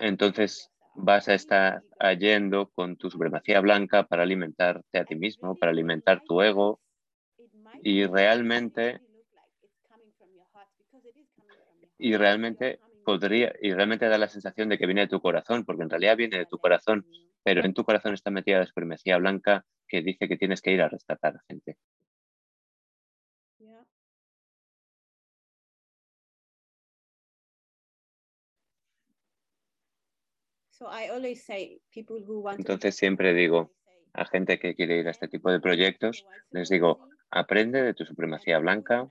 entonces 0.00 0.70
vas 0.94 1.28
a 1.28 1.34
estar 1.34 1.82
yendo 2.18 2.70
con 2.70 2.96
tu 2.96 3.10
supremacía 3.10 3.60
blanca 3.60 4.04
para 4.04 4.22
alimentarte 4.22 4.98
a 4.98 5.04
ti 5.04 5.14
mismo, 5.14 5.56
para 5.56 5.70
alimentar 5.70 6.22
tu 6.24 6.42
ego 6.42 6.80
y 7.82 8.06
realmente 8.06 9.00
y 11.98 12.16
realmente 12.16 12.80
podría 13.04 13.52
y 13.60 13.72
realmente 13.72 14.08
da 14.08 14.18
la 14.18 14.28
sensación 14.28 14.68
de 14.68 14.78
que 14.78 14.86
viene 14.86 15.02
de 15.02 15.08
tu 15.08 15.20
corazón, 15.20 15.64
porque 15.64 15.82
en 15.82 15.90
realidad 15.90 16.16
viene 16.16 16.38
de 16.38 16.46
tu 16.46 16.58
corazón, 16.58 17.06
pero 17.42 17.64
en 17.64 17.74
tu 17.74 17.84
corazón 17.84 18.14
está 18.14 18.30
metida 18.30 18.58
la 18.58 18.66
supremacía 18.66 19.18
blanca 19.18 19.64
que 19.86 20.02
dice 20.02 20.28
que 20.28 20.36
tienes 20.36 20.62
que 20.62 20.72
ir 20.72 20.82
a 20.82 20.88
rescatar 20.88 21.36
a 21.36 21.42
gente. 21.48 21.76
Entonces 32.58 32.96
siempre 32.96 33.34
digo 33.34 33.72
a 34.14 34.24
gente 34.24 34.58
que 34.58 34.74
quiere 34.74 34.98
ir 34.98 35.08
a 35.08 35.10
este 35.10 35.28
tipo 35.28 35.50
de 35.50 35.60
proyectos, 35.60 36.26
les 36.50 36.68
digo, 36.68 37.08
aprende 37.30 37.82
de 37.82 37.94
tu 37.94 38.04
supremacía 38.04 38.58
blanca 38.58 39.08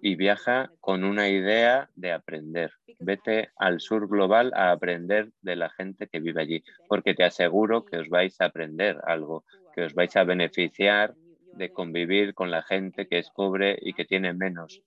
y, 0.00 0.14
viaja 0.14 0.70
con 0.80 1.02
una 1.02 1.28
idea 1.28 1.90
de 1.96 2.12
aprender. 2.12 2.72
Vete 3.00 3.50
al 3.56 3.80
sur 3.80 4.08
global 4.08 4.52
a 4.54 4.70
aprender 4.70 5.30
de 5.42 5.56
la 5.56 5.70
gente 5.70 6.06
que 6.06 6.20
vive 6.20 6.40
allí, 6.40 6.62
porque 6.88 7.14
te 7.14 7.24
aseguro 7.24 7.84
que 7.84 7.98
os 7.98 8.08
vais 8.08 8.40
a 8.40 8.46
aprender 8.46 8.98
algo, 9.04 9.44
que 9.74 9.82
os 9.82 9.94
vais 9.94 10.14
a 10.16 10.24
beneficiar 10.24 11.14
de 11.52 11.72
convivir 11.72 12.34
con 12.34 12.50
la 12.50 12.62
gente 12.62 13.08
que 13.08 13.18
es 13.18 13.30
pobre 13.30 13.76
y 13.82 13.92
que 13.92 14.04
tiene 14.04 14.32
menos. 14.34 14.82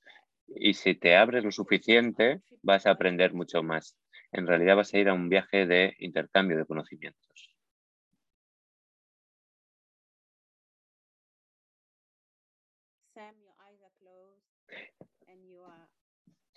Y 0.48 0.74
si 0.74 0.96
te 0.96 1.18
abres 1.18 1.44
lo 1.44 1.52
suficiente, 1.52 2.42
vas 2.64 2.86
a 2.86 2.92
aprender 2.92 3.34
mucho 3.34 3.64
más 3.64 3.98
en 4.32 4.48
realidad 4.48 4.78
vas 4.78 4.94
a 4.94 4.98
ir 4.98 5.10
a 5.10 5.14
un 5.14 5.30
viaje 5.30 5.66
de 5.66 5.96
intercambio 6.00 6.58
de 6.58 6.66
conocimientos. 6.66 7.51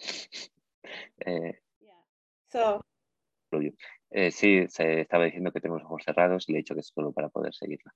Eh, 1.26 1.58
eh, 4.10 4.30
sí, 4.30 4.66
se 4.68 5.00
estaba 5.00 5.24
diciendo 5.24 5.50
que 5.50 5.60
tengo 5.60 5.76
los 5.76 5.84
ojos 5.84 6.02
cerrados 6.04 6.48
y 6.48 6.52
le 6.52 6.58
he 6.58 6.62
dicho 6.62 6.74
que 6.74 6.80
es 6.80 6.92
solo 6.94 7.12
para 7.12 7.28
poder 7.28 7.54
seguirla. 7.54 7.92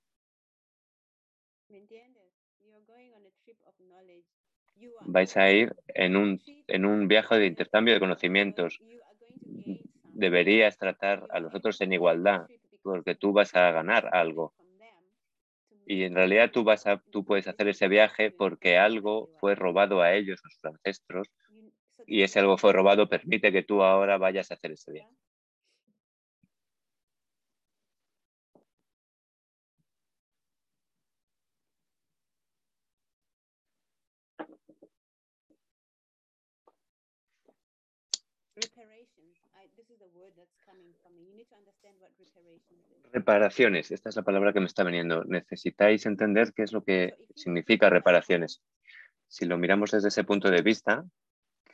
Vais 5.00 5.36
a 5.36 5.50
ir 5.50 5.74
en 5.88 6.16
un, 6.16 6.40
en 6.66 6.86
un 6.86 7.08
viaje 7.08 7.36
de 7.36 7.46
intercambio 7.46 7.94
de 7.94 8.00
conocimientos. 8.00 8.80
deberías 10.14 10.76
tratar 10.78 11.26
a 11.30 11.40
los 11.40 11.54
otros 11.54 11.80
en 11.80 11.92
igualdad, 11.92 12.46
porque 12.82 13.14
tú 13.14 13.32
vas 13.32 13.54
a 13.54 13.70
ganar 13.70 14.08
algo. 14.12 14.54
Y 15.86 16.04
en 16.04 16.14
realidad 16.14 16.50
tú, 16.50 16.64
vas 16.64 16.86
a, 16.86 17.02
tú 17.10 17.24
puedes 17.24 17.48
hacer 17.48 17.68
ese 17.68 17.88
viaje 17.88 18.30
porque 18.30 18.76
algo 18.76 19.30
fue 19.38 19.54
robado 19.54 20.02
a 20.02 20.14
ellos, 20.14 20.40
a 20.44 20.50
sus 20.50 20.64
ancestros, 20.64 21.28
y 22.08 22.22
ese 22.22 22.40
algo 22.40 22.56
fue 22.58 22.72
robado 22.72 23.08
permite 23.08 23.52
que 23.52 23.62
tú 23.62 23.82
ahora 23.82 24.18
vayas 24.18 24.50
a 24.50 24.54
hacer 24.54 24.72
ese 24.72 24.92
viaje. 24.92 25.14
Reparaciones, 43.12 43.90
esta 43.90 44.08
es 44.08 44.16
la 44.16 44.22
palabra 44.22 44.52
que 44.52 44.60
me 44.60 44.66
está 44.66 44.82
viniendo. 44.82 45.24
Necesitáis 45.24 46.06
entender 46.06 46.52
qué 46.54 46.62
es 46.62 46.72
lo 46.72 46.82
que 46.82 47.14
significa 47.36 47.88
reparaciones. 47.88 48.62
Si 49.28 49.44
lo 49.44 49.58
miramos 49.58 49.92
desde 49.92 50.08
ese 50.08 50.24
punto 50.24 50.50
de 50.50 50.62
vista, 50.62 51.04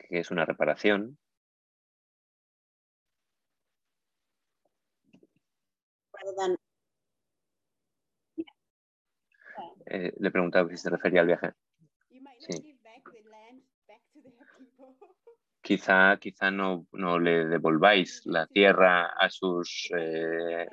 que 0.07 0.19
es 0.19 0.31
una 0.31 0.45
reparación, 0.45 1.17
eh, 9.85 10.13
le 10.17 10.31
preguntaba 10.31 10.69
si 10.69 10.77
se 10.77 10.89
refería 10.89 11.21
al 11.21 11.27
viaje. 11.27 11.51
Sí. 12.39 12.49
Quizá, 15.61 16.17
quizá 16.17 16.51
no, 16.51 16.85
no 16.91 17.17
le 17.17 17.47
devolváis 17.47 18.21
la 18.25 18.45
tierra 18.45 19.07
a 19.07 19.31
sus, 19.31 19.89
eh, 19.97 20.67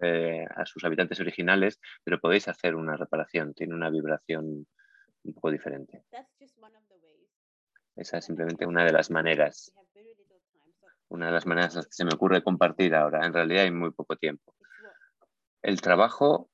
eh, 0.00 0.46
a 0.56 0.64
sus 0.64 0.82
habitantes 0.84 1.20
originales, 1.20 1.78
pero 2.02 2.18
podéis 2.18 2.48
hacer 2.48 2.74
una 2.74 2.96
reparación. 2.96 3.52
Tiene 3.52 3.74
una 3.74 3.90
vibración 3.90 4.66
un 5.24 5.34
poco 5.34 5.50
diferente. 5.50 6.02
Esa 7.98 8.18
es 8.18 8.24
simplemente 8.24 8.64
una 8.64 8.84
de 8.84 8.92
las 8.92 9.10
maneras. 9.10 9.72
Una 11.08 11.26
de 11.26 11.32
las 11.32 11.46
maneras 11.46 11.74
que 11.74 11.82
se 11.90 12.04
me 12.04 12.14
ocurre 12.14 12.44
compartir 12.44 12.94
ahora. 12.94 13.26
En 13.26 13.32
realidad 13.32 13.64
hay 13.64 13.72
muy 13.72 13.90
poco 13.90 14.16
tiempo. 14.16 14.54
El 15.62 15.80
trabajo 15.80 16.48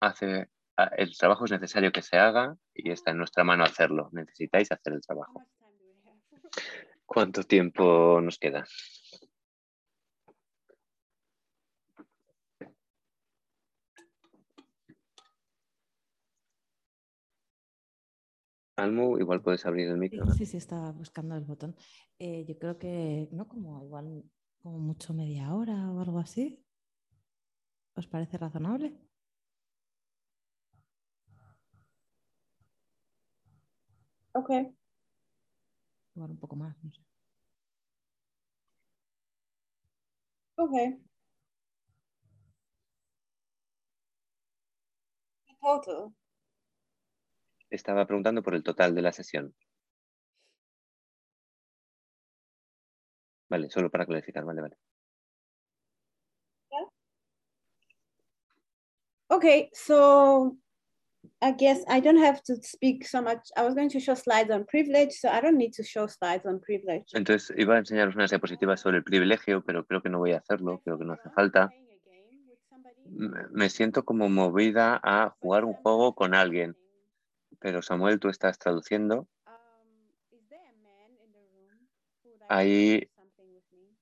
hace, 0.00 0.50
el 0.96 1.16
trabajo 1.16 1.46
es 1.46 1.50
necesario 1.50 1.92
que 1.92 2.02
se 2.02 2.18
haga 2.18 2.56
y 2.74 2.90
está 2.90 3.12
en 3.12 3.18
nuestra 3.18 3.42
mano 3.42 3.64
hacerlo. 3.64 4.10
Necesitáis 4.12 4.70
hacer 4.70 4.92
el 4.92 5.00
trabajo. 5.00 5.42
¿Cuánto 7.06 7.42
tiempo 7.44 8.20
nos 8.20 8.38
queda? 8.38 8.66
Almu, 18.82 19.18
igual 19.18 19.40
puedes 19.42 19.64
abrir 19.64 19.88
el 19.88 19.96
micro. 19.96 20.26
Sí, 20.32 20.44
sí, 20.46 20.56
estaba 20.56 20.92
buscando 20.92 21.36
el 21.36 21.44
botón. 21.44 21.76
Eh, 22.18 22.44
yo 22.46 22.58
creo 22.58 22.78
que, 22.78 23.28
¿no? 23.32 23.48
Como 23.48 23.82
igual, 23.84 24.24
como 24.62 24.78
mucho 24.78 25.14
media 25.14 25.54
hora 25.54 25.90
o 25.90 26.00
algo 26.00 26.18
así. 26.18 26.64
¿Os 27.94 28.06
parece 28.06 28.38
razonable? 28.38 28.88
Ok. 34.34 34.50
Igual 36.14 36.30
un 36.30 36.38
poco 36.38 36.56
más, 36.56 36.76
no 36.82 36.90
sé. 36.92 37.00
Ok. 40.56 40.72
Total. 45.60 46.12
Estaba 47.72 48.06
preguntando 48.06 48.42
por 48.42 48.54
el 48.54 48.62
total 48.62 48.94
de 48.94 49.00
la 49.00 49.12
sesión. 49.12 49.54
Vale, 53.48 53.70
solo 53.70 53.90
para 53.90 54.04
clarificar, 54.04 54.44
vale, 54.44 54.60
vale. 54.60 54.76
Okay, 59.30 59.70
so 59.72 60.58
I 61.40 61.52
guess 61.52 61.82
I 61.88 62.00
don't 62.00 62.18
have 62.18 62.42
to 62.42 62.56
speak 62.62 63.06
so 63.06 63.22
much. 63.22 63.40
I 63.56 63.62
was 63.64 63.74
going 63.74 63.88
to 63.88 64.00
show 64.00 64.14
slides 64.14 64.50
on 64.50 64.66
privilege, 64.66 65.12
so 65.12 65.30
I 65.30 65.40
don't 65.40 65.56
need 65.56 65.72
to 65.74 65.82
show 65.82 66.06
slides 66.06 66.44
on 66.44 66.60
privilege. 66.60 67.06
Entonces 67.14 67.54
iba 67.56 67.76
a 67.76 67.78
enseñaros 67.78 68.14
unas 68.14 68.30
diapositivas 68.30 68.80
sobre 68.80 68.98
el 68.98 69.04
privilegio, 69.04 69.64
pero 69.64 69.86
creo 69.86 70.02
que 70.02 70.10
no 70.10 70.18
voy 70.18 70.32
a 70.32 70.38
hacerlo, 70.38 70.82
creo 70.84 70.98
que 70.98 71.06
no 71.06 71.14
hace 71.14 71.30
falta. 71.30 71.70
Me 73.06 73.48
me 73.50 73.70
siento 73.70 74.04
como 74.04 74.28
movida 74.28 75.00
a 75.02 75.30
jugar 75.40 75.64
un 75.64 75.72
juego 75.72 76.14
con 76.14 76.34
alguien. 76.34 76.76
Pero 77.62 77.80
Samuel, 77.80 78.18
tú 78.18 78.28
estás 78.28 78.58
traduciendo. 78.58 79.28
¿Hay, 82.48 83.08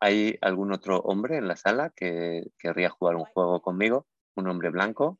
¿Hay 0.01 0.39
algún 0.41 0.73
otro 0.73 1.01
hombre 1.01 1.37
en 1.37 1.47
la 1.47 1.57
sala 1.57 1.91
que 1.95 2.51
querría 2.59 2.89
jugar 2.89 3.17
un 3.17 3.27
juego 3.27 3.61
conmigo? 3.61 4.07
¿Un 4.35 4.49
hombre 4.49 4.71
blanco? 4.71 5.19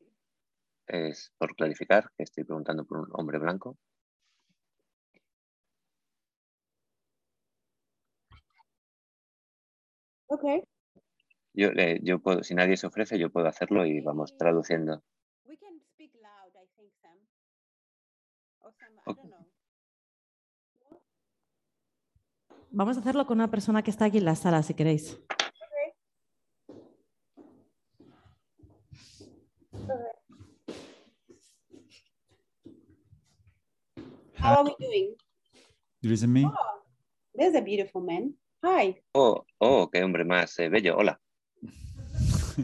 Es 0.87 1.31
por 1.37 1.55
clarificar 1.55 2.09
que 2.17 2.23
estoy 2.23 2.43
preguntando 2.43 2.83
por 2.83 2.97
un 3.01 3.09
hombre 3.13 3.37
blanco. 3.37 3.77
Okay. 10.27 10.63
Yo, 11.53 11.67
eh, 11.75 11.99
yo 12.01 12.19
puedo, 12.19 12.43
si 12.43 12.55
nadie 12.55 12.75
se 12.75 12.87
ofrece, 12.87 13.19
yo 13.19 13.29
puedo 13.29 13.47
hacerlo 13.47 13.85
y 13.85 14.01
vamos 14.01 14.35
traduciendo. 14.35 15.03
We 15.45 15.57
can 15.57 15.79
speak 15.93 16.13
loud, 16.15 16.55
I 16.55 16.65
think, 16.75 16.91
Sam. 17.01 17.19
Or 18.61 18.71
Sam, 18.71 18.93
I 18.93 19.00
Ok. 19.00 19.00
don't 19.00 19.00
know. 19.00 19.00
Vamos 22.71 22.97
a 22.97 22.99
hacerlo 23.01 23.25
con 23.25 23.37
una 23.37 23.51
persona 23.51 23.83
que 23.83 23.91
está 23.91 24.05
aquí 24.05 24.17
en 24.19 24.25
la 24.25 24.35
sala, 24.35 24.63
si 24.63 24.73
queréis. 24.73 25.19
How 34.41 34.55
are 34.55 34.63
we 34.63 34.75
doing? 34.79 35.15
You 36.01 36.09
listen 36.09 36.33
me? 36.33 36.45
Oh, 36.45 36.81
there's 37.35 37.55
a 37.55 37.61
beautiful 37.61 38.01
man. 38.01 38.33
Hi. 38.63 38.95
Oh, 39.13 39.45
oh, 39.59 39.89
qué 39.91 40.03
hombre 40.03 40.25
más 40.25 40.57
eh, 40.59 40.69
bello. 40.69 40.97
Hola. 40.97 41.21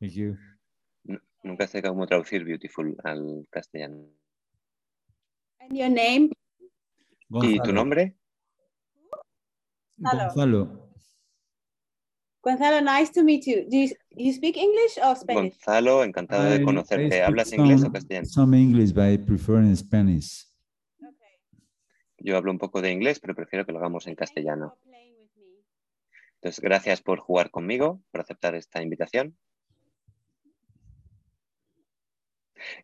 Thank 0.00 0.12
you. 0.12 0.36
Nunca 1.42 1.66
sé 1.66 1.82
cómo 1.82 2.06
traducir 2.06 2.44
beautiful 2.44 2.96
al 3.04 3.46
castellano. 3.50 4.19
Your 5.70 5.88
name? 5.88 6.30
¿Y 7.42 7.60
tu 7.60 7.72
nombre? 7.72 8.16
Gonzalo. 9.96 10.90
Gonzalo. 12.42 12.80
Nice 12.80 13.12
to 13.12 13.22
meet 13.22 13.46
you. 13.46 13.68
Do 13.68 13.76
you, 13.76 13.88
you 14.16 14.32
speak 14.32 14.56
English 14.56 14.98
or 14.98 15.14
Spanish? 15.14 15.52
Gonzalo, 15.54 16.02
encantado 16.04 16.44
de 16.44 16.56
I- 16.56 16.64
conocerte. 16.64 17.22
¿Hablas 17.22 17.52
inglés 17.52 17.84
o 17.84 17.92
castellano? 17.92 18.26
Some 18.26 18.58
English, 18.58 18.92
but 18.92 19.04
I 19.04 19.18
prefer 19.18 19.58
in 19.58 19.76
Spanish. 19.76 20.46
Yo 22.22 22.36
hablo 22.36 22.50
un 22.50 22.58
poco 22.58 22.82
de 22.82 22.90
inglés, 22.92 23.18
pero 23.20 23.34
prefiero 23.34 23.64
que 23.64 23.72
lo 23.72 23.78
hagamos 23.78 24.06
en 24.06 24.14
castellano. 24.14 24.70
For 24.70 24.78
playing 24.90 25.16
with 25.16 25.30
me. 25.36 25.64
Entonces, 26.34 26.60
gracias 26.60 27.00
por 27.00 27.18
jugar 27.20 27.50
conmigo, 27.50 28.02
por 28.10 28.20
aceptar 28.20 28.54
esta 28.54 28.82
invitación. 28.82 29.38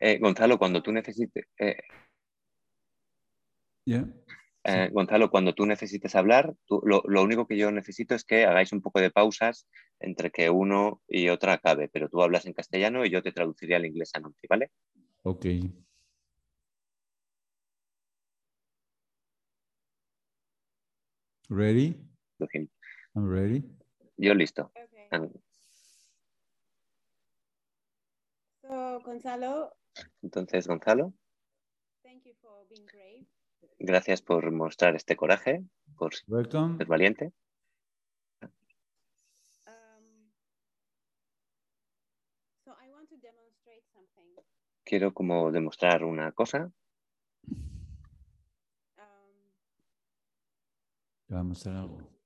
Eh, 0.01 0.19
Gonzalo, 0.19 0.59
cuando 0.59 0.83
tú 0.83 0.91
necesites, 0.93 1.47
eh, 1.59 1.77
Yeah. 3.87 4.05
eh, 4.65 4.91
Gonzalo, 4.93 5.31
cuando 5.31 5.55
tú 5.55 5.65
necesites 5.65 6.17
hablar, 6.17 6.55
tú- 6.67 6.81
lo, 6.85 7.03
lo 7.07 7.23
único 7.23 7.47
que 7.47 7.57
yo 7.57 7.71
necesito 7.71 8.17
es 8.17 8.25
que 8.25 8.45
hagáis 8.45 8.73
un 8.73 8.83
poco 8.83 9.01
de 9.01 9.13
pausas 9.13 9.69
entre 10.01 10.33
que 10.33 10.51
uno 10.51 11.03
y 11.07 11.29
otra 11.29 11.53
acabe, 11.55 11.89
pero 11.89 12.09
tú 12.09 12.21
hablas 12.21 12.47
en 12.47 12.53
castellano 12.53 13.05
y 13.05 13.11
yo 13.11 13.23
te 13.23 13.31
traduciré 13.31 13.77
al 13.77 13.87
inglés 13.87 14.11
a 14.15 14.21
¿vale? 14.49 14.73
Okay. 15.23 15.73
Ready? 21.49 21.97
I'm 23.15 23.31
ready. 23.31 23.63
Yo 24.17 24.35
listo. 24.35 24.73
Okay. 24.75 25.09
Ah, 25.13 25.29
So, 28.63 29.01
Gonzalo, 29.01 29.77
Entonces, 30.23 30.67
Gonzalo, 30.67 31.15
thank 32.03 32.25
you 32.25 32.35
for 32.43 32.67
being 32.69 32.85
brave. 32.87 33.27
Gracias 33.79 34.23
por 34.23 34.51
mostrar 34.51 34.95
este 34.95 35.17
coraje, 35.17 35.63
por 35.97 36.13
Welcome. 36.27 36.79
ser 36.79 36.87
valiente. 36.87 37.33
Um, 39.67 40.31
so, 42.65 42.73
I 42.73 42.91
want 42.91 43.09
to 43.11 43.17
demonstrate 43.17 43.85
something. 43.93 44.37
Quiero 44.85 45.13
como 45.13 45.51
demostrar 45.51 46.05
una 46.05 46.33
cosa. 46.33 46.71
Um, 47.49 47.83
Te 51.27 51.35
voy 51.35 51.41
a 51.41 51.43
mostrar 51.43 51.77
algo. 51.77 52.17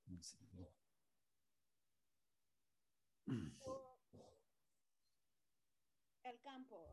el 6.23 6.39
campo. 6.43 6.91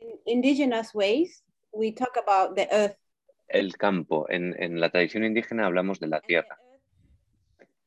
in 0.00 0.18
indigenous 0.26 0.94
ways, 0.94 1.42
we 1.72 1.92
talk 1.92 2.16
about 2.16 2.56
the 2.56 2.72
earth. 2.72 2.96
El 3.48 3.76
campo. 3.76 4.26
En, 4.28 4.60
en 4.62 4.80
la 4.80 4.90
tradición 4.90 5.24
indígena 5.24 5.66
hablamos 5.66 6.00
de 6.00 6.08
la 6.08 6.20
tierra. 6.20 6.58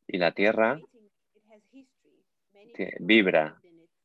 Y 0.08 0.18
la 0.18 0.32
tierra 0.32 0.80
vibra. 3.00 3.62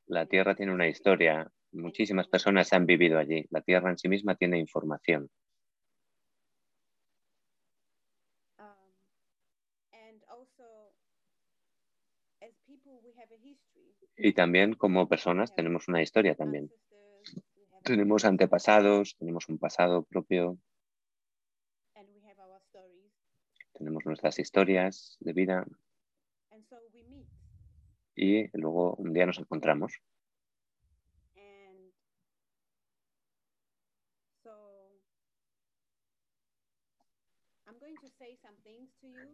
La 0.06 0.26
tierra 0.26 0.54
tiene 0.54 0.72
una 0.72 0.88
historia. 0.88 1.50
Muchísimas 1.72 2.28
personas 2.28 2.72
han 2.72 2.86
vivido 2.86 3.18
allí. 3.18 3.46
La 3.50 3.62
tierra 3.62 3.90
en 3.90 3.98
sí 3.98 4.08
misma 4.08 4.34
tiene 4.34 4.58
información. 4.58 5.30
Um. 8.58 8.92
Y 14.16 14.32
también 14.34 14.74
como 14.74 15.08
personas 15.08 15.54
tenemos 15.54 15.88
una 15.88 16.02
historia 16.02 16.34
también. 16.34 16.70
Tenemos 17.84 18.24
antepasados, 18.24 19.16
tenemos 19.18 19.48
un 19.48 19.58
pasado 19.58 20.04
propio, 20.04 20.58
and 21.96 22.06
we 22.14 22.20
have 22.28 22.38
our 22.38 22.60
stories. 22.70 23.12
Tenemos 23.82 24.06
nuestras 24.06 24.38
historias 24.38 25.16
de 25.18 25.32
vida 25.32 25.66
y 28.14 28.46
luego 28.56 28.94
un 28.94 29.12
día 29.12 29.26
nos 29.26 29.40
encontramos. 29.40 29.92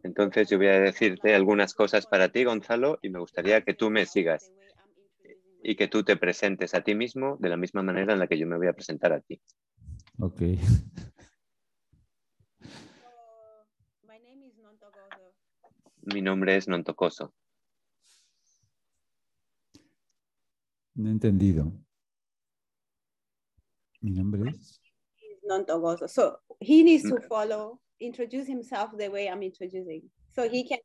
Entonces 0.02 0.48
yo 0.48 0.56
voy 0.56 0.68
a 0.68 0.80
decirte 0.80 1.34
algunas 1.34 1.74
cosas 1.74 2.06
para 2.06 2.30
ti, 2.30 2.44
Gonzalo, 2.44 2.98
y 3.02 3.10
me 3.10 3.18
gustaría 3.18 3.60
que 3.60 3.74
tú 3.74 3.90
me 3.90 4.06
sigas 4.06 4.50
y 5.62 5.76
que 5.76 5.88
tú 5.88 6.04
te 6.04 6.16
presentes 6.16 6.72
a 6.74 6.80
ti 6.80 6.94
mismo 6.94 7.36
de 7.38 7.50
la 7.50 7.58
misma 7.58 7.82
manera 7.82 8.14
en 8.14 8.18
la 8.18 8.26
que 8.26 8.38
yo 8.38 8.46
me 8.46 8.56
voy 8.56 8.68
a 8.68 8.72
presentar 8.72 9.12
a 9.12 9.20
ti. 9.20 9.42
Ok. 10.18 10.40
So, 12.60 13.66
my 14.06 14.18
name 14.18 14.42
is 14.42 14.58
Nontogozo. 14.58 15.34
Mi 16.12 16.22
nombre 16.22 16.56
es 16.56 16.68
Nontocoso. 16.68 17.34
No 20.94 21.08
he 21.08 21.12
entendido. 21.12 21.72
Mi 24.00 24.12
nombre 24.12 24.50
es. 24.50 24.80
He's 25.20 25.42
Nontogozo. 25.44 26.08
So 26.08 26.40
he 26.60 26.82
needs 26.82 27.02
to 27.08 27.16
Mm. 27.16 27.28
follow, 27.28 27.80
introduce 28.00 28.46
himself 28.50 28.96
the 28.96 29.08
way 29.08 29.26
I'm 29.26 29.42
introducing. 29.42 30.10
So 30.30 30.44
he 30.44 30.66
can. 30.66 30.78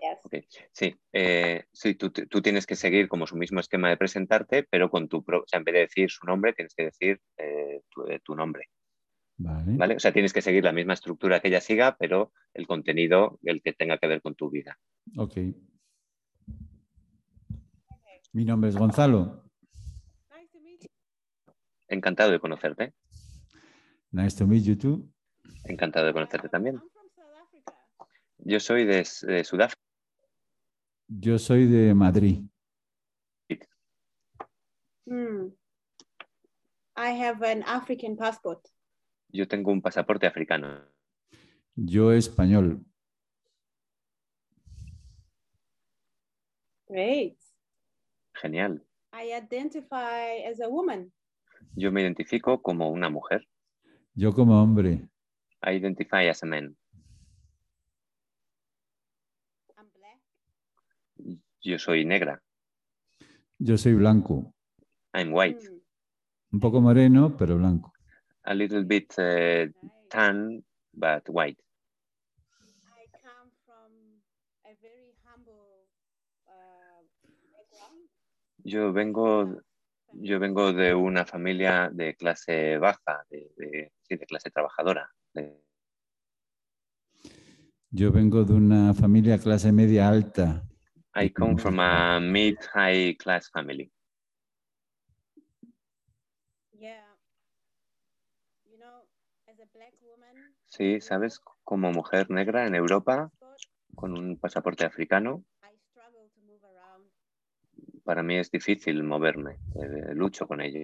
Yes. 0.00 0.18
Sí, 0.72 0.94
eh, 1.12 1.64
sí 1.72 1.94
tú, 1.94 2.10
tú 2.10 2.40
tienes 2.40 2.66
que 2.66 2.76
seguir 2.76 3.08
como 3.08 3.26
su 3.26 3.36
mismo 3.36 3.58
esquema 3.58 3.88
de 3.88 3.96
presentarte, 3.96 4.62
pero 4.64 4.90
con 4.90 5.08
tu 5.08 5.24
pro- 5.24 5.40
o 5.42 5.46
sea, 5.46 5.58
en 5.58 5.64
vez 5.64 5.74
de 5.74 5.80
decir 5.80 6.08
su 6.10 6.24
nombre, 6.24 6.52
tienes 6.52 6.74
que 6.74 6.84
decir 6.84 7.20
eh, 7.36 7.82
tu, 7.90 8.06
eh, 8.06 8.20
tu 8.22 8.34
nombre. 8.36 8.68
Vale. 9.38 9.76
¿vale? 9.76 9.96
O 9.96 10.00
sea, 10.00 10.12
tienes 10.12 10.32
que 10.32 10.42
seguir 10.42 10.64
la 10.64 10.72
misma 10.72 10.94
estructura 10.94 11.40
que 11.40 11.48
ella 11.48 11.60
siga, 11.60 11.96
pero 11.96 12.32
el 12.54 12.66
contenido, 12.66 13.38
el 13.44 13.62
que 13.62 13.72
tenga 13.72 13.98
que 13.98 14.08
ver 14.08 14.20
con 14.20 14.34
tu 14.34 14.50
vida. 14.50 14.78
Ok. 15.16 15.36
Mi 18.32 18.44
nombre 18.44 18.70
es 18.70 18.76
Gonzalo. 18.76 19.44
Nice 20.30 20.52
to 20.52 20.60
meet 20.60 20.80
you. 20.82 20.88
Encantado 21.88 22.32
de 22.32 22.40
conocerte. 22.40 22.92
Nice 24.10 24.36
to 24.36 24.46
meet 24.46 24.64
you 24.64 24.76
too. 24.76 25.08
Encantado 25.64 26.06
de 26.06 26.12
conocerte 26.12 26.48
también. 26.48 26.80
Yo 28.38 28.60
soy 28.60 28.84
de, 28.84 29.04
Sudáfrica. 29.04 29.82
Yo 31.08 31.38
soy 31.38 31.66
de 31.66 31.94
Madrid. 31.94 32.44
Hmm. 35.06 35.48
I 36.96 37.10
have 37.10 37.42
an 37.42 37.62
African 37.62 38.16
passport. 38.16 38.60
Yo 39.30 39.46
tengo 39.46 39.72
un 39.72 39.82
pasaporte 39.82 40.26
africano. 40.26 40.80
Yo 41.74 42.12
español. 42.12 42.84
Great. 46.88 47.36
Genial. 48.40 48.82
I 49.12 49.32
identify 49.32 50.44
as 50.50 50.60
a 50.60 50.68
woman. 50.68 51.12
Yo 51.74 51.92
me 51.92 52.00
identifico 52.00 52.62
como 52.62 52.90
una 52.90 53.10
mujer. 53.10 53.46
Yo 54.14 54.32
como 54.32 54.62
hombre. 54.62 55.08
I 55.62 55.76
identify 55.76 56.28
as 56.28 56.42
a 56.42 56.46
man. 56.46 56.76
I'm 59.76 59.90
black. 59.94 60.20
Yo 61.60 61.78
soy 61.78 62.04
negra. 62.04 62.42
Yo 63.58 63.76
soy 63.76 63.94
blanco. 63.94 64.54
I'm 65.12 65.32
white. 65.34 65.60
Hmm. 65.60 65.78
Un 66.52 66.60
poco 66.60 66.80
moreno, 66.80 67.36
pero 67.36 67.58
blanco. 67.58 67.92
A 68.48 68.54
little 68.54 68.82
bit 68.84 69.12
Right. 69.18 69.72
tan, 70.08 70.64
but 70.94 71.28
white. 71.28 71.60
I 72.96 73.04
come 73.22 73.50
from 73.66 73.92
a 74.64 74.72
very 74.80 75.12
humble 75.24 75.84
uh, 76.48 77.00
background. 77.52 78.08
Yo 78.64 78.92
vengo, 78.92 79.60
yo 80.14 80.38
vengo 80.40 80.72
de 80.72 80.94
una 80.94 81.24
familia 81.26 81.90
de 81.92 82.14
clase 82.16 82.78
baja, 82.78 83.22
de, 83.30 83.50
de- 83.56 83.92
sí, 84.08 84.16
de 84.16 84.26
clase 84.26 84.50
trabajadora. 84.50 85.06
de- 85.34 85.60
Yo 87.90 88.10
vengo 88.12 88.44
de 88.44 88.54
una 88.54 88.94
familia 88.94 89.38
clase 89.38 89.72
media 89.72 90.08
alta. 90.08 90.64
I 91.14 91.28
come 91.30 91.56
from 91.58 91.78
a 91.80 92.18
mid-high 92.20 93.14
class 93.18 93.50
family. 93.50 93.90
Yeah. 96.78 97.04
You 98.70 98.78
know, 98.78 99.02
as 99.48 99.58
a 99.58 99.66
black 99.74 99.94
woman. 100.02 100.36
Sí, 100.78 101.00
¿sabes? 101.00 101.40
Como 101.64 101.90
mujer 101.90 102.30
negra 102.30 102.64
en 102.68 102.76
Europa, 102.76 103.32
con 103.96 104.16
un 104.16 104.38
pasaporte 104.38 104.84
africano, 104.84 105.44
para 108.04 108.22
mí 108.22 108.36
es 108.36 108.48
difícil 108.48 109.02
moverme. 109.02 109.56
eh, 109.74 110.14
lucho 110.14 110.46
con 110.46 110.60
ello. 110.60 110.78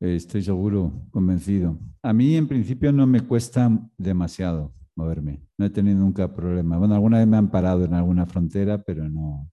Estoy 0.00 0.42
seguro, 0.42 0.92
convencido. 1.12 1.78
A 2.02 2.12
mí 2.12 2.34
en 2.34 2.48
principio 2.48 2.92
no 2.92 3.06
me 3.06 3.20
cuesta 3.20 3.70
demasiado 3.96 4.74
moverme. 4.96 5.40
No 5.56 5.66
he 5.66 5.70
tenido 5.70 6.00
nunca 6.00 6.34
problema. 6.34 6.78
Bueno, 6.78 6.94
alguna 6.96 7.18
vez 7.18 7.28
me 7.28 7.36
han 7.36 7.48
parado 7.48 7.84
en 7.84 7.94
alguna 7.94 8.26
frontera, 8.26 8.82
pero 8.82 9.08
no. 9.08 9.48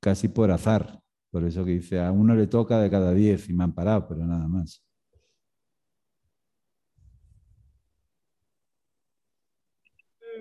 Casi 0.00 0.28
por 0.28 0.52
azar. 0.52 1.00
Por 1.32 1.42
eso 1.44 1.64
que 1.64 1.72
dice, 1.72 2.00
a 2.00 2.12
uno 2.12 2.36
le 2.36 2.46
toca 2.46 2.78
de 2.80 2.90
cada 2.90 3.12
diez 3.12 3.48
y 3.48 3.54
me 3.54 3.64
han 3.64 3.74
parado, 3.74 4.06
pero 4.06 4.24
nada 4.24 4.46
más. 4.46 4.84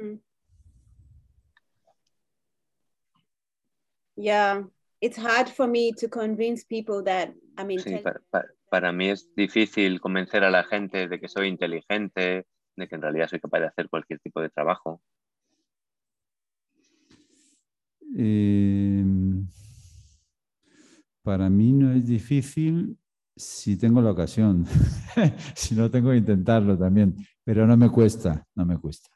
Mm. 0.01 0.19
Yeah, 4.15 4.63
it's 5.01 5.17
hard 5.17 5.49
for 5.49 5.67
me 5.67 5.91
to 5.93 6.07
convince 6.07 6.63
people 6.63 7.03
that 7.03 7.33
I'm 7.57 7.69
Sí, 7.69 7.73
intelligent. 7.77 8.03
pa- 8.03 8.21
pa- 8.31 8.47
para 8.69 8.91
mí 8.91 9.09
es 9.09 9.29
difícil 9.35 9.99
convencer 9.99 10.43
a 10.43 10.49
la 10.51 10.63
gente 10.63 11.07
de 11.07 11.19
que 11.19 11.27
soy 11.27 11.47
inteligente, 11.47 12.45
de 12.75 12.87
que 12.87 12.95
en 12.95 13.01
realidad 13.01 13.27
soy 13.27 13.39
capaz 13.39 13.59
de 13.59 13.67
hacer 13.67 13.89
cualquier 13.89 14.19
tipo 14.19 14.41
de 14.41 14.49
trabajo. 14.49 15.01
Eh, 18.15 19.03
para 21.23 21.49
mí 21.49 21.71
no 21.71 21.91
es 21.91 22.05
difícil 22.05 22.97
si 23.35 23.77
tengo 23.77 24.01
la 24.01 24.11
ocasión. 24.11 24.65
si 25.55 25.73
no 25.75 25.89
tengo 25.89 26.11
que 26.11 26.17
intentarlo 26.17 26.77
también. 26.77 27.15
Pero 27.43 27.65
no 27.65 27.75
me 27.77 27.89
cuesta, 27.89 28.45
no 28.55 28.65
me 28.65 28.77
cuesta. 28.77 29.09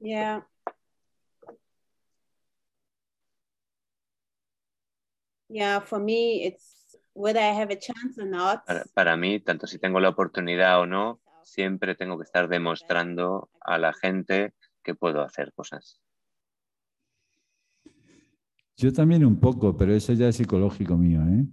Yeah. 0.00 0.42
Yeah, 5.48 5.80
for 5.80 6.00
me, 6.00 6.44
it's 6.44 6.96
whether 7.14 7.40
I 7.40 7.52
have 7.52 7.70
a 7.72 7.78
chance 7.78 8.18
or 8.18 8.26
not. 8.26 8.64
Para, 8.66 8.84
para 8.94 9.16
mí, 9.16 9.40
tanto 9.40 9.66
si 9.66 9.78
tengo 9.78 10.00
la 10.00 10.08
oportunidad 10.08 10.80
o 10.80 10.86
no, 10.86 11.20
siempre 11.42 11.94
tengo 11.94 12.18
que 12.18 12.24
estar 12.24 12.48
demostrando 12.48 13.48
a 13.60 13.78
la 13.78 13.92
gente 13.92 14.54
que 14.82 14.94
puedo 14.94 15.22
hacer 15.22 15.52
cosas. 15.54 16.00
Yo 18.76 18.92
también 18.92 19.24
un 19.24 19.40
poco, 19.40 19.76
pero 19.76 19.94
eso 19.94 20.12
ya 20.12 20.28
es 20.28 20.36
psicológico 20.36 20.96
mío, 20.96 21.22
¿eh? 21.22 21.46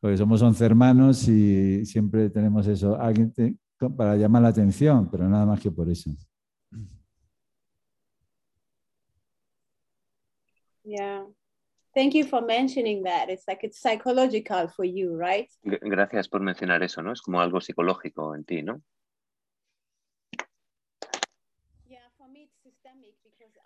Porque 0.00 0.18
somos 0.18 0.42
11 0.42 0.64
hermanos 0.64 1.26
y 1.28 1.86
siempre 1.86 2.28
tenemos 2.28 2.66
eso, 2.66 3.00
alguien 3.00 3.32
te- 3.32 3.56
para 3.96 4.16
llamar 4.16 4.42
la 4.42 4.48
atención, 4.48 5.10
pero 5.10 5.28
nada 5.28 5.46
más 5.46 5.60
que 5.60 5.70
por 5.70 5.88
eso. 5.88 6.10
Yeah. 10.84 11.26
Thank 11.96 12.14
you 12.14 12.24
for 12.26 12.42
mentioning 12.42 13.04
that. 13.04 13.30
It's 13.30 13.48
like 13.48 13.64
it's 13.64 13.80
psychological 13.80 14.68
for 14.68 14.84
you, 14.84 15.16
right? 15.16 15.48
Gracias 15.64 16.28
por 16.28 16.42
mencionar 16.42 16.82
eso, 16.82 17.00
¿no? 17.00 17.10
Es 17.10 17.22
como 17.22 17.40
algo 17.40 17.62
psicológico 17.62 18.34
en 18.34 18.44
ti, 18.44 18.62
¿no? 18.62 18.82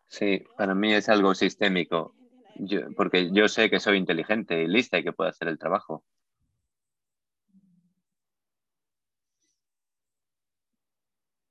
Sí, 0.07 0.45
para 0.57 0.77
mí 0.77 0.93
es 0.95 1.09
algo 1.09 1.35
sistémico, 1.35 2.15
yo- 2.55 2.93
porque 2.97 3.31
yo 3.33 3.49
sé 3.49 3.69
que 3.69 3.81
soy 3.81 3.99
inteligente 3.99 4.63
y 4.63 4.69
lista 4.69 4.99
y 4.99 5.03
que 5.03 5.13
puedo 5.13 5.29
hacer 5.31 5.49
el 5.49 5.59
trabajo. 5.59 6.05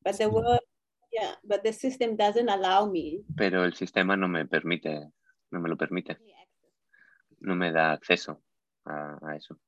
But 0.02 0.18
the 0.18 0.28
world, 0.30 0.62
yeah, 1.12 1.36
but 1.44 1.62
the 1.64 1.74
system 1.74 2.16
doesn't 2.16 2.50
allow 2.50 2.90
me 2.90 3.26
Pero 3.36 3.66
el 3.66 3.74
sistema 3.74 4.16
no 4.16 4.30
me 4.30 4.46
permite, 4.46 5.12
no 5.52 5.60
me 5.60 5.68
lo 5.68 5.76
permite. 5.76 6.20
No 7.42 7.56
me 7.56 7.72
da 7.72 7.92
acceso 7.92 8.42
a, 8.86 9.36
eso. 9.36 9.60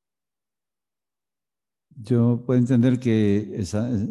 Yo 1.90 2.44
puedo 2.46 2.60
entender 2.60 3.00
que 3.00 3.64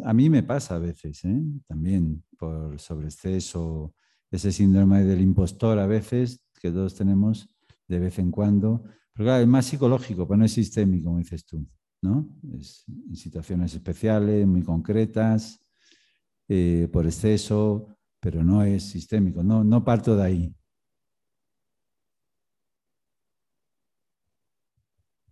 a 0.03 0.13
mí 0.13 0.29
me 0.29 0.43
pasa 0.43 0.75
a 0.75 0.79
veces, 0.79 1.25
¿eh? 1.25 1.41
también 1.67 2.23
por 2.37 2.79
sobreexceso, 2.79 3.93
ese 4.29 4.51
síndrome 4.51 5.03
del 5.03 5.21
impostor 5.21 5.77
a 5.77 5.87
veces 5.87 6.41
que 6.59 6.71
todos 6.71 6.95
tenemos 6.95 7.49
de 7.87 7.99
vez 7.99 8.17
en 8.19 8.31
cuando. 8.31 8.83
Pero 9.13 9.25
claro, 9.25 9.41
es 9.41 9.47
más 9.47 9.65
psicológico, 9.65 10.27
pero 10.27 10.37
no 10.37 10.45
es 10.45 10.53
sistémico, 10.53 11.05
como 11.05 11.17
dices 11.17 11.45
tú, 11.45 11.67
¿no? 12.01 12.29
Es 12.57 12.85
en 12.87 13.15
situaciones 13.15 13.73
especiales, 13.73 14.47
muy 14.47 14.63
concretas, 14.63 15.59
eh, 16.47 16.87
por 16.91 17.05
exceso, 17.05 17.97
pero 18.19 18.43
no 18.43 18.63
es 18.63 18.83
sistémico. 18.83 19.43
No, 19.43 19.63
no 19.63 19.83
parto 19.83 20.15
de 20.15 20.23
ahí. 20.23 20.55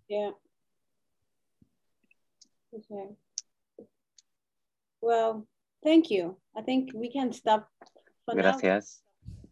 Yeah. 0.09 0.31
Okay. 2.73 3.15
Well, 5.01 5.45
thank 5.83 6.09
you. 6.09 6.37
I 6.57 6.63
think 6.63 6.91
we 6.95 7.11
can 7.11 7.31
stop 7.31 7.69
for 8.25 8.35
now. 8.35 8.41
Gracias. 8.41 9.03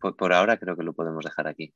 Por, 0.01 0.15
por 0.15 0.33
ahora 0.33 0.57
creo 0.57 0.75
que 0.75 0.83
lo 0.83 0.93
podemos 0.93 1.23
dejar 1.23 1.47
aquí. 1.47 1.73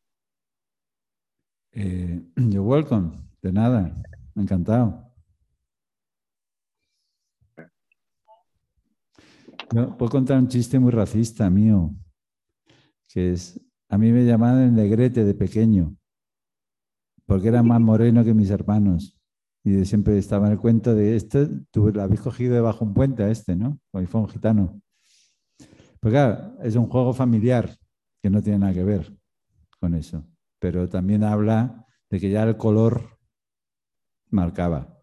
Eh, 1.73 2.21
you're 2.35 2.61
welcome. 2.61 3.21
De 3.41 3.51
nada. 3.51 3.95
Encantado. 4.35 5.07
Yo 9.73 9.95
puedo 9.97 10.11
contar 10.11 10.37
un 10.37 10.47
chiste 10.47 10.79
muy 10.79 10.91
racista 10.91 11.49
mío, 11.49 11.91
que 13.07 13.31
es, 13.31 13.61
a 13.89 13.97
mí 13.97 14.11
me 14.11 14.25
llamaban 14.25 14.63
el 14.63 14.73
negrete 14.73 15.23
de 15.23 15.33
pequeño, 15.33 15.95
porque 17.31 17.47
era 17.47 17.63
más 17.63 17.79
moreno 17.79 18.25
que 18.25 18.33
mis 18.33 18.49
hermanos. 18.49 19.17
Y 19.63 19.85
siempre 19.85 20.17
estaba 20.17 20.47
en 20.47 20.51
el 20.51 20.59
cuento 20.59 20.93
de 20.93 21.15
este, 21.15 21.47
tú 21.71 21.89
lo 21.89 22.01
habéis 22.01 22.19
cogido 22.19 22.55
debajo 22.55 22.83
un 22.83 22.93
puente 22.93 23.23
a 23.23 23.29
este, 23.29 23.55
¿no? 23.55 23.79
Si 23.97 24.05
fuera 24.05 24.25
un 24.25 24.29
gitano. 24.29 24.81
Pues 26.01 26.11
claro, 26.11 26.57
es 26.61 26.75
un 26.75 26.87
juego 26.87 27.13
familiar 27.13 27.73
que 28.21 28.29
no 28.29 28.41
tiene 28.41 28.59
nada 28.59 28.73
que 28.73 28.83
ver 28.83 29.17
con 29.79 29.95
eso. 29.95 30.27
Pero 30.59 30.89
también 30.89 31.23
habla 31.23 31.85
de 32.09 32.19
que 32.19 32.29
ya 32.29 32.43
el 32.43 32.57
color 32.57 33.17
marcaba. 34.29 35.01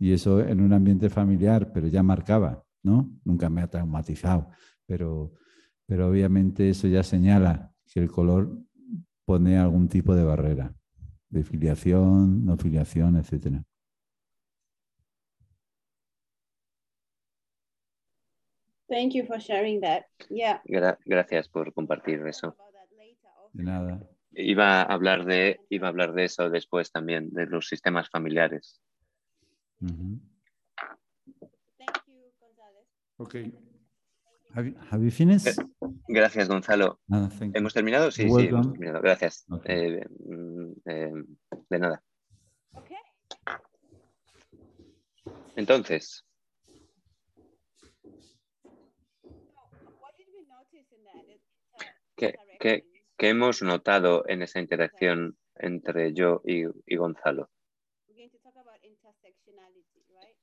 Y 0.00 0.14
eso 0.14 0.40
en 0.40 0.60
un 0.60 0.72
ambiente 0.72 1.10
familiar, 1.10 1.70
pero 1.72 1.86
ya 1.86 2.02
marcaba, 2.02 2.64
¿no? 2.82 3.08
Nunca 3.22 3.48
me 3.48 3.62
ha 3.62 3.70
traumatizado, 3.70 4.50
pero, 4.84 5.32
pero 5.86 6.08
obviamente 6.08 6.70
eso 6.70 6.88
ya 6.88 7.04
señala 7.04 7.72
que 7.86 8.00
el 8.00 8.10
color 8.10 8.58
pone 9.24 9.56
algún 9.56 9.86
tipo 9.86 10.16
de 10.16 10.24
barrera, 10.24 10.74
de 11.34 11.42
filiación, 11.42 12.46
no 12.46 12.56
filiación, 12.56 13.16
etcétera. 13.16 13.64
Thank 18.88 19.14
you 19.14 19.24
for 19.26 19.40
sharing 19.40 19.80
that. 19.80 20.04
Yeah. 20.30 20.60
Gra- 20.66 20.98
gracias 21.04 21.48
por 21.48 21.72
compartir 21.72 22.24
eso. 22.26 22.56
De 23.52 23.64
nada. 23.64 24.00
Iba 24.36 24.82
a 24.82 24.82
hablar 24.82 25.24
de, 25.24 25.60
iba 25.70 25.88
a 25.88 25.90
hablar 25.90 26.12
de 26.12 26.24
eso 26.24 26.50
después 26.50 26.92
también, 26.92 27.30
de 27.30 27.46
los 27.46 27.68
sistemas 27.68 28.08
familiares. 28.10 28.80
Thank 29.80 30.20
you, 32.06 32.32
González. 32.40 32.86
Okay. 33.16 33.52
Have 34.54 34.66
you, 34.66 34.74
have 34.90 35.02
you 35.02 35.10
finished? 35.10 35.48
Gracias, 36.08 36.48
Gonzalo. 36.48 37.00
Thank 37.10 37.40
you. 37.40 37.50
¿Hemos 37.54 37.74
terminado? 37.74 38.10
Sí, 38.10 38.28
sí, 38.30 38.46
hemos 38.48 38.70
terminado. 38.70 39.00
Gracias. 39.00 39.44
Ok. 39.50 39.64
Eh, 39.66 40.04
mm, 40.26 40.72
eh, 40.86 41.12
de 41.70 41.78
nada. 41.78 42.02
Okay. 42.72 42.96
Entonces, 45.56 46.24
So, 49.22 49.60
what 50.00 50.14
did 50.16 50.26
we 50.32 50.44
notice 50.46 50.86
in 50.94 51.02
that 51.04 51.24
inter- 51.26 51.40
¿qué, 52.16 52.34
qué- 52.60 52.74
interaction? 52.74 53.16
qué 53.18 53.28
hemos 53.30 53.62
notado 53.62 54.24
en 54.28 54.42
esa 54.42 54.60
interacción 54.60 55.36
entre 55.56 56.12
yo 56.14 56.42
y, 56.44 56.64
y 56.86 56.96
Gonzalo? 56.96 57.50
We're 58.08 58.16
going 58.16 58.30
to 58.30 58.38
talk 58.38 58.56
about 58.56 58.82
intersectionality, 58.84 60.04
right? 60.10 60.36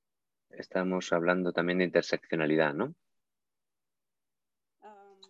Estamos 0.49 1.11
hablando 1.13 1.51
también 1.53 1.79
de 1.79 1.85
interseccionalidad, 1.85 2.73
¿no? 2.73 2.93
Um, 4.83 5.21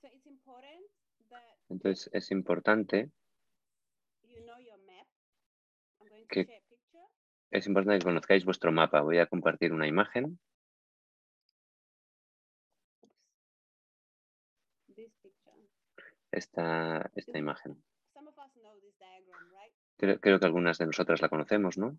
so 0.00 0.08
it's 0.08 0.26
important 0.26 0.82
that 1.30 1.56
Entonces 1.70 2.10
es 2.12 2.30
importante, 2.30 3.10
Que- 6.28 6.62
es 7.50 7.66
importante 7.66 7.98
que 7.98 8.04
conozcáis 8.04 8.44
vuestro 8.44 8.70
mapa. 8.70 9.00
Voy 9.00 9.18
a 9.18 9.26
compartir 9.26 9.72
una 9.72 9.88
imagen. 9.88 10.38
Esta, 16.30 17.10
esta 17.14 17.38
imagen. 17.38 17.82
Creo, 19.96 20.20
creo 20.20 20.38
que 20.38 20.46
algunas 20.46 20.78
de 20.78 20.86
nosotras 20.86 21.20
la 21.20 21.28
conocemos, 21.28 21.78
¿no? 21.78 21.98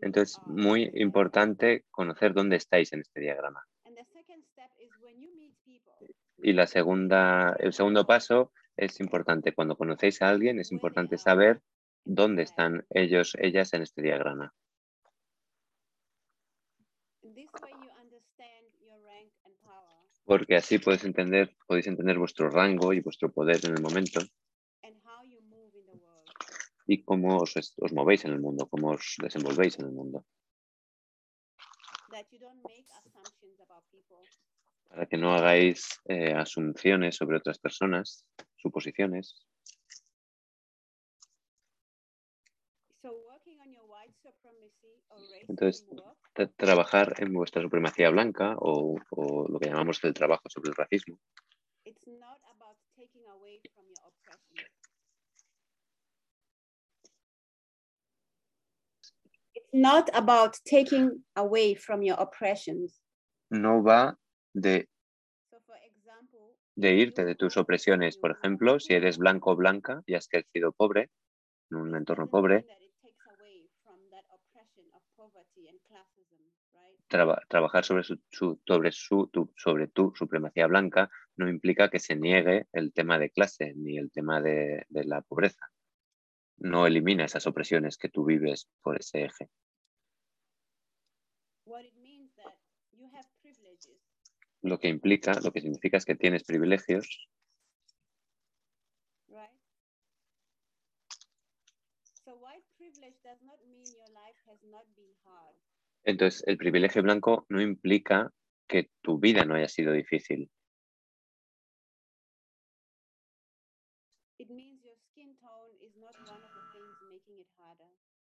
Entonces, 0.00 0.38
muy 0.46 0.90
importante 0.94 1.84
conocer 1.90 2.32
dónde 2.32 2.56
estáis 2.56 2.92
en 2.92 3.00
este 3.00 3.20
diagrama. 3.20 3.66
And 3.84 3.96
the 3.96 4.04
second 4.04 4.44
step 4.44 4.70
is 4.78 4.90
when 5.00 5.20
you 5.20 5.34
meet 5.36 5.54
people, 5.64 5.94
Y 6.38 6.52
la 6.52 6.66
segunda, 6.66 7.56
el 7.58 7.72
segundo 7.72 8.06
paso 8.06 8.52
es 8.76 9.00
importante. 9.00 9.54
Cuando 9.54 9.76
conocéis 9.76 10.22
a 10.22 10.28
alguien, 10.28 10.58
es 10.60 10.72
importante 10.72 11.18
saber 11.18 11.62
dónde 12.04 12.42
están 12.42 12.86
ellos, 12.90 13.36
ellas 13.40 13.72
en 13.72 13.82
este 13.82 14.02
diagrama. 14.02 14.54
Porque 20.24 20.56
así 20.56 20.78
podéis 20.78 21.04
entender, 21.04 21.56
podéis 21.66 21.86
entender 21.86 22.18
vuestro 22.18 22.50
rango 22.50 22.92
y 22.92 23.00
vuestro 23.00 23.30
poder 23.32 23.64
en 23.64 23.74
el 23.74 23.82
momento 23.82 24.20
y 26.86 27.02
cómo 27.02 27.38
os, 27.38 27.54
os 27.56 27.92
movéis 27.92 28.24
en 28.24 28.32
el 28.32 28.40
mundo, 28.40 28.68
cómo 28.68 28.90
os 28.90 29.16
desenvolvéis 29.20 29.78
en 29.78 29.86
el 29.86 29.92
mundo. 29.92 30.24
Para 34.88 35.06
que 35.06 35.16
no 35.16 35.34
hagáis 35.34 36.00
eh, 36.06 36.32
asunciones 36.32 37.16
sobre 37.16 37.36
otras 37.36 37.58
personas, 37.58 38.24
suposiciones. 38.56 39.46
Entonces, 45.48 45.86
trabajar 46.56 47.14
en 47.18 47.32
vuestra 47.32 47.62
supremacía 47.62 48.10
blanca 48.10 48.56
o, 48.58 48.96
o 49.10 49.48
lo 49.48 49.58
que 49.60 49.68
llamamos 49.68 50.02
el 50.02 50.14
trabajo 50.14 50.48
sobre 50.48 50.70
el 50.70 50.76
racismo 50.76 51.20
it's 51.86 52.04
not 52.06 52.38
about 52.54 52.76
taking 52.98 53.22
away 53.32 53.60
from 53.72 53.84
your 53.86 54.10
oppression. 54.10 54.66
It's 59.54 59.70
not 59.72 60.10
about 60.12 60.58
taking 60.66 61.22
away 61.36 61.74
from 61.74 62.02
your 62.02 62.16
oppressions. 62.18 63.00
no 63.48 63.80
va 63.80 64.16
de, 64.56 64.88
irte 66.76 67.24
de 67.24 67.34
tus 67.34 67.56
opresiones. 67.56 68.16
Por 68.16 68.30
ejemplo, 68.30 68.80
si 68.80 68.94
eres 68.94 69.18
blanco 69.18 69.50
o 69.50 69.56
blanca 69.56 70.02
y 70.06 70.14
has 70.14 70.28
crecido 70.28 70.72
pobre, 70.72 71.10
en 71.70 71.78
un 71.78 71.96
entorno 71.96 72.28
pobre, 72.28 72.64
traba- 77.08 77.42
trabajar 77.48 77.84
sobre, 77.84 78.02
su, 78.02 78.18
su- 78.30 78.60
sobre, 78.66 78.92
su, 78.92 79.28
tu, 79.28 79.52
sobre 79.56 79.88
tu 79.88 80.12
supremacía 80.14 80.66
blanca 80.66 81.10
no 81.36 81.48
implica 81.48 81.90
que 81.90 81.98
se 81.98 82.16
niegue 82.16 82.66
el 82.72 82.92
tema 82.92 83.18
de 83.18 83.30
clase 83.30 83.74
ni 83.76 83.98
el 83.98 84.10
tema 84.10 84.40
de, 84.40 84.86
de 84.88 85.04
la 85.04 85.20
pobreza. 85.20 85.66
No 86.58 86.86
elimina 86.86 87.26
esas 87.26 87.46
opresiones 87.46 87.98
que 87.98 88.08
tú 88.08 88.24
vives 88.24 88.68
por 88.82 88.98
ese 88.98 89.24
eje. 89.24 89.50
What 91.66 91.82
it 91.84 91.96
means 92.00 92.32
that 92.36 92.54
you 92.92 93.06
have 93.12 93.26
privileges 93.42 94.00
Lo 94.66 94.80
que 94.80 94.88
implica, 94.88 95.38
lo 95.44 95.52
que 95.52 95.60
significa 95.60 95.96
es 95.96 96.04
que 96.04 96.16
tienes 96.16 96.42
privilegios. 96.42 97.28
Entonces, 106.02 106.42
el 106.48 106.56
privilegio 106.56 107.02
blanco 107.04 107.46
no 107.48 107.62
implica 107.62 108.32
que 108.66 108.90
tu 109.02 109.20
vida 109.20 109.44
no 109.44 109.54
haya 109.54 109.68
sido 109.68 109.92
difícil. 109.92 110.50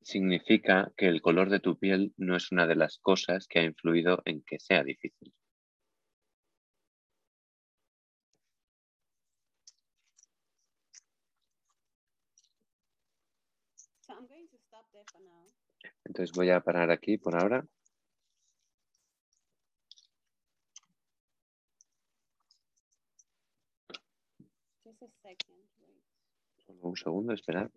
Significa 0.03 0.93
que 0.97 1.07
el 1.07 1.23
color 1.23 1.51
de 1.51 1.61
tu 1.61 1.79
piel 1.79 2.13
no 2.17 2.35
es 2.35 2.51
una 2.51 2.67
de 2.67 2.75
las 2.75 2.99
cosas 2.99 3.47
que 3.47 3.61
ha 3.61 3.63
influido 3.63 4.23
en 4.25 4.43
que 4.43 4.59
sea 4.59 4.83
difícil. 4.83 5.33
So 14.07 14.15
I'm 14.15 14.29
going 14.29 14.47
to 14.47 14.59
stop 14.63 14.87
there 14.93 15.03
for 15.11 15.19
now. 15.19 15.51
Entonces 16.05 16.35
voy 16.37 16.51
a 16.51 16.61
parar 16.61 16.91
aquí 16.91 17.19
por 17.19 17.35
ahora. 17.37 17.67
Solo 26.67 26.81
un 26.91 26.97
segundo, 26.97 27.33
esperad. 27.33 27.71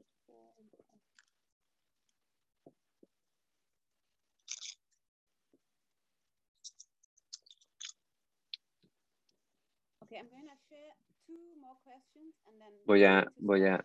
Okay, 10.03 10.18
I'm 10.18 10.30
going 10.30 10.48
to 10.49 10.57
share 10.69 10.94
two 11.27 11.38
more 11.61 11.77
questions 11.86 12.34
and 12.48 12.56
then 12.60 12.73
Voy 12.86 13.03
a- 13.06 13.27
voy 13.38 13.65
a- 13.65 13.84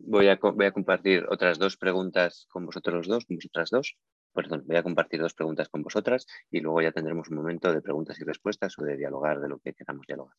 Voy 0.00 0.28
a, 0.28 0.36
voy 0.36 0.66
a 0.66 0.72
compartir 0.72 1.24
otras 1.28 1.58
dos 1.58 1.76
preguntas 1.76 2.46
con 2.50 2.66
vosotros 2.66 3.06
dos, 3.06 3.24
con 3.24 3.36
vosotras 3.36 3.70
dos. 3.70 3.96
Perdón, 4.32 4.64
voy 4.66 4.76
a 4.76 4.82
compartir 4.82 5.20
dos 5.20 5.34
preguntas 5.34 5.68
con 5.68 5.82
vosotras 5.82 6.26
y 6.50 6.60
luego 6.60 6.82
ya 6.82 6.92
tendremos 6.92 7.28
un 7.28 7.36
momento 7.36 7.72
de 7.72 7.80
preguntas 7.80 8.18
y 8.20 8.24
respuestas 8.24 8.78
o 8.78 8.82
de 8.82 8.96
dialogar 8.96 9.40
de 9.40 9.48
lo 9.48 9.58
que 9.60 9.74
queramos 9.74 10.06
dialogar. 10.06 10.36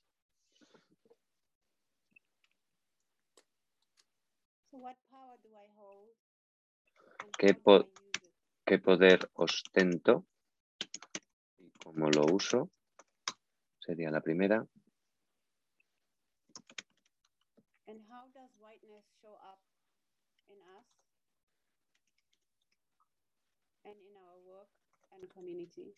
¿Qué 7.37 7.53
po-? 7.53 7.89
¿Qué 8.65 8.79
poder 8.79 9.29
ostento 9.33 10.25
y 11.57 11.69
cómo 11.83 12.09
lo 12.09 12.25
uso? 12.25 12.71
Sería 13.79 14.09
la 14.09 14.21
primera. 14.21 14.65
And 17.87 18.01
how 18.09 18.25
does 18.33 18.49
whiteness 18.57 19.05
show 19.21 19.37
up 19.37 19.59
in 20.49 20.57
us 20.77 20.87
and 23.85 23.95
in 24.01 24.17
our 24.17 24.39
work 24.41 24.69
and 25.21 25.29
community? 25.33 25.95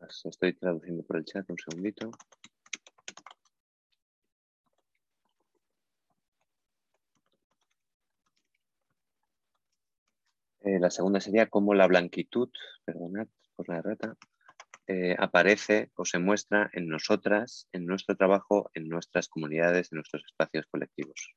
Las 0.00 0.24
estoy 0.24 0.54
traduciendo 0.54 1.02
por 1.02 1.18
el 1.18 1.24
chat, 1.24 1.48
un 1.50 1.58
segundito. 1.58 2.10
Eh, 10.62 10.78
la 10.78 10.90
segunda 10.90 11.20
sería 11.20 11.48
cómo 11.48 11.74
la 11.74 11.86
blanquitud, 11.86 12.50
perdonad 12.84 13.28
por 13.56 13.68
la 13.68 13.78
errata, 13.78 14.16
eh, 14.86 15.16
aparece 15.18 15.90
o 15.96 16.04
se 16.04 16.18
muestra 16.18 16.70
en 16.72 16.88
nosotras, 16.88 17.68
en 17.72 17.86
nuestro 17.86 18.16
trabajo, 18.16 18.70
en 18.74 18.88
nuestras 18.88 19.28
comunidades, 19.28 19.92
en 19.92 19.96
nuestros 19.96 20.24
espacios 20.24 20.66
colectivos. 20.66 21.34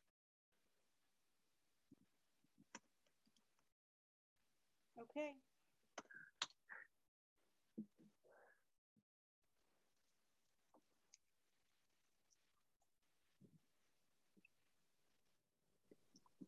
Okay. 5.13 5.35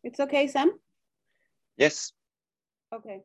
It's 0.06 0.20
okay, 0.20 0.46
Sam? 0.46 0.70
Yes. 1.78 2.14
Okay. 2.94 3.24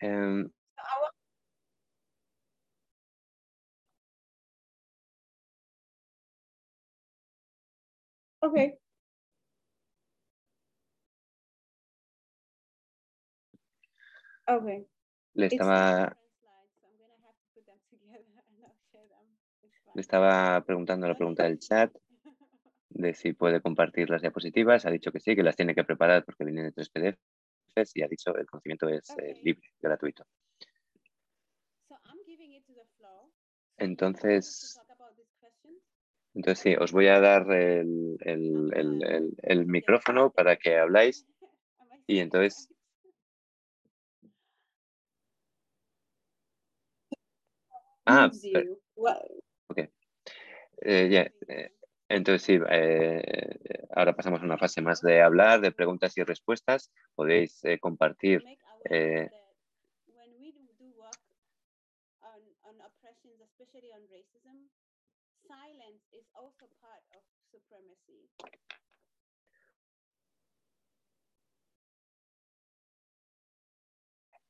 Em, 0.00 0.52
Okay. 8.40 8.78
Okay. 14.48 14.86
le 15.34 15.46
estaba, 15.46 16.06
le 19.94 20.00
estaba 20.00 20.64
preguntando 20.64 21.08
la 21.08 21.16
pregunta 21.16 21.42
del 21.42 21.58
chat 21.58 21.92
de 22.94 23.14
si 23.14 23.32
puede 23.32 23.60
compartir 23.60 24.10
las 24.10 24.22
diapositivas. 24.22 24.86
Ha 24.86 24.90
dicho 24.90 25.12
que 25.12 25.20
sí, 25.20 25.34
que 25.34 25.42
las 25.42 25.56
tiene 25.56 25.74
que 25.74 25.84
preparar 25.84 26.24
porque 26.24 26.44
vienen 26.44 26.64
de 26.66 26.72
tres 26.72 26.90
PDFs 26.90 27.92
y 27.96 28.02
ha 28.02 28.08
dicho 28.08 28.34
el 28.36 28.46
conocimiento 28.46 28.88
es 28.88 29.08
eh, 29.18 29.40
libre, 29.42 29.68
gratuito. 29.80 30.24
Entonces, 33.78 34.78
entonces 36.34 36.62
sí, 36.62 36.74
os 36.76 36.92
voy 36.92 37.08
a 37.08 37.20
dar 37.20 37.50
el, 37.50 38.16
el- 38.20 38.70
el- 38.74 39.36
el- 39.42 39.66
micrófono 39.66 40.30
para 40.30 40.56
que 40.56 40.76
habláis 40.78 41.26
y 42.06 42.18
entonces? 42.20 42.68
Ah. 48.06 48.30
What- 48.94 49.22
eh, 50.84 51.08
ya, 51.10 51.30
eh, 51.48 51.72
entonces 52.12 52.42
sí, 52.42 52.58
eh, 52.70 53.86
ahora 53.94 54.14
pasamos 54.14 54.40
a 54.42 54.44
una 54.44 54.58
fase 54.58 54.82
más 54.82 55.00
de 55.00 55.22
hablar, 55.22 55.60
de 55.60 55.72
preguntas 55.72 56.16
y 56.18 56.22
respuestas. 56.22 56.92
Podéis 57.14 57.64
eh, 57.64 57.78
compartir 57.78 58.44
eh. 58.84 59.30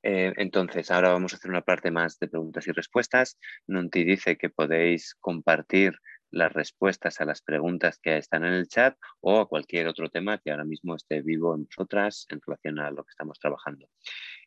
Eh, 0.05 0.32
entonces, 0.36 0.90
ahora 0.90 1.10
vamos 1.12 1.32
a 1.32 1.36
hacer 1.36 1.51
una 1.51 1.62
parte 1.62 1.90
más 1.90 2.18
de 2.18 2.28
preguntas 2.28 2.66
y 2.66 2.72
respuestas. 2.72 3.39
Nunti 3.68 4.05
dice 4.05 4.36
que 4.36 4.51
podéis 4.51 5.14
compartir 5.20 5.94
las 6.32 6.52
respuestas 6.52 7.20
a 7.20 7.24
las 7.24 7.42
preguntas 7.42 7.98
que 7.98 8.16
están 8.16 8.44
en 8.44 8.54
el 8.54 8.66
chat 8.66 8.96
o 9.20 9.38
a 9.38 9.48
cualquier 9.48 9.86
otro 9.86 10.09
tema 10.10 10.38
que 10.38 10.50
ahora 10.50 10.64
mismo 10.64 10.96
esté 10.96 11.22
vivo 11.22 11.54
en 11.54 11.64
vosotras 11.64 12.26
en 12.30 12.40
relación 12.44 12.80
a 12.80 12.90
lo 12.90 13.04
que 13.04 13.10
estamos 13.10 13.38
trabajando. 13.38 13.88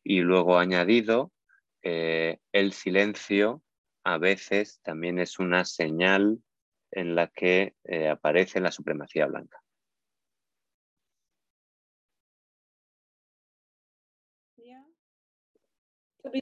Y 0.04 0.22
luego 0.22 0.58
añadido, 0.58 1.32
eh, 1.84 2.40
el 2.52 2.74
silencio 2.74 3.62
a 4.04 4.18
veces 4.18 4.82
también 4.82 5.20
es 5.20 5.40
una 5.40 5.64
señal 5.64 6.40
en 6.92 7.16
la 7.16 7.28
que 7.28 7.76
eh, 7.84 8.10
aparece 8.10 8.60
la 8.60 8.72
supremacía 8.72 9.28
blanca. 9.28 9.62
Yeah. 14.58 14.82
To 16.24 16.30
be- 16.32 16.42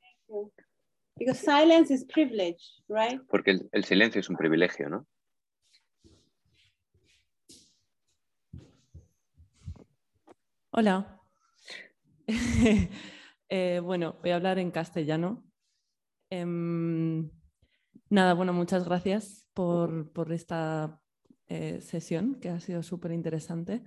Thank 0.00 0.16
you. 0.28 0.52
Because 1.18 1.40
silence 1.40 1.92
is 1.92 2.04
privilege, 2.04 2.62
right? 2.88 3.20
Porque 3.28 3.50
el, 3.50 3.68
el 3.72 3.84
silencio 3.84 4.20
es 4.20 4.28
un 4.28 4.36
privilegio, 4.36 4.88
¿no? 4.88 5.06
Hola. 10.70 11.20
Eh, 13.50 13.80
bueno, 13.82 14.18
voy 14.20 14.32
a 14.32 14.36
hablar 14.36 14.58
en 14.58 14.70
castellano. 14.70 15.42
Em, 16.28 17.30
nada, 18.10 18.34
bueno, 18.34 18.52
muchas 18.52 18.84
gracias 18.84 19.48
por, 19.54 20.12
por 20.12 20.34
esta 20.34 21.00
eh, 21.46 21.80
sesión 21.80 22.34
que 22.34 22.50
ha 22.50 22.60
sido 22.60 22.82
súper 22.82 23.12
interesante. 23.12 23.82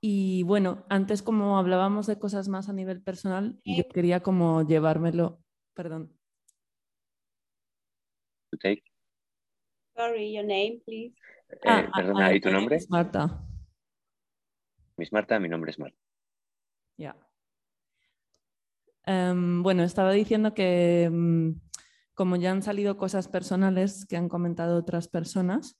Y 0.00 0.42
bueno, 0.42 0.84
antes 0.88 1.22
como 1.22 1.58
hablábamos 1.58 2.08
de 2.08 2.18
cosas 2.18 2.48
más 2.48 2.68
a 2.68 2.72
nivel 2.72 3.00
personal, 3.00 3.60
yo 3.64 3.84
quería 3.88 4.20
como 4.20 4.66
llevármelo, 4.66 5.40
perdón, 5.74 6.15
To 8.56 8.68
take. 8.68 8.82
Sorry, 9.96 10.32
your 10.32 10.44
name, 10.44 10.80
please. 10.84 11.14
Eh, 11.50 11.56
Ah, 11.66 11.84
ah, 11.92 11.96
perdona, 11.96 12.26
ah, 12.26 12.34
¿y 12.34 12.40
tu 12.40 12.48
my 12.48 12.52
name 12.52 12.60
nombre? 12.60 12.76
is 12.76 12.90
Marta. 12.90 13.40
Miss 14.96 15.12
Marta, 15.12 15.38
mi 15.38 15.48
nombre 15.48 15.70
es 15.70 15.78
Marta. 15.78 15.96
Ya. 16.98 17.14
Em, 19.04 19.62
bueno, 19.62 19.82
estaba 19.84 20.12
diciendo 20.12 20.54
que, 20.54 21.08
mm, 21.12 21.50
como 22.14 22.36
ya 22.36 22.50
han 22.50 22.62
salido 22.62 22.96
cosas 22.96 23.28
personales 23.28 24.06
que 24.06 24.16
han 24.16 24.28
comentado 24.28 24.78
otras 24.78 25.06
personas, 25.08 25.78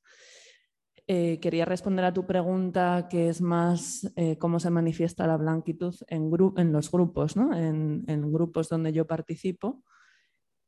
eh, 1.09 1.39
quería 1.41 1.65
responder 1.65 2.05
a 2.05 2.13
tu 2.13 2.27
pregunta, 2.27 3.07
que 3.09 3.29
es 3.29 3.41
más 3.41 4.13
eh, 4.17 4.37
cómo 4.39 4.61
se 4.61 4.71
manifiesta 4.71 5.27
la 5.27 5.37
blanquitud 5.37 5.95
en, 6.09 6.31
en 6.57 6.73
los 6.73 6.91
grupos, 6.91 7.37
¿no? 7.37 7.55
en, 7.57 8.05
en, 8.09 8.33
grupos 8.33 8.69
donde 8.69 8.93
yo 8.93 9.07
participo. 9.07 9.83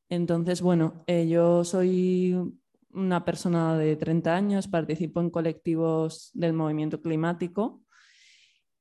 Entonces, 0.08 0.62
bueno, 0.62 1.04
eh, 1.06 1.28
yo 1.28 1.64
soy 1.64 2.36
una 2.92 3.24
persona 3.24 3.76
de 3.76 3.96
30 3.96 4.34
años, 4.34 4.68
participo 4.68 5.20
en 5.20 5.30
colectivos 5.30 6.30
del 6.34 6.54
movimiento 6.54 7.00
climático 7.00 7.82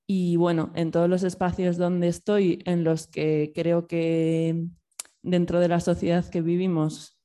y 0.08 0.38
bueno, 0.38 0.72
en 0.74 0.92
todos 0.92 1.10
los 1.10 1.24
espacios 1.24 1.78
donde 1.78 2.08
estoy, 2.08 2.64
en 2.66 2.86
los 2.86 3.08
que 3.08 3.52
creo 3.54 3.88
que 3.88 4.68
dentro 5.22 5.60
de 5.60 5.68
la 5.68 5.82
sociedad 5.82 6.28
que 6.30 6.42
vivimos, 6.42 7.20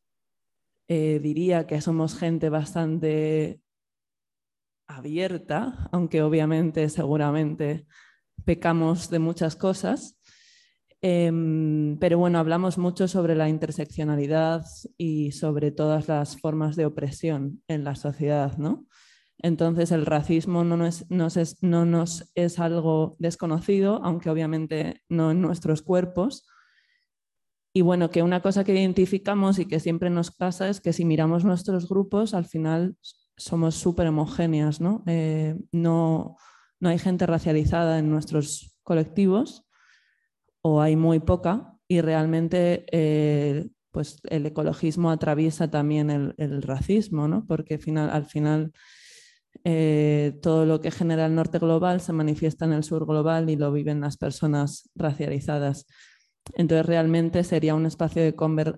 eh, 0.88 1.20
diría 1.22 1.68
que 1.68 1.80
somos 1.80 2.18
gente 2.18 2.48
bastante 2.48 3.60
abierta, 4.88 5.88
aunque 5.92 6.22
obviamente 6.22 6.88
seguramente 6.88 7.86
pecamos 8.44 9.08
de 9.10 9.20
muchas 9.20 9.54
cosas. 9.54 10.18
Em, 11.04 11.98
pero 11.98 12.16
bueno, 12.16 12.38
hablamos 12.38 12.78
mucho 12.78 13.08
sobre 13.08 13.34
la 13.34 13.48
interseccionalidad 13.48 14.64
y 14.96 15.32
sobre 15.32 15.72
todas 15.72 16.06
las 16.06 16.40
formas 16.40 16.76
de 16.76 16.86
opresión 16.86 17.60
en 17.66 17.82
la 17.82 17.96
sociedad, 17.96 18.56
¿no? 18.56 18.86
Entonces 19.38 19.90
el 19.90 20.06
racismo 20.06 20.62
no 20.62 20.76
nos, 20.76 21.36
es, 21.36 21.60
no 21.60 21.84
nos 21.84 22.30
es 22.36 22.60
algo 22.60 23.16
desconocido, 23.18 24.00
aunque 24.04 24.30
obviamente 24.30 25.02
no 25.08 25.32
en 25.32 25.40
nuestros 25.40 25.82
cuerpos. 25.82 26.46
Y 27.74 27.80
bueno, 27.80 28.10
que 28.10 28.22
una 28.22 28.40
cosa 28.40 28.62
que 28.62 28.72
identificamos 28.72 29.58
y 29.58 29.66
que 29.66 29.80
siempre 29.80 30.08
nos 30.08 30.30
pasa 30.30 30.68
es 30.68 30.80
que 30.80 30.92
si 30.92 31.04
miramos 31.04 31.44
nuestros 31.44 31.88
grupos, 31.88 32.32
al 32.32 32.44
final 32.44 32.96
somos 33.36 33.74
súper 33.74 34.06
homogéneas, 34.06 34.80
¿no? 34.80 35.02
Eh, 35.06 35.56
¿no? 35.72 36.36
no 36.78 36.88
hay 36.88 36.98
gente 36.98 37.26
racializada 37.26 37.98
en 37.98 38.08
nuestros 38.08 38.78
colectivos 38.84 39.66
o 40.62 40.80
hay 40.80 40.96
muy 40.96 41.20
poca 41.20 41.76
y 41.88 42.00
realmente 42.00 42.86
eh, 42.92 43.68
pues 43.90 44.18
el 44.30 44.46
ecologismo 44.46 45.10
atraviesa 45.10 45.70
también 45.70 46.10
el, 46.10 46.62
racismo, 46.62 47.28
¿no? 47.28 47.44
porque 47.46 47.78
al 47.96 48.24
final 48.26 48.72
eh, 49.64 50.38
todo 50.40 50.64
lo 50.64 50.80
que 50.80 50.90
genera 50.90 51.26
el 51.26 51.34
norte 51.34 51.58
global 51.58 52.00
se 52.00 52.12
manifiesta 52.12 52.64
en 52.64 52.72
el 52.72 52.84
sur 52.84 53.06
global 53.06 53.50
y 53.50 53.56
lo 53.56 53.70
viven 53.70 54.00
las 54.00 54.16
personas 54.16 54.88
racializadas. 54.94 55.86
Entonces 56.54 56.86
realmente 56.86 57.44
sería 57.44 57.74
un 57.74 57.86
espacio 57.86 58.22
de, 58.22 58.34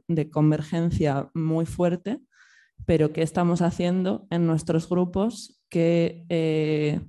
de 0.09 0.31
convergencia 0.31 1.31
muy 1.33 1.65
fuerte, 1.65 2.21
pero 2.87 3.13
¿qué 3.13 3.23
estamos 3.23 3.63
haciendo 3.63 4.27
en 4.31 4.47
nuestros 4.47 4.89
grupos 4.89 5.61
que 5.71 6.25
eh, 6.29 7.01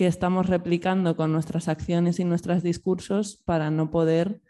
que 0.00 0.06
estamos 0.06 0.46
replicando 0.46 1.14
con 1.14 1.30
nuestras 1.30 1.68
acciones 1.68 2.20
y 2.20 2.24
nuestros 2.24 2.62
discursos 2.62 3.36
para 3.44 3.70
no 3.70 3.90
poder 3.90 4.40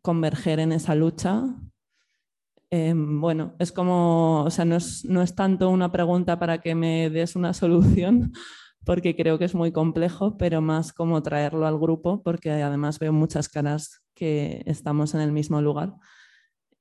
converger 0.00 0.60
en 0.60 0.70
esa 0.70 0.94
lucha. 0.94 1.42
Em, 2.70 3.20
bueno, 3.20 3.56
es 3.58 3.72
como, 3.72 4.44
o 4.44 4.50
sea, 4.50 4.64
no 4.64 4.76
es, 4.76 5.04
no 5.06 5.22
es 5.22 5.34
tanto 5.34 5.70
una 5.70 5.90
pregunta 5.90 6.38
para 6.38 6.60
que 6.60 6.76
me 6.76 7.10
des 7.10 7.34
una 7.34 7.52
solución, 7.62 8.32
porque 8.84 9.16
creo 9.16 9.40
que 9.40 9.46
es 9.46 9.56
muy 9.56 9.72
complejo, 9.72 10.36
pero 10.36 10.60
más 10.60 10.92
como 10.92 11.20
traerlo 11.20 11.66
al 11.66 11.76
grupo, 11.76 12.22
porque 12.22 12.52
además 12.52 13.00
veo 13.00 13.12
muchas 13.12 13.48
caras 13.48 14.04
que 14.14 14.62
estamos 14.66 15.14
en 15.14 15.20
el 15.20 15.32
mismo 15.32 15.60
lugar. 15.60 15.94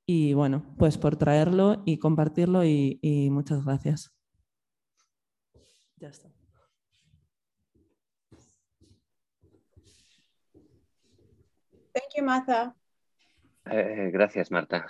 Y 0.05 0.35
bueno, 0.35 0.75
pues 0.77 0.99
por 0.99 1.15
traerlo 1.15 1.81
y 1.87 1.97
compartirlo 1.97 2.65
y, 2.65 2.99
y 3.01 3.31
muchas 3.31 3.65
gracias. 3.65 4.15
Ya 5.97 6.09
está. 6.09 6.32
Thank 12.13 12.21
you, 12.21 12.25
Martha. 12.25 12.75
Eh, 13.65 14.11
gracias, 14.13 14.51
Marta. 14.51 14.85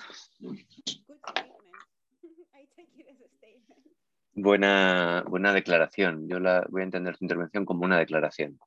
Buena, 4.33 5.23
buena 5.27 5.53
declaración. 5.53 6.27
Yo 6.27 6.39
la 6.41 6.65
voy 6.69 6.81
a 6.81 6.83
entender 6.83 7.17
tu 7.17 7.23
intervención 7.23 7.65
como 7.65 7.85
una 7.85 7.97
declaración. 7.97 8.59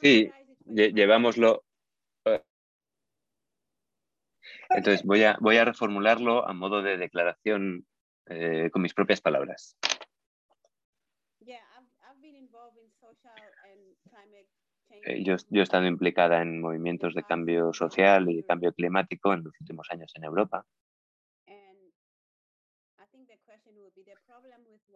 Sí, 0.00 0.32
llevámoslo. 0.66 1.62
Entonces 4.70 5.04
voy 5.04 5.22
a, 5.22 5.36
voy 5.40 5.56
a 5.58 5.64
reformularlo 5.64 6.48
a 6.48 6.52
modo 6.52 6.82
de 6.82 6.96
declaración 6.96 7.86
eh, 8.26 8.70
con 8.72 8.82
mis 8.82 8.94
propias 8.94 9.20
palabras. 9.20 9.76
Eh, 15.04 15.24
yo, 15.24 15.36
yo, 15.50 15.60
he 15.60 15.62
estado 15.62 15.86
implicada 15.86 16.42
en 16.42 16.60
movimientos 16.60 17.14
de 17.14 17.24
cambio 17.24 17.72
social 17.72 18.30
y 18.30 18.44
cambio 18.44 18.72
climático 18.72 19.32
en 19.32 19.42
los 19.42 19.54
últimos 19.60 19.88
años 19.90 20.12
en 20.14 20.24
Europa. 20.24 20.64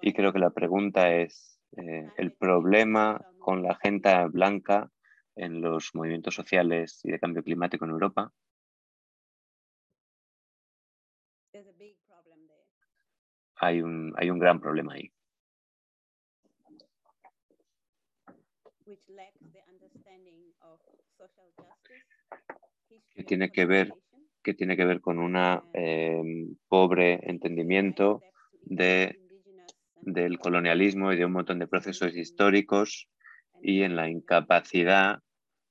Y 0.00 0.12
creo 0.12 0.32
que 0.32 0.38
la 0.38 0.50
pregunta 0.50 1.12
es, 1.12 1.60
eh, 1.76 2.08
¿el 2.16 2.32
problema 2.32 3.20
con 3.40 3.62
la 3.62 3.74
gente 3.76 4.12
blanca 4.26 4.90
en 5.34 5.60
los 5.60 5.94
movimientos 5.94 6.34
sociales 6.34 7.00
y 7.04 7.10
de 7.10 7.18
cambio 7.18 7.42
climático 7.42 7.84
en 7.84 7.90
Europa? 7.90 8.32
Hay 13.56 13.80
un, 13.80 14.14
hay 14.16 14.30
un 14.30 14.38
gran 14.38 14.60
problema 14.60 14.92
ahí. 14.92 15.10
Que 23.14 23.24
tiene 23.24 23.50
que 23.50 23.66
ver 23.66 23.92
que 24.42 24.54
tiene 24.54 24.76
que 24.76 24.84
ver 24.84 25.00
con 25.00 25.18
un 25.18 25.34
em, 25.72 26.54
pobre 26.68 27.18
entendimiento 27.24 28.22
de, 28.62 29.18
del 30.02 30.38
colonialismo 30.38 31.12
y 31.12 31.16
de 31.16 31.24
un 31.24 31.32
montón 31.32 31.58
de 31.58 31.66
procesos 31.66 32.14
históricos 32.14 33.08
y 33.60 33.82
en 33.82 33.96
la 33.96 34.08
incapacidad 34.08 35.18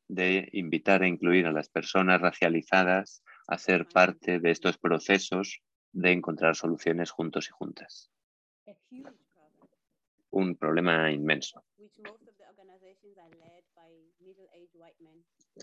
de 0.10 0.50
invitar 0.52 1.04
e 1.04 1.08
incluir 1.08 1.46
a 1.46 1.54
las 1.54 1.70
personas 1.70 2.20
racializadas 2.20 3.24
a 3.48 3.58
ser 3.58 3.88
parte 3.88 4.42
de 4.42 4.52
estos 4.52 4.78
procesos 4.78 5.62
de 5.94 6.12
encontrar 6.12 6.58
soluciones 6.58 7.12
juntos 7.12 7.48
y 7.48 7.52
juntas. 7.52 8.12
Un 10.32 10.58
problema 10.58 11.10
inmenso. 11.12 11.64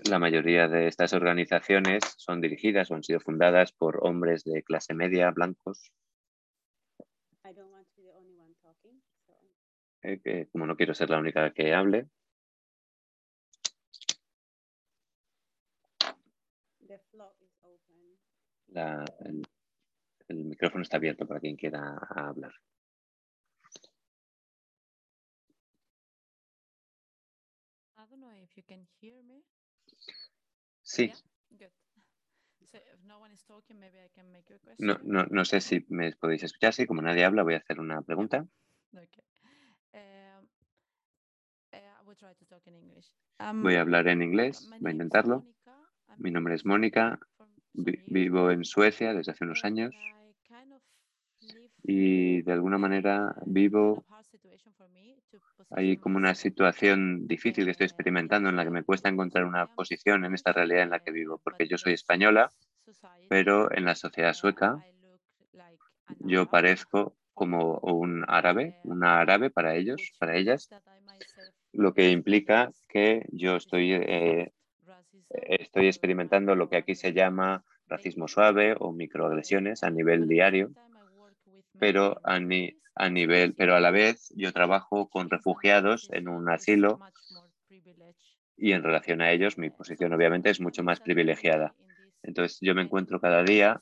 La 0.09 0.19
mayoría 0.19 0.69
de 0.69 0.89
estas 0.89 1.13
organizaciones 1.13 2.03
son 2.17 2.41
dirigidas 2.41 2.91
o 2.91 2.95
han 2.95 3.03
sido 3.03 3.21
fundadas 3.21 3.73
por 3.73 4.07
hombres 4.07 4.45
de 4.45 4.63
clase 4.63 4.95
media 4.95 5.31
blancos. 5.31 5.93
Eh, 10.03 10.49
como 10.51 10.67
no 10.67 10.77
quiero 10.77 10.95
ser 10.95 11.11
la 11.11 11.19
única 11.19 11.53
que 11.53 11.75
hable. 11.75 12.09
el 20.29 20.45
micrófono 20.45 20.83
está 20.83 20.97
abierto 20.97 21.27
para 21.27 21.41
quien 21.41 21.57
quiera 21.57 21.97
hablar. 22.11 22.53
Sí. 30.83 31.13
No, 34.79 34.99
no, 35.03 35.25
no 35.27 35.45
sé 35.45 35.61
si 35.61 35.85
me 35.89 36.13
podéis 36.17 36.43
escuchar. 36.43 36.73
Sí, 36.73 36.87
como 36.87 37.03
nadie 37.03 37.25
habla, 37.25 37.43
voy 37.43 37.55
a 37.55 37.59
hacer 37.59 37.81
una 37.81 38.03
pregunta. 38.03 38.47
Voy 43.63 43.75
a 43.77 43.81
hablar 43.81 44.09
en 44.09 44.23
inglés, 44.23 44.69
voy 44.81 44.91
a 44.91 44.93
intentarlo. 44.93 45.45
Mi 46.19 46.31
nombre 46.31 46.55
es 46.55 46.65
Mónica, 46.65 47.19
vivo 47.75 48.51
en 48.51 48.65
Suecia 48.65 49.15
desde 49.15 49.33
hace 49.33 49.45
unos 49.45 49.65
años. 49.65 49.95
Y 51.83 52.43
de 52.43 52.53
alguna 52.53 52.79
manera 52.79 53.35
vivo 53.47 54.05
hay 55.71 55.97
como 55.97 56.17
una 56.19 56.35
situación 56.35 57.27
difícil 57.27 57.65
que 57.65 57.71
estoy 57.73 57.87
experimentando 57.87 58.49
en 58.49 58.57
la 58.57 58.65
que 58.65 58.71
me 58.71 58.85
cuesta 58.85 59.09
encontrar 59.09 59.45
una 59.45 59.67
posición 59.69 60.25
en 60.25 60.35
esta 60.35 60.53
realidad 60.53 60.83
en 60.83 60.91
la 60.91 61.01
que 61.01 61.13
vivo, 61.13 61.41
porque 61.43 61.67
yo 61.69 61.79
soy 61.79 61.95
española, 61.95 62.51
pero 63.29 63.73
en 63.73 63.85
la 63.85 63.95
sociedad 63.95 64.33
sueca 64.35 64.77
yo 66.21 66.47
parezco 66.49 67.17
como 67.35 67.79
un 67.79 68.25
árabe, 68.29 68.75
una 68.83 69.21
árabe 69.21 69.51
para 69.51 69.75
ellos, 69.75 70.13
para 70.19 70.37
ellas, 70.37 70.69
lo 71.73 71.95
que 71.95 72.11
implica 72.11 72.71
que 72.89 73.25
yo 73.33 73.57
estoy 73.57 73.93
eh, 73.93 74.53
estoy 75.31 75.87
experimentando 75.87 76.55
lo 76.55 76.69
que 76.69 76.77
aquí 76.77 76.95
se 76.95 77.13
llama 77.13 77.65
racismo 77.87 78.29
suave 78.29 78.75
o 78.79 78.93
microagresiones 78.93 79.83
a 79.83 79.91
nivel 79.91 80.29
diario, 80.29 80.71
pero 81.79 82.21
a, 82.25 82.39
ni- 82.39 82.77
a 82.95 83.09
nivel, 83.09 83.55
pero 83.55 83.75
a 83.75 83.81
la 83.81 83.91
vez 83.91 84.33
yo 84.37 84.53
trabajo 84.53 85.09
con 85.09 85.31
refugiados 85.31 86.09
en 86.13 86.29
un 86.29 86.49
asilo 86.51 86.99
y 88.57 88.73
en 88.73 88.83
relación 88.83 89.21
a 89.23 89.31
ellos 89.33 89.59
mi 89.59 89.71
posición 89.71 90.13
obviamente 90.13 90.51
es 90.51 90.61
mucho 90.61 90.83
más 90.83 91.01
privilegiada. 91.01 91.75
Entonces 92.23 92.59
yo 92.61 92.75
me 92.75 92.83
encuentro 92.83 93.21
cada 93.21 93.43
día 93.43 93.81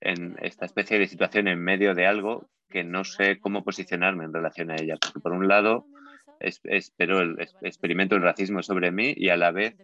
en 0.00 0.36
esta 0.40 0.64
especie 0.66 0.98
de 0.98 1.06
situación 1.06 1.48
en 1.48 1.62
medio 1.62 1.94
de 1.94 2.06
algo 2.06 2.48
que 2.70 2.82
no 2.82 3.04
sé 3.04 3.38
cómo 3.40 3.62
posicionarme 3.62 4.24
en 4.24 4.32
relación 4.32 4.70
a 4.70 4.76
ella. 4.76 4.96
Porque 5.00 5.20
por 5.20 5.32
un 5.32 5.46
lado, 5.48 5.86
es- 6.40 6.60
espero 6.64 7.20
el- 7.20 7.36
experimento 7.62 8.16
el 8.16 8.22
racismo 8.22 8.62
sobre 8.62 8.90
mí 8.90 9.14
y 9.16 9.28
a 9.28 9.36
la 9.36 9.50
vez, 9.52 9.76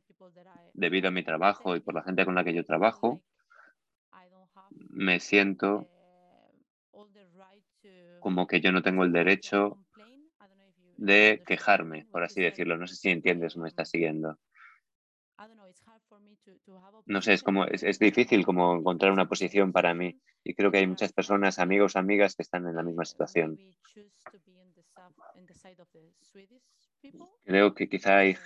debido 0.74 1.08
a 1.08 1.12
mi 1.12 1.22
trabajo 1.22 1.76
y 1.76 1.80
por 1.80 1.94
la 1.94 2.02
gente 2.02 2.24
con 2.24 2.34
la 2.34 2.42
que 2.44 2.54
yo 2.54 2.64
trabajo, 2.64 3.22
me 4.90 5.20
siento 5.20 5.86
como 8.20 8.46
que 8.46 8.60
yo 8.60 8.70
no 8.72 8.82
tengo 8.82 9.04
el 9.04 9.12
derecho 9.12 9.78
de 10.96 11.42
quejarme, 11.46 12.06
por 12.10 12.22
así 12.22 12.40
decirlo. 12.42 12.76
No 12.76 12.86
sé 12.86 12.96
si 12.96 13.08
entiendes 13.10 13.56
o 13.56 13.60
me 13.60 13.68
estás 13.68 13.88
siguiendo. 13.90 14.38
No 17.06 17.22
sé, 17.22 17.32
es 17.32 17.42
como 17.42 17.64
es, 17.64 17.82
es 17.82 17.98
difícil 17.98 18.44
como 18.44 18.76
encontrar 18.76 19.10
una 19.12 19.26
posición 19.28 19.72
para 19.72 19.94
mí 19.94 20.20
y 20.44 20.54
creo 20.54 20.70
que 20.70 20.78
hay 20.78 20.86
muchas 20.86 21.12
personas, 21.12 21.58
amigos, 21.58 21.96
amigas 21.96 22.34
que 22.36 22.42
están 22.42 22.66
en 22.66 22.76
la 22.76 22.82
misma 22.82 23.04
situación. 23.04 23.56
Creo 27.44 27.74
que 27.74 27.88
quizá 27.88 28.18
hay, 28.18 28.36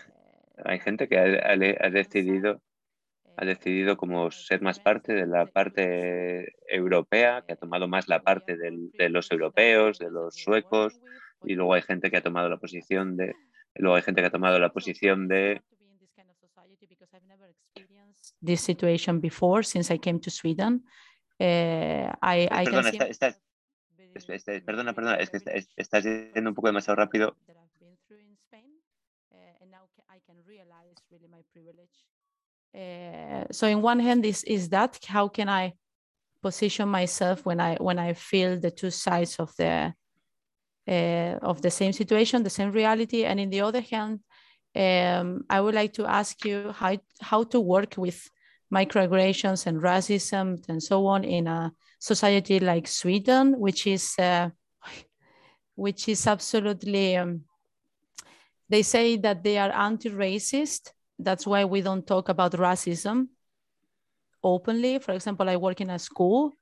hay 0.64 0.78
gente 0.80 1.08
que 1.08 1.18
ha, 1.18 1.24
ha- 1.24 1.86
ha 1.86 1.90
decidido 1.90 2.62
ha 3.36 3.44
decidido 3.44 3.96
como 3.96 4.30
ser 4.30 4.62
más 4.62 4.78
parte 4.80 5.12
de 5.12 5.26
la 5.26 5.46
parte 5.46 6.54
europea, 6.68 7.42
que 7.46 7.52
ha 7.54 7.56
tomado 7.56 7.88
más 7.88 8.08
la 8.08 8.20
parte 8.22 8.56
del- 8.56 8.90
de 8.92 9.08
los 9.08 9.30
europeos, 9.30 9.98
de 9.98 10.10
los 10.10 10.34
suecos, 10.34 11.00
y 11.44 11.54
luego 11.54 11.74
hay 11.74 11.82
gente 11.82 12.10
que 12.10 12.16
ha 12.18 12.22
tomado 12.22 12.48
la 12.48 12.56
posición 12.58 13.16
de, 13.16 13.34
luego 13.74 13.96
hay 13.96 14.02
gente 14.02 14.20
que 14.20 14.26
ha 14.28 14.30
tomado 14.30 14.58
la 14.58 14.72
posición 14.72 15.28
de 15.28 15.60
this 18.44 18.60
situation 18.60 19.20
before 19.20 19.64
since 19.64 19.92
I 19.92 19.98
came 19.98 20.20
to 20.20 20.30
Sweden. 20.30 20.84
Uh, 21.40 22.08
I, 22.22 22.44
I 22.44 22.48
can 22.48 22.64
Perdona, 22.64 22.90
see 22.90 22.98
está- 22.98 23.08
estás- 23.08 23.40
es- 24.14 24.28
es- 24.48 24.62
perdona, 24.62 24.92
perdona, 24.94 25.16
es 25.16 25.30
que 25.30 25.38
está- 25.38 25.50
es- 25.52 25.72
estás 25.76 26.04
yendo 26.04 26.50
un 26.50 26.54
poco 26.54 26.68
demasiado 26.68 26.96
rápido. 26.96 27.36
Uh, 32.74 33.44
so, 33.52 33.66
in 33.66 33.82
one 33.82 34.00
hand, 34.00 34.24
is 34.24 34.42
is 34.44 34.68
that 34.70 34.98
how 35.06 35.28
can 35.28 35.48
I 35.48 35.74
position 36.42 36.88
myself 36.88 37.46
when 37.46 37.60
I 37.60 37.76
when 37.76 37.98
I 37.98 38.14
feel 38.14 38.58
the 38.58 38.70
two 38.70 38.90
sides 38.90 39.36
of 39.38 39.54
the 39.56 39.94
uh, 40.88 41.38
of 41.42 41.62
the 41.62 41.70
same 41.70 41.92
situation, 41.92 42.42
the 42.42 42.50
same 42.50 42.72
reality, 42.72 43.24
and 43.24 43.38
in 43.38 43.50
the 43.50 43.60
other 43.60 43.80
hand, 43.80 44.20
um, 44.74 45.44
I 45.48 45.60
would 45.60 45.74
like 45.74 45.92
to 45.94 46.06
ask 46.06 46.44
you 46.44 46.72
how 46.72 46.96
how 47.20 47.44
to 47.44 47.60
work 47.60 47.94
with 47.96 48.28
microaggressions 48.72 49.66
and 49.66 49.80
racism 49.80 50.68
and 50.68 50.82
so 50.82 51.06
on 51.06 51.22
in 51.22 51.46
a 51.46 51.72
society 52.00 52.58
like 52.58 52.88
Sweden, 52.88 53.58
which 53.58 53.86
is 53.86 54.14
uh, 54.18 54.50
which 55.76 56.08
is 56.08 56.26
absolutely 56.26 57.16
um, 57.16 57.44
they 58.68 58.82
say 58.82 59.16
that 59.16 59.44
they 59.44 59.58
are 59.58 59.70
anti-racist 59.70 60.93
that's 61.18 61.46
why 61.46 61.64
we 61.64 61.80
don't 61.80 62.06
talk 62.06 62.28
about 62.28 62.52
racism 62.52 63.28
openly. 64.42 64.98
For 64.98 65.12
example 65.12 65.48
i 65.48 65.56
work 65.56 65.80
in 65.80 65.90
a 65.90 65.98
school 65.98 66.52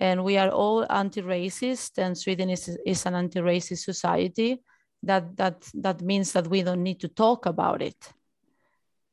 and 0.00 0.24
we 0.24 0.36
are 0.36 0.50
all 0.50 0.86
anti-racist 0.90 1.98
and 1.98 2.16
sweden 2.18 2.50
is, 2.50 2.76
is 2.84 3.06
an 3.06 3.14
anti-racist 3.14 3.84
society. 3.84 4.62
That 5.02 5.36
that 5.36 5.68
that 5.74 6.00
means 6.00 6.32
that 6.32 6.48
we 6.48 6.62
don't 6.62 6.82
need 6.82 7.00
to 7.00 7.08
talk 7.08 7.46
about 7.46 7.82
it 7.82 8.12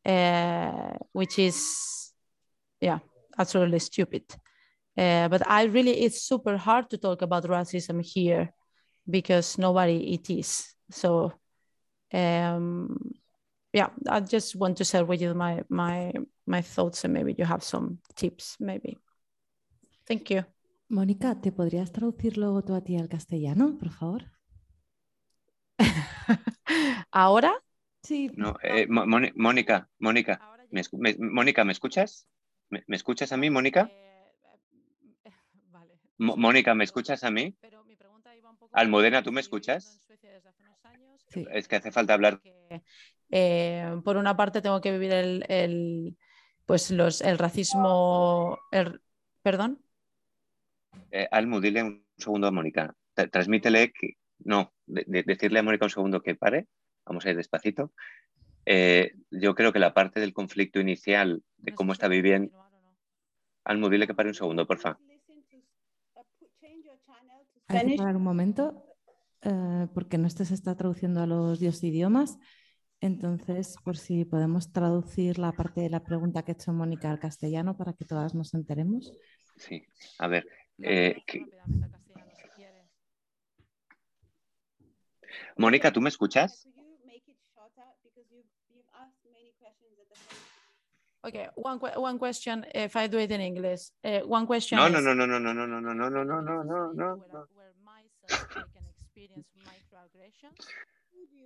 uh, 0.06 0.94
which 1.12 1.38
is 1.40 2.12
yeah 2.80 3.00
absolutely 3.38 3.80
stupid. 3.80 4.24
Uh, 4.98 5.30
but 5.30 5.48
i 5.48 5.64
really 5.64 6.02
it's 6.02 6.22
super 6.24 6.58
hard 6.58 6.90
to 6.90 6.98
talk 6.98 7.22
about 7.22 7.46
racism 7.46 8.02
here 8.04 8.54
because 9.10 9.58
nobody 9.58 10.14
it 10.14 10.30
is. 10.30 10.76
So 10.92 11.34
um 12.14 12.98
yeah 13.74 13.90
i 14.10 14.20
just 14.20 14.56
want 14.56 14.78
to 14.78 14.84
share 14.84 15.06
with 15.06 15.22
you 15.22 15.34
my 15.34 15.64
my 15.70 16.12
my 16.46 16.62
thoughts 16.62 17.04
and 17.06 17.14
maybe 17.14 17.34
you 17.38 17.46
have 17.46 17.64
some 17.64 17.98
tips 18.16 18.58
maybe 18.60 18.98
thank 20.08 20.30
you 20.30 20.44
Mónica, 20.90 21.40
¿te 21.40 21.54
podrías 21.54 21.94
traducir 21.94 22.38
luego 22.38 22.64
tú 22.64 22.76
a 22.76 22.82
ti 22.82 22.98
al 22.98 23.08
castellano, 23.08 23.78
por 23.80 23.92
favor? 23.92 24.26
ahora 27.12 27.54
Sí. 28.04 28.32
No, 28.36 28.58
eh, 28.64 28.88
Mónica, 28.90 29.88
Mónica, 30.00 30.42
¿me 30.72 30.82
Mónica, 31.20 31.64
¿me 31.64 31.72
escuchas? 31.72 32.28
¿Me, 32.70 32.84
me 32.88 32.96
escuchas 32.96 33.32
a 33.32 33.38
mí, 33.38 33.50
Mónica? 33.52 33.92
Mo- 36.18 36.36
Mónica, 36.36 36.74
¿me 36.74 36.84
escuchas 36.84 37.24
a 37.24 37.32
mí? 37.32 37.56
Almudena, 38.74 39.24
¿tú 39.24 39.32
me 39.32 39.42
escuchas? 39.42 40.02
Sí. 41.30 41.46
Es 41.52 41.68
que 41.68 41.76
hace 41.78 41.92
falta 41.92 42.14
hablar. 42.14 42.42
Eh, 43.32 44.00
por 44.04 44.18
una 44.18 44.36
parte 44.36 44.62
tengo 44.62 44.82
que 44.82 44.92
vivir 44.92 45.12
el, 45.14 45.46
el, 45.48 46.18
pues 46.66 46.92
los, 46.92 47.22
el 47.22 47.38
racismo 47.38 48.60
el- 48.72 49.02
perdón 49.42 49.80
Eh, 51.12 51.28
Almu, 51.32 51.60
dile 51.62 51.84
un 51.84 52.06
segundo 52.18 52.48
a 52.48 52.52
Mónica. 52.52 52.94
Tra- 53.16 53.30
Transmítele 53.30 53.92
que. 53.92 54.16
No, 54.44 54.74
de- 54.86 55.06
de- 55.08 55.24
decirle 55.24 55.60
a 55.60 55.64
Mónica 55.64 55.86
un 55.86 55.90
segundo 55.92 56.22
que 56.22 56.36
pare. 56.36 56.68
Vamos 57.06 57.26
a 57.26 57.30
ir 57.32 57.38
despacito. 57.38 57.92
Eh, 58.66 59.14
yo 59.32 59.56
creo 59.56 59.72
que 59.74 59.80
la 59.80 59.94
parte 59.94 60.20
del 60.20 60.34
conflicto 60.34 60.80
inicial 60.80 61.42
de 61.58 61.74
cómo 61.74 61.94
está 61.94 62.08
viviendo. 62.08 62.52
Almu, 63.66 63.90
dile 63.90 64.08
que 64.08 64.14
pare 64.14 64.30
un 64.30 64.36
segundo, 64.36 64.66
porfa. 64.68 64.98
Hay 67.68 67.78
que 67.78 67.80
Spanish. 67.80 67.98
parar 67.98 68.16
un 68.18 68.24
momento 68.24 68.86
eh, 69.42 69.88
porque 69.94 70.18
no 70.18 70.28
este 70.28 70.46
se 70.46 70.54
está 70.54 70.76
traduciendo 70.76 71.22
a 71.22 71.28
los 71.28 71.60
diez 71.60 71.82
idiomas. 71.84 72.38
Entonces, 73.02 73.76
por 73.84 73.98
si 73.98 74.26
podemos 74.26 74.72
traducir 74.72 75.40
la 75.40 75.52
parte 75.52 75.82
de 75.82 75.90
la 75.90 76.04
pregunta 76.04 76.44
que 76.44 76.52
ha 76.52 76.54
hecho 76.54 76.72
Mónica 76.72 77.10
al 77.10 77.20
castellano 77.20 77.76
para 77.76 77.94
que 77.94 78.06
todas 78.06 78.36
nos 78.36 78.54
enteremos. 78.54 79.12
Sí, 79.58 79.84
a 80.20 80.28
ver. 80.28 80.48
eh, 80.78 81.22
que- 81.26 81.46
Mónica, 85.58 85.92
¿tú 85.92 86.02
me 86.02 86.10
escuchas? 86.10 86.68
okay 91.24 91.48
one, 91.56 91.80
one 91.98 92.18
question 92.18 92.66
if 92.74 92.96
I 92.96 93.08
do 93.08 93.20
it 93.20 93.30
in 93.32 93.42
English 93.42 93.92
Eh, 94.02 94.24
one 94.26 94.48
question 94.48 94.80
No, 94.80 94.90
no, 94.90 95.02
no, 95.02 95.14
no, 95.14 95.28
no, 95.28 95.40
no, 95.40 95.54
no, 95.54 95.68
no, 95.68 95.82
no, 95.82 95.94
no, 95.94 96.10
no, 96.10 96.42
no, 96.42 96.64
no, 96.64 96.64
no, 96.64 96.94
no, 96.94 97.16
no. 97.28 97.48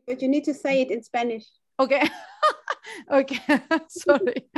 But 0.07 0.22
you 0.22 0.27
need 0.30 0.43
to 0.45 0.53
say 0.53 0.81
it 0.81 0.91
in 0.91 1.03
Spanish. 1.03 1.45
Okay. 1.77 1.99
okay. 3.09 3.39
sorry. 3.89 4.49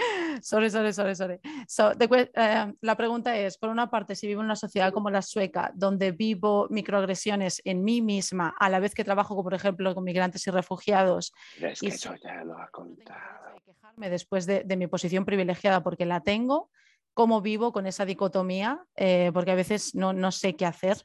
Sorry, 0.41 0.69
sorry, 0.69 0.93
sorry, 0.93 1.15
sorry. 1.15 1.39
So, 1.67 1.93
the 1.95 2.29
eh, 2.35 2.73
la 2.81 2.95
pregunta 2.95 3.35
es, 3.37 3.57
por 3.57 3.69
una 3.69 3.89
parte, 3.89 4.15
si 4.15 4.27
vivo 4.27 4.41
en 4.41 4.45
una 4.45 4.55
sociedad 4.55 4.91
como 4.93 5.09
la 5.09 5.21
sueca, 5.21 5.71
donde 5.73 6.11
vivo 6.11 6.67
microagresiones 6.69 7.61
en 7.65 7.83
mí 7.83 8.01
misma, 8.01 8.53
a 8.59 8.69
la 8.69 8.79
vez 8.79 8.93
que 8.93 9.03
trabajo, 9.03 9.41
por 9.43 9.53
ejemplo, 9.53 9.93
con 9.95 10.03
migrantes 10.03 10.45
y 10.47 10.51
refugiados, 10.51 11.31
Pero 11.55 11.69
es 11.71 11.81
Y 11.81 11.87
que 11.87 11.91
sí. 11.93 11.97
eso 11.97 12.15
ya 12.23 12.43
lo 12.43 12.57
ha 12.59 12.67
contado. 12.69 13.55
quejarme 13.65 14.09
después 14.09 14.45
de, 14.45 14.63
de 14.63 14.77
mi 14.77 14.87
posición 14.87 15.25
privilegiada 15.25 15.81
porque 15.81 16.05
la 16.05 16.21
tengo, 16.21 16.69
cómo 17.13 17.41
vivo 17.41 17.71
con 17.71 17.87
esa 17.87 18.05
dicotomía, 18.05 18.85
Eh, 18.95 19.31
porque 19.33 19.51
a 19.51 19.55
veces 19.55 19.95
no, 19.95 20.13
no 20.13 20.31
sé 20.31 20.55
qué 20.55 20.65
hacer. 20.67 20.97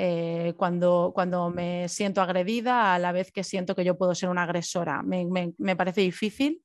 Eh, 0.00 0.54
cuando, 0.56 1.10
cuando 1.14 1.50
me 1.50 1.88
siento 1.88 2.22
agredida, 2.22 2.94
a 2.94 2.98
la 3.00 3.10
vez 3.12 3.32
que 3.32 3.42
siento 3.44 3.74
que 3.74 3.84
yo 3.84 3.98
puedo 3.98 4.14
ser 4.14 4.28
una 4.30 4.44
agresora. 4.44 5.02
Me, 5.02 5.24
me- 5.26 5.54
me 5.58 5.74
parece 5.76 6.02
difícil. 6.02 6.62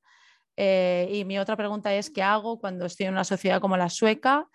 Eh, 0.57 1.09
y 1.11 1.25
mi 1.25 1.39
otra 1.39 1.57
pregunta 1.57 1.93
es, 1.95 2.11
¿qué 2.11 2.21
hago 2.23 2.59
cuando 2.59 2.85
estoy 2.85 3.07
en 3.07 3.13
una 3.13 3.23
sociedad 3.23 3.59
como 3.61 3.77
la 3.77 3.89
sueca, 3.89 4.47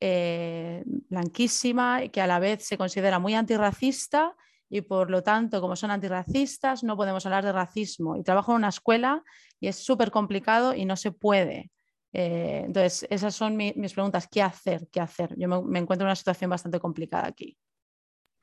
eh, 0.00 0.82
blanquísima, 0.86 2.08
que 2.08 2.20
a 2.20 2.26
la 2.26 2.38
vez 2.38 2.64
se 2.64 2.76
considera 2.78 3.18
muy 3.18 3.34
antirracista 3.34 4.34
y 4.68 4.82
por 4.82 5.10
lo 5.10 5.22
tanto, 5.22 5.60
como 5.60 5.76
son 5.76 5.90
antirracistas, 5.90 6.84
no 6.84 6.96
podemos 6.96 7.24
hablar 7.26 7.44
de 7.44 7.52
racismo? 7.52 8.16
Y 8.16 8.22
trabajo 8.24 8.52
en 8.52 8.56
una 8.58 8.68
escuela 8.68 9.22
y 9.60 9.68
es 9.68 9.76
súper 9.76 10.10
complicado 10.10 10.74
y 10.74 10.84
no 10.84 10.96
se 10.96 11.12
puede. 11.12 11.70
Eh, 12.12 12.62
entonces, 12.66 13.06
esas 13.10 13.34
son 13.34 13.56
mi- 13.56 13.72
mis 13.76 13.94
preguntas. 13.94 14.28
¿Qué 14.30 14.42
hacer? 14.42 14.88
¿Qué 14.92 15.00
hacer? 15.00 15.34
Yo 15.38 15.48
me, 15.48 15.62
me 15.62 15.78
encuentro 15.78 16.04
en 16.04 16.08
una 16.08 16.16
situación 16.16 16.50
bastante 16.50 16.80
complicada 16.80 17.26
aquí. 17.28 17.56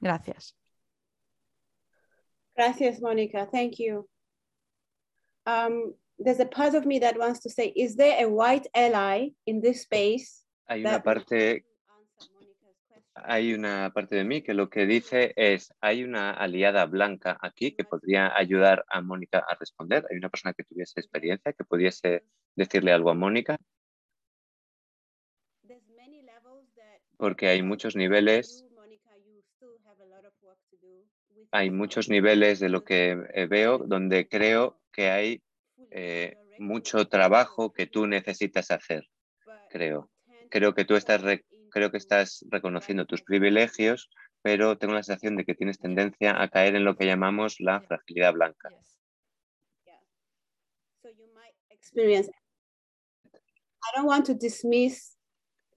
Gracias. 0.03 0.53
Gracias, 2.55 3.01
Monica. 3.01 3.47
Thank 3.49 3.79
you. 3.79 4.07
Um, 5.45 5.95
there's 6.19 6.39
a 6.39 6.45
part 6.45 6.75
of 6.75 6.85
me 6.85 6.99
that 6.99 7.17
wants 7.17 7.39
to 7.41 7.49
say, 7.49 7.73
is 7.75 7.95
there 7.95 8.23
a 8.23 8.29
white 8.29 8.67
ally 8.75 9.29
in 9.45 9.61
this 9.61 9.81
space? 9.81 10.45
Hay 10.67 10.81
una 10.81 11.01
parte, 11.01 11.65
hay 13.15 13.53
una 13.53 13.91
parte 13.93 14.15
de 14.15 14.23
mí 14.23 14.41
que 14.43 14.53
lo 14.53 14.69
que 14.69 14.85
dice 14.85 15.33
es, 15.35 15.73
hay 15.81 16.03
una 16.03 16.31
aliada 16.31 16.85
blanca 16.85 17.37
aquí 17.41 17.75
que 17.75 17.83
podría 17.83 18.35
ayudar 18.37 18.85
a 18.89 19.01
Mónica 19.01 19.39
a 19.39 19.55
responder. 19.55 20.05
Hay 20.09 20.17
una 20.17 20.29
persona 20.29 20.53
que 20.53 20.63
tuviese 20.63 20.99
experiencia, 20.99 21.53
que 21.53 21.63
pudiese 21.63 22.23
decirle 22.55 22.91
algo 22.91 23.09
a 23.09 23.15
Mónica, 23.15 23.57
porque 27.17 27.47
hay 27.47 27.61
muchos 27.61 27.95
niveles, 27.95 28.65
you, 28.67 28.75
Monica, 28.75 29.09
you 29.25 29.41
still 29.55 29.79
have 29.85 29.97
a 30.01 30.05
lot 30.05 30.25
of 30.25 30.33
work 30.41 30.59
to 30.69 30.77
do 30.81 31.07
with 31.29 31.42
hay 31.53 31.69
muchos 31.69 32.09
niveles 32.09 32.59
de 32.59 32.67
lo 32.67 32.83
que 32.83 33.11
eh, 33.31 33.45
veo 33.45 33.77
donde 33.77 34.27
creo 34.27 34.81
que 34.91 35.11
hay 35.11 35.43
eh, 35.91 36.35
mucho 36.57 37.07
trabajo 37.07 37.71
que 37.71 37.85
tú 37.85 38.07
necesitas 38.07 38.71
hacer, 38.71 39.07
creo. 39.69 40.09
Creo 40.49 40.73
que 40.73 40.83
tú 40.83 40.95
estás, 40.95 41.21
creo 41.69 41.91
que 41.91 41.97
estás 41.97 42.43
reconociendo 42.49 43.05
tus 43.05 43.21
privilegios, 43.21 44.09
pero 44.41 44.79
tengo 44.79 44.95
la 44.95 45.03
sensación 45.03 45.37
de 45.37 45.45
que 45.45 45.53
tienes 45.53 45.77
tendencia 45.77 46.41
a 46.41 46.49
caer 46.49 46.75
en 46.75 46.85
lo 46.85 46.95
que 46.95 47.05
llamamos 47.05 47.59
la 47.59 47.81
fragilidad 47.81 48.33
blanca. 48.33 48.69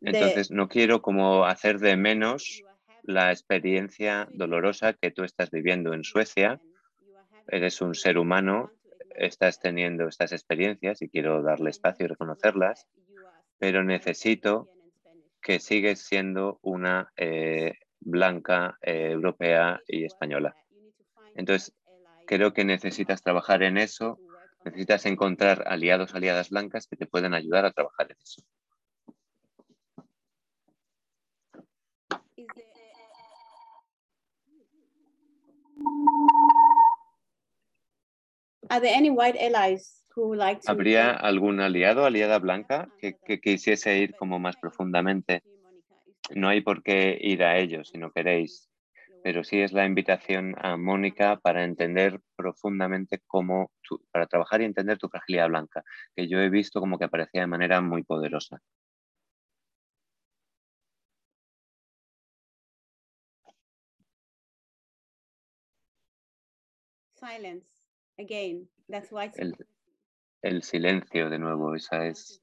Entonces, 0.01 0.51
no 0.51 0.69
quiero 0.69 1.03
como 1.03 1.45
hacer 1.45 1.81
de 1.81 1.99
menos 1.99 2.63
la 3.07 3.31
experiencia 3.31 4.29
dolorosa 4.33 4.93
que 4.93 5.11
tú 5.11 5.25
estás 5.25 5.51
viviendo 5.51 5.95
en 5.95 6.05
Suecia. 6.05 6.61
Eres 7.49 7.81
un 7.81 7.95
ser 7.95 8.19
humano, 8.19 8.73
estás 9.15 9.61
teniendo 9.61 10.09
estas 10.09 10.33
experiencias 10.33 11.01
y 11.03 11.09
quiero 11.09 11.43
darle 11.43 11.71
espacio 11.71 12.07
y 12.07 12.09
reconocerlas, 12.09 12.87
pero 13.59 13.85
necesito 13.85 14.69
que 15.41 15.61
sigues 15.61 16.01
siendo 16.01 16.59
una 16.63 17.13
eh, 17.17 17.75
blanca 18.01 18.77
eh, 18.83 19.11
europea 19.13 19.81
y 19.87 20.05
española. 20.05 20.57
Entonces, 21.37 21.73
creo 22.27 22.53
que 22.53 22.65
necesitas 22.65 23.23
trabajar 23.23 23.63
en 23.63 23.79
eso, 23.79 24.19
necesitas 24.65 25.07
encontrar 25.07 25.63
aliados, 25.67 26.15
aliadas 26.15 26.51
blancas 26.51 26.89
que 26.89 26.97
te 26.97 27.07
pueden 27.07 27.35
ayudar 27.35 27.65
a 27.65 27.73
trabajar 27.73 28.11
en 28.11 28.17
eso. 28.21 28.43
Are 38.71 38.81
there 38.81 38.95
any 38.97 39.11
white 39.11 39.37
allies 39.39 40.03
who 40.15 40.29
would 40.29 40.39
like 40.39 40.61
to? 40.63 40.71
¿Habría 40.73 41.11
algún 41.11 41.61
aliado, 41.61 42.05
aliada 42.05 42.39
blanca 42.39 42.89
que, 42.99 43.17
que 43.25 43.41
quisiese 43.41 43.99
ir 43.99 44.15
como 44.15 44.39
más 44.39 44.57
profundamente? 44.57 45.43
No 46.35 46.49
hay 46.49 46.61
por 46.61 46.83
qué 46.83 47.17
ir 47.21 47.43
a 47.45 47.59
ellos 47.59 47.89
si 47.91 47.99
no 47.99 48.11
queréis, 48.11 48.69
pero 49.23 49.45
sí 49.45 49.61
es 49.61 49.73
la 49.73 49.87
invitación 49.87 50.55
a 50.59 50.77
Mónica 50.77 51.39
para 51.41 51.65
entender 51.65 52.21
profundamente 52.37 53.21
cómo, 53.27 53.71
tu- 53.83 54.05
para 54.11 54.27
trabajar 54.27 54.61
y 54.61 54.65
entender 54.65 54.99
tu 54.99 55.09
fragilidad 55.09 55.49
blanca, 55.49 55.85
que 56.17 56.27
yo 56.29 56.41
he 56.41 56.49
visto 56.51 56.81
como 56.81 56.99
que 56.99 57.05
aparecía 57.05 57.43
de 57.43 57.47
manera 57.47 57.81
muy 57.81 58.03
poderosa. 58.03 58.61
Silence 67.15 67.76
again. 68.19 68.69
That's 68.89 69.11
why 69.11 69.31
El, 69.35 69.55
el 70.43 70.63
silencio 70.63 71.29
de 71.31 71.39
nuevo, 71.39 71.75
esa 71.75 72.07
es, 72.07 72.41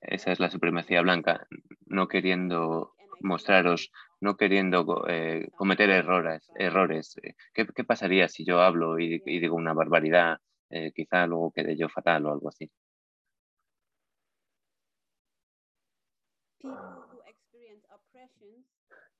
esa 0.00 0.32
es 0.32 0.40
la 0.40 0.50
supremacía 0.50 1.02
blanca, 1.02 1.46
no 1.86 2.08
queriendo 2.08 2.94
mostraros, 3.20 3.90
no 4.20 4.36
queriendo 4.36 5.06
eh, 5.08 5.48
cometer 5.56 5.90
errores. 5.90 6.50
errores. 6.54 7.16
Eh, 7.22 7.34
¿Qué, 7.52 7.66
qué 7.74 7.84
pasaría 7.84 8.28
si 8.28 8.44
yo 8.44 8.60
hablo 8.60 8.98
y, 8.98 9.22
y 9.24 9.40
digo 9.40 9.56
una 9.56 9.72
barbaridad? 9.72 10.38
Eh, 10.70 10.92
quizá 10.94 11.26
luego 11.26 11.52
quede 11.52 11.76
yo 11.76 11.88
fatal 11.88 12.26
o 12.26 12.32
algo 12.32 12.48
así. 12.48 12.70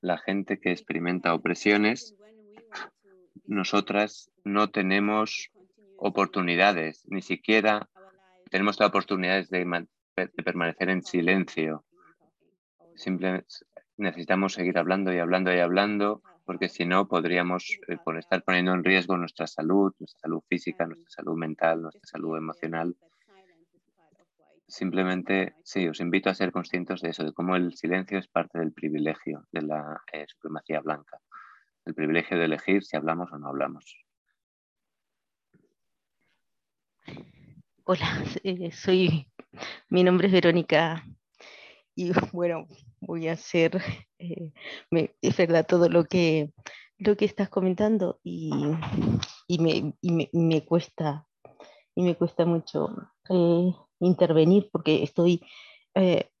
La 0.01 0.17
gente 0.17 0.59
que 0.59 0.71
experimenta 0.71 1.33
opresiones, 1.33 2.15
nosotras 3.47 4.29
no 4.43 4.69
tenemos 4.69 5.51
oportunidades, 5.97 7.03
ni 7.07 7.21
siquiera 7.21 7.89
tenemos 8.49 8.79
la 8.79 8.87
oportunidad 8.87 9.47
de, 9.49 9.65
man- 9.65 9.89
de 10.15 10.27
permanecer 10.43 10.89
en 10.89 11.01
silencio. 11.03 11.85
Simplemente 12.95 13.47
necesitamos 13.97 14.53
seguir 14.53 14.77
hablando 14.77 15.13
y 15.13 15.19
hablando 15.19 15.53
y 15.53 15.59
hablando, 15.59 16.21
porque 16.45 16.69
si 16.69 16.85
no 16.85 17.07
podríamos 17.07 17.77
eh, 17.87 17.97
por 18.03 18.17
estar 18.17 18.43
poniendo 18.43 18.73
en 18.73 18.83
riesgo 18.83 19.17
nuestra 19.17 19.47
salud, 19.47 19.93
nuestra 19.99 20.19
salud 20.21 20.41
física, 20.47 20.85
nuestra 20.85 21.09
salud 21.09 21.37
mental, 21.37 21.81
nuestra 21.81 22.05
salud 22.05 22.37
emocional. 22.37 22.95
Simplemente, 24.67 25.53
sí, 25.63 25.87
os 25.87 25.99
invito 25.99 26.29
a 26.29 26.33
ser 26.35 26.51
conscientes 26.51 27.01
de 27.01 27.09
eso, 27.09 27.23
de 27.23 27.33
cómo 27.33 27.55
el 27.55 27.73
silencio 27.75 28.17
es 28.17 28.27
parte 28.27 28.59
del 28.59 28.73
privilegio 28.73 29.45
de 29.51 29.61
la 29.61 30.01
eh, 30.11 30.25
supremacía 30.27 30.81
blanca, 30.81 31.19
el 31.85 31.93
privilegio 31.95 32.37
de 32.37 32.45
elegir 32.45 32.83
si 32.83 32.97
hablamos 32.97 33.31
o 33.31 33.37
no 33.37 33.47
hablamos. 33.47 33.95
Hola, 37.83 38.23
eh, 38.43 38.71
soy, 38.71 39.31
mi 39.89 40.03
nombre 40.03 40.27
es 40.27 40.33
Verónica 40.33 41.03
y 41.95 42.11
bueno, 42.33 42.67
voy 43.01 43.27
a 43.27 43.33
hacer, 43.33 43.81
eh, 44.19 44.51
es 45.21 45.37
verdad 45.37 45.65
todo 45.67 45.89
lo 45.89 46.05
que, 46.05 46.51
lo 46.97 47.15
que 47.17 47.25
estás 47.25 47.49
comentando 47.49 48.19
y, 48.23 48.51
y 49.47 49.59
me, 49.59 49.93
y 50.01 50.11
me- 50.11 50.29
me 50.33 50.65
cuesta, 50.65 51.27
y 51.95 52.03
me 52.03 52.15
cuesta 52.15 52.45
mucho 52.45 52.89
eh, 53.29 53.71
intervenir 53.99 54.69
porque 54.71 55.03
estoy 55.03 55.41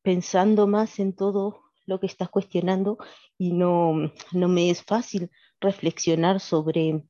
pensando 0.01 0.67
más 0.67 0.99
en 0.99 1.15
todo 1.15 1.64
lo 1.85 1.99
que 1.99 2.07
estás 2.07 2.29
cuestionando 2.29 2.97
y 3.37 3.51
no, 3.51 4.11
no 4.31 4.47
me 4.47 4.69
es 4.69 4.83
fácil 4.83 5.29
reflexionar 5.59 6.39
sobre 6.39 7.03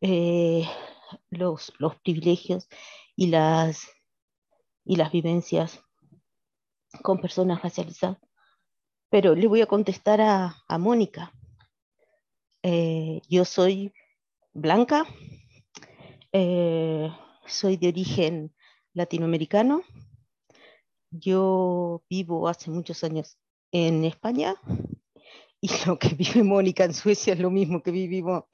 eh, 0.00 0.64
los, 1.30 1.72
los 1.78 1.96
privilegios 1.96 2.68
y 3.14 3.28
las, 3.28 3.88
y 4.84 4.96
las 4.96 5.12
vivencias 5.12 5.80
con 7.02 7.20
personas 7.20 7.62
racializadas. 7.62 8.18
Pero 9.08 9.34
le 9.34 9.46
voy 9.46 9.60
a 9.62 9.66
contestar 9.66 10.20
a, 10.20 10.56
a 10.68 10.78
Mónica. 10.78 11.32
Eh, 12.62 13.20
yo 13.28 13.44
soy 13.44 13.92
blanca, 14.52 15.06
eh, 16.32 17.10
soy 17.46 17.76
de 17.76 17.88
origen 17.88 18.54
latinoamericano. 18.92 19.82
Yo 21.10 22.02
vivo 22.10 22.48
hace 22.48 22.70
muchos 22.70 23.04
años 23.04 23.38
en 23.72 24.04
España 24.04 24.54
y 25.60 25.70
lo 25.86 25.98
que 25.98 26.08
vive 26.10 26.42
Mónica 26.42 26.84
en 26.84 26.94
Suecia 26.94 27.32
es 27.34 27.40
lo 27.40 27.50
mismo 27.50 27.82
que 27.82 27.90
vivimos 27.90 28.44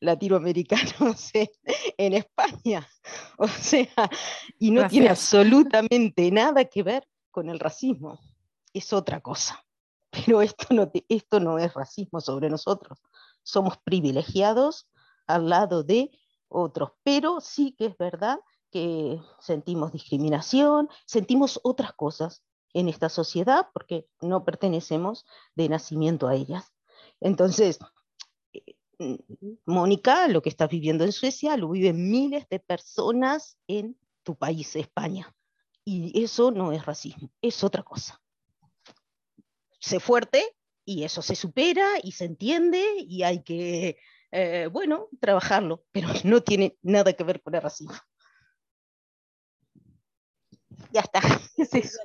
latinoamericanos 0.00 1.30
en, 1.34 1.48
en 1.96 2.12
España. 2.14 2.86
O 3.38 3.46
sea, 3.48 3.86
y 4.58 4.70
no 4.70 4.88
tiene 4.88 5.06
Gracias. 5.06 5.34
absolutamente 5.34 6.30
nada 6.30 6.64
que 6.64 6.82
ver 6.82 7.06
con 7.30 7.50
el 7.50 7.58
racismo. 7.60 8.18
Es 8.72 8.94
otra 8.94 9.20
cosa. 9.20 9.62
Pero 10.10 10.40
esto 10.40 10.68
no, 10.70 10.88
te- 10.88 11.04
esto 11.10 11.38
no 11.38 11.58
es 11.58 11.74
racismo 11.74 12.22
sobre 12.22 12.48
nosotros. 12.48 12.98
Somos 13.42 13.76
privilegiados 13.76 14.88
al 15.26 15.50
lado 15.50 15.82
de 15.84 16.10
otros. 16.48 16.92
Pero 17.02 17.42
sí 17.42 17.74
que 17.76 17.86
es 17.86 17.98
verdad 17.98 18.38
que 18.70 19.20
sentimos 19.38 19.92
discriminación, 19.92 20.88
sentimos 21.04 21.60
otras 21.62 21.92
cosas 21.92 22.42
en 22.76 22.90
esta 22.90 23.08
sociedad 23.08 23.68
porque 23.72 24.06
no 24.20 24.44
pertenecemos 24.44 25.24
de 25.54 25.70
nacimiento 25.70 26.28
a 26.28 26.34
ellas. 26.34 26.74
Entonces, 27.20 27.78
eh, 28.52 28.76
Mónica, 29.64 30.28
lo 30.28 30.42
que 30.42 30.50
estás 30.50 30.68
viviendo 30.68 31.02
en 31.04 31.12
Suecia, 31.12 31.56
lo 31.56 31.70
viven 31.70 32.10
miles 32.10 32.46
de 32.50 32.60
personas 32.60 33.56
en 33.66 33.98
tu 34.22 34.36
país, 34.36 34.76
España. 34.76 35.34
Y 35.86 36.22
eso 36.22 36.50
no 36.50 36.70
es 36.72 36.84
racismo, 36.84 37.30
es 37.40 37.64
otra 37.64 37.82
cosa. 37.82 38.20
Sé 39.80 39.98
fuerte 39.98 40.44
y 40.84 41.04
eso 41.04 41.22
se 41.22 41.34
supera 41.34 41.86
y 42.02 42.12
se 42.12 42.26
entiende 42.26 42.84
y 42.98 43.22
hay 43.22 43.42
que, 43.42 43.96
eh, 44.32 44.68
bueno, 44.70 45.08
trabajarlo, 45.18 45.82
pero 45.92 46.08
no 46.24 46.42
tiene 46.42 46.76
nada 46.82 47.14
que 47.14 47.24
ver 47.24 47.40
con 47.40 47.54
el 47.54 47.62
racismo. 47.62 47.94
Ya 50.96 51.02
está. 51.02 51.20
es 51.58 51.74
eso. 51.74 51.98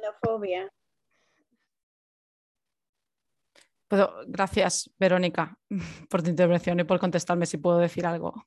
Puedo- 3.88 4.24
gracias, 4.28 4.90
Verónica, 5.00 5.58
por 6.10 6.22
tu 6.24 6.30
intervención 6.30 6.78
y 6.80 6.84
por 6.84 7.00
contestarme 7.00 7.46
si 7.46 7.58
puedo 7.58 7.78
decir 7.78 8.06
algo. 8.06 8.46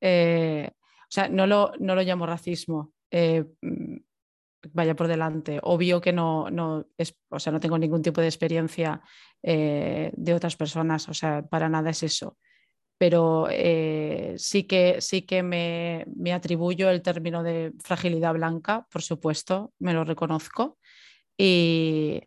Eh, 0.00 0.68
o 0.72 1.06
sea, 1.08 1.28
no 1.28 1.46
lo, 1.46 1.72
no 1.78 1.94
lo 1.94 2.02
llamo 2.02 2.26
racismo. 2.26 2.92
eh, 3.12 3.44
mm, 3.62 3.96
vaya 4.72 4.96
por 4.96 5.06
delante. 5.06 5.60
Obvio 5.62 6.00
que 6.00 6.12
no, 6.12 6.50
no, 6.50 6.86
es, 6.98 7.14
o 7.28 7.38
sea, 7.38 7.52
no 7.52 7.60
tengo 7.60 7.78
ningún 7.78 8.02
tipo 8.02 8.20
de 8.20 8.26
experiencia 8.26 9.02
eh, 9.42 10.10
de 10.16 10.34
otras 10.34 10.56
personas, 10.56 11.08
o 11.08 11.14
sea, 11.14 11.42
para 11.42 11.68
nada 11.68 11.90
es 11.90 12.02
eso. 12.02 12.38
Pero 12.98 13.48
eh, 13.50 14.34
sí 14.38 14.64
que, 14.64 15.00
sí 15.00 15.22
que 15.22 15.42
me, 15.42 16.06
me 16.14 16.32
atribuyo 16.32 16.90
el 16.90 17.02
término 17.02 17.42
de 17.42 17.72
fragilidad 17.82 18.34
blanca, 18.34 18.86
por 18.90 19.02
supuesto, 19.02 19.72
me 19.78 19.92
lo 19.94 20.04
reconozco. 20.04 20.78
Y, 21.36 22.22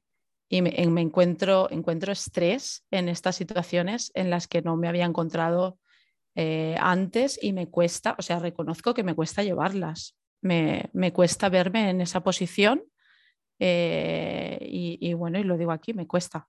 y 0.49 0.61
me, 0.61 0.73
en- 0.81 0.93
me 0.93 1.01
encuentro, 1.01 1.69
encuentro 1.71 2.11
estrés 2.11 2.85
en 2.91 3.09
estas 3.09 3.35
situaciones 3.37 4.11
en 4.15 4.29
las 4.29 4.47
que 4.47 4.61
no 4.61 4.75
me 4.77 4.87
había 4.89 5.05
encontrado 5.05 5.79
eh, 6.35 6.75
antes 6.79 7.39
y 7.41 7.53
me 7.53 7.67
cuesta, 7.69 8.15
o 8.19 8.21
sea, 8.21 8.39
reconozco 8.39 8.93
que 8.93 9.03
me 9.03 9.15
cuesta 9.15 9.43
llevarlas. 9.43 10.15
Me, 10.41 10.89
me 10.93 11.13
cuesta 11.13 11.49
verme 11.49 11.89
en 11.89 12.01
esa 12.01 12.21
posición 12.23 12.83
eh, 13.59 14.59
y 14.61 15.13
bueno, 15.13 15.39
y 15.39 15.43
lo 15.43 15.57
digo 15.57 15.71
aquí, 15.71 15.93
me 15.93 16.07
cuesta. 16.07 16.47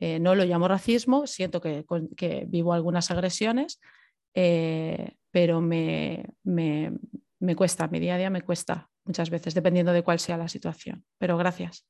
Eh, 0.00 0.18
no 0.18 0.34
lo 0.34 0.44
llamo 0.44 0.68
racismo, 0.68 1.26
siento 1.26 1.60
que, 1.60 1.84
vivo 2.48 2.72
algunas 2.72 3.10
agresiones, 3.10 3.80
eh, 4.34 5.16
pero 5.30 5.60
me, 5.60 6.24
me, 6.42 6.92
me 7.38 7.56
cuesta, 7.56 7.88
mi 7.88 8.00
día 8.00 8.14
a 8.14 8.18
día 8.18 8.30
me 8.30 8.42
cuesta 8.42 8.90
muchas 9.04 9.30
veces, 9.30 9.54
dependiendo 9.54 9.92
de 9.92 10.02
cuál 10.02 10.18
sea 10.18 10.36
la 10.36 10.48
situación. 10.48 11.04
Pero 11.18 11.36
gracias. 11.36 11.86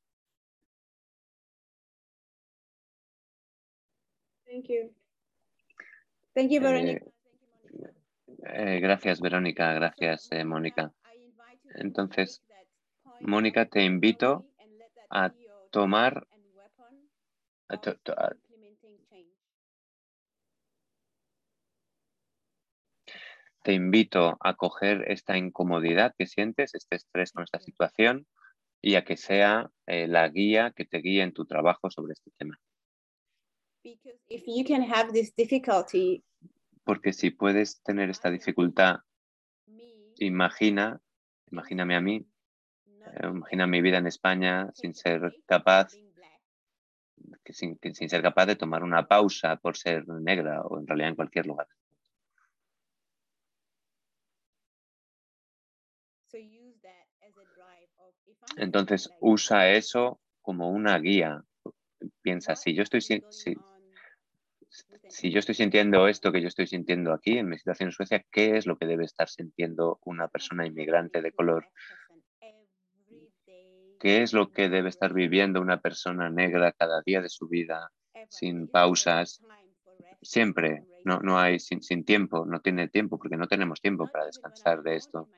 Thank 4.45 4.67
you. 4.69 4.93
Thank 6.35 6.51
you, 6.51 6.61
Veronica. 6.61 7.05
Eh, 8.45 8.79
gracias, 8.79 9.21
Verónica. 9.21 9.73
Gracias, 9.73 10.31
eh, 10.31 10.43
Mónica. 10.43 10.91
Entonces, 11.75 12.43
Mónica, 13.21 13.65
te 13.65 13.83
invito 13.83 14.45
a 15.09 15.33
tomar 15.71 16.27
a 17.69 17.77
to- 17.77 17.97
to- 18.03 18.13
a- 18.13 18.35
te 23.63 23.73
invito 23.73 24.37
a 24.41 24.55
coger 24.55 25.05
esta 25.09 25.37
incomodidad 25.37 26.13
que 26.17 26.27
sientes, 26.27 26.75
este 26.75 26.97
estrés 26.97 27.31
con 27.31 27.43
esta 27.43 27.59
situación 27.59 28.27
y 28.81 28.95
a 28.95 29.05
que 29.05 29.15
sea 29.15 29.71
eh, 29.87 30.07
la 30.07 30.27
guía 30.27 30.73
que 30.75 30.85
te 30.85 30.97
guíe 30.99 31.23
en 31.23 31.33
tu 31.33 31.45
trabajo 31.45 31.89
sobre 31.89 32.13
este 32.13 32.31
tema. 32.37 32.59
Because 33.83 34.17
if 34.29 34.43
you 34.47 34.63
can 34.65 34.81
have 34.81 35.11
this 35.13 35.33
difficulty, 35.35 36.23
Porque 36.85 37.13
si 37.13 37.31
puedes 37.31 37.81
tener 37.81 38.09
esta 38.09 38.29
dificultad, 38.29 38.97
imagina, 40.17 41.01
imagíname 41.49 41.95
a 41.95 42.01
mí, 42.01 42.27
eh, 42.85 43.27
imagina 43.27 43.67
mi 43.67 43.81
vida 43.81 43.97
en 43.97 44.07
España 44.07 44.69
sin 44.73 44.93
ser 44.93 45.33
capaz, 45.45 45.93
que 47.43 47.53
sin, 47.53 47.77
que 47.77 47.93
sin 47.93 48.09
ser 48.09 48.21
capaz 48.21 48.45
de 48.47 48.55
tomar 48.55 48.83
una 48.83 49.07
pausa 49.07 49.57
por 49.57 49.77
ser 49.77 50.07
negra 50.07 50.61
o 50.61 50.79
en 50.79 50.87
realidad 50.87 51.09
en 51.09 51.15
cualquier 51.15 51.45
lugar. 51.47 51.67
Entonces 58.57 59.13
usa 59.19 59.69
eso 59.71 60.19
como 60.41 60.69
una 60.71 60.97
guía. 60.99 61.43
Piensa, 62.21 62.55
si 62.55 62.73
yo 62.75 62.83
estoy, 62.83 63.01
si- 63.01 63.25
si 65.07 65.31
yo 65.31 65.39
estoy 65.39 65.55
sintiendo 65.55 66.07
esto 66.07 66.31
que 66.31 66.41
yo 66.41 66.47
estoy 66.47 66.67
sintiendo 66.67 67.13
aquí 67.13 67.37
en 67.37 67.47
mi 67.49 67.57
situación 67.57 67.89
en 67.89 67.93
Suecia, 67.93 68.25
¿qué 68.31 68.57
es 68.57 68.65
lo 68.65 68.77
que 68.77 68.85
debe 68.85 69.05
estar 69.05 69.29
sintiendo 69.29 69.99
una 70.03 70.27
persona 70.27 70.65
inmigrante 70.65 71.21
de 71.21 71.31
color? 71.31 71.69
¿Qué 74.03 74.21
es 74.21 74.33
lo 74.33 74.51
que 74.51 74.67
debe 74.67 74.89
estar 74.89 75.13
viviendo 75.13 75.61
una 75.61 75.79
persona 75.79 76.29
negra 76.29 76.73
cada 76.73 77.01
día 77.05 77.21
de 77.21 77.29
su 77.29 77.47
vida, 77.47 77.89
sin 78.27 78.67
pausas? 78.67 79.41
Siempre, 80.21 80.83
no, 81.05 81.21
no 81.21 81.39
hay 81.39 81.57
sin, 81.57 81.81
sin 81.81 82.03
tiempo, 82.03 82.45
no 82.45 82.59
tiene 82.59 82.89
tiempo, 82.89 83.17
porque 83.17 83.37
no 83.37 83.47
tenemos 83.47 83.79
tiempo 83.79 84.09
para 84.09 84.25
descansar 84.25 84.83
de 84.83 84.97
esto. 84.97 85.29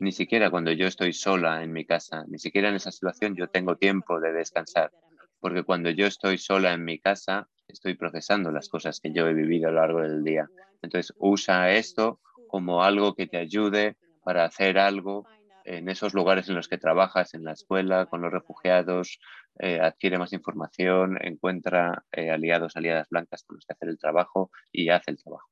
Ni 0.00 0.10
siquiera 0.10 0.50
cuando 0.50 0.72
yo 0.72 0.86
estoy 0.86 1.12
sola 1.12 1.62
en 1.62 1.74
mi 1.74 1.84
casa, 1.84 2.24
ni 2.28 2.38
siquiera 2.38 2.70
en 2.70 2.76
esa 2.76 2.90
situación 2.90 3.36
yo 3.36 3.46
tengo 3.46 3.76
tiempo 3.76 4.20
de 4.20 4.32
descansar, 4.32 4.90
porque 5.38 5.62
cuando 5.62 5.90
yo 5.90 6.06
estoy 6.06 6.38
sola 6.38 6.72
en 6.72 6.82
mi 6.82 6.98
casa, 6.98 7.46
estoy 7.68 7.94
procesando 7.94 8.50
las 8.52 8.70
cosas 8.70 9.00
que 9.00 9.12
yo 9.12 9.26
he 9.26 9.34
vivido 9.34 9.68
a 9.68 9.72
lo 9.72 9.80
largo 9.80 10.00
del 10.00 10.24
día. 10.24 10.48
Entonces, 10.80 11.14
usa 11.18 11.70
esto 11.74 12.20
como 12.46 12.82
algo 12.82 13.14
que 13.14 13.26
te 13.26 13.36
ayude 13.36 13.98
para 14.24 14.46
hacer 14.46 14.78
algo 14.78 15.28
en 15.66 15.88
esos 15.88 16.14
lugares 16.14 16.48
en 16.48 16.54
los 16.54 16.68
que 16.68 16.78
trabajas, 16.78 17.34
en 17.34 17.44
la 17.44 17.52
escuela, 17.52 18.06
con 18.06 18.20
los 18.20 18.32
refugiados, 18.32 19.18
eh, 19.58 19.80
adquiere 19.80 20.18
más 20.18 20.32
información, 20.32 21.18
encuentra 21.20 22.04
eh, 22.12 22.30
aliados, 22.30 22.76
aliadas 22.76 23.08
blancas 23.08 23.42
con 23.42 23.56
los 23.56 23.66
que 23.66 23.72
hacer 23.72 23.88
el 23.88 23.98
trabajo 23.98 24.50
y 24.70 24.90
hace 24.90 25.10
el 25.10 25.18
trabajo. 25.22 25.48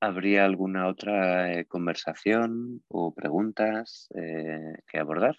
¿Habría 0.00 0.44
alguna 0.44 0.88
otra 0.88 1.52
eh, 1.52 1.64
conversación 1.66 2.82
o 2.88 3.14
preguntas 3.14 4.08
que 4.12 4.98
abordar? 4.98 5.36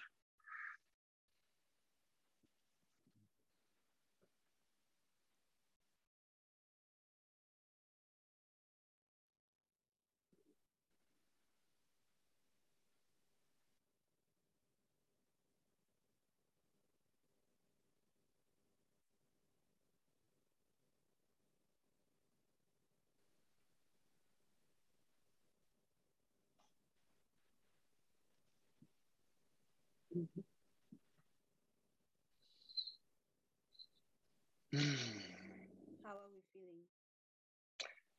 Mm. 30.14 30.26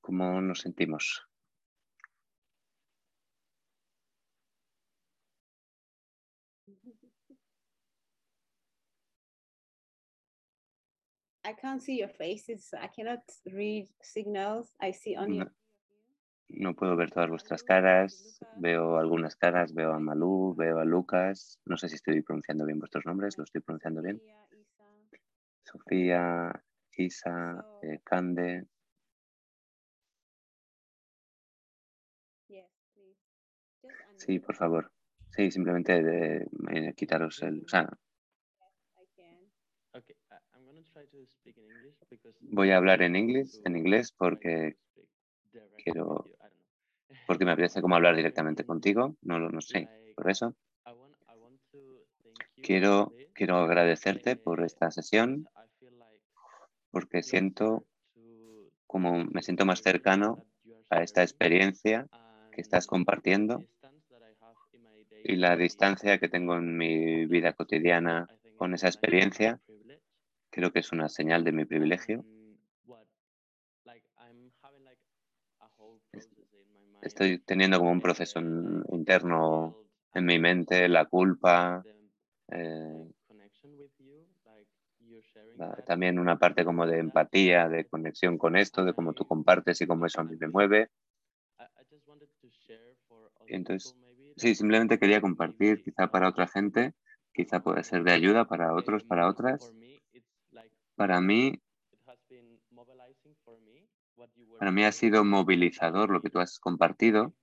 ¿Cómo 0.01 0.41
nos 0.41 0.59
sentimos? 0.59 1.21
I 11.43 11.53
can't 11.53 11.81
see 11.81 11.99
your 11.99 12.09
faces. 12.09 12.73
I 12.73 12.87
cannot 12.87 13.19
read 13.53 13.87
signals. 14.01 14.73
I 14.81 14.91
see 14.91 15.15
only 15.15 15.39
No, 15.39 15.45
no 16.49 16.75
puedo 16.75 16.95
ver 16.95 17.11
todas 17.11 17.29
vuestras 17.29 17.63
caras. 17.63 18.39
Veo 18.57 18.97
algunas 18.97 19.35
caras, 19.35 19.73
veo 19.73 19.93
a 19.93 19.99
Malú, 19.99 20.55
veo 20.55 20.79
a 20.79 20.85
Lucas. 20.85 21.59
No 21.65 21.77
sé 21.77 21.89
si 21.89 21.95
estoy 21.95 22.21
pronunciando 22.21 22.65
bien 22.65 22.79
vuestros 22.79 23.05
nombres. 23.05 23.37
¿Lo 23.37 23.43
estoy 23.43 23.61
pronunciando 23.61 24.01
bien? 24.01 24.21
Sofía, 25.63 26.51
Isa, 26.97 27.65
eh, 27.81 27.99
Cande. 28.03 28.65
Sí, 34.17 34.39
por 34.39 34.55
favor. 34.55 34.91
Sí, 35.35 35.51
simplemente 35.51 36.01
de, 36.01 36.47
eh, 36.71 36.93
quitaros 36.95 37.41
el... 37.43 37.63
O 37.65 37.67
sea, 37.67 37.89
voy 42.41 42.71
a 42.71 42.77
hablar 42.77 43.01
en 43.01 43.15
inglés, 43.15 43.61
en 43.65 43.75
inglés 43.75 44.13
porque 44.13 44.77
quiero... 45.83 46.25
Porque 47.25 47.45
me 47.45 47.51
apetece 47.51 47.81
como 47.81 47.95
hablar 47.95 48.15
directamente 48.15 48.65
contigo. 48.65 49.15
No, 49.21 49.39
lo- 49.39 49.49
no 49.49 49.61
sé, 49.61 49.89
por 50.15 50.29
eso. 50.29 50.55
Quiero, 52.61 53.15
quiero 53.33 53.55
agradecerte 53.59 54.35
por 54.35 54.61
esta 54.65 54.91
sesión 54.91 55.47
porque 56.91 57.21
siento 57.23 57.85
como 58.87 59.23
me 59.25 59.43
siento 59.43 59.65
más 59.65 59.81
cercano 59.81 60.45
a 60.89 61.03
esta 61.03 61.21
experiencia 61.23 62.07
que 62.51 62.61
estás 62.61 62.87
compartiendo 62.87 63.65
y 65.23 65.35
la 65.35 65.57
distancia 65.57 66.19
que 66.19 66.29
tengo 66.29 66.55
en 66.55 66.77
mi 66.77 67.25
vida 67.25 67.51
cotidiana 67.53 68.29
con 68.55 68.73
esa 68.73 68.87
experiencia 68.87 69.59
creo 70.51 70.71
que 70.71 70.79
es 70.79 70.91
una 70.91 71.09
señal 71.09 71.43
de 71.43 71.51
mi 71.53 71.65
privilegio. 71.65 72.25
Estoy 77.05 77.39
teniendo 77.39 77.79
como 77.79 77.91
un 77.91 78.01
proceso 78.01 78.39
in- 78.41 78.83
interno 78.91 79.77
en 80.13 80.25
mi 80.25 80.39
mente 80.39 80.89
la 80.89 81.05
culpa, 81.05 81.85
eh, 82.51 83.05
también 85.85 86.19
una 86.19 86.37
parte 86.37 86.63
como 86.63 86.85
de 86.87 86.99
empatía, 86.99 87.67
de 87.67 87.85
conexión 87.85 88.37
con 88.37 88.55
esto, 88.55 88.83
de 88.85 88.93
cómo 88.93 89.13
tú 89.13 89.25
compartes 89.25 89.81
y 89.81 89.87
cómo 89.87 90.05
eso 90.05 90.21
a 90.21 90.23
mí 90.23 90.35
me 90.39 90.47
mueve. 90.47 90.89
Entonces, 93.47 93.95
sí, 94.37 94.53
simplemente 94.55 94.99
quería 94.99 95.21
compartir, 95.21 95.81
quizá 95.83 96.07
para 96.09 96.29
otra 96.29 96.47
gente, 96.47 96.93
quizá 97.33 97.59
puede 97.61 97.83
ser 97.83 98.03
de 98.03 98.11
ayuda 98.13 98.45
para 98.45 98.73
otros, 98.73 99.03
para 99.03 99.27
otras. 99.29 99.73
Para 100.95 101.21
mí, 101.21 101.61
para 104.59 104.71
mí 104.71 104.83
ha 104.83 104.91
sido 104.91 105.23
movilizador 105.23 106.09
lo 106.09 106.21
que 106.21 106.29
tú 106.29 106.39
has 106.39 106.59
compartido, 106.59 107.33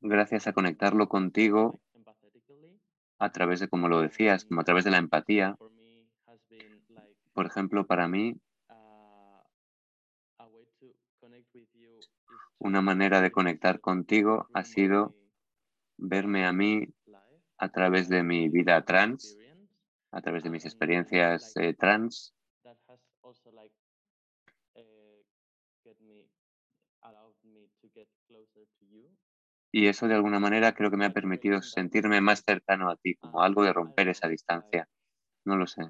gracias 0.00 0.46
a 0.46 0.52
conectarlo 0.52 1.08
contigo 1.08 1.80
a 3.18 3.30
través 3.30 3.60
de, 3.60 3.68
como 3.68 3.88
lo 3.88 4.00
decías, 4.00 4.44
como 4.44 4.62
a 4.62 4.64
través 4.64 4.84
de 4.84 4.90
la 4.90 4.98
empatía. 4.98 5.56
Por 7.32 7.46
ejemplo, 7.46 7.86
para 7.86 8.08
mí, 8.08 8.40
una 12.58 12.82
manera 12.82 13.20
de 13.20 13.30
conectar 13.30 13.80
contigo 13.80 14.48
ha 14.52 14.64
sido 14.64 15.14
verme 15.96 16.46
a 16.46 16.52
mí 16.52 16.88
a 17.58 17.68
través 17.70 18.08
de 18.08 18.22
mi 18.22 18.48
vida 18.48 18.84
trans, 18.84 19.36
a 20.12 20.20
través 20.22 20.42
de 20.42 20.50
mis 20.50 20.64
experiencias 20.64 21.54
eh, 21.56 21.74
trans 21.74 22.34
y 29.72 29.86
eso 29.86 30.08
de 30.08 30.14
alguna 30.14 30.40
manera 30.40 30.74
creo 30.74 30.90
que 30.90 30.96
me 30.96 31.06
ha 31.06 31.12
permitido 31.12 31.62
sentirme 31.62 32.20
más 32.20 32.42
cercano 32.44 32.90
a 32.90 32.96
ti, 32.96 33.14
como 33.14 33.42
algo 33.42 33.62
de 33.62 33.72
romper 33.72 34.08
esa 34.08 34.28
distancia. 34.28 34.88
No 35.44 35.56
lo 35.56 35.66
sé. 35.66 35.82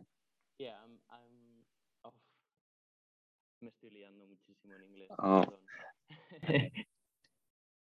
Me 3.61 3.69
estoy 3.69 3.91
liando 3.91 4.27
muchísimo 4.27 4.75
en 4.75 4.85
inglés. 4.85 5.11
Oh. 5.19 5.45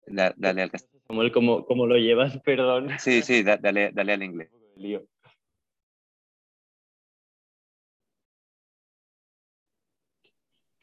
Da- 0.07 0.35
dale 0.37 0.61
al 0.63 0.71
castellano. 0.71 1.05
Samuel, 1.09 1.33
¿cómo, 1.33 1.65
cómo 1.65 1.87
lo 1.87 1.97
llevas? 1.97 2.39
Perdón. 2.45 2.91
Sí, 2.99 3.23
sí, 3.23 3.43
da- 3.43 3.57
dale, 3.57 3.91
dale 3.93 4.13
al 4.13 4.23
inglés. 4.23 4.51
Lío. 4.77 5.07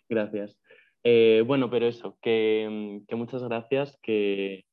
Gracias. 0.09 0.57
Eh, 1.03 1.43
bueno, 1.45 1.69
pero 1.69 1.87
eso, 1.87 2.17
que, 2.21 2.67
mm, 2.69 3.05
que 3.07 3.15
muchas 3.15 3.43
gracias, 3.43 3.97
que... 4.01 4.65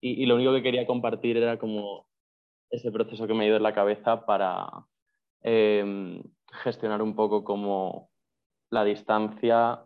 Y, 0.00 0.22
y 0.22 0.26
lo 0.26 0.34
único 0.34 0.52
que 0.52 0.62
quería 0.62 0.86
compartir 0.86 1.36
era 1.36 1.58
como 1.58 2.06
ese 2.70 2.90
proceso 2.90 3.26
que 3.26 3.34
me 3.34 3.44
ha 3.44 3.46
ido 3.48 3.56
en 3.56 3.62
la 3.62 3.74
cabeza 3.74 4.26
para 4.26 4.68
em, 5.42 6.22
gestionar 6.62 7.00
un 7.02 7.14
poco 7.14 7.44
como 7.44 8.10
la 8.70 8.84
distancia 8.84 9.84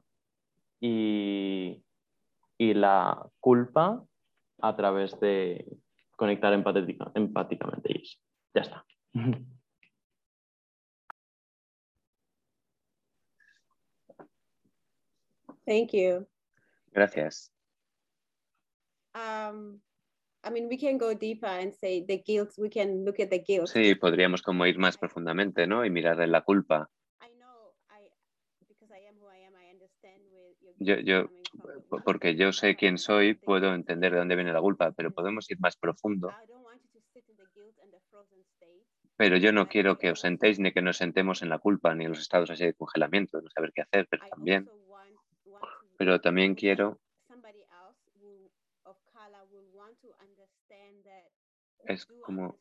y, 0.80 1.82
y 2.56 2.74
la 2.74 3.28
culpa 3.40 4.04
a 4.60 4.76
través 4.76 5.18
de 5.20 5.66
conectar 6.16 6.52
empáticamente. 6.52 7.92
Y 7.92 8.02
eso. 8.02 8.18
Ya 8.54 8.62
está. 8.62 8.84
Thank 15.68 15.92
you. 15.92 16.26
Gracias. 16.94 17.52
Um, 19.14 19.82
I 20.42 20.48
mean, 20.48 20.66
we 20.66 20.78
can 20.78 20.96
go 20.96 21.12
deeper 21.12 21.46
and 21.46 21.74
say 21.74 22.02
the 22.08 22.22
guilt. 22.24 22.54
We 22.56 22.70
can 22.70 23.04
look 23.04 23.20
at 23.20 23.28
the 23.28 23.40
guilt. 23.40 23.68
Sí, 23.68 23.94
podríamos 23.94 24.40
como 24.40 24.64
ir 24.64 24.78
más 24.78 24.96
profundamente, 24.96 25.66
¿no? 25.66 25.84
Y 25.84 25.90
mirar 25.90 26.18
en 26.22 26.32
la 26.32 26.40
culpa. 26.40 26.88
Yo, 30.80 30.94
yo, 31.00 31.28
porque 32.04 32.36
yo 32.36 32.52
sé 32.52 32.76
quién 32.76 32.98
soy, 32.98 33.34
puedo 33.34 33.74
entender 33.74 34.12
de 34.12 34.18
dónde 34.18 34.36
viene 34.36 34.52
la 34.52 34.60
culpa, 34.60 34.92
pero 34.92 35.10
podemos 35.10 35.50
ir 35.50 35.58
más 35.58 35.76
profundo. 35.76 36.32
Pero 39.16 39.36
yo 39.36 39.52
no 39.52 39.68
quiero 39.68 39.98
que 39.98 40.12
os 40.12 40.20
sentéis 40.20 40.60
ni 40.60 40.72
que 40.72 40.80
nos 40.80 40.96
sentemos 40.96 41.42
en 41.42 41.48
la 41.48 41.58
culpa 41.58 41.94
ni 41.94 42.04
en 42.04 42.10
los 42.10 42.20
estados 42.20 42.50
así 42.50 42.64
de 42.64 42.74
congelamiento, 42.74 43.42
no 43.42 43.50
saber 43.50 43.72
qué 43.74 43.82
hacer, 43.82 44.06
pero 44.08 44.24
también, 44.28 44.68
also 44.68 44.88
want 44.88 45.14
want 45.50 45.64
to 45.64 45.87
pero 45.98 46.20
también 46.22 46.56
quiero, 46.56 47.02
es 51.84 52.06
como, 52.20 52.60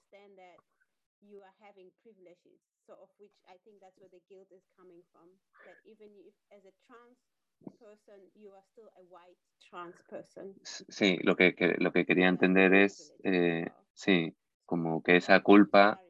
sí, 10.63 11.17
lo 11.23 11.35
que, 11.35 11.55
que- 11.55 11.75
lo 11.79 11.91
que 11.91 12.05
quería 12.05 12.27
entender 12.27 12.73
es, 12.73 13.15
eh, 13.23 13.71
sí, 13.93 14.35
como 14.65 15.01
que 15.03 15.17
esa 15.17 15.41
culpa, 15.41 16.03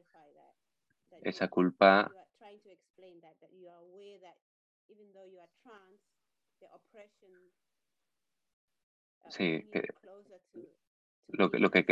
esa 1.20 1.48
culpa, 1.48 2.16
sí, 9.30 9.68
que 9.72 9.82
closer 10.00 10.40
to, 10.52 10.60
to 10.60 10.68
lo 11.28 11.50
que, 11.50 11.58
lo 11.58 11.70
que, 11.70 11.84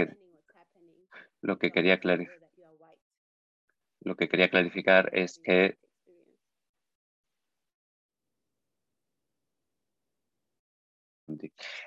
lo 1.43 1.59
que 1.59 1.71
quería 1.71 1.95
also 1.95 2.03
clari- 2.03 2.27
aware 2.27 2.41
that 2.41 2.51
you 2.57 2.65
are 2.65 2.75
white. 2.79 3.03
lo 4.01 4.17
que 4.17 4.29
quería 4.29 4.49
clarificar 4.49 5.11
es 5.13 5.39
que. 5.43 5.77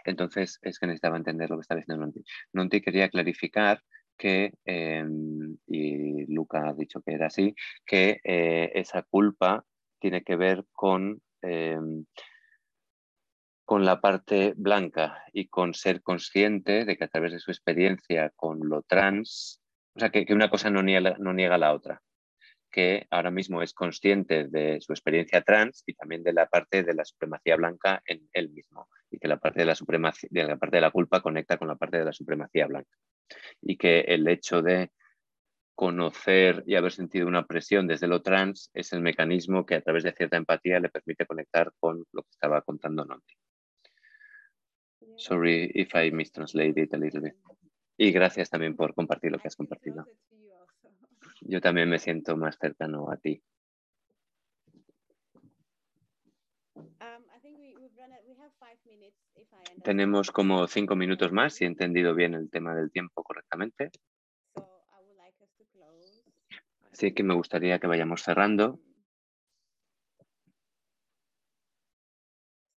Entonces, 0.04 0.60
es 0.62 0.80
que 0.80 0.86
necesitaba 0.88 1.18
entender 1.18 1.50
lo 1.50 1.58
que 1.58 1.62
estaba 1.62 1.80
diciendo 1.80 2.04
Nunti. 2.06 2.24
Nunti 2.54 2.82
quería 2.82 3.10
clarificar 3.10 3.82
que, 4.18 4.54
eh, 4.66 5.06
y 5.68 6.26
Luca 6.34 6.68
ha 6.68 6.74
dicho 6.74 7.02
que 7.02 7.14
era 7.14 7.28
así, 7.28 7.56
que 7.86 8.20
eh, 8.24 8.70
esa 8.76 9.04
culpa 9.04 9.66
tiene 10.00 10.24
que 10.24 10.36
ver 10.36 10.66
con, 10.74 11.22
eh, 11.42 11.80
con 13.70 13.86
la 13.86 14.02
parte 14.02 14.56
blanca 14.58 15.26
y 15.32 15.48
con 15.48 15.76
ser 15.76 16.02
consciente 16.02 16.86
de 16.86 16.98
que 16.98 17.04
a 17.04 17.08
través 17.08 17.34
de 17.34 17.40
su 17.40 17.52
experiencia 17.52 18.32
con 18.36 18.68
lo 18.68 18.82
trans, 18.82 19.62
o 19.94 20.00
sea, 20.00 20.10
que, 20.10 20.26
una 20.34 20.50
cosa 20.50 20.72
no 20.72 20.82
niega, 20.82 21.18
no 21.20 21.34
niega 21.34 21.60
la 21.60 21.72
otra 21.76 22.02
que 22.72 23.06
ahora 23.12 23.30
mismo 23.30 23.62
es 23.62 23.76
consciente 23.76 24.48
de 24.48 24.82
su 24.82 24.92
experiencia 24.92 25.44
trans 25.44 25.84
y 25.86 25.94
también 25.94 26.24
de 26.24 26.34
la 26.34 26.48
parte 26.48 26.82
de 26.82 26.96
la 26.96 27.06
supremacía 27.06 27.58
blanca 27.58 28.02
en 28.08 28.28
él 28.34 28.50
mismo 28.50 28.90
y 29.12 29.20
que 29.20 29.28
la 29.28 29.38
parte 29.38 29.60
de 29.60 29.66
la 29.68 29.76
supremacía, 29.76 30.30
de 30.32 30.46
la 30.46 30.58
parte 30.58 30.78
de 30.78 30.82
la 30.82 30.90
culpa 30.90 31.22
conecta 31.22 31.58
con 31.58 31.68
la 31.68 31.76
parte 31.76 32.00
de 32.00 32.06
la 32.06 32.14
supremacía 32.14 32.66
blanca 32.66 32.98
y 33.62 33.78
que 33.78 34.00
el 34.00 34.28
hecho 34.28 34.64
de 34.64 34.90
conocer 35.76 36.64
y 36.66 36.74
haber 36.74 36.92
sentido 36.92 37.28
una 37.28 37.46
presión 37.46 37.86
desde 37.86 38.08
lo 38.08 38.24
trans 38.24 38.72
es 38.74 38.94
el 38.94 39.02
mecanismo 39.02 39.64
que 39.64 39.76
a 39.76 39.82
través 39.82 40.04
de 40.04 40.14
cierta 40.14 40.38
empatía 40.38 40.80
le 40.80 40.90
permite 40.90 41.28
conectar 41.28 41.72
con 41.80 42.04
lo 42.12 42.24
que 42.24 42.32
estaba 42.32 42.64
contando 42.64 43.06
Nonti. 43.06 43.36
Sorry 45.20 45.70
if 45.76 45.94
I 45.96 46.12
mistranslated 46.12 46.94
a 46.94 46.98
little 46.98 47.22
bit. 47.22 47.36
Y 47.98 48.12
gracias 48.12 48.50
también 48.50 48.76
por 48.76 48.94
compartir 48.96 49.32
lo 49.32 49.40
que 49.40 49.50
has 49.50 49.56
compartido. 49.56 50.06
Yo 51.42 51.60
también 51.60 51.90
me 51.90 52.00
siento 52.00 52.38
más 52.38 52.58
cercano 52.58 53.12
a 53.12 53.18
ti. 53.18 53.44
Um. 56.76 57.26
Tenemos 59.84 60.32
como 60.32 60.68
cinco 60.68 60.96
minutos 60.96 61.32
más, 61.34 61.54
si 61.54 61.66
he 61.66 61.68
entendido 61.68 62.16
bien 62.16 62.34
el 62.34 62.50
tema 62.50 62.74
del 62.74 62.90
tiempo 62.92 63.24
correctamente. 63.24 63.92
Así 66.92 67.14
que 67.14 67.24
me 67.24 67.34
gustaría 67.34 67.80
que 67.80 67.88
vayamos 67.88 68.24
cerrando. 68.24 68.74
Um, 68.74 68.90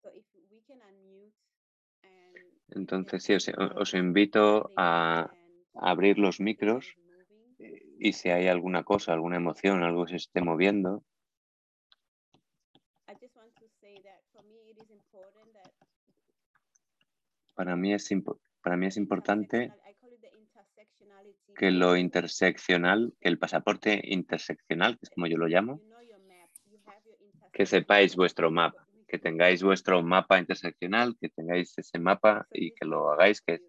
So 0.02 0.10
if 0.10 0.24
we 0.50 0.58
can 0.66 0.82
unmute 0.82 1.30
and 2.02 2.34
Entonces, 2.74 3.22
sí, 3.22 3.34
os, 3.76 3.94
invito 3.94 4.70
a 4.76 5.30
abrir 5.74 6.18
los 6.18 6.40
micros 6.40 6.96
moving. 6.96 7.78
y 7.98 8.12
si 8.12 8.30
hay 8.30 8.48
alguna 8.48 8.82
cosa, 8.82 9.12
alguna 9.12 9.36
emoción, 9.36 9.82
algo 9.82 10.04
que 10.04 10.10
se 10.10 10.16
esté 10.16 10.40
moviendo, 10.40 11.02
para 17.54 17.76
mí 17.76 17.92
es, 17.92 18.08
para 18.62 18.76
mí 18.76 18.86
es 18.86 18.96
importante 18.96 19.72
que 21.54 21.70
lo 21.70 21.96
interseccional, 21.96 23.12
que 23.20 23.28
el 23.28 23.38
pasaporte 23.38 24.00
interseccional, 24.04 24.98
que 24.98 25.04
es 25.04 25.10
como 25.10 25.26
yo 25.26 25.36
lo 25.36 25.46
llamo, 25.46 25.80
que 27.52 27.66
sepáis 27.66 28.16
vuestro 28.16 28.50
map, 28.50 28.74
mapa, 28.74 28.91
que 29.12 29.18
tengáis 29.18 29.62
vuestro 29.62 30.02
mapa 30.02 30.38
interseccional, 30.38 31.14
que 31.20 31.28
tengáis 31.28 31.76
ese 31.76 31.98
mapa 31.98 32.46
y 32.50 32.72
que 32.72 32.86
lo 32.86 33.10
hagáis, 33.12 33.42
que 33.42 33.60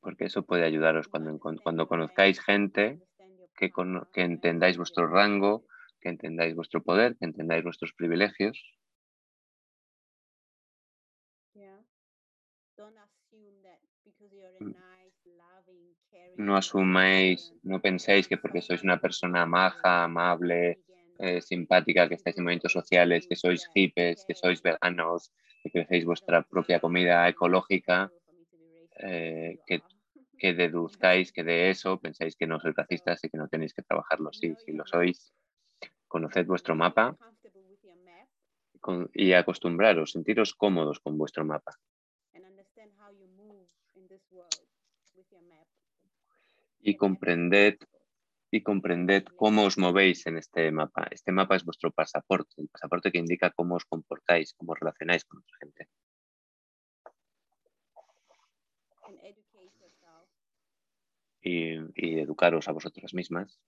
porque 0.00 0.24
eso 0.24 0.42
puede 0.42 0.64
ayudaros 0.64 1.06
cuando, 1.06 1.38
cuando 1.38 1.86
conozcáis 1.86 2.40
gente 2.40 2.98
que, 3.54 3.70
que 4.14 4.22
entendáis 4.22 4.78
vuestro 4.78 5.06
rango, 5.06 5.66
que 6.00 6.08
entendáis 6.08 6.54
vuestro 6.54 6.82
poder, 6.82 7.14
que 7.18 7.26
entendáis 7.26 7.62
vuestros 7.62 7.92
privilegios. 7.92 8.56
Mm. 14.60 14.72
No 16.38 16.56
asuméis, 16.56 17.52
no 17.62 17.82
penséis 17.82 18.28
que 18.28 18.38
porque 18.38 18.62
sois 18.62 18.82
una 18.82 18.96
persona 18.96 19.44
maja, 19.44 20.04
amable, 20.04 20.80
eh, 21.18 21.40
simpática, 21.40 22.08
que 22.08 22.14
estáis 22.14 22.36
en 22.38 22.44
movimientos 22.44 22.72
sociales, 22.72 23.26
que 23.28 23.36
sois 23.36 23.68
hippies, 23.74 24.24
que 24.26 24.34
sois 24.34 24.62
veganos, 24.62 25.32
que 25.72 25.80
hacéis 25.80 26.04
vuestra 26.04 26.42
propia 26.42 26.80
comida 26.80 27.28
ecológica, 27.28 28.10
eh, 29.00 29.58
que, 29.66 29.82
que, 30.38 30.54
deduzcáis 30.54 31.32
que 31.32 31.44
de 31.44 31.70
eso 31.70 31.98
pensáis 31.98 32.36
que 32.36 32.46
no 32.46 32.60
sois 32.60 32.74
racistas 32.74 33.22
y 33.24 33.28
que 33.28 33.38
no 33.38 33.48
tenéis 33.48 33.74
que 33.74 33.82
trabajarlo. 33.82 34.32
Sí, 34.32 34.54
si 34.64 34.72
lo 34.72 34.86
sois, 34.86 35.32
conoced 36.06 36.46
vuestro 36.46 36.74
mapa 36.74 37.16
y 39.12 39.32
acostumbraros, 39.32 40.12
sentiros 40.12 40.54
cómodos 40.54 41.00
con 41.00 41.18
vuestro 41.18 41.44
mapa. 41.44 41.72
Y 46.80 46.96
comprended 46.96 47.76
y 48.50 48.62
comprended 48.62 49.24
cómo 49.36 49.64
os 49.64 49.76
movéis 49.76 50.26
en 50.26 50.38
este 50.38 50.70
mapa. 50.72 51.06
Este 51.10 51.32
mapa 51.32 51.56
es 51.56 51.64
vuestro 51.64 51.90
pasaporte, 51.90 52.54
el 52.62 52.68
pasaporte 52.68 53.12
que 53.12 53.18
indica 53.18 53.50
cómo 53.50 53.76
os 53.76 53.84
comportáis, 53.84 54.54
cómo 54.54 54.72
os 54.72 54.80
relacionáis 54.80 55.24
con 55.24 55.40
otra 55.40 55.56
gente. 55.60 55.88
Y, 61.40 61.76
y, 61.94 62.18
educaros 62.18 62.68
a 62.68 62.72
vosotras 62.72 63.14
mismas. 63.14 63.60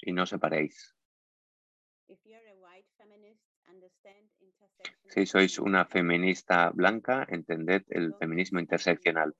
Y 0.00 0.12
no 0.12 0.26
separéis. 0.26 0.94
Si 5.08 5.26
sois 5.26 5.58
una 5.58 5.84
feminista 5.84 6.70
blanca, 6.70 7.26
entended 7.28 7.82
el 7.88 8.14
feminismo 8.14 8.60
interseccional 8.60 9.34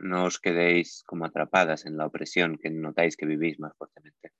no 0.00 0.24
os 0.24 0.38
quedéis 0.38 1.02
como 1.04 1.24
atrapadas 1.24 1.86
en 1.86 1.96
la 1.96 2.06
opresión 2.06 2.58
que 2.58 2.70
notáis 2.70 3.16
que 3.16 3.26
vivís 3.26 3.58
más 3.58 3.76
fuertemente. 3.76 4.32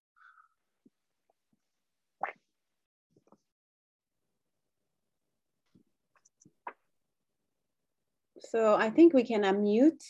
So 8.38 8.76
I 8.78 8.90
think 8.90 9.14
we 9.14 9.24
can 9.24 9.44
unmute. 9.44 10.04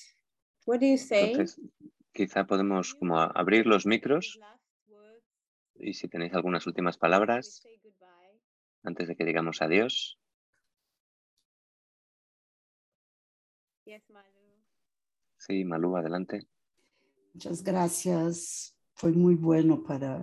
What 0.67 0.81
do 0.81 0.87
you 0.87 0.99
say? 0.99 1.31
Entonces, 1.31 1.61
quizá 2.13 2.47
podemos 2.47 2.95
como 2.95 3.21
abrir 3.21 3.67
los 3.67 3.87
micros 3.87 4.41
y 5.77 5.95
si 5.95 6.09
tenéis 6.09 6.33
algunas 6.35 6.67
últimas 6.67 6.97
palabras 6.97 7.67
antes 8.83 9.09
de 9.09 9.17
que 9.17 9.25
digamos 9.25 9.63
adiós. 9.63 10.19
Yes, 13.85 14.03
Sí, 15.47 15.63
Malú, 15.63 15.95
adelante. 15.97 16.47
Muchas 17.35 17.63
gracias. 17.63 18.75
Fue 18.95 19.13
muy 19.13 19.35
bueno 19.35 19.83
para 19.83 20.23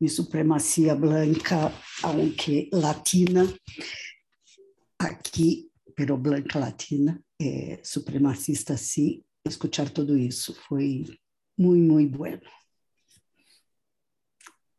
mi 0.00 0.08
supremacía 0.08 0.94
blanca, 0.94 1.72
aunque 2.02 2.68
latina, 2.72 3.46
aquí, 4.98 5.70
pero 5.94 6.18
blanca 6.18 6.58
latina, 6.58 7.20
eh, 7.38 7.80
supremacista 7.84 8.76
sí. 8.76 9.24
Escuchar 9.44 9.90
todo 9.90 10.16
eso 10.16 10.52
fue 10.52 11.04
muy, 11.56 11.78
muy 11.78 12.06
bueno. 12.06 12.50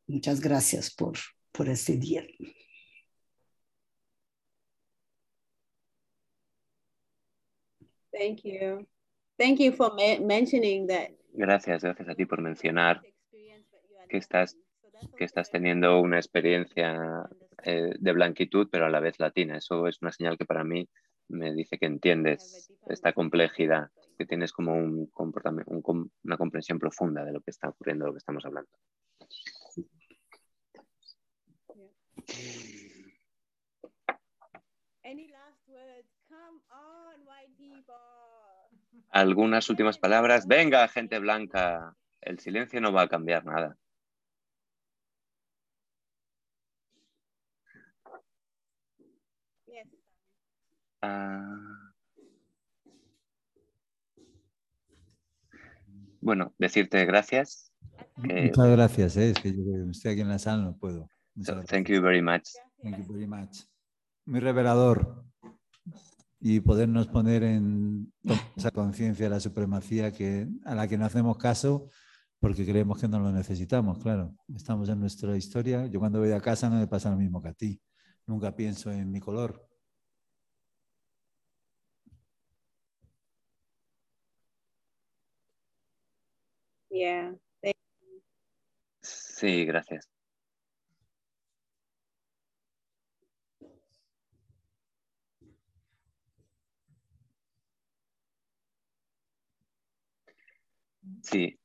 Muchas 0.08 0.42
gracias 0.42 0.94
por, 0.94 1.18
por 1.52 1.70
este 1.70 1.96
día. 1.96 2.28
Thank 8.12 8.44
you. 8.44 8.88
Thank 9.38 9.60
you 9.60 9.74
for 9.74 9.94
mentioning 10.22 10.88
that. 10.88 11.12
Gracias, 11.34 11.84
gracias 11.84 12.08
a 12.08 12.16
ti 12.16 12.26
por 12.26 12.42
mencionar 12.42 13.02
que 14.08 14.18
estás, 14.18 14.58
que 15.18 15.26
estás 15.26 15.52
teniendo 15.52 16.00
una 16.00 16.18
experiencia 16.18 17.28
eh, 17.64 17.92
de 18.00 18.12
blanquitud, 18.14 18.70
pero 18.72 18.86
a 18.86 18.90
la 18.90 19.02
vez 19.02 19.20
latina. 19.20 19.58
Eso 19.58 19.88
es 19.88 20.02
una 20.02 20.12
señal 20.12 20.38
que 20.38 20.46
para 20.46 20.64
mí 20.64 20.88
me 21.28 21.54
dice 21.54 21.78
que 21.78 21.88
entiendes 21.88 22.72
esta 22.88 23.12
complejidad, 23.12 23.90
que 24.18 24.26
tienes 24.26 24.54
como 24.54 24.74
un 24.74 25.08
comportamiento, 25.08 25.72
un, 25.72 26.12
una 26.24 26.38
comprensión 26.38 26.80
profunda 26.80 27.26
de 27.26 27.34
lo 27.34 27.42
que 27.42 27.52
está 27.52 27.70
ocurriendo, 27.70 28.06
de 28.06 28.10
lo 28.10 28.14
que 28.14 28.20
estamos 28.20 28.46
hablando. 28.46 28.72
Any 35.04 35.28
last 35.28 35.68
words? 35.68 36.10
Come 36.30 36.62
on, 36.72 37.28
white 37.28 37.56
people. 37.58 37.96
Algunas 39.16 39.70
últimas 39.70 39.98
palabras. 39.98 40.46
Venga, 40.46 40.86
gente 40.90 41.20
blanca. 41.20 41.96
El 42.20 42.38
silencio 42.40 42.82
no 42.82 42.92
va 42.92 43.04
a 43.04 43.08
cambiar 43.08 43.46
nada. 43.46 43.78
Ah. 51.02 51.94
Bueno, 56.20 56.54
decirte 56.58 57.06
gracias. 57.06 57.72
Muchas 58.18 58.68
gracias, 58.68 59.16
¿eh? 59.16 59.30
es 59.30 59.40
que 59.40 59.54
yo 59.54 59.92
estoy 59.92 60.12
aquí 60.12 60.22
en 60.22 60.30
la 60.30 60.40
sala, 60.40 60.64
no 60.64 60.78
puedo. 60.78 61.08
thank 61.68 61.88
you 61.88 62.02
very 62.02 62.22
much. 62.22 62.50
Thank 62.84 62.98
you 62.98 63.14
very 63.14 63.28
much. 63.28 63.60
Muy 64.26 64.42
revelador 64.42 65.24
y 66.40 66.60
podernos 66.60 67.08
poner 67.08 67.44
en 67.44 68.14
esa 68.56 68.72
conciencia 68.72 69.26
de 69.26 69.30
la 69.30 69.40
supremacía 69.40 70.12
que, 70.12 70.48
a 70.66 70.76
la 70.76 70.88
que 70.88 70.98
no 70.98 71.06
hacemos 71.06 71.38
caso 71.38 71.90
porque 72.40 72.66
creemos 72.66 73.00
que 73.02 73.08
no 73.08 73.20
lo 73.20 73.32
necesitamos, 73.32 73.98
claro. 74.00 74.36
Estamos 74.56 74.90
en 74.90 75.00
nuestra 75.00 75.36
historia. 75.36 75.88
Yo 75.88 76.00
cuando 76.00 76.20
voy 76.20 76.32
a 76.32 76.42
casa 76.42 76.70
no 76.70 76.78
me 76.78 76.88
pasa 76.88 77.10
lo 77.10 77.18
mismo 77.18 77.42
que 77.42 77.50
a 77.50 77.54
ti. 77.54 77.82
Nunca 78.28 78.56
pienso 78.56 78.92
en 78.92 79.12
mi 79.12 79.20
color. 79.20 79.68
Yeah. 86.90 87.36
Sí, 89.02 89.66
gracias. 89.66 90.15
Sí. 101.26 101.58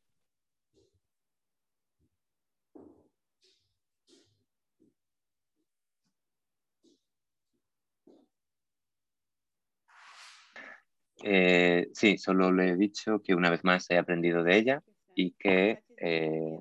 Eh, 11.22 11.88
sí, 11.92 12.16
solo 12.16 12.50
le 12.50 12.70
he 12.70 12.76
dicho 12.76 13.20
que 13.22 13.34
una 13.34 13.50
vez 13.50 13.62
más 13.62 13.90
he 13.90 13.98
aprendido 13.98 14.42
de 14.42 14.56
ella 14.56 14.82
y 15.14 15.32
que, 15.32 15.82
eh, 15.98 16.58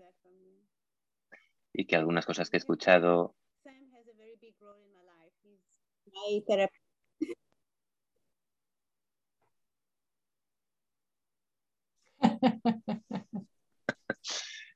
y 1.73 1.85
que 1.85 1.95
algunas 1.95 2.25
cosas 2.25 2.49
que 2.49 2.57
he 2.57 2.59
escuchado 2.59 3.35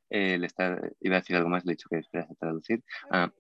eh, 0.10 0.38
le 0.38 0.46
está, 0.46 0.80
iba 1.02 1.16
a 1.16 1.20
decir 1.20 1.36
algo 1.36 1.50
más, 1.50 1.66
le 1.66 1.74
he 1.74 1.76
dicho 1.76 1.90
que 1.90 1.98
esperas 1.98 2.30
a 2.30 2.36
traducir. 2.36 2.84
Ah, 3.12 3.32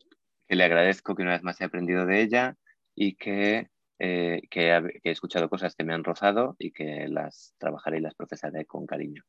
que 0.48 0.56
le 0.56 0.64
agradezco 0.64 1.16
que 1.16 1.22
una 1.22 1.34
vez 1.34 1.44
más 1.44 1.60
he 1.62 1.66
aprendido 1.66 2.06
de 2.06 2.22
ella 2.22 2.58
y 2.96 3.16
que, 3.16 3.70
eh, 4.00 4.42
que, 4.50 5.00
he 5.04 5.12
escuchado 5.12 5.50
cosas 5.50 5.76
que 5.76 5.84
me 5.84 5.94
han 5.94 6.04
rozado 6.04 6.56
y 6.60 6.72
que 6.72 7.08
las 7.08 7.56
trabajaré 7.58 7.98
y 7.98 8.02
las 8.02 8.16
procesaré 8.16 8.66
con 8.66 8.86
cariño. 8.86 9.24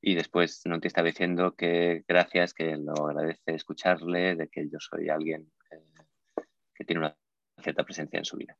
Y 0.00 0.14
después 0.14 0.62
no 0.64 0.80
te 0.80 0.88
estaba 0.88 1.08
diciendo 1.08 1.54
que 1.54 2.04
gracias, 2.08 2.54
que 2.54 2.76
lo 2.76 2.92
agradece 3.06 3.54
escucharle, 3.54 4.34
de 4.36 4.48
que 4.48 4.68
yo 4.68 4.78
soy 4.80 5.08
alguien 5.08 5.50
eh, 5.70 6.42
que 6.74 6.84
tiene 6.84 7.00
una 7.00 7.16
cierta 7.62 7.84
presencia 7.84 8.18
en 8.18 8.24
su 8.24 8.36
vida. 8.36 8.56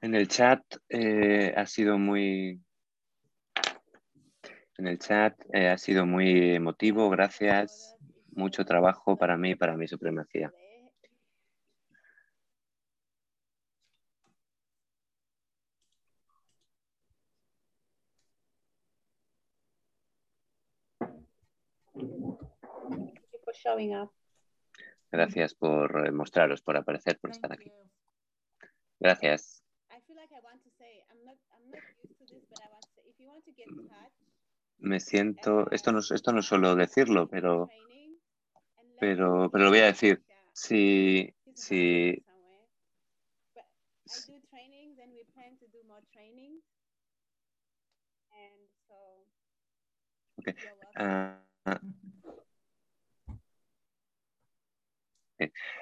En 0.00 0.14
el 0.14 0.28
chat 0.28 0.62
eh, 0.88 1.52
ha 1.56 1.66
sido 1.66 1.98
muy. 1.98 2.60
En 4.78 4.86
el 4.86 4.98
chat 4.98 5.34
eh, 5.52 5.68
ha 5.68 5.78
sido 5.78 6.04
muy 6.04 6.54
emotivo, 6.54 7.08
gracias. 7.08 7.96
mucho 8.32 8.64
trabajo 8.66 9.16
para 9.16 9.36
mí 9.38 9.52
y 9.52 9.54
para 9.54 9.76
mi 9.76 9.88
supremacía. 9.88 10.52
Gracias 25.10 25.54
por 25.54 26.12
mostraros, 26.12 26.60
por 26.60 26.76
aparecer, 26.76 27.18
por 27.18 27.30
estar 27.30 27.52
aquí. 27.52 27.72
Gracias. 29.00 29.65
Me 34.78 35.00
siento, 35.00 35.70
esto 35.70 35.92
no, 35.92 35.98
esto 35.98 36.32
no 36.32 36.40
suelo 36.42 36.74
decirlo, 36.76 37.28
pero, 37.28 37.74
pero, 38.98 39.50
pero 39.50 39.64
lo 39.64 39.70
voy 39.70 39.80
a 39.80 39.86
decir. 39.86 40.22
Si, 40.52 41.34
si, 41.52 42.24
okay. 50.38 50.54
Uh, 50.98 51.74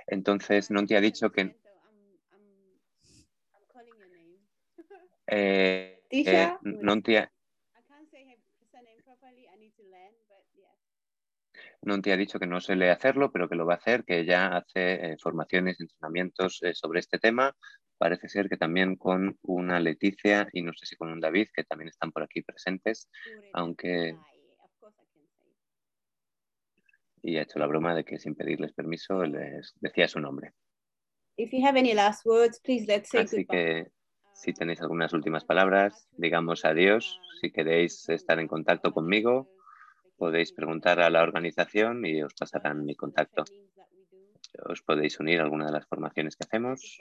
entonces, 0.07 0.71
no 0.71 0.85
te 0.87 0.97
ha 0.97 1.01
dicho 1.01 1.31
que... 1.31 1.55
Eh, 5.27 6.03
eh, 6.11 6.53
no 6.63 7.01
te 7.03 7.19
ha... 7.19 7.34
Te 12.03 12.13
ha 12.13 12.17
dicho 12.17 12.39
que 12.39 12.47
no 12.47 12.61
suele 12.61 12.91
hacerlo, 12.91 13.31
pero 13.31 13.49
que 13.49 13.57
lo 13.57 13.67
va 13.67 13.75
a 13.75 13.77
hacer, 13.77 14.05
que 14.05 14.25
ya 14.25 14.57
hace 14.57 15.13
eh, 15.13 15.17
formaciones, 15.21 15.81
entrenamientos 15.81 16.63
eh, 16.63 16.75
sobre 16.75 17.01
este 17.01 17.19
tema. 17.19 17.55
Parece 17.99 18.29
ser 18.29 18.49
que 18.49 18.57
también 18.57 18.97
con 18.97 19.39
una 19.43 19.79
Leticia 19.81 20.49
y 20.53 20.63
no 20.63 20.73
sé 20.73 20.87
si 20.87 20.97
con 20.97 21.13
un 21.13 21.21
David, 21.21 21.49
que 21.55 21.65
también 21.65 21.89
están 21.89 22.11
por 22.11 22.23
aquí 22.23 22.43
presentes, 22.43 23.09
aunque 23.53 24.17
y 27.23 27.39
ha 27.39 27.43
hecho 27.43 27.59
la 27.59 27.67
broma 27.67 27.95
de 27.95 28.05
que 28.05 28.19
sin 28.19 28.35
pedirles 28.35 28.73
permiso 28.73 29.25
les 29.25 29.73
decía 29.81 30.09
su 30.09 30.21
nombre. 30.21 30.53
Así 33.19 33.47
que 33.47 33.91
si 34.35 34.53
tenéis 34.53 34.83
algunas 34.83 35.13
últimas 35.13 35.45
palabras, 35.45 36.09
digamos 36.13 36.65
adiós. 36.65 37.19
Si 37.41 37.51
queréis 37.51 38.09
estar 38.09 38.39
en 38.41 38.49
contacto 38.49 38.93
conmigo, 38.93 39.49
podéis 40.17 40.53
preguntar 40.53 41.01
a 41.01 41.11
la 41.11 41.23
organización 41.23 42.05
y 42.07 42.23
os 42.23 42.35
pasarán 42.35 42.85
mi 42.85 42.95
contacto. 42.95 43.45
Os 44.69 44.83
podéis 44.83 45.19
unir 45.21 45.41
a 45.41 45.45
alguna 45.45 45.67
de 45.67 45.73
las 45.73 45.87
formaciones 45.87 46.37
que 46.37 46.45
hacemos. 46.45 46.99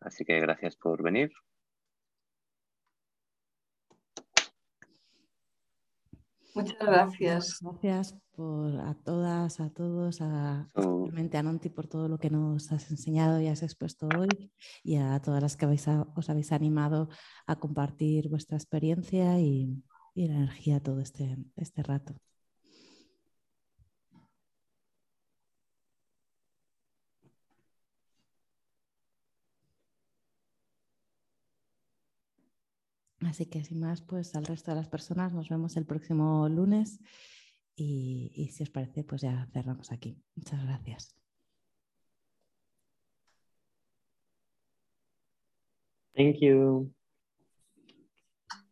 Así 0.00 0.24
que 0.24 0.40
gracias 0.40 0.76
por 0.76 1.02
venir. 1.02 1.30
Muchas 6.54 6.78
gracias. 6.78 7.58
Gracias 7.62 8.18
por 8.34 8.78
a 8.80 8.94
todas, 8.94 9.60
a 9.60 9.70
todos, 9.70 10.20
a, 10.20 10.68
especialmente 10.74 11.38
a 11.38 11.42
Nonti 11.42 11.70
por 11.70 11.86
todo 11.86 12.08
lo 12.08 12.18
que 12.18 12.28
nos 12.28 12.72
has 12.72 12.90
enseñado 12.90 13.40
y 13.40 13.46
has 13.46 13.62
expuesto 13.62 14.08
hoy 14.18 14.52
y 14.82 14.96
a 14.96 15.20
todas 15.20 15.42
las 15.42 15.56
que 15.56 15.66
os 15.66 16.30
habéis 16.30 16.52
animado 16.52 17.08
a 17.46 17.56
compartir 17.56 18.28
vuestra 18.28 18.56
experiencia 18.56 19.38
y, 19.40 19.82
y 20.14 20.28
la 20.28 20.34
energía 20.34 20.80
todo 20.80 21.00
este, 21.00 21.36
este 21.56 21.82
rato. 21.82 22.14
Así 33.20 33.46
que 33.46 33.64
sin 33.64 33.80
más, 33.80 34.02
pues 34.02 34.34
al 34.34 34.44
resto 34.44 34.70
de 34.72 34.76
las 34.76 34.88
personas 34.88 35.32
nos 35.32 35.48
vemos 35.48 35.76
el 35.76 35.86
próximo 35.86 36.48
lunes 36.48 37.00
y, 37.76 38.30
y 38.34 38.48
si 38.48 38.62
os 38.64 38.70
parece, 38.70 39.04
pues 39.04 39.22
ya 39.22 39.48
cerramos 39.52 39.92
aquí. 39.92 40.20
Muchas 40.34 40.62
gracias. 40.64 41.16
Thank 46.14 46.40
you. 46.40 46.92